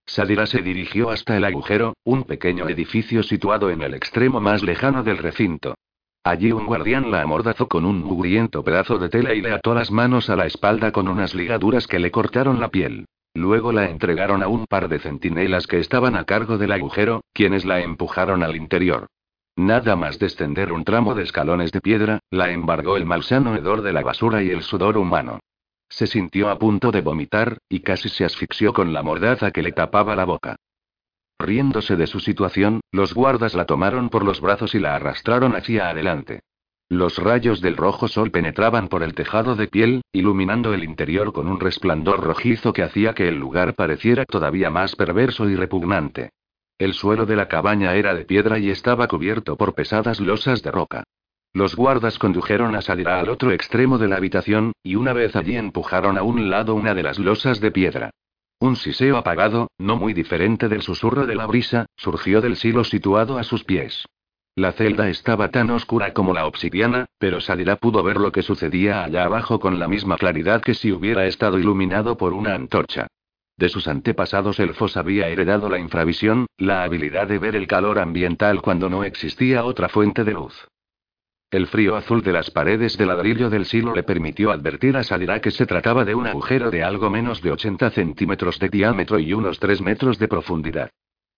Sadira 0.05 0.45
se 0.45 0.61
dirigió 0.61 1.09
hasta 1.09 1.35
el 1.35 1.45
agujero, 1.45 1.95
un 2.03 2.23
pequeño 2.23 2.69
edificio 2.69 3.23
situado 3.23 3.69
en 3.69 3.81
el 3.81 3.93
extremo 3.93 4.39
más 4.39 4.63
lejano 4.63 5.03
del 5.03 5.17
recinto. 5.17 5.75
Allí 6.23 6.51
un 6.51 6.65
guardián 6.65 7.11
la 7.11 7.21
amordazó 7.21 7.67
con 7.67 7.85
un 7.85 8.03
mugriento 8.03 8.63
pedazo 8.63 8.97
de 8.97 9.09
tela 9.09 9.33
y 9.33 9.41
le 9.41 9.51
ató 9.51 9.73
las 9.73 9.91
manos 9.91 10.29
a 10.29 10.35
la 10.35 10.45
espalda 10.45 10.91
con 10.91 11.07
unas 11.07 11.35
ligaduras 11.35 11.87
que 11.87 11.99
le 11.99 12.11
cortaron 12.11 12.59
la 12.59 12.69
piel. 12.69 13.05
Luego 13.33 13.71
la 13.71 13.89
entregaron 13.89 14.41
a 14.41 14.47
un 14.47 14.65
par 14.65 14.87
de 14.87 14.99
centinelas 14.99 15.67
que 15.67 15.79
estaban 15.79 16.15
a 16.15 16.23
cargo 16.23 16.57
del 16.57 16.71
agujero, 16.71 17.21
quienes 17.33 17.65
la 17.65 17.81
empujaron 17.81 18.43
al 18.43 18.55
interior. 18.55 19.07
Nada 19.57 19.95
más 19.95 20.19
descender 20.19 20.71
un 20.71 20.83
tramo 20.83 21.15
de 21.15 21.23
escalones 21.23 21.71
de 21.71 21.81
piedra, 21.81 22.19
la 22.29 22.51
embargó 22.51 22.97
el 22.97 23.05
malsano 23.05 23.55
hedor 23.55 23.81
de 23.81 23.93
la 23.93 24.01
basura 24.01 24.41
y 24.41 24.49
el 24.49 24.63
sudor 24.63 24.97
humano. 24.97 25.39
Se 25.89 26.07
sintió 26.07 26.49
a 26.49 26.57
punto 26.57 26.91
de 26.91 27.01
vomitar, 27.01 27.59
y 27.69 27.79
casi 27.79 28.09
se 28.09 28.25
asfixió 28.25 28.73
con 28.73 28.93
la 28.93 29.03
mordaza 29.03 29.51
que 29.51 29.61
le 29.61 29.71
tapaba 29.71 30.15
la 30.15 30.25
boca. 30.25 30.55
Riéndose 31.39 31.95
de 31.95 32.07
su 32.07 32.19
situación, 32.19 32.81
los 32.91 33.13
guardas 33.13 33.53
la 33.53 33.65
tomaron 33.65 34.09
por 34.09 34.23
los 34.23 34.41
brazos 34.41 34.73
y 34.73 34.79
la 34.79 34.95
arrastraron 34.95 35.55
hacia 35.55 35.89
adelante. 35.89 36.41
Los 36.87 37.17
rayos 37.17 37.61
del 37.61 37.77
rojo 37.77 38.07
sol 38.07 38.29
penetraban 38.29 38.89
por 38.89 39.01
el 39.01 39.15
tejado 39.15 39.55
de 39.55 39.67
piel, 39.67 40.01
iluminando 40.13 40.73
el 40.73 40.83
interior 40.83 41.33
con 41.33 41.47
un 41.47 41.59
resplandor 41.59 42.23
rojizo 42.23 42.73
que 42.73 42.83
hacía 42.83 43.13
que 43.13 43.27
el 43.27 43.37
lugar 43.37 43.73
pareciera 43.73 44.23
todavía 44.25 44.69
más 44.69 44.95
perverso 44.95 45.49
y 45.49 45.55
repugnante. 45.55 46.29
El 46.77 46.93
suelo 46.93 47.25
de 47.25 47.35
la 47.35 47.47
cabaña 47.47 47.95
era 47.95 48.13
de 48.13 48.25
piedra 48.25 48.59
y 48.59 48.69
estaba 48.69 49.07
cubierto 49.07 49.55
por 49.55 49.73
pesadas 49.73 50.19
losas 50.19 50.61
de 50.61 50.71
roca. 50.71 51.03
Los 51.55 51.77
guardas 51.77 52.19
condujeron 52.19 52.75
a 52.75 52.81
Sadira 52.81 53.17
al 53.17 53.29
otro 53.29 53.53
extremo 53.53 53.97
de 53.97 54.09
la 54.09 54.17
habitación, 54.17 54.73
y 54.83 54.95
una 54.95 55.13
vez 55.13 55.37
allí 55.37 55.55
empujaron 55.55 56.17
a 56.17 56.21
un 56.21 56.49
lado 56.49 56.75
una 56.75 56.93
de 56.93 57.01
las 57.01 57.17
losas 57.17 57.61
de 57.61 57.71
piedra. 57.71 58.09
Un 58.59 58.75
siseo 58.75 59.15
apagado, 59.15 59.69
no 59.77 59.95
muy 59.95 60.13
diferente 60.13 60.67
del 60.67 60.81
susurro 60.81 61.25
de 61.25 61.35
la 61.35 61.45
brisa, 61.45 61.85
surgió 61.95 62.41
del 62.41 62.57
silo 62.57 62.83
situado 62.83 63.37
a 63.37 63.43
sus 63.43 63.63
pies. 63.63 64.05
La 64.57 64.73
celda 64.73 65.07
estaba 65.07 65.49
tan 65.49 65.69
oscura 65.69 66.11
como 66.11 66.33
la 66.33 66.45
obsidiana, 66.45 67.05
pero 67.19 67.39
Sadira 67.39 67.77
pudo 67.77 68.03
ver 68.03 68.17
lo 68.17 68.33
que 68.33 68.41
sucedía 68.41 69.05
allá 69.05 69.23
abajo 69.23 69.61
con 69.61 69.79
la 69.79 69.87
misma 69.87 70.17
claridad 70.17 70.61
que 70.61 70.73
si 70.73 70.91
hubiera 70.91 71.25
estado 71.25 71.57
iluminado 71.57 72.17
por 72.17 72.33
una 72.33 72.53
antorcha. 72.53 73.07
De 73.55 73.69
sus 73.69 73.87
antepasados 73.87 74.59
elfos 74.59 74.97
había 74.97 75.29
heredado 75.29 75.69
la 75.69 75.79
infravisión, 75.79 76.47
la 76.57 76.83
habilidad 76.83 77.27
de 77.27 77.39
ver 77.39 77.55
el 77.55 77.65
calor 77.65 77.99
ambiental 77.99 78.61
cuando 78.61 78.89
no 78.89 79.05
existía 79.05 79.63
otra 79.63 79.87
fuente 79.87 80.25
de 80.25 80.33
luz. 80.33 80.67
El 81.55 81.67
frío 81.67 81.95
azul 81.95 82.21
de 82.21 82.33
las 82.33 82.51
paredes 82.51 82.97
de 82.97 83.05
ladrillo 83.05 83.49
del 83.49 83.65
silo 83.65 83.95
le 83.95 84.03
permitió 84.03 84.51
advertir 84.51 84.97
a 84.97 85.03
Sadira 85.03 85.39
que 85.39 85.51
se 85.51 85.65
trataba 85.65 86.03
de 86.03 86.13
un 86.13 86.27
agujero 86.27 86.69
de 86.69 86.83
algo 86.83 87.09
menos 87.09 87.41
de 87.41 87.53
80 87.53 87.91
centímetros 87.91 88.59
de 88.59 88.67
diámetro 88.67 89.19
y 89.19 89.31
unos 89.31 89.57
3 89.57 89.79
metros 89.79 90.19
de 90.19 90.27
profundidad. 90.27 90.89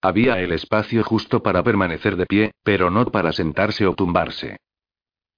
Había 0.02 0.40
el 0.40 0.54
espacio 0.54 1.04
justo 1.04 1.44
para 1.44 1.62
permanecer 1.62 2.16
de 2.16 2.26
pie, 2.26 2.52
pero 2.64 2.90
no 2.90 3.06
para 3.06 3.32
sentarse 3.32 3.86
o 3.86 3.94
tumbarse. 3.94 4.58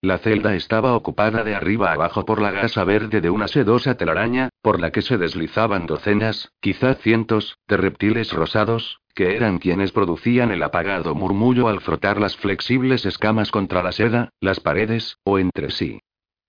La 0.01 0.17
celda 0.17 0.55
estaba 0.55 0.95
ocupada 0.95 1.43
de 1.43 1.55
arriba 1.55 1.91
abajo 1.91 2.23
por 2.23 2.41
la 2.41 2.51
gasa 2.51 2.85
verde 2.85 3.19
de 3.19 3.29
una 3.29 3.49
sedosa 3.49 3.95
telaraña, 3.95 4.47
por 4.61 4.79
la 4.79 4.91
que 4.91 5.01
se 5.01 5.17
deslizaban 5.17 5.87
docenas, 5.87 6.53
quizá 6.61 6.95
cientos, 6.95 7.57
de 7.67 7.75
reptiles 7.75 8.31
rosados, 8.31 9.01
que 9.13 9.35
eran 9.35 9.59
quienes 9.59 9.91
producían 9.91 10.51
el 10.51 10.63
apagado 10.63 11.15
murmullo 11.15 11.67
al 11.67 11.81
frotar 11.81 12.21
las 12.21 12.37
flexibles 12.37 13.05
escamas 13.05 13.51
contra 13.51 13.83
la 13.83 13.91
seda, 13.91 14.29
las 14.39 14.61
paredes, 14.61 15.17
o 15.25 15.37
entre 15.37 15.69
sí. 15.69 15.99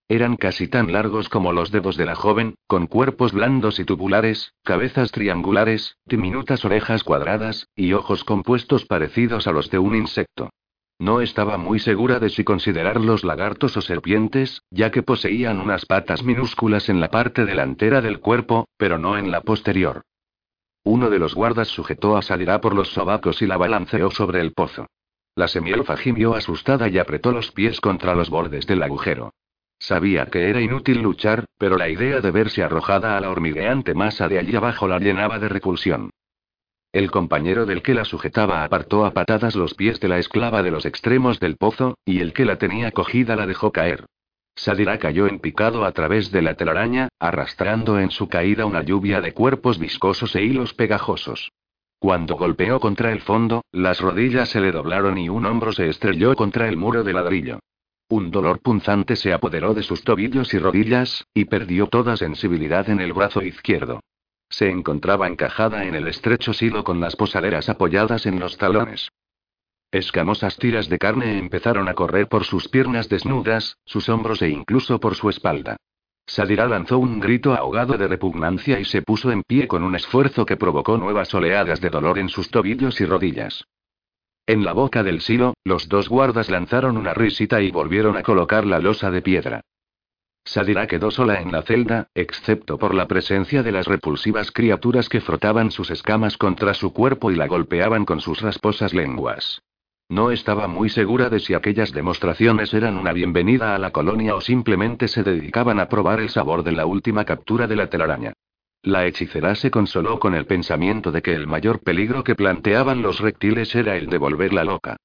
Eran 0.07 0.37
casi 0.37 0.69
tan 0.69 0.93
largos 0.93 1.29
como 1.29 1.53
los 1.53 1.73
dedos 1.73 1.97
de 1.97 2.05
la 2.05 2.15
joven, 2.15 2.55
con 2.69 2.87
cuerpos 2.87 3.33
blandos 3.33 3.81
y 3.81 3.85
tubulares, 3.85 4.55
cabezas 4.63 5.11
triangulares, 5.11 5.97
diminutas 6.05 6.65
orejas 6.65 7.03
cuadradas, 7.03 7.67
y 7.75 7.95
ojos 7.95 8.23
compuestos 8.23 8.85
parecidos 8.85 9.49
a 9.49 9.53
los 9.53 9.71
de 9.71 9.81
un 9.81 9.97
insecto. 9.97 10.51
No 11.01 11.23
estaba 11.23 11.57
muy 11.57 11.79
segura 11.79 12.19
de 12.19 12.29
si 12.29 12.45
considerarlos 12.45 13.25
lagartos 13.25 13.75
o 13.75 13.81
serpientes, 13.81 14.61
ya 14.71 14.91
que 14.91 15.03
poseían 15.03 15.59
unas 15.59 15.87
patas 15.87 16.23
minúsculas 16.23 16.91
en 16.91 17.01
la 17.01 17.11
parte 17.11 17.47
delantera 17.47 18.03
del 18.03 18.21
cuerpo, 18.21 18.69
pero 18.77 18.99
no 18.99 19.17
en 19.17 19.31
la 19.31 19.41
posterior. 19.41 20.03
Uno 20.85 21.09
de 21.09 21.19
los 21.19 21.35
guardas 21.35 21.69
sujetó 21.69 22.19
a 22.19 22.23
Sadira 22.23 22.61
por 22.61 22.75
los 22.75 22.93
sobacos 22.93 23.41
y 23.41 23.47
la 23.47 23.57
balanceó 23.57 24.11
sobre 24.11 24.43
el 24.43 24.53
pozo. 24.53 24.89
La 25.35 25.49
semielfa 25.49 25.97
gimió 25.97 26.35
asustada 26.35 26.87
y 26.91 26.99
apretó 26.99 27.33
los 27.33 27.51
pies 27.51 27.81
contra 27.81 28.15
los 28.15 28.29
bordes 28.29 28.67
del 28.67 28.83
agujero. 28.83 29.33
Sabía 29.79 30.27
que 30.27 30.51
era 30.51 30.61
inútil 30.61 31.01
luchar, 31.01 31.47
pero 31.57 31.79
la 31.79 31.89
idea 31.89 32.21
de 32.21 32.31
verse 32.31 32.63
arrojada 32.63 33.17
a 33.17 33.21
la 33.23 33.31
hormigueante 33.31 33.95
masa 33.95 34.29
de 34.29 34.39
allí 34.39 34.55
abajo 34.55 34.87
la 34.87 34.99
llenaba 34.99 35.39
de 35.39 35.49
repulsión. 35.49 36.11
El 36.93 37.13
compañero 37.13 37.67
del 37.67 37.83
que 37.83 37.95
la 37.95 38.05
sujetaba 38.05 38.65
apartó 38.65 39.05
a 39.05 39.13
patadas 39.13 39.55
los 39.55 39.75
pies 39.75 40.01
de 40.01 40.09
la 40.09 40.19
esclava 40.19 40.65
de 40.65 40.73
los 40.73 40.85
extremos 40.85 41.39
del 41.39 41.57
pozo, 41.57 41.97
y 42.05 42.19
el 42.19 42.33
que 42.33 42.45
la 42.45 42.57
tenía 42.57 42.91
cogida 42.91 43.37
la 43.37 43.47
dejó 43.47 43.71
caer. 43.71 44.07
Sadira 44.57 44.99
cayó 44.99 45.29
en 45.29 45.39
picado 45.39 45.85
a 45.85 45.93
través 45.93 46.33
de 46.33 46.43
la 46.43 46.55
telaraña, 46.55 47.09
arrastrando 47.21 48.01
en 48.01 48.11
su 48.11 48.29
caída 48.29 48.67
una 48.67 48.83
lluvia 48.83 49.21
de 49.21 49.33
cuerpos 49.33 49.79
viscosos 49.79 50.35
e 50.35 50.43
hilos 50.43 50.75
pegajosos. 50.75 51.53
Cuando 52.01 52.37
golpeó 52.37 52.81
contra 52.81 53.13
el 53.13 53.21
fondo, 53.21 53.63
las 53.71 54.01
rodillas 54.01 54.49
se 54.49 54.61
le 54.61 54.73
doblaron 54.73 55.17
y 55.17 55.29
un 55.29 55.47
hombro 55.47 55.73
se 55.73 55.89
estrelló 55.89 56.35
contra 56.35 56.69
el 56.69 56.77
muro 56.77 57.05
de 57.05 57.13
ladrillo. 57.13 57.61
Un 58.09 58.33
dolor 58.33 58.59
punzante 58.61 59.15
se 59.15 59.33
apoderó 59.33 59.75
de 59.75 59.85
sus 59.85 60.03
tobillos 60.03 60.53
y 60.55 60.59
rodillas, 60.59 61.25
y 61.33 61.45
perdió 61.45 61.87
toda 61.87 62.17
sensibilidad 62.17 62.91
en 62.91 63.01
el 63.01 63.13
brazo 63.13 63.43
izquierdo. 63.43 64.01
Se 64.51 64.69
encontraba 64.69 65.29
encajada 65.29 65.85
en 65.85 65.95
el 65.95 66.09
estrecho 66.09 66.53
silo 66.53 66.85
con 66.85 67.01
las 67.01 67.17
posaderas 67.17 67.69
apoyadas 67.69 68.27
en 68.27 68.41
los 68.41 68.59
talones. 68.59 69.09
Escamosas 69.93 70.57
tiras 70.57 70.89
de 70.89 70.99
carne 70.99 71.39
empezaron 71.39 71.89
a 71.89 71.95
correr 71.95 72.29
por 72.29 72.45
sus 72.45 72.69
piernas 72.69 73.09
desnudas, 73.09 73.79
sus 73.85 74.09
hombros 74.09 74.43
e 74.43 74.49
incluso 74.49 75.01
por 75.01 75.15
su 75.15 75.31
espalda. 75.31 75.77
Sadira 76.27 76.69
lanzó 76.69 76.99
un 76.99 77.19
grito 77.19 77.55
ahogado 77.55 77.97
de 77.97 78.07
repugnancia 78.07 78.79
y 78.79 78.85
se 78.85 79.03
puso 79.03 79.33
en 79.33 79.43
pie 79.43 79.67
con 79.67 79.83
un 79.83 79.97
esfuerzo 79.97 80.47
que 80.47 80.57
provocó 80.57 80.97
nuevas 80.97 81.33
oleadas 81.35 81.81
de 81.81 81.91
dolor 81.91 82.19
en 82.19 82.29
sus 82.29 82.51
tobillos 82.51 83.01
y 83.01 83.07
rodillas. 83.07 83.65
En 84.47 84.65
la 84.65 84.73
boca 84.73 85.03
del 85.03 85.21
silo, 85.21 85.55
los 85.65 85.89
dos 85.89 86.09
guardas 86.09 86.51
lanzaron 86.51 86.97
una 86.97 87.15
risita 87.15 87.61
y 87.61 87.71
volvieron 87.71 88.17
a 88.17 88.23
colocar 88.23 88.65
la 88.67 88.79
losa 88.79 89.11
de 89.11 89.23
piedra. 89.23 89.63
Sadira 90.45 90.87
quedó 90.87 91.11
sola 91.11 91.41
en 91.41 91.53
la 91.53 91.63
celda, 91.63 92.09
excepto 92.15 92.79
por 92.79 92.95
la 92.95 93.07
presencia 93.07 93.63
de 93.63 93.73
las 93.73 93.87
repulsivas 93.87 94.51
criaturas 94.51 95.09
que 95.09 95.21
frotaban 95.21 95.71
sus 95.71 95.91
escamas 95.91 96.37
contra 96.37 96.75
su 96.75 96.93
cuerpo 96.93 97.31
y 97.31 97.37
la 97.37 97.47
golpeaban 97.47 98.05
con 98.05 98.21
sus 98.21 98.41
rasposas 98.41 98.95
lenguas. 98.95 99.63
No 100.09 100.33
estaba 100.33 100.67
muy 100.67 100.89
segura 100.89 101.29
de 101.29 101.39
si 101.39 101.55
aquellas 101.55 101.93
demostraciones 101.93 102.75
eran 102.75 102.97
una 102.97 103.13
bienvenida 103.13 103.77
a 103.77 103.79
la 103.79 103.93
colonia 103.93 104.35
o 104.35 104.41
simplemente 104.41 105.07
se 105.07 105.23
dedicaban 105.23 105.79
a 105.79 105.89
probar 105.89 106.19
el 106.19 106.31
sabor 106.31 106.65
de 106.65 106.73
la 106.73 106.85
última 106.85 107.25
captura 107.25 107.69
de 107.69 107.77
la 107.77 107.89
telaraña. 107.89 108.33
La 108.83 109.07
hechicera 109.07 109.55
se 109.55 109.71
consoló 109.71 110.19
con 110.19 110.35
el 110.35 110.47
pensamiento 110.47 111.13
de 111.13 111.23
que 111.23 111.35
el 111.35 111.47
mayor 111.47 111.81
peligro 111.81 112.25
que 112.25 112.35
planteaban 112.35 113.03
los 113.03 113.21
reptiles 113.21 113.73
era 113.77 113.97
el 113.97 114.09
de 114.09 114.19
volverla 114.19 114.65
loca. 114.65 114.97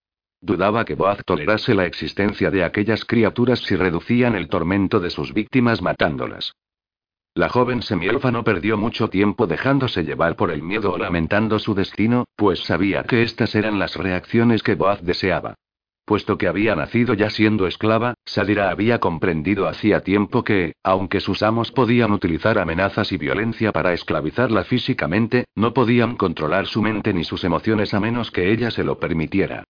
Dudaba 0.46 0.86
que 0.86 0.94
Boaz 0.94 1.24
tolerase 1.26 1.74
la 1.74 1.88
existencia 1.88 2.52
de 2.52 2.64
aquellas 2.64 3.04
criaturas 3.04 3.62
si 3.62 3.76
reducían 3.76 4.36
el 4.36 4.48
tormento 4.48 5.00
de 5.00 5.10
sus 5.10 5.34
víctimas 5.34 5.82
matándolas. 5.82 6.54
La 7.34 7.50
joven 7.50 7.82
semielfa 7.82 8.30
no 8.30 8.44
perdió 8.44 8.78
mucho 8.78 9.10
tiempo 9.10 9.48
dejándose 9.48 10.04
llevar 10.04 10.36
por 10.36 10.52
el 10.52 10.62
miedo 10.62 10.94
o 10.94 11.00
lamentando 11.00 11.58
su 11.58 11.74
destino, 11.74 12.26
pues 12.36 12.60
sabía 12.60 13.02
que 13.06 13.24
estas 13.24 13.56
eran 13.56 13.80
las 13.80 13.96
reacciones 13.96 14.62
que 14.62 14.76
Boaz 14.76 15.02
deseaba. 15.02 15.56
Puesto 16.06 16.38
que 16.38 16.48
había 16.48 16.76
nacido 16.76 17.16
ya 17.16 17.32
siendo 17.32 17.66
esclava, 17.66 18.14
Sadira 18.24 18.70
había 18.70 19.00
comprendido 19.00 19.68
hacía 19.68 20.02
tiempo 20.02 20.44
que, 20.44 20.74
aunque 20.84 21.22
sus 21.22 21.42
amos 21.42 21.72
podían 21.72 22.12
utilizar 22.12 22.60
amenazas 22.60 23.12
y 23.12 23.18
violencia 23.18 23.72
para 23.72 23.94
esclavizarla 23.94 24.64
físicamente, 24.64 25.46
no 25.56 25.74
podían 25.74 26.16
controlar 26.16 26.68
su 26.68 26.84
mente 26.84 27.16
ni 27.16 27.24
sus 27.24 27.44
emociones 27.44 27.96
a 27.96 28.00
menos 28.00 28.30
que 28.30 28.52
ella 28.52 28.70
se 28.70 28.84
lo 28.84 29.00
permitiera. 29.00 29.64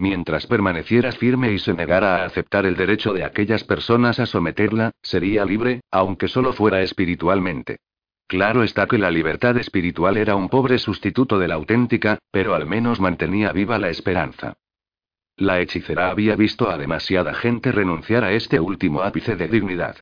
Mientras 0.00 0.46
permaneciera 0.46 1.12
firme 1.12 1.52
y 1.52 1.58
se 1.58 1.74
negara 1.74 2.16
a 2.16 2.24
aceptar 2.24 2.64
el 2.64 2.74
derecho 2.74 3.12
de 3.12 3.22
aquellas 3.22 3.64
personas 3.64 4.18
a 4.18 4.24
someterla, 4.24 4.92
sería 5.02 5.44
libre, 5.44 5.82
aunque 5.90 6.26
solo 6.26 6.54
fuera 6.54 6.80
espiritualmente. 6.80 7.80
Claro 8.26 8.62
está 8.62 8.86
que 8.86 8.96
la 8.96 9.10
libertad 9.10 9.58
espiritual 9.58 10.16
era 10.16 10.36
un 10.36 10.48
pobre 10.48 10.78
sustituto 10.78 11.38
de 11.38 11.48
la 11.48 11.56
auténtica, 11.56 12.18
pero 12.30 12.54
al 12.54 12.64
menos 12.64 12.98
mantenía 12.98 13.52
viva 13.52 13.76
la 13.76 13.90
esperanza. 13.90 14.54
La 15.36 15.60
hechicera 15.60 16.08
había 16.08 16.34
visto 16.34 16.70
a 16.70 16.78
demasiada 16.78 17.34
gente 17.34 17.70
renunciar 17.70 18.24
a 18.24 18.32
este 18.32 18.58
último 18.58 19.02
ápice 19.02 19.36
de 19.36 19.48
dignidad. 19.48 19.96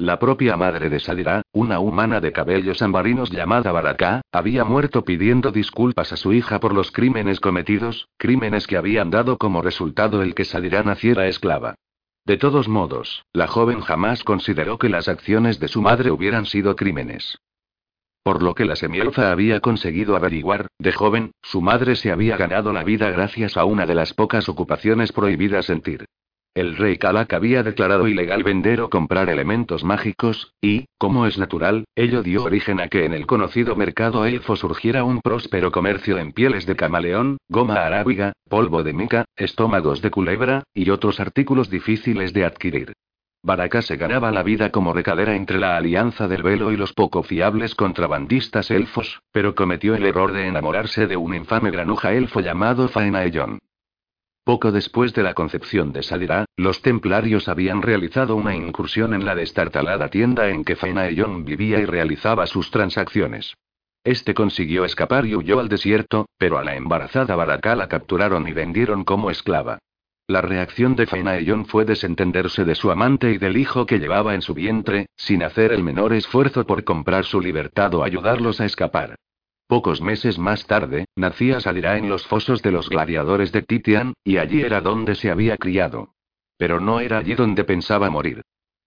La 0.00 0.20
propia 0.20 0.56
madre 0.56 0.90
de 0.90 1.00
Sadira, 1.00 1.42
una 1.50 1.80
humana 1.80 2.20
de 2.20 2.30
cabellos 2.30 2.82
ambarinos 2.82 3.30
llamada 3.30 3.72
Baraká, 3.72 4.22
había 4.30 4.62
muerto 4.62 5.04
pidiendo 5.04 5.50
disculpas 5.50 6.12
a 6.12 6.16
su 6.16 6.32
hija 6.32 6.60
por 6.60 6.72
los 6.72 6.92
crímenes 6.92 7.40
cometidos, 7.40 8.06
crímenes 8.16 8.68
que 8.68 8.76
habían 8.76 9.10
dado 9.10 9.38
como 9.38 9.60
resultado 9.60 10.22
el 10.22 10.36
que 10.36 10.44
Sadira 10.44 10.84
naciera 10.84 11.26
esclava. 11.26 11.74
De 12.24 12.36
todos 12.36 12.68
modos, 12.68 13.24
la 13.32 13.48
joven 13.48 13.80
jamás 13.80 14.22
consideró 14.22 14.78
que 14.78 14.88
las 14.88 15.08
acciones 15.08 15.58
de 15.58 15.66
su 15.66 15.82
madre 15.82 16.12
hubieran 16.12 16.46
sido 16.46 16.76
crímenes. 16.76 17.36
Por 18.22 18.40
lo 18.40 18.54
que 18.54 18.66
la 18.66 18.76
semielfa 18.76 19.32
había 19.32 19.58
conseguido 19.58 20.14
averiguar, 20.14 20.68
de 20.78 20.92
joven, 20.92 21.32
su 21.42 21.60
madre 21.60 21.96
se 21.96 22.12
había 22.12 22.36
ganado 22.36 22.72
la 22.72 22.84
vida 22.84 23.10
gracias 23.10 23.56
a 23.56 23.64
una 23.64 23.84
de 23.84 23.96
las 23.96 24.14
pocas 24.14 24.48
ocupaciones 24.48 25.10
prohibidas 25.10 25.70
en 25.70 25.80
Tir. 25.80 26.04
El 26.58 26.76
rey 26.76 26.96
Kalak 26.96 27.34
había 27.34 27.62
declarado 27.62 28.08
ilegal 28.08 28.42
vender 28.42 28.80
o 28.80 28.90
comprar 28.90 29.28
elementos 29.30 29.84
mágicos, 29.84 30.54
y, 30.60 30.86
como 30.98 31.24
es 31.28 31.38
natural, 31.38 31.84
ello 31.94 32.24
dio 32.24 32.42
origen 32.42 32.80
a 32.80 32.88
que 32.88 33.04
en 33.04 33.12
el 33.12 33.28
conocido 33.28 33.76
mercado 33.76 34.26
elfo 34.26 34.56
surgiera 34.56 35.04
un 35.04 35.20
próspero 35.20 35.70
comercio 35.70 36.18
en 36.18 36.32
pieles 36.32 36.66
de 36.66 36.74
camaleón, 36.74 37.38
goma 37.48 37.86
arábiga, 37.86 38.32
polvo 38.48 38.82
de 38.82 38.92
mica, 38.92 39.24
estómagos 39.36 40.02
de 40.02 40.10
culebra, 40.10 40.64
y 40.74 40.90
otros 40.90 41.20
artículos 41.20 41.70
difíciles 41.70 42.32
de 42.32 42.44
adquirir. 42.44 42.92
Baraka 43.40 43.80
se 43.80 43.96
ganaba 43.96 44.32
la 44.32 44.42
vida 44.42 44.72
como 44.72 44.92
recadera 44.92 45.36
entre 45.36 45.60
la 45.60 45.76
alianza 45.76 46.26
del 46.26 46.42
velo 46.42 46.72
y 46.72 46.76
los 46.76 46.92
poco 46.92 47.22
fiables 47.22 47.76
contrabandistas 47.76 48.72
elfos, 48.72 49.20
pero 49.30 49.54
cometió 49.54 49.94
el 49.94 50.04
error 50.04 50.32
de 50.32 50.48
enamorarse 50.48 51.06
de 51.06 51.16
un 51.16 51.36
infame 51.36 51.70
granuja 51.70 52.14
elfo 52.14 52.40
llamado 52.40 52.88
Faenaellon. 52.88 53.60
Poco 54.48 54.72
después 54.72 55.12
de 55.12 55.22
la 55.22 55.34
concepción 55.34 55.92
de 55.92 56.02
Sadira, 56.02 56.46
los 56.56 56.80
templarios 56.80 57.50
habían 57.50 57.82
realizado 57.82 58.34
una 58.34 58.56
incursión 58.56 59.12
en 59.12 59.26
la 59.26 59.34
destartalada 59.34 60.08
tienda 60.08 60.48
en 60.48 60.64
que 60.64 60.74
Fainaellon 60.74 61.44
vivía 61.44 61.80
y 61.80 61.84
realizaba 61.84 62.46
sus 62.46 62.70
transacciones. 62.70 63.52
Este 64.04 64.32
consiguió 64.32 64.86
escapar 64.86 65.26
y 65.26 65.36
huyó 65.36 65.60
al 65.60 65.68
desierto, 65.68 66.30
pero 66.38 66.56
a 66.56 66.64
la 66.64 66.76
embarazada 66.76 67.36
Baraka 67.36 67.76
la 67.76 67.88
capturaron 67.88 68.48
y 68.48 68.54
vendieron 68.54 69.04
como 69.04 69.30
esclava. 69.30 69.80
La 70.26 70.40
reacción 70.40 70.96
de 70.96 71.04
Fainaellon 71.04 71.66
fue 71.66 71.84
desentenderse 71.84 72.64
de 72.64 72.74
su 72.74 72.90
amante 72.90 73.30
y 73.30 73.36
del 73.36 73.58
hijo 73.58 73.84
que 73.84 73.98
llevaba 73.98 74.34
en 74.34 74.40
su 74.40 74.54
vientre, 74.54 75.08
sin 75.14 75.42
hacer 75.42 75.72
el 75.72 75.82
menor 75.82 76.14
esfuerzo 76.14 76.64
por 76.64 76.84
comprar 76.84 77.26
su 77.26 77.42
libertad 77.42 77.92
o 77.92 78.02
ayudarlos 78.02 78.62
a 78.62 78.64
escapar. 78.64 79.16
Pocos 79.68 80.00
meses 80.00 80.38
más 80.38 80.66
tarde, 80.66 81.04
nacía 81.14 81.60
Sadira 81.60 81.98
en 81.98 82.08
los 82.08 82.26
fosos 82.26 82.62
de 82.62 82.72
los 82.72 82.88
gladiadores 82.88 83.52
de 83.52 83.60
Titian, 83.60 84.14
y 84.24 84.38
allí 84.38 84.62
era 84.62 84.80
donde 84.80 85.14
se 85.14 85.30
había 85.30 85.58
criado. 85.58 86.14
Pero 86.56 86.80
no 86.80 87.00
era 87.00 87.18
allí 87.18 87.34
donde 87.34 87.64
pensaba 87.64 88.08
morir. 88.08 88.40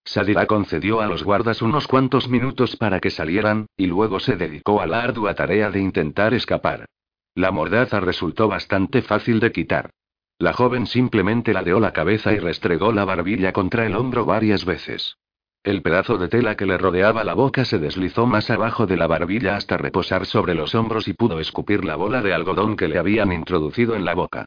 Sadira 0.04 0.48
concedió 0.48 1.00
a 1.00 1.06
los 1.06 1.24
guardas 1.24 1.62
unos 1.62 1.88
cuantos 1.88 2.28
minutos 2.28 2.76
para 2.78 3.00
que 3.00 3.12
salieran, 3.12 3.68
y 3.78 3.86
luego 3.86 4.20
se 4.20 4.36
dedicó 4.36 4.82
a 4.82 4.88
la 4.88 5.04
ardua 5.04 5.36
tarea 5.36 5.70
de 5.70 5.80
intentar 5.80 6.34
escapar. 6.34 6.86
La 7.36 7.52
mordaza 7.52 8.00
resultó 8.00 8.48
bastante 8.48 9.04
fácil 9.04 9.40
de 9.40 9.52
quitar. 9.52 9.92
La 10.40 10.54
joven 10.54 10.88
simplemente 10.88 11.54
ladeó 11.54 11.80
la 11.80 11.94
cabeza 11.94 12.34
y 12.34 12.40
restregó 12.40 12.92
la 12.92 13.06
barbilla 13.06 13.54
contra 13.54 13.86
el 13.86 13.96
hombro 13.96 14.26
varias 14.26 14.66
veces. 14.66 15.16
El 15.64 15.84
pedazo 15.84 16.18
de 16.18 16.28
tela 16.28 16.56
que 16.58 16.66
le 16.66 16.80
rodeaba 16.80 17.24
la 17.24 17.36
boca 17.36 17.66
se 17.66 17.78
deslizó 17.78 18.26
más 18.26 18.50
abajo 18.50 18.88
de 18.88 18.98
la 18.98 19.06
barbilla 19.06 19.56
hasta 19.56 19.78
reposar 19.78 20.26
sobre 20.26 20.56
los 20.56 20.74
hombros 20.74 21.08
y 21.08 21.14
pudo 21.14 21.40
escupir 21.40 21.86
la 21.86 21.96
bola 21.96 22.24
de 22.24 22.34
algodón 22.34 22.76
que 22.76 22.88
le 22.88 22.98
habían 22.98 23.32
introducido 23.32 23.96
en 23.96 24.04
la 24.04 24.16
boca. 24.16 24.46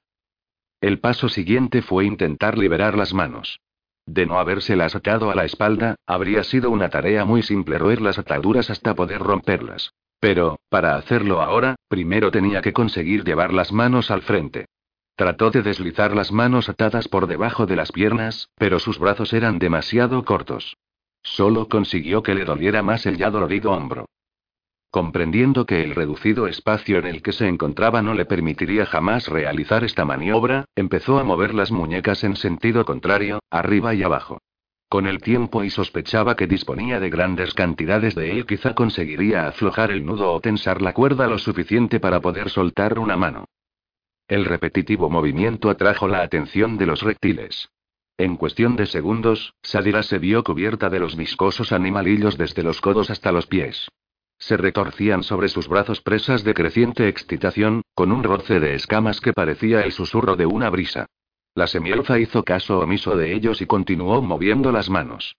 El 0.81 0.99
paso 0.99 1.29
siguiente 1.29 1.83
fue 1.83 2.05
intentar 2.05 2.59
liberar 2.59 2.97
las 2.99 3.15
manos. 3.15 3.61
De 4.07 4.27
no 4.27 4.41
habérselas 4.41 4.97
atado 4.97 5.31
a 5.31 5.37
la 5.37 5.45
espalda, 5.45 5.95
habría 6.05 6.43
sido 6.43 6.71
una 6.71 6.89
tarea 6.89 7.25
muy 7.25 7.43
simple 7.43 7.79
roer 7.79 8.03
las 8.03 8.19
ataduras 8.19 8.69
hasta 8.69 8.95
poder 8.97 9.21
romperlas. 9.21 9.93
Pero, 10.19 10.59
para 10.69 10.97
hacerlo 10.97 11.41
ahora, 11.41 11.77
primero 11.87 12.33
tenía 12.33 12.61
que 12.61 12.73
conseguir 12.73 13.23
llevar 13.23 13.53
las 13.53 13.73
manos 13.73 14.11
al 14.11 14.23
frente. 14.23 14.67
Trató 15.15 15.53
de 15.53 15.63
deslizar 15.63 16.15
las 16.17 16.33
manos 16.33 16.69
atadas 16.69 17.07
por 17.07 17.29
debajo 17.29 17.67
de 17.67 17.77
las 17.77 17.93
piernas, 17.93 18.49
pero 18.57 18.81
sus 18.81 18.99
brazos 18.99 19.33
eran 19.33 19.61
demasiado 19.61 20.25
cortos. 20.25 20.77
Solo 21.25 21.69
consiguió 21.69 22.23
que 22.23 22.35
le 22.35 22.45
doliera 22.45 22.83
más 22.83 23.07
el 23.07 23.17
ya 23.17 23.31
dolorido 23.31 23.73
hombro. 23.73 24.07
Comprendiendo 24.91 25.67
que 25.67 25.83
el 25.83 25.97
reducido 25.97 26.47
espacio 26.47 26.99
en 26.99 27.07
el 27.07 27.21
que 27.21 27.33
se 27.33 27.49
encontraba 27.49 28.01
no 28.01 28.15
le 28.15 28.27
permitiría 28.27 28.87
jamás 28.87 29.27
realizar 29.27 29.83
esta 29.83 30.05
maniobra, 30.05 30.67
empezó 30.77 31.19
a 31.19 31.25
mover 31.25 31.53
las 31.53 31.73
muñecas 31.73 32.23
en 32.23 32.37
sentido 32.37 32.85
contrario, 32.85 33.41
arriba 33.51 33.95
y 33.95 34.05
abajo. 34.05 34.39
Con 34.89 35.09
el 35.09 35.21
tiempo 35.21 35.65
y 35.65 35.71
sospechaba 35.71 36.37
que 36.37 36.47
disponía 36.47 37.01
de 37.01 37.11
grandes 37.11 37.55
cantidades 37.55 38.15
de 38.15 38.31
él, 38.31 38.47
quizá 38.47 38.77
conseguiría 38.77 39.49
aflojar 39.49 39.91
el 39.91 40.07
nudo 40.07 40.33
o 40.33 40.41
tensar 40.41 40.81
la 40.81 40.93
cuerda 40.93 41.27
lo 41.27 41.39
suficiente 41.39 41.99
para 41.99 42.21
poder 42.21 42.51
soltar 42.51 43.01
una 43.01 43.17
mano. 43.17 43.47
El 44.29 44.45
repetitivo 44.45 45.11
movimiento 45.11 45.71
atrajo 45.71 46.07
la 46.07 46.23
atención 46.23 46.79
de 46.79 46.87
los 46.87 47.03
reptiles. 47.03 47.69
En 48.17 48.37
cuestión 48.37 48.77
de 48.77 48.87
segundos, 48.87 49.55
Sadira 49.61 50.05
se 50.05 50.19
vio 50.19 50.45
cubierta 50.45 50.89
de 50.89 51.01
los 51.01 51.17
viscosos 51.17 51.73
animalillos 51.73 52.39
desde 52.39 52.63
los 52.63 52.81
codos 52.81 53.11
hasta 53.11 53.33
los 53.33 53.49
pies. 53.49 53.89
Se 54.39 54.57
retorcían 54.57 55.25
sobre 55.25 55.49
sus 55.49 55.67
brazos 55.67 56.01
presas 56.01 56.45
de 56.45 56.55
creciente 56.55 57.09
excitación, 57.09 57.83
con 57.93 58.13
un 58.13 58.23
roce 58.23 58.61
de 58.61 58.77
escamas 58.77 59.21
que 59.21 59.33
parecía 59.33 59.81
el 59.81 59.91
susurro 59.91 60.37
de 60.37 60.47
una 60.47 60.71
brisa. 60.71 61.07
La 61.57 61.67
semielfa 61.67 62.21
hizo 62.21 62.45
caso 62.45 62.79
omiso 62.79 63.17
de 63.17 63.33
ellos 63.35 63.61
y 63.61 63.67
continuó 63.67 64.23
moviendo 64.23 64.71
las 64.71 64.89
manos. 64.89 65.35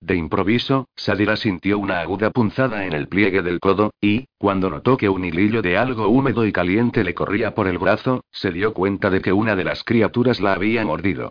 De 0.00 0.14
improviso, 0.14 0.86
Sadira 0.94 1.36
sintió 1.36 1.80
una 1.80 2.00
aguda 2.00 2.30
punzada 2.30 2.86
en 2.86 2.92
el 2.92 3.08
pliegue 3.08 3.42
del 3.42 3.58
codo, 3.58 3.90
y, 4.00 4.26
cuando 4.38 4.70
notó 4.70 4.96
que 4.96 5.08
un 5.08 5.24
hilillo 5.24 5.62
de 5.62 5.76
algo 5.76 6.06
húmedo 6.06 6.46
y 6.46 6.52
caliente 6.52 7.02
le 7.02 7.14
corría 7.14 7.56
por 7.56 7.66
el 7.66 7.78
brazo, 7.78 8.22
se 8.30 8.52
dio 8.52 8.72
cuenta 8.72 9.10
de 9.10 9.20
que 9.20 9.32
una 9.32 9.56
de 9.56 9.64
las 9.64 9.82
criaturas 9.82 10.40
la 10.40 10.52
había 10.52 10.84
mordido. 10.84 11.30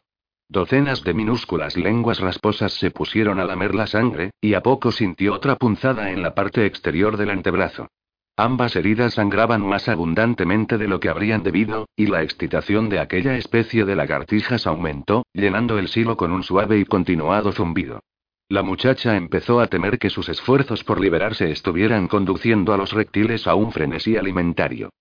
Docenas 0.50 1.04
de 1.04 1.14
minúsculas 1.14 1.76
lenguas 1.76 2.22
rasposas 2.22 2.72
se 2.74 2.90
pusieron 2.90 3.40
a 3.40 3.46
lamer 3.46 3.76
la 3.76 3.86
sangre, 3.86 4.32
y 4.40 4.54
a 4.54 4.62
poco 4.62 4.94
sintió 4.94 5.34
otra 5.34 5.58
punzada 5.58 6.12
en 6.12 6.22
la 6.22 6.34
parte 6.34 6.66
exterior 6.66 7.18
del 7.18 7.32
antebrazo. 7.32 7.90
Ambas 8.38 8.76
heridas 8.76 9.16
sangraban 9.16 9.62
más 9.62 9.90
abundantemente 9.90 10.78
de 10.78 10.88
lo 10.88 11.02
que 11.02 11.10
habrían 11.10 11.44
debido, 11.44 11.90
y 11.98 12.06
la 12.06 12.24
excitación 12.24 12.88
de 12.88 13.00
aquella 13.00 13.36
especie 13.36 13.84
de 13.84 13.96
lagartijas 13.96 14.68
aumentó, 14.68 15.26
llenando 15.34 15.80
el 15.80 15.90
silo 15.90 16.16
con 16.16 16.32
un 16.32 16.44
suave 16.44 16.78
y 16.78 16.86
continuado 16.86 17.52
zumbido. 17.52 18.00
La 18.48 18.64
muchacha 18.64 19.18
empezó 19.18 19.60
a 19.60 19.68
temer 19.68 20.00
que 20.00 20.10
sus 20.10 20.30
esfuerzos 20.30 20.86
por 20.86 21.02
liberarse 21.02 21.52
estuvieran 21.52 22.08
conduciendo 22.08 22.74
a 22.74 22.78
los 22.78 22.94
reptiles 22.94 23.48
a 23.48 23.56
un 23.56 23.74
frenesí 23.74 24.16
alimentario. 24.16 24.92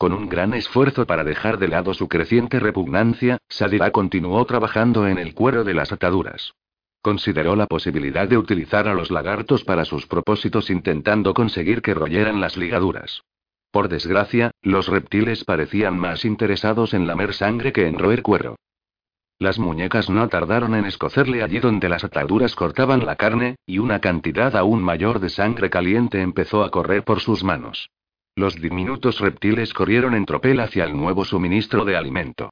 Con 0.00 0.14
un 0.14 0.30
gran 0.30 0.54
esfuerzo 0.54 1.06
para 1.06 1.24
dejar 1.24 1.58
de 1.58 1.68
lado 1.68 1.92
su 1.92 2.08
creciente 2.08 2.58
repugnancia, 2.58 3.36
Sadira 3.50 3.90
continuó 3.90 4.42
trabajando 4.46 5.06
en 5.06 5.18
el 5.18 5.34
cuero 5.34 5.62
de 5.62 5.74
las 5.74 5.92
ataduras. 5.92 6.54
Consideró 7.02 7.54
la 7.54 7.66
posibilidad 7.66 8.26
de 8.26 8.38
utilizar 8.38 8.88
a 8.88 8.94
los 8.94 9.10
lagartos 9.10 9.62
para 9.62 9.84
sus 9.84 10.06
propósitos 10.06 10.70
intentando 10.70 11.34
conseguir 11.34 11.82
que 11.82 11.92
royeran 11.92 12.40
las 12.40 12.56
ligaduras. 12.56 13.24
Por 13.70 13.90
desgracia, 13.90 14.52
los 14.62 14.88
reptiles 14.88 15.44
parecían 15.44 15.98
más 15.98 16.24
interesados 16.24 16.94
en 16.94 17.06
lamer 17.06 17.34
sangre 17.34 17.70
que 17.70 17.86
en 17.86 17.98
roer 17.98 18.22
cuero. 18.22 18.56
Las 19.38 19.58
muñecas 19.58 20.08
no 20.08 20.26
tardaron 20.30 20.74
en 20.76 20.86
escocerle 20.86 21.42
allí 21.42 21.58
donde 21.58 21.90
las 21.90 22.04
ataduras 22.04 22.54
cortaban 22.54 23.04
la 23.04 23.16
carne, 23.16 23.56
y 23.66 23.80
una 23.80 24.00
cantidad 24.00 24.56
aún 24.56 24.82
mayor 24.82 25.20
de 25.20 25.28
sangre 25.28 25.68
caliente 25.68 26.22
empezó 26.22 26.64
a 26.64 26.70
correr 26.70 27.04
por 27.04 27.20
sus 27.20 27.44
manos. 27.44 27.90
Los 28.40 28.58
diminutos 28.58 29.20
reptiles 29.20 29.74
corrieron 29.74 30.14
en 30.14 30.24
tropel 30.24 30.60
hacia 30.60 30.84
el 30.84 30.96
nuevo 30.96 31.26
suministro 31.26 31.84
de 31.84 31.94
alimento. 31.94 32.48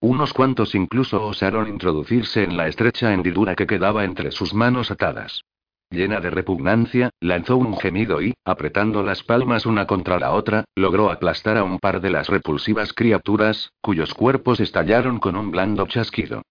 Unos 0.00 0.32
cuantos 0.32 0.72
incluso 0.76 1.20
osaron 1.20 1.66
introducirse 1.66 2.44
en 2.44 2.56
la 2.56 2.68
estrecha 2.68 3.12
hendidura 3.12 3.56
que 3.56 3.66
quedaba 3.66 4.04
entre 4.04 4.30
sus 4.30 4.54
manos 4.54 4.92
atadas. 4.92 5.42
Llena 5.90 6.20
de 6.20 6.30
repugnancia, 6.30 7.10
lanzó 7.18 7.56
un 7.56 7.76
gemido 7.76 8.22
y, 8.22 8.34
apretando 8.44 9.02
las 9.02 9.24
palmas 9.24 9.66
una 9.66 9.84
contra 9.88 10.20
la 10.20 10.30
otra, 10.30 10.64
logró 10.76 11.10
aplastar 11.10 11.56
a 11.56 11.64
un 11.64 11.80
par 11.80 12.00
de 12.00 12.10
las 12.10 12.28
repulsivas 12.28 12.92
criaturas, 12.92 13.72
cuyos 13.80 14.14
cuerpos 14.14 14.60
estallaron 14.60 15.18
con 15.18 15.34
un 15.34 15.50
blando 15.50 15.88
chasquido. 15.88 16.42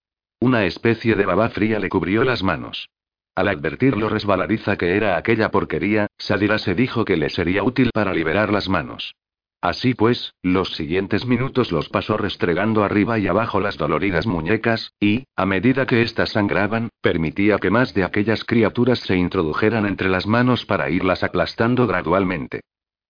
Una 0.42 0.66
especie 0.66 1.16
de 1.16 1.26
baba 1.26 1.48
fría 1.48 1.80
le 1.80 1.88
cubrió 1.88 2.26
las 2.26 2.44
manos. 2.44 2.90
Al 3.36 3.48
advertir 3.48 3.96
lo 3.98 4.10
resbaladiza 4.10 4.78
que 4.78 4.96
era 4.98 5.18
aquella 5.18 5.52
porquería, 5.52 6.08
Sadira 6.18 6.58
se 6.58 6.76
dijo 6.76 7.06
que 7.06 7.18
le 7.18 7.30
sería 7.30 7.64
útil 7.64 7.90
para 7.94 8.14
liberar 8.14 8.52
las 8.52 8.68
manos. 8.68 9.14
Así 9.62 9.94
pues, 9.94 10.34
los 10.42 10.76
siguientes 10.76 11.28
minutos 11.28 11.72
los 11.72 11.88
pasó 11.88 12.18
restregando 12.18 12.84
arriba 12.84 13.20
y 13.20 13.28
abajo 13.28 13.60
las 13.60 13.78
doloridas 13.78 14.26
muñecas, 14.26 14.92
y, 15.00 15.26
a 15.36 15.46
medida 15.46 15.86
que 15.86 16.02
éstas 16.02 16.32
sangraban, 16.32 16.90
permitía 17.00 17.60
que 17.60 17.70
más 17.70 17.94
de 17.94 18.04
aquellas 18.04 18.44
criaturas 18.44 19.00
se 19.00 19.16
introdujeran 19.16 19.86
entre 19.86 20.10
las 20.10 20.26
manos 20.26 20.66
para 20.66 20.90
irlas 20.90 21.24
aplastando 21.24 21.86
gradualmente. 21.86 22.62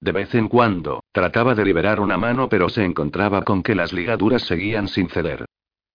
De 0.01 0.11
vez 0.11 0.35
en 0.35 0.49
cuando, 0.49 1.03
trataba 1.13 1.55
de 1.55 1.63
liberar 1.63 2.01
una 2.01 2.17
mano 2.17 2.49
pero 2.49 2.67
se 2.67 2.83
encontraba 2.83 3.43
con 3.43 3.63
que 3.63 3.75
las 3.75 3.93
ligaduras 3.93 4.41
seguían 4.41 4.89
sin 4.89 5.07
ceder. 5.07 5.45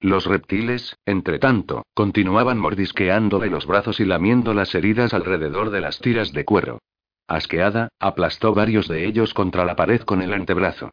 Los 0.01 0.27
reptiles, 0.27 0.97
entre 1.07 1.39
tanto, 1.39 1.85
continuaban 1.95 2.59
mordisqueándole 2.59 3.49
los 3.49 3.67
brazos 3.67 3.99
y 4.01 4.05
lamiendo 4.05 4.53
las 4.53 4.75
heridas 4.75 5.15
alrededor 5.15 5.71
de 5.71 5.81
las 5.81 5.99
tiras 6.01 6.33
de 6.33 6.45
cuero. 6.45 6.81
Asqueada, 7.27 7.89
aplastó 7.99 8.55
varios 8.55 8.89
de 8.89 9.07
ellos 9.07 9.35
contra 9.35 9.65
la 9.65 9.75
pared 9.75 10.03
con 10.03 10.23
el 10.23 10.33
antebrazo. 10.33 10.91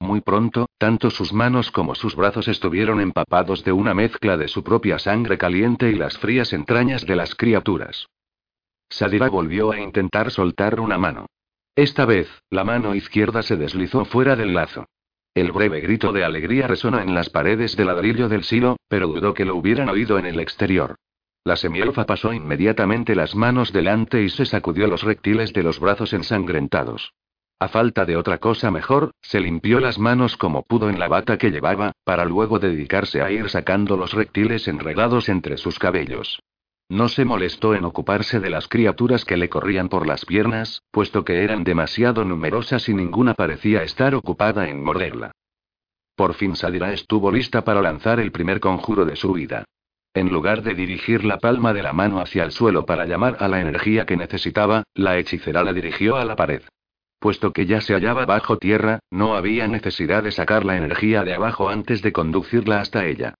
Muy 0.00 0.20
pronto, 0.20 0.66
tanto 0.78 1.10
sus 1.10 1.32
manos 1.32 1.70
como 1.70 1.94
sus 1.94 2.16
brazos 2.16 2.48
estuvieron 2.48 3.00
empapados 3.00 3.64
de 3.64 3.72
una 3.72 3.94
mezcla 3.94 4.36
de 4.36 4.48
su 4.48 4.62
propia 4.62 4.98
sangre 4.98 5.38
caliente 5.38 5.90
y 5.90 5.94
las 5.94 6.18
frías 6.18 6.52
entrañas 6.52 7.06
de 7.06 7.16
las 7.16 7.34
criaturas. 7.34 8.08
Sadira 8.88 9.28
volvió 9.28 9.72
a 9.72 9.80
intentar 9.80 10.30
soltar 10.30 10.80
una 10.80 10.98
mano. 10.98 11.26
Esta 11.74 12.04
vez, 12.04 12.28
la 12.50 12.64
mano 12.64 12.94
izquierda 12.94 13.42
se 13.42 13.56
deslizó 13.56 14.04
fuera 14.04 14.36
del 14.36 14.54
lazo. 14.54 14.86
El 15.36 15.52
breve 15.52 15.80
grito 15.80 16.14
de 16.14 16.24
alegría 16.24 16.66
resonó 16.66 16.98
en 16.98 17.14
las 17.14 17.28
paredes 17.28 17.76
de 17.76 17.84
ladrillo 17.84 18.30
del 18.30 18.42
silo, 18.42 18.78
pero 18.88 19.06
dudó 19.06 19.34
que 19.34 19.44
lo 19.44 19.54
hubieran 19.54 19.90
oído 19.90 20.18
en 20.18 20.24
el 20.24 20.40
exterior. 20.40 20.96
La 21.44 21.56
semielfa 21.56 22.06
pasó 22.06 22.32
inmediatamente 22.32 23.14
las 23.14 23.34
manos 23.34 23.70
delante 23.70 24.22
y 24.22 24.30
se 24.30 24.46
sacudió 24.46 24.86
los 24.86 25.02
reptiles 25.02 25.52
de 25.52 25.62
los 25.62 25.78
brazos 25.78 26.14
ensangrentados. 26.14 27.12
A 27.60 27.68
falta 27.68 28.06
de 28.06 28.16
otra 28.16 28.38
cosa 28.38 28.70
mejor, 28.70 29.10
se 29.20 29.40
limpió 29.40 29.78
las 29.78 29.98
manos 29.98 30.38
como 30.38 30.62
pudo 30.62 30.88
en 30.88 30.98
la 30.98 31.06
bata 31.06 31.36
que 31.36 31.50
llevaba, 31.50 31.92
para 32.04 32.24
luego 32.24 32.58
dedicarse 32.58 33.20
a 33.20 33.30
ir 33.30 33.50
sacando 33.50 33.98
los 33.98 34.14
reptiles 34.14 34.66
enredados 34.68 35.28
entre 35.28 35.58
sus 35.58 35.78
cabellos. 35.78 36.40
No 36.88 37.08
se 37.08 37.24
molestó 37.24 37.74
en 37.74 37.84
ocuparse 37.84 38.38
de 38.38 38.48
las 38.48 38.68
criaturas 38.68 39.24
que 39.24 39.36
le 39.36 39.48
corrían 39.48 39.88
por 39.88 40.06
las 40.06 40.24
piernas, 40.24 40.82
puesto 40.92 41.24
que 41.24 41.42
eran 41.42 41.64
demasiado 41.64 42.24
numerosas 42.24 42.88
y 42.88 42.94
ninguna 42.94 43.34
parecía 43.34 43.82
estar 43.82 44.14
ocupada 44.14 44.68
en 44.68 44.84
morderla. 44.84 45.32
Por 46.14 46.34
fin 46.34 46.54
Sadira 46.54 46.92
estuvo 46.92 47.32
lista 47.32 47.62
para 47.62 47.82
lanzar 47.82 48.20
el 48.20 48.30
primer 48.30 48.60
conjuro 48.60 49.04
de 49.04 49.16
su 49.16 49.32
vida. 49.32 49.64
En 50.14 50.30
lugar 50.30 50.62
de 50.62 50.74
dirigir 50.74 51.24
la 51.24 51.38
palma 51.38 51.74
de 51.74 51.82
la 51.82 51.92
mano 51.92 52.20
hacia 52.20 52.44
el 52.44 52.52
suelo 52.52 52.86
para 52.86 53.04
llamar 53.04 53.36
a 53.40 53.48
la 53.48 53.60
energía 53.60 54.06
que 54.06 54.16
necesitaba, 54.16 54.84
la 54.94 55.18
hechicera 55.18 55.62
la 55.64 55.72
dirigió 55.72 56.16
a 56.16 56.24
la 56.24 56.36
pared. 56.36 56.62
Puesto 57.18 57.52
que 57.52 57.66
ya 57.66 57.80
se 57.80 57.94
hallaba 57.94 58.24
bajo 58.24 58.58
tierra, 58.58 59.00
no 59.10 59.34
había 59.34 59.66
necesidad 59.66 60.22
de 60.22 60.32
sacar 60.32 60.64
la 60.64 60.76
energía 60.76 61.24
de 61.24 61.34
abajo 61.34 61.68
antes 61.68 62.00
de 62.00 62.12
conducirla 62.12 62.80
hasta 62.80 63.04
ella. 63.04 63.34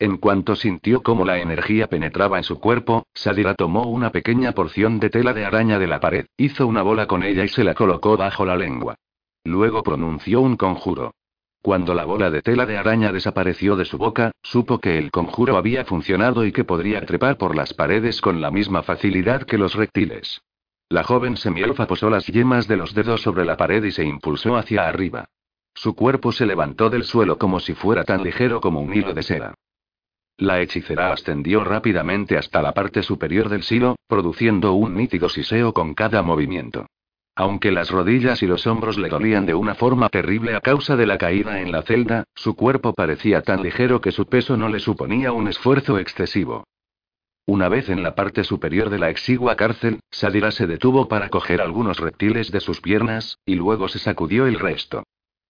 En 0.00 0.18
cuanto 0.18 0.54
sintió 0.54 1.02
cómo 1.02 1.24
la 1.24 1.38
energía 1.38 1.88
penetraba 1.88 2.38
en 2.38 2.44
su 2.44 2.60
cuerpo, 2.60 3.06
Sadira 3.14 3.54
tomó 3.54 3.88
una 3.88 4.10
pequeña 4.10 4.52
porción 4.52 5.00
de 5.00 5.10
tela 5.10 5.32
de 5.32 5.44
araña 5.44 5.80
de 5.80 5.88
la 5.88 5.98
pared, 5.98 6.26
hizo 6.36 6.68
una 6.68 6.82
bola 6.82 7.06
con 7.08 7.24
ella 7.24 7.42
y 7.42 7.48
se 7.48 7.64
la 7.64 7.74
colocó 7.74 8.16
bajo 8.16 8.44
la 8.44 8.56
lengua. 8.56 8.94
Luego 9.42 9.82
pronunció 9.82 10.40
un 10.40 10.56
conjuro. 10.56 11.14
Cuando 11.62 11.94
la 11.94 12.04
bola 12.04 12.30
de 12.30 12.42
tela 12.42 12.64
de 12.64 12.78
araña 12.78 13.10
desapareció 13.10 13.74
de 13.74 13.84
su 13.84 13.98
boca, 13.98 14.30
supo 14.40 14.78
que 14.78 14.98
el 14.98 15.10
conjuro 15.10 15.56
había 15.56 15.84
funcionado 15.84 16.46
y 16.46 16.52
que 16.52 16.62
podría 16.62 17.04
trepar 17.04 17.36
por 17.36 17.56
las 17.56 17.74
paredes 17.74 18.20
con 18.20 18.40
la 18.40 18.52
misma 18.52 18.84
facilidad 18.84 19.42
que 19.42 19.58
los 19.58 19.74
reptiles. 19.74 20.42
La 20.88 21.02
joven 21.02 21.36
semielfa 21.36 21.88
posó 21.88 22.08
las 22.08 22.26
yemas 22.28 22.68
de 22.68 22.76
los 22.76 22.94
dedos 22.94 23.22
sobre 23.22 23.44
la 23.44 23.56
pared 23.56 23.82
y 23.82 23.90
se 23.90 24.04
impulsó 24.04 24.56
hacia 24.56 24.86
arriba. 24.86 25.24
Su 25.74 25.96
cuerpo 25.96 26.30
se 26.30 26.46
levantó 26.46 26.88
del 26.88 27.02
suelo 27.02 27.36
como 27.36 27.58
si 27.58 27.74
fuera 27.74 28.04
tan 28.04 28.22
ligero 28.22 28.60
como 28.60 28.80
un 28.80 28.94
hilo 28.94 29.12
de 29.12 29.22
seda. 29.24 29.54
La 30.38 30.60
hechicera 30.60 31.12
ascendió 31.12 31.64
rápidamente 31.64 32.38
hasta 32.38 32.62
la 32.62 32.72
parte 32.72 33.02
superior 33.02 33.48
del 33.48 33.64
silo, 33.64 33.96
produciendo 34.06 34.72
un 34.74 34.94
nítido 34.94 35.28
siseo 35.28 35.74
con 35.74 35.94
cada 35.94 36.22
movimiento. 36.22 36.86
Aunque 37.34 37.72
las 37.72 37.90
rodillas 37.90 38.40
y 38.44 38.46
los 38.46 38.64
hombros 38.68 38.98
le 38.98 39.08
dolían 39.08 39.46
de 39.46 39.54
una 39.54 39.74
forma 39.74 40.08
terrible 40.08 40.54
a 40.54 40.60
causa 40.60 40.94
de 40.94 41.06
la 41.06 41.18
caída 41.18 41.60
en 41.60 41.72
la 41.72 41.82
celda, 41.82 42.22
su 42.36 42.54
cuerpo 42.54 42.94
parecía 42.94 43.42
tan 43.42 43.64
ligero 43.64 44.00
que 44.00 44.12
su 44.12 44.26
peso 44.26 44.56
no 44.56 44.68
le 44.68 44.78
suponía 44.78 45.32
un 45.32 45.48
esfuerzo 45.48 45.98
excesivo. 45.98 46.64
Una 47.44 47.68
vez 47.68 47.88
en 47.88 48.04
la 48.04 48.14
parte 48.14 48.44
superior 48.44 48.90
de 48.90 48.98
la 49.00 49.10
exigua 49.10 49.56
cárcel, 49.56 49.98
Sadira 50.10 50.52
se 50.52 50.68
detuvo 50.68 51.08
para 51.08 51.30
coger 51.30 51.60
algunos 51.60 51.98
reptiles 51.98 52.52
de 52.52 52.60
sus 52.60 52.80
piernas, 52.80 53.38
y 53.44 53.56
luego 53.56 53.88
se 53.88 53.98
sacudió 53.98 54.46
el 54.46 54.60
resto. 54.60 55.02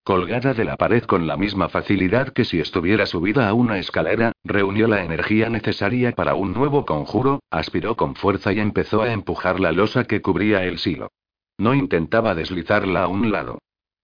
Colgada 0.09 0.55
de 0.55 0.65
la 0.65 0.79
pared 0.79 1.03
con 1.03 1.27
la 1.27 1.37
misma 1.37 1.69
facilidad 1.69 2.31
que 2.31 2.47
si 2.47 2.61
estuviera 2.61 3.05
subida 3.05 3.47
a 3.47 3.53
una 3.53 3.77
escalera, 3.77 4.33
reunió 4.43 4.89
la 4.89 5.05
energía 5.05 5.51
necesaria 5.51 6.13
para 6.13 6.35
un 6.35 6.55
nuevo 6.55 6.87
conjuro, 6.87 7.41
aspiró 7.51 7.95
con 7.95 8.15
fuerza 8.15 8.55
y 8.55 8.59
empezó 8.59 9.03
a 9.03 9.13
empujar 9.13 9.61
la 9.61 9.71
losa 9.71 10.05
que 10.05 10.23
cubría 10.23 10.65
el 10.65 10.79
silo. 10.79 11.09
No 11.59 11.75
intentaba 11.75 12.35
deslizarla 12.35 13.03
a 13.03 13.09
un 13.09 13.31
lado. 13.31 13.59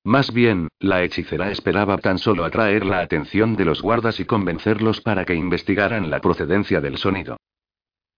Más 0.05 0.31
bien, 0.31 0.69
la 0.79 1.03
hechicera 1.03 1.51
esperaba 1.51 1.97
tan 1.97 2.19
solo 2.19 2.45
atraer 2.45 2.85
la 2.85 2.99
atención 2.99 3.57
de 3.57 3.65
los 3.65 3.81
guardas 3.81 4.21
y 4.21 4.27
convencerlos 4.27 5.01
para 5.01 5.25
que 5.25 5.35
investigaran 5.35 6.11
la 6.11 6.21
procedencia 6.21 6.83
del 6.83 6.99
sonido. 6.99 7.39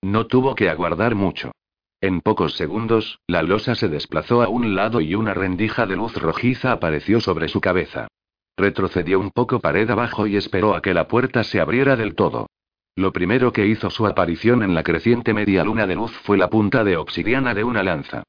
No 0.02 0.26
tuvo 0.26 0.56
que 0.56 0.70
aguardar 0.70 1.14
mucho. 1.14 1.52
En 2.00 2.20
pocos 2.20 2.54
segundos, 2.56 3.20
la 3.26 3.42
losa 3.42 3.74
se 3.74 3.88
desplazó 3.88 4.42
a 4.42 4.48
un 4.48 4.74
lado 4.74 5.00
y 5.00 5.14
una 5.14 5.32
rendija 5.32 5.86
de 5.86 5.96
luz 5.96 6.14
rojiza 6.16 6.72
apareció 6.72 7.20
sobre 7.20 7.48
su 7.48 7.60
cabeza. 7.60 8.08
Retrocedió 8.56 9.18
un 9.18 9.30
poco 9.30 9.60
pared 9.60 9.88
abajo 9.88 10.26
y 10.26 10.36
esperó 10.36 10.74
a 10.74 10.82
que 10.82 10.94
la 10.94 11.08
puerta 11.08 11.42
se 11.42 11.60
abriera 11.60 11.96
del 11.96 12.14
todo. 12.14 12.48
Lo 12.96 13.12
primero 13.12 13.52
que 13.52 13.66
hizo 13.66 13.90
su 13.90 14.06
aparición 14.06 14.62
en 14.62 14.74
la 14.74 14.82
creciente 14.82 15.34
media 15.34 15.64
luna 15.64 15.86
de 15.86 15.94
luz 15.94 16.12
fue 16.24 16.38
la 16.38 16.48
punta 16.48 16.84
de 16.84 16.96
obsidiana 16.96 17.54
de 17.54 17.64
una 17.64 17.82
lanza. 17.82 18.22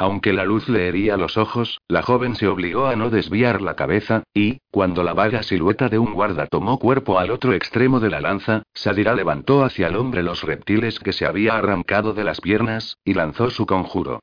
Aunque 0.00 0.32
la 0.32 0.46
luz 0.46 0.66
le 0.70 0.88
hería 0.88 1.18
los 1.18 1.36
ojos, 1.36 1.82
la 1.86 2.00
joven 2.00 2.34
se 2.34 2.48
obligó 2.48 2.86
a 2.86 2.96
no 2.96 3.10
desviar 3.10 3.60
la 3.60 3.76
cabeza, 3.76 4.22
y, 4.32 4.60
cuando 4.70 5.02
la 5.02 5.12
vaga 5.12 5.42
silueta 5.42 5.90
de 5.90 5.98
un 5.98 6.14
guarda 6.14 6.46
tomó 6.46 6.78
cuerpo 6.78 7.18
al 7.18 7.30
otro 7.30 7.52
extremo 7.52 8.00
de 8.00 8.08
la 8.08 8.22
lanza, 8.22 8.62
Sadira 8.72 9.14
levantó 9.14 9.62
hacia 9.62 9.88
el 9.88 9.96
hombre 9.96 10.22
los 10.22 10.42
reptiles 10.42 11.00
que 11.00 11.12
se 11.12 11.26
había 11.26 11.58
arrancado 11.58 12.14
de 12.14 12.24
las 12.24 12.40
piernas, 12.40 12.96
y 13.04 13.12
lanzó 13.12 13.50
su 13.50 13.66
conjuro. 13.66 14.20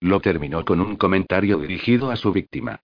Lo 0.00 0.18
terminó 0.18 0.64
con 0.64 0.80
un 0.80 0.96
comentario 0.96 1.58
dirigido 1.58 2.10
a 2.10 2.16
su 2.16 2.32
víctima. 2.32 2.80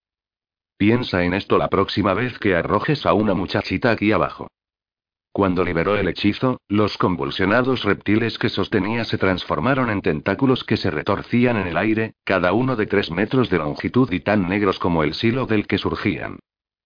Piensa 0.76 1.24
en 1.24 1.34
esto 1.34 1.58
la 1.58 1.66
próxima 1.66 2.14
vez 2.14 2.38
que 2.38 2.54
arrojes 2.54 3.06
a 3.06 3.12
una 3.12 3.34
muchachita 3.34 3.90
aquí 3.90 4.12
abajo. 4.12 4.46
Cuando 5.34 5.64
liberó 5.64 5.96
el 5.96 6.06
hechizo, 6.06 6.60
los 6.68 6.96
convulsionados 6.96 7.82
reptiles 7.82 8.38
que 8.38 8.48
sostenía 8.48 9.02
se 9.02 9.18
transformaron 9.18 9.90
en 9.90 10.00
tentáculos 10.00 10.62
que 10.62 10.76
se 10.76 10.92
retorcían 10.92 11.56
en 11.56 11.66
el 11.66 11.76
aire, 11.76 12.14
cada 12.22 12.52
uno 12.52 12.76
de 12.76 12.86
tres 12.86 13.10
metros 13.10 13.50
de 13.50 13.58
longitud 13.58 14.12
y 14.12 14.20
tan 14.20 14.48
negros 14.48 14.78
como 14.78 15.02
el 15.02 15.12
silo 15.12 15.46
del 15.46 15.66
que 15.66 15.76
surgían. 15.76 16.38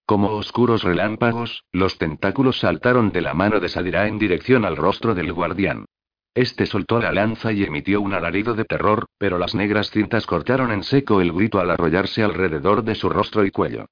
Como 0.07 0.31
oscuros 0.31 0.81
relámpagos, 0.81 1.63
los 1.71 1.99
tentáculos 1.99 2.57
saltaron 2.57 3.11
de 3.11 3.21
la 3.21 3.35
mano 3.35 3.59
de 3.59 3.69
Sadira 3.69 4.07
en 4.07 4.17
dirección 4.17 4.65
al 4.65 4.77
rostro 4.77 5.13
del 5.13 5.31
guardián. 5.31 5.85
Este 6.33 6.65
soltó 6.65 6.99
la 6.99 7.11
lanza 7.11 7.51
y 7.51 7.63
emitió 7.63 8.01
un 8.01 8.15
alarido 8.15 8.55
de 8.55 8.65
terror, 8.65 9.05
pero 9.19 9.37
las 9.37 9.53
negras 9.53 9.91
cintas 9.91 10.25
cortaron 10.25 10.71
en 10.71 10.81
seco 10.81 11.21
el 11.21 11.33
grito 11.33 11.59
al 11.59 11.69
arrollarse 11.69 12.23
alrededor 12.23 12.83
de 12.83 12.95
su 12.95 13.09
rostro 13.09 13.45
y 13.45 13.51
cuello. 13.51 13.85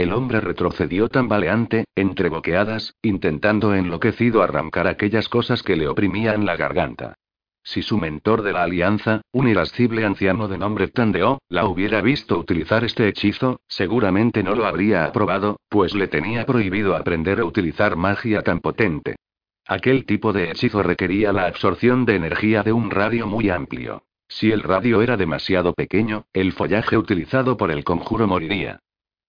El 0.00 0.14
hombre 0.14 0.40
retrocedió 0.40 1.10
tambaleante, 1.10 1.84
entre 1.94 2.30
boqueadas, 2.30 2.94
intentando 3.02 3.74
enloquecido 3.74 4.42
arrancar 4.42 4.86
aquellas 4.86 5.28
cosas 5.28 5.62
que 5.62 5.76
le 5.76 5.88
oprimían 5.88 6.46
la 6.46 6.56
garganta. 6.56 7.18
Si 7.62 7.82
su 7.82 7.98
mentor 7.98 8.40
de 8.40 8.54
la 8.54 8.62
alianza, 8.62 9.20
un 9.30 9.46
irascible 9.46 10.06
anciano 10.06 10.48
de 10.48 10.56
nombre 10.56 10.88
Tandeo, 10.88 11.42
la 11.50 11.66
hubiera 11.66 12.00
visto 12.00 12.38
utilizar 12.38 12.82
este 12.82 13.08
hechizo, 13.08 13.60
seguramente 13.68 14.42
no 14.42 14.54
lo 14.54 14.64
habría 14.64 15.04
aprobado, 15.04 15.60
pues 15.68 15.94
le 15.94 16.08
tenía 16.08 16.46
prohibido 16.46 16.96
aprender 16.96 17.38
a 17.40 17.44
utilizar 17.44 17.96
magia 17.96 18.40
tan 18.40 18.60
potente. 18.60 19.16
Aquel 19.66 20.06
tipo 20.06 20.32
de 20.32 20.50
hechizo 20.50 20.82
requería 20.82 21.30
la 21.34 21.44
absorción 21.44 22.06
de 22.06 22.16
energía 22.16 22.62
de 22.62 22.72
un 22.72 22.90
radio 22.90 23.26
muy 23.26 23.50
amplio. 23.50 24.04
Si 24.28 24.50
el 24.50 24.62
radio 24.62 25.02
era 25.02 25.18
demasiado 25.18 25.74
pequeño, 25.74 26.24
el 26.32 26.52
follaje 26.52 26.96
utilizado 26.96 27.58
por 27.58 27.70
el 27.70 27.84
conjuro 27.84 28.26
moriría. 28.26 28.80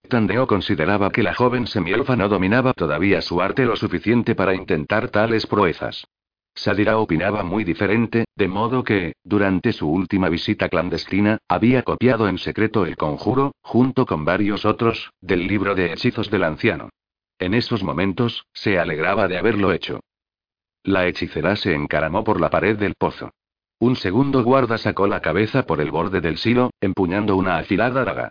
Tandeo 0.08 0.46
consideraba 0.46 1.10
que 1.10 1.22
la 1.22 1.34
joven 1.34 1.66
semielfa 1.66 2.16
no 2.16 2.28
dominaba 2.28 2.72
todavía 2.74 3.22
su 3.22 3.40
arte 3.40 3.64
lo 3.64 3.76
suficiente 3.76 4.34
para 4.34 4.54
intentar 4.54 5.08
tales 5.08 5.46
proezas. 5.46 6.06
Sadira 6.54 6.98
opinaba 6.98 7.42
muy 7.42 7.64
diferente, 7.64 8.26
de 8.36 8.46
modo 8.46 8.84
que, 8.84 9.14
durante 9.24 9.72
su 9.72 9.90
última 9.90 10.28
visita 10.28 10.68
clandestina, 10.68 11.38
había 11.48 11.82
copiado 11.82 12.28
en 12.28 12.36
secreto 12.36 12.84
el 12.84 12.96
conjuro, 12.96 13.52
junto 13.62 14.04
con 14.04 14.26
varios 14.26 14.66
otros, 14.66 15.12
del 15.22 15.46
libro 15.46 15.74
de 15.74 15.92
hechizos 15.92 16.30
del 16.30 16.44
anciano. 16.44 16.90
En 17.38 17.54
esos 17.54 17.82
momentos, 17.82 18.44
se 18.52 18.78
alegraba 18.78 19.28
de 19.28 19.38
haberlo 19.38 19.72
hecho. 19.72 20.00
La 20.84 21.06
hechicera 21.06 21.56
se 21.56 21.74
encaramó 21.74 22.22
por 22.22 22.38
la 22.38 22.50
pared 22.50 22.76
del 22.76 22.94
pozo. 22.96 23.30
Un 23.78 23.96
segundo 23.96 24.44
guarda 24.44 24.76
sacó 24.76 25.06
la 25.06 25.20
cabeza 25.20 25.64
por 25.64 25.80
el 25.80 25.90
borde 25.90 26.20
del 26.20 26.36
silo, 26.36 26.70
empuñando 26.80 27.34
una 27.34 27.56
afilada 27.56 28.04
daga. 28.04 28.30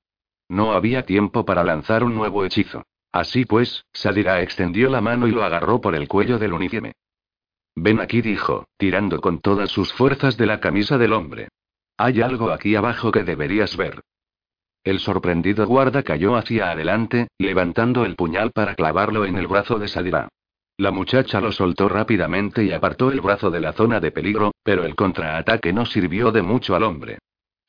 No 0.52 0.74
había 0.74 1.06
tiempo 1.06 1.46
para 1.46 1.64
lanzar 1.64 2.04
un 2.04 2.14
nuevo 2.14 2.44
hechizo. 2.44 2.84
Así 3.14 3.46
pues, 3.46 3.86
Sadira 3.94 4.42
extendió 4.42 4.90
la 4.90 5.00
mano 5.00 5.30
y 5.30 5.32
lo 5.32 5.46
agarró 5.46 5.80
por 5.80 5.96
el 5.96 6.10
cuello 6.10 6.40
del 6.40 6.52
uniforme. 6.52 6.92
Ven 7.74 8.02
aquí, 8.02 8.22
dijo, 8.22 8.66
tirando 8.76 9.22
con 9.22 9.40
todas 9.40 9.70
sus 9.70 9.94
fuerzas 9.94 10.36
de 10.36 10.48
la 10.48 10.60
camisa 10.60 10.98
del 10.98 11.14
hombre. 11.14 11.48
Hay 11.96 12.22
algo 12.22 12.52
aquí 12.52 12.76
abajo 12.76 13.14
que 13.14 13.24
deberías 13.24 13.78
ver. 13.78 14.02
El 14.84 15.00
sorprendido 15.00 15.66
guarda 15.66 16.04
cayó 16.04 16.36
hacia 16.36 16.70
adelante, 16.70 17.30
levantando 17.38 18.04
el 18.04 18.18
puñal 18.18 18.52
para 18.52 18.76
clavarlo 18.76 19.24
en 19.24 19.38
el 19.38 19.48
brazo 19.48 19.80
de 19.80 19.88
Sadira. 19.88 20.28
La 20.76 20.92
muchacha 20.92 21.40
lo 21.40 21.54
soltó 21.54 21.88
rápidamente 21.88 22.66
y 22.66 22.74
apartó 22.74 23.10
el 23.10 23.22
brazo 23.22 23.52
de 23.52 23.62
la 23.62 23.72
zona 23.72 24.02
de 24.02 24.12
peligro, 24.12 24.52
pero 24.64 24.84
el 24.84 24.96
contraataque 24.96 25.72
no 25.72 25.86
sirvió 25.86 26.34
de 26.34 26.42
mucho 26.42 26.76
al 26.76 26.84
hombre. 26.84 27.20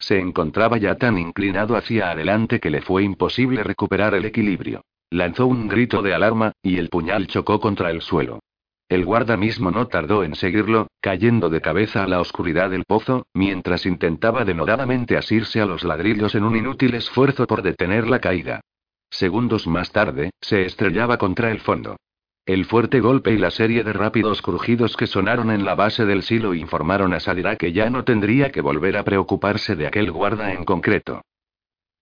Se 0.03 0.19
encontraba 0.19 0.79
ya 0.79 0.97
tan 0.97 1.17
inclinado 1.17 1.77
hacia 1.77 2.11
adelante 2.11 2.59
que 2.59 2.71
le 2.71 2.83
fue 2.83 3.05
imposible 3.05 3.63
recuperar 3.63 4.15
el 4.15 4.25
equilibrio. 4.25 4.83
Lanzó 5.11 5.47
un 5.47 5.69
grito 5.69 6.03
de 6.03 6.13
alarma, 6.13 6.51
y 6.61 6.79
el 6.79 6.89
puñal 6.89 7.29
chocó 7.29 7.61
contra 7.61 7.93
el 7.93 8.03
suelo. 8.03 8.41
El 8.89 9.05
guarda 9.05 9.37
mismo 9.37 9.71
no 9.71 9.87
tardó 9.87 10.25
en 10.25 10.35
seguirlo, 10.35 10.89
cayendo 11.01 11.51
de 11.51 11.61
cabeza 11.61 12.03
a 12.03 12.09
la 12.09 12.21
oscuridad 12.21 12.71
del 12.71 12.85
pozo, 12.85 13.27
mientras 13.33 13.87
intentaba 13.87 14.45
denodadamente 14.45 15.17
asirse 15.17 15.61
a 15.61 15.67
los 15.67 15.85
ladrillos 15.85 16.35
en 16.35 16.43
un 16.43 16.57
inútil 16.57 16.95
esfuerzo 16.95 17.47
por 17.47 17.63
detener 17.63 18.09
la 18.09 18.19
caída. 18.19 18.61
Segundos 19.09 19.69
más 19.69 19.93
tarde, 19.93 20.31
se 20.41 20.63
estrellaba 20.63 21.17
contra 21.17 21.53
el 21.53 21.61
fondo. 21.61 21.97
El 22.45 22.65
fuerte 22.65 22.99
golpe 22.99 23.33
y 23.33 23.39
la 23.39 23.53
serie 23.53 23.85
de 23.85 23.93
rápidos 23.93 24.43
crujidos 24.43 24.97
que 24.97 25.07
sonaron 25.07 25.53
en 25.53 25.65
la 25.65 25.77
base 25.77 26.05
del 26.05 26.25
silo 26.25 26.55
informaron 26.55 27.15
a 27.15 27.21
Sadira 27.21 27.55
que 27.55 27.73
ya 27.73 27.89
no 27.89 28.03
tendría 28.03 28.51
que 28.51 28.61
volver 28.61 28.97
a 28.97 29.05
preocuparse 29.05 29.77
de 29.77 29.87
aquel 29.87 30.11
guarda 30.11 30.53
en 30.53 30.65
concreto. 30.65 31.23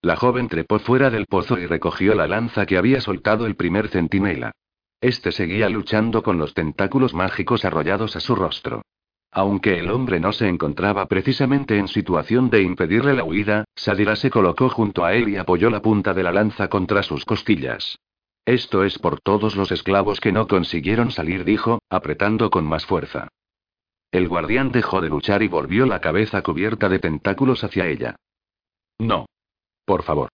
La 0.00 0.16
joven 0.16 0.48
trepó 0.48 0.78
fuera 0.78 1.10
del 1.10 1.26
pozo 1.26 1.58
y 1.58 1.66
recogió 1.66 2.14
la 2.14 2.26
lanza 2.26 2.64
que 2.64 2.78
había 2.78 3.02
soltado 3.02 3.44
el 3.44 3.54
primer 3.54 3.88
centinela. 3.88 4.52
Este 5.02 5.30
seguía 5.30 5.68
luchando 5.68 6.22
con 6.22 6.38
los 6.38 6.54
tentáculos 6.54 7.12
mágicos 7.12 7.66
arrollados 7.66 8.16
a 8.16 8.20
su 8.20 8.34
rostro. 8.34 8.80
Aunque 9.30 9.78
el 9.78 9.90
hombre 9.90 10.20
no 10.20 10.32
se 10.32 10.48
encontraba 10.48 11.04
precisamente 11.04 11.76
en 11.76 11.86
situación 11.86 12.48
de 12.48 12.62
impedirle 12.62 13.12
la 13.12 13.24
huida, 13.24 13.64
Sadira 13.76 14.16
se 14.16 14.30
colocó 14.30 14.70
junto 14.70 15.04
a 15.04 15.12
él 15.12 15.28
y 15.28 15.36
apoyó 15.36 15.68
la 15.68 15.82
punta 15.82 16.14
de 16.14 16.22
la 16.22 16.32
lanza 16.32 16.68
contra 16.68 17.02
sus 17.02 17.26
costillas. 17.26 17.98
Esto 18.44 18.84
es 18.84 18.98
por 18.98 19.20
todos 19.20 19.56
los 19.56 19.70
esclavos 19.70 20.20
que 20.20 20.32
no 20.32 20.48
consiguieron 20.48 21.10
salir, 21.10 21.44
dijo, 21.44 21.80
apretando 21.88 22.50
con 22.50 22.64
más 22.64 22.86
fuerza. 22.86 23.28
El 24.10 24.28
guardián 24.28 24.72
dejó 24.72 25.00
de 25.00 25.08
luchar 25.08 25.42
y 25.42 25.48
volvió 25.48 25.86
la 25.86 26.00
cabeza 26.00 26.42
cubierta 26.42 26.88
de 26.88 26.98
tentáculos 26.98 27.62
hacia 27.62 27.86
ella. 27.86 28.16
No. 28.98 29.26
Por 29.84 30.02
favor. 30.02 30.30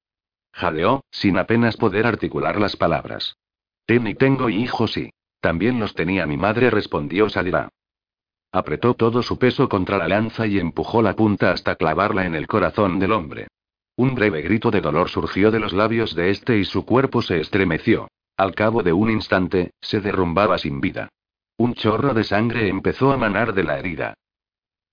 Jadeó, 0.52 1.04
sin 1.10 1.36
apenas 1.36 1.76
poder 1.76 2.06
articular 2.06 2.58
las 2.58 2.76
palabras. 2.76 3.36
Ten 3.84 4.06
y 4.06 4.14
tengo 4.14 4.48
hijos 4.48 4.96
y. 4.96 5.10
También 5.40 5.78
los 5.78 5.94
tenía 5.94 6.26
mi 6.26 6.36
madre, 6.36 6.70
respondió 6.70 7.28
Sadira. 7.28 7.68
Apretó 8.50 8.94
todo 8.94 9.22
su 9.22 9.38
peso 9.38 9.68
contra 9.68 9.98
la 9.98 10.08
lanza 10.08 10.46
y 10.46 10.58
empujó 10.58 11.02
la 11.02 11.14
punta 11.14 11.52
hasta 11.52 11.76
clavarla 11.76 12.24
en 12.24 12.34
el 12.34 12.46
corazón 12.46 12.98
del 12.98 13.12
hombre. 13.12 13.48
Un 13.98 14.14
breve 14.14 14.42
grito 14.42 14.70
de 14.70 14.82
dolor 14.82 15.08
surgió 15.08 15.50
de 15.50 15.58
los 15.58 15.72
labios 15.72 16.14
de 16.14 16.28
este 16.30 16.58
y 16.58 16.66
su 16.66 16.84
cuerpo 16.84 17.22
se 17.22 17.40
estremeció. 17.40 18.08
Al 18.36 18.54
cabo 18.54 18.82
de 18.82 18.92
un 18.92 19.10
instante, 19.10 19.70
se 19.80 20.02
derrumbaba 20.02 20.58
sin 20.58 20.82
vida. 20.82 21.08
Un 21.56 21.72
chorro 21.72 22.12
de 22.12 22.22
sangre 22.22 22.68
empezó 22.68 23.10
a 23.10 23.16
manar 23.16 23.54
de 23.54 23.64
la 23.64 23.78
herida. 23.78 24.14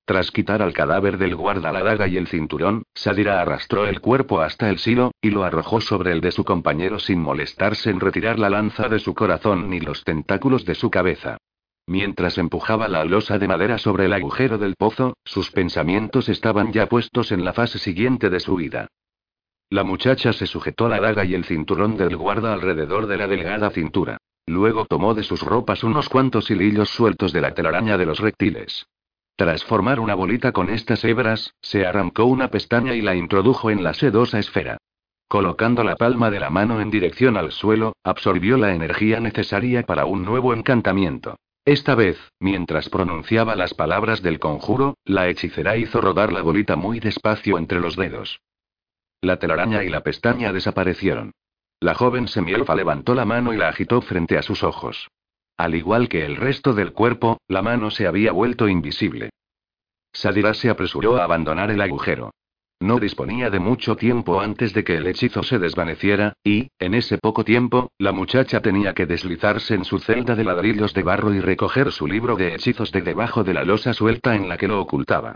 Tras 0.05 0.31
quitar 0.31 0.61
al 0.61 0.73
cadáver 0.73 1.17
del 1.17 1.35
guarda 1.35 1.73
la 1.73 1.83
daga 1.83 2.07
y 2.07 2.15
el 2.15 2.27
cinturón, 2.27 2.83
Sadira 2.93 3.41
arrastró 3.41 3.85
el 3.85 3.99
cuerpo 3.99 4.39
hasta 4.39 4.69
el 4.69 4.77
silo, 4.77 5.11
y 5.21 5.31
lo 5.31 5.43
arrojó 5.43 5.81
sobre 5.81 6.13
el 6.13 6.21
de 6.21 6.31
su 6.31 6.45
compañero 6.45 6.99
sin 6.99 7.19
molestarse 7.19 7.89
en 7.89 7.99
retirar 7.99 8.39
la 8.39 8.49
lanza 8.49 8.87
de 8.87 8.99
su 8.99 9.13
corazón 9.13 9.69
ni 9.69 9.81
los 9.81 10.05
tentáculos 10.05 10.63
de 10.63 10.75
su 10.75 10.89
cabeza. 10.89 11.37
Mientras 11.85 12.37
empujaba 12.37 12.87
la 12.87 13.03
losa 13.03 13.37
de 13.37 13.47
madera 13.47 13.77
sobre 13.77 14.05
el 14.05 14.13
agujero 14.13 14.57
del 14.57 14.75
pozo, 14.75 15.17
sus 15.25 15.51
pensamientos 15.51 16.29
estaban 16.29 16.71
ya 16.71 16.87
puestos 16.87 17.31
en 17.31 17.43
la 17.43 17.53
fase 17.53 17.77
siguiente 17.77 18.29
de 18.29 18.39
su 18.39 18.55
vida. 18.55 18.87
La 19.69 19.83
muchacha 19.83 20.33
se 20.33 20.45
sujetó 20.45 20.87
la 20.87 21.01
daga 21.01 21.25
y 21.25 21.33
el 21.33 21.45
cinturón 21.45 21.97
del 21.97 22.15
guarda 22.15 22.53
alrededor 22.53 23.07
de 23.07 23.17
la 23.17 23.27
delgada 23.27 23.69
cintura. 23.71 24.17
Luego 24.45 24.85
tomó 24.85 25.13
de 25.13 25.23
sus 25.23 25.41
ropas 25.41 25.83
unos 25.83 26.09
cuantos 26.09 26.49
hilillos 26.51 26.89
sueltos 26.89 27.33
de 27.33 27.41
la 27.41 27.53
telaraña 27.53 27.97
de 27.97 28.05
los 28.05 28.19
reptiles. 28.19 28.85
Tras 29.35 29.63
formar 29.63 29.99
una 29.99 30.15
bolita 30.15 30.51
con 30.51 30.69
estas 30.69 31.03
hebras, 31.03 31.53
se 31.61 31.85
arrancó 31.85 32.25
una 32.25 32.49
pestaña 32.49 32.93
y 32.93 33.01
la 33.01 33.15
introdujo 33.15 33.71
en 33.71 33.83
la 33.83 33.93
sedosa 33.93 34.39
esfera. 34.39 34.77
Colocando 35.27 35.83
la 35.83 35.95
palma 35.95 36.29
de 36.29 36.39
la 36.39 36.51
mano 36.51 36.79
en 36.79 36.91
dirección 36.91 37.35
al 37.35 37.51
suelo, 37.51 37.93
absorbió 38.03 38.57
la 38.57 38.75
energía 38.75 39.19
necesaria 39.19 39.83
para 39.83 40.05
un 40.05 40.23
nuevo 40.23 40.53
encantamiento. 40.53 41.35
Esta 41.65 41.95
vez, 41.95 42.17
mientras 42.39 42.89
pronunciaba 42.89 43.55
las 43.55 43.73
palabras 43.73 44.21
del 44.21 44.39
conjuro, 44.39 44.97
la 45.05 45.29
hechicera 45.29 45.77
hizo 45.77 46.01
rodar 46.01 46.33
la 46.33 46.41
bolita 46.41 46.75
muy 46.75 46.99
despacio 46.99 47.57
entre 47.57 47.79
los 47.79 47.95
dedos. 47.95 48.41
La 49.21 49.39
telaraña 49.39 49.83
y 49.83 49.89
la 49.89 50.01
pestaña 50.01 50.51
desaparecieron. 50.51 51.31
La 51.79 51.95
joven 51.95 52.27
semielfa 52.27 52.75
levantó 52.75 53.15
la 53.15 53.23
mano 53.23 53.53
y 53.53 53.57
la 53.57 53.69
agitó 53.69 54.01
frente 54.01 54.37
a 54.37 54.41
sus 54.41 54.63
ojos. 54.63 55.07
Al 55.55 55.75
igual 55.75 56.09
que 56.09 56.25
el 56.25 56.35
resto 56.35 56.73
del 56.73 56.91
cuerpo, 56.91 57.37
la 57.47 57.61
mano 57.61 57.91
se 57.91 58.07
había 58.07 58.33
vuelto 58.33 58.67
invisible. 58.67 59.29
Sadira 60.11 60.53
se 60.53 60.69
apresuró 60.69 61.17
a 61.17 61.23
abandonar 61.23 61.71
el 61.71 61.79
agujero. 61.79 62.31
No 62.83 62.99
disponía 62.99 63.49
de 63.49 63.61
mucho 63.61 63.95
tiempo 63.95 64.41
antes 64.41 64.73
de 64.73 64.83
que 64.83 64.97
el 64.97 65.07
hechizo 65.07 65.41
se 65.41 65.57
desvaneciera, 65.57 66.33
y, 66.43 66.67
en 66.79 66.95
ese 66.95 67.17
poco 67.17 67.45
tiempo, 67.45 67.93
la 67.97 68.11
muchacha 68.11 68.59
tenía 68.59 68.93
que 68.93 69.05
deslizarse 69.05 69.73
en 69.73 69.85
su 69.85 69.99
celda 69.99 70.35
de 70.35 70.43
ladrillos 70.43 70.93
de 70.93 71.01
barro 71.01 71.33
y 71.33 71.39
recoger 71.39 71.93
su 71.93 72.07
libro 72.07 72.35
de 72.35 72.53
hechizos 72.53 72.91
de 72.91 73.01
debajo 73.01 73.45
de 73.45 73.53
la 73.53 73.63
losa 73.63 73.93
suelta 73.93 74.35
en 74.35 74.49
la 74.49 74.57
que 74.57 74.67
lo 74.67 74.81
ocultaba. 74.81 75.35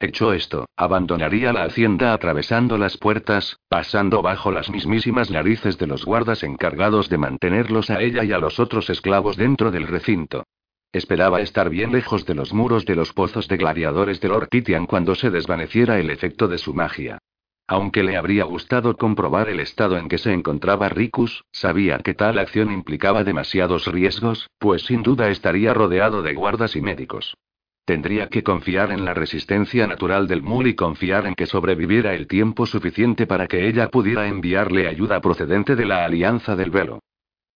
Hecho 0.00 0.32
esto, 0.32 0.66
abandonaría 0.76 1.52
la 1.52 1.62
hacienda 1.62 2.12
atravesando 2.12 2.76
las 2.78 2.96
puertas, 2.96 3.60
pasando 3.68 4.20
bajo 4.20 4.50
las 4.50 4.68
mismísimas 4.68 5.30
narices 5.30 5.78
de 5.78 5.86
los 5.86 6.04
guardas 6.04 6.42
encargados 6.42 7.08
de 7.08 7.18
mantenerlos 7.18 7.90
a 7.90 8.02
ella 8.02 8.24
y 8.24 8.32
a 8.32 8.38
los 8.38 8.58
otros 8.58 8.90
esclavos 8.90 9.36
dentro 9.36 9.70
del 9.70 9.86
recinto. 9.86 10.46
Esperaba 10.92 11.42
estar 11.42 11.68
bien 11.68 11.92
lejos 11.92 12.24
de 12.24 12.34
los 12.34 12.54
muros 12.54 12.86
de 12.86 12.96
los 12.96 13.12
pozos 13.12 13.46
de 13.46 13.58
gladiadores 13.58 14.20
de 14.20 14.28
Lord 14.28 14.48
cuando 14.88 15.14
se 15.14 15.30
desvaneciera 15.30 15.98
el 15.98 16.08
efecto 16.08 16.48
de 16.48 16.56
su 16.56 16.72
magia. 16.72 17.18
Aunque 17.66 18.02
le 18.02 18.16
habría 18.16 18.44
gustado 18.44 18.96
comprobar 18.96 19.50
el 19.50 19.60
estado 19.60 19.98
en 19.98 20.08
que 20.08 20.16
se 20.16 20.32
encontraba 20.32 20.88
Ricus, 20.88 21.44
sabía 21.52 21.98
que 21.98 22.14
tal 22.14 22.38
acción 22.38 22.72
implicaba 22.72 23.24
demasiados 23.24 23.86
riesgos, 23.86 24.48
pues 24.58 24.82
sin 24.86 25.02
duda 25.02 25.28
estaría 25.28 25.74
rodeado 25.74 26.22
de 26.22 26.32
guardas 26.32 26.74
y 26.76 26.80
médicos. 26.80 27.36
Tendría 27.84 28.28
que 28.28 28.42
confiar 28.42 28.90
en 28.90 29.04
la 29.04 29.12
resistencia 29.12 29.86
natural 29.86 30.26
del 30.26 30.42
Mul 30.42 30.66
y 30.66 30.74
confiar 30.74 31.26
en 31.26 31.34
que 31.34 31.44
sobreviviera 31.44 32.14
el 32.14 32.26
tiempo 32.26 32.64
suficiente 32.64 33.26
para 33.26 33.46
que 33.46 33.68
ella 33.68 33.88
pudiera 33.88 34.28
enviarle 34.28 34.88
ayuda 34.88 35.20
procedente 35.20 35.76
de 35.76 35.84
la 35.84 36.06
Alianza 36.06 36.56
del 36.56 36.70
Velo. 36.70 37.00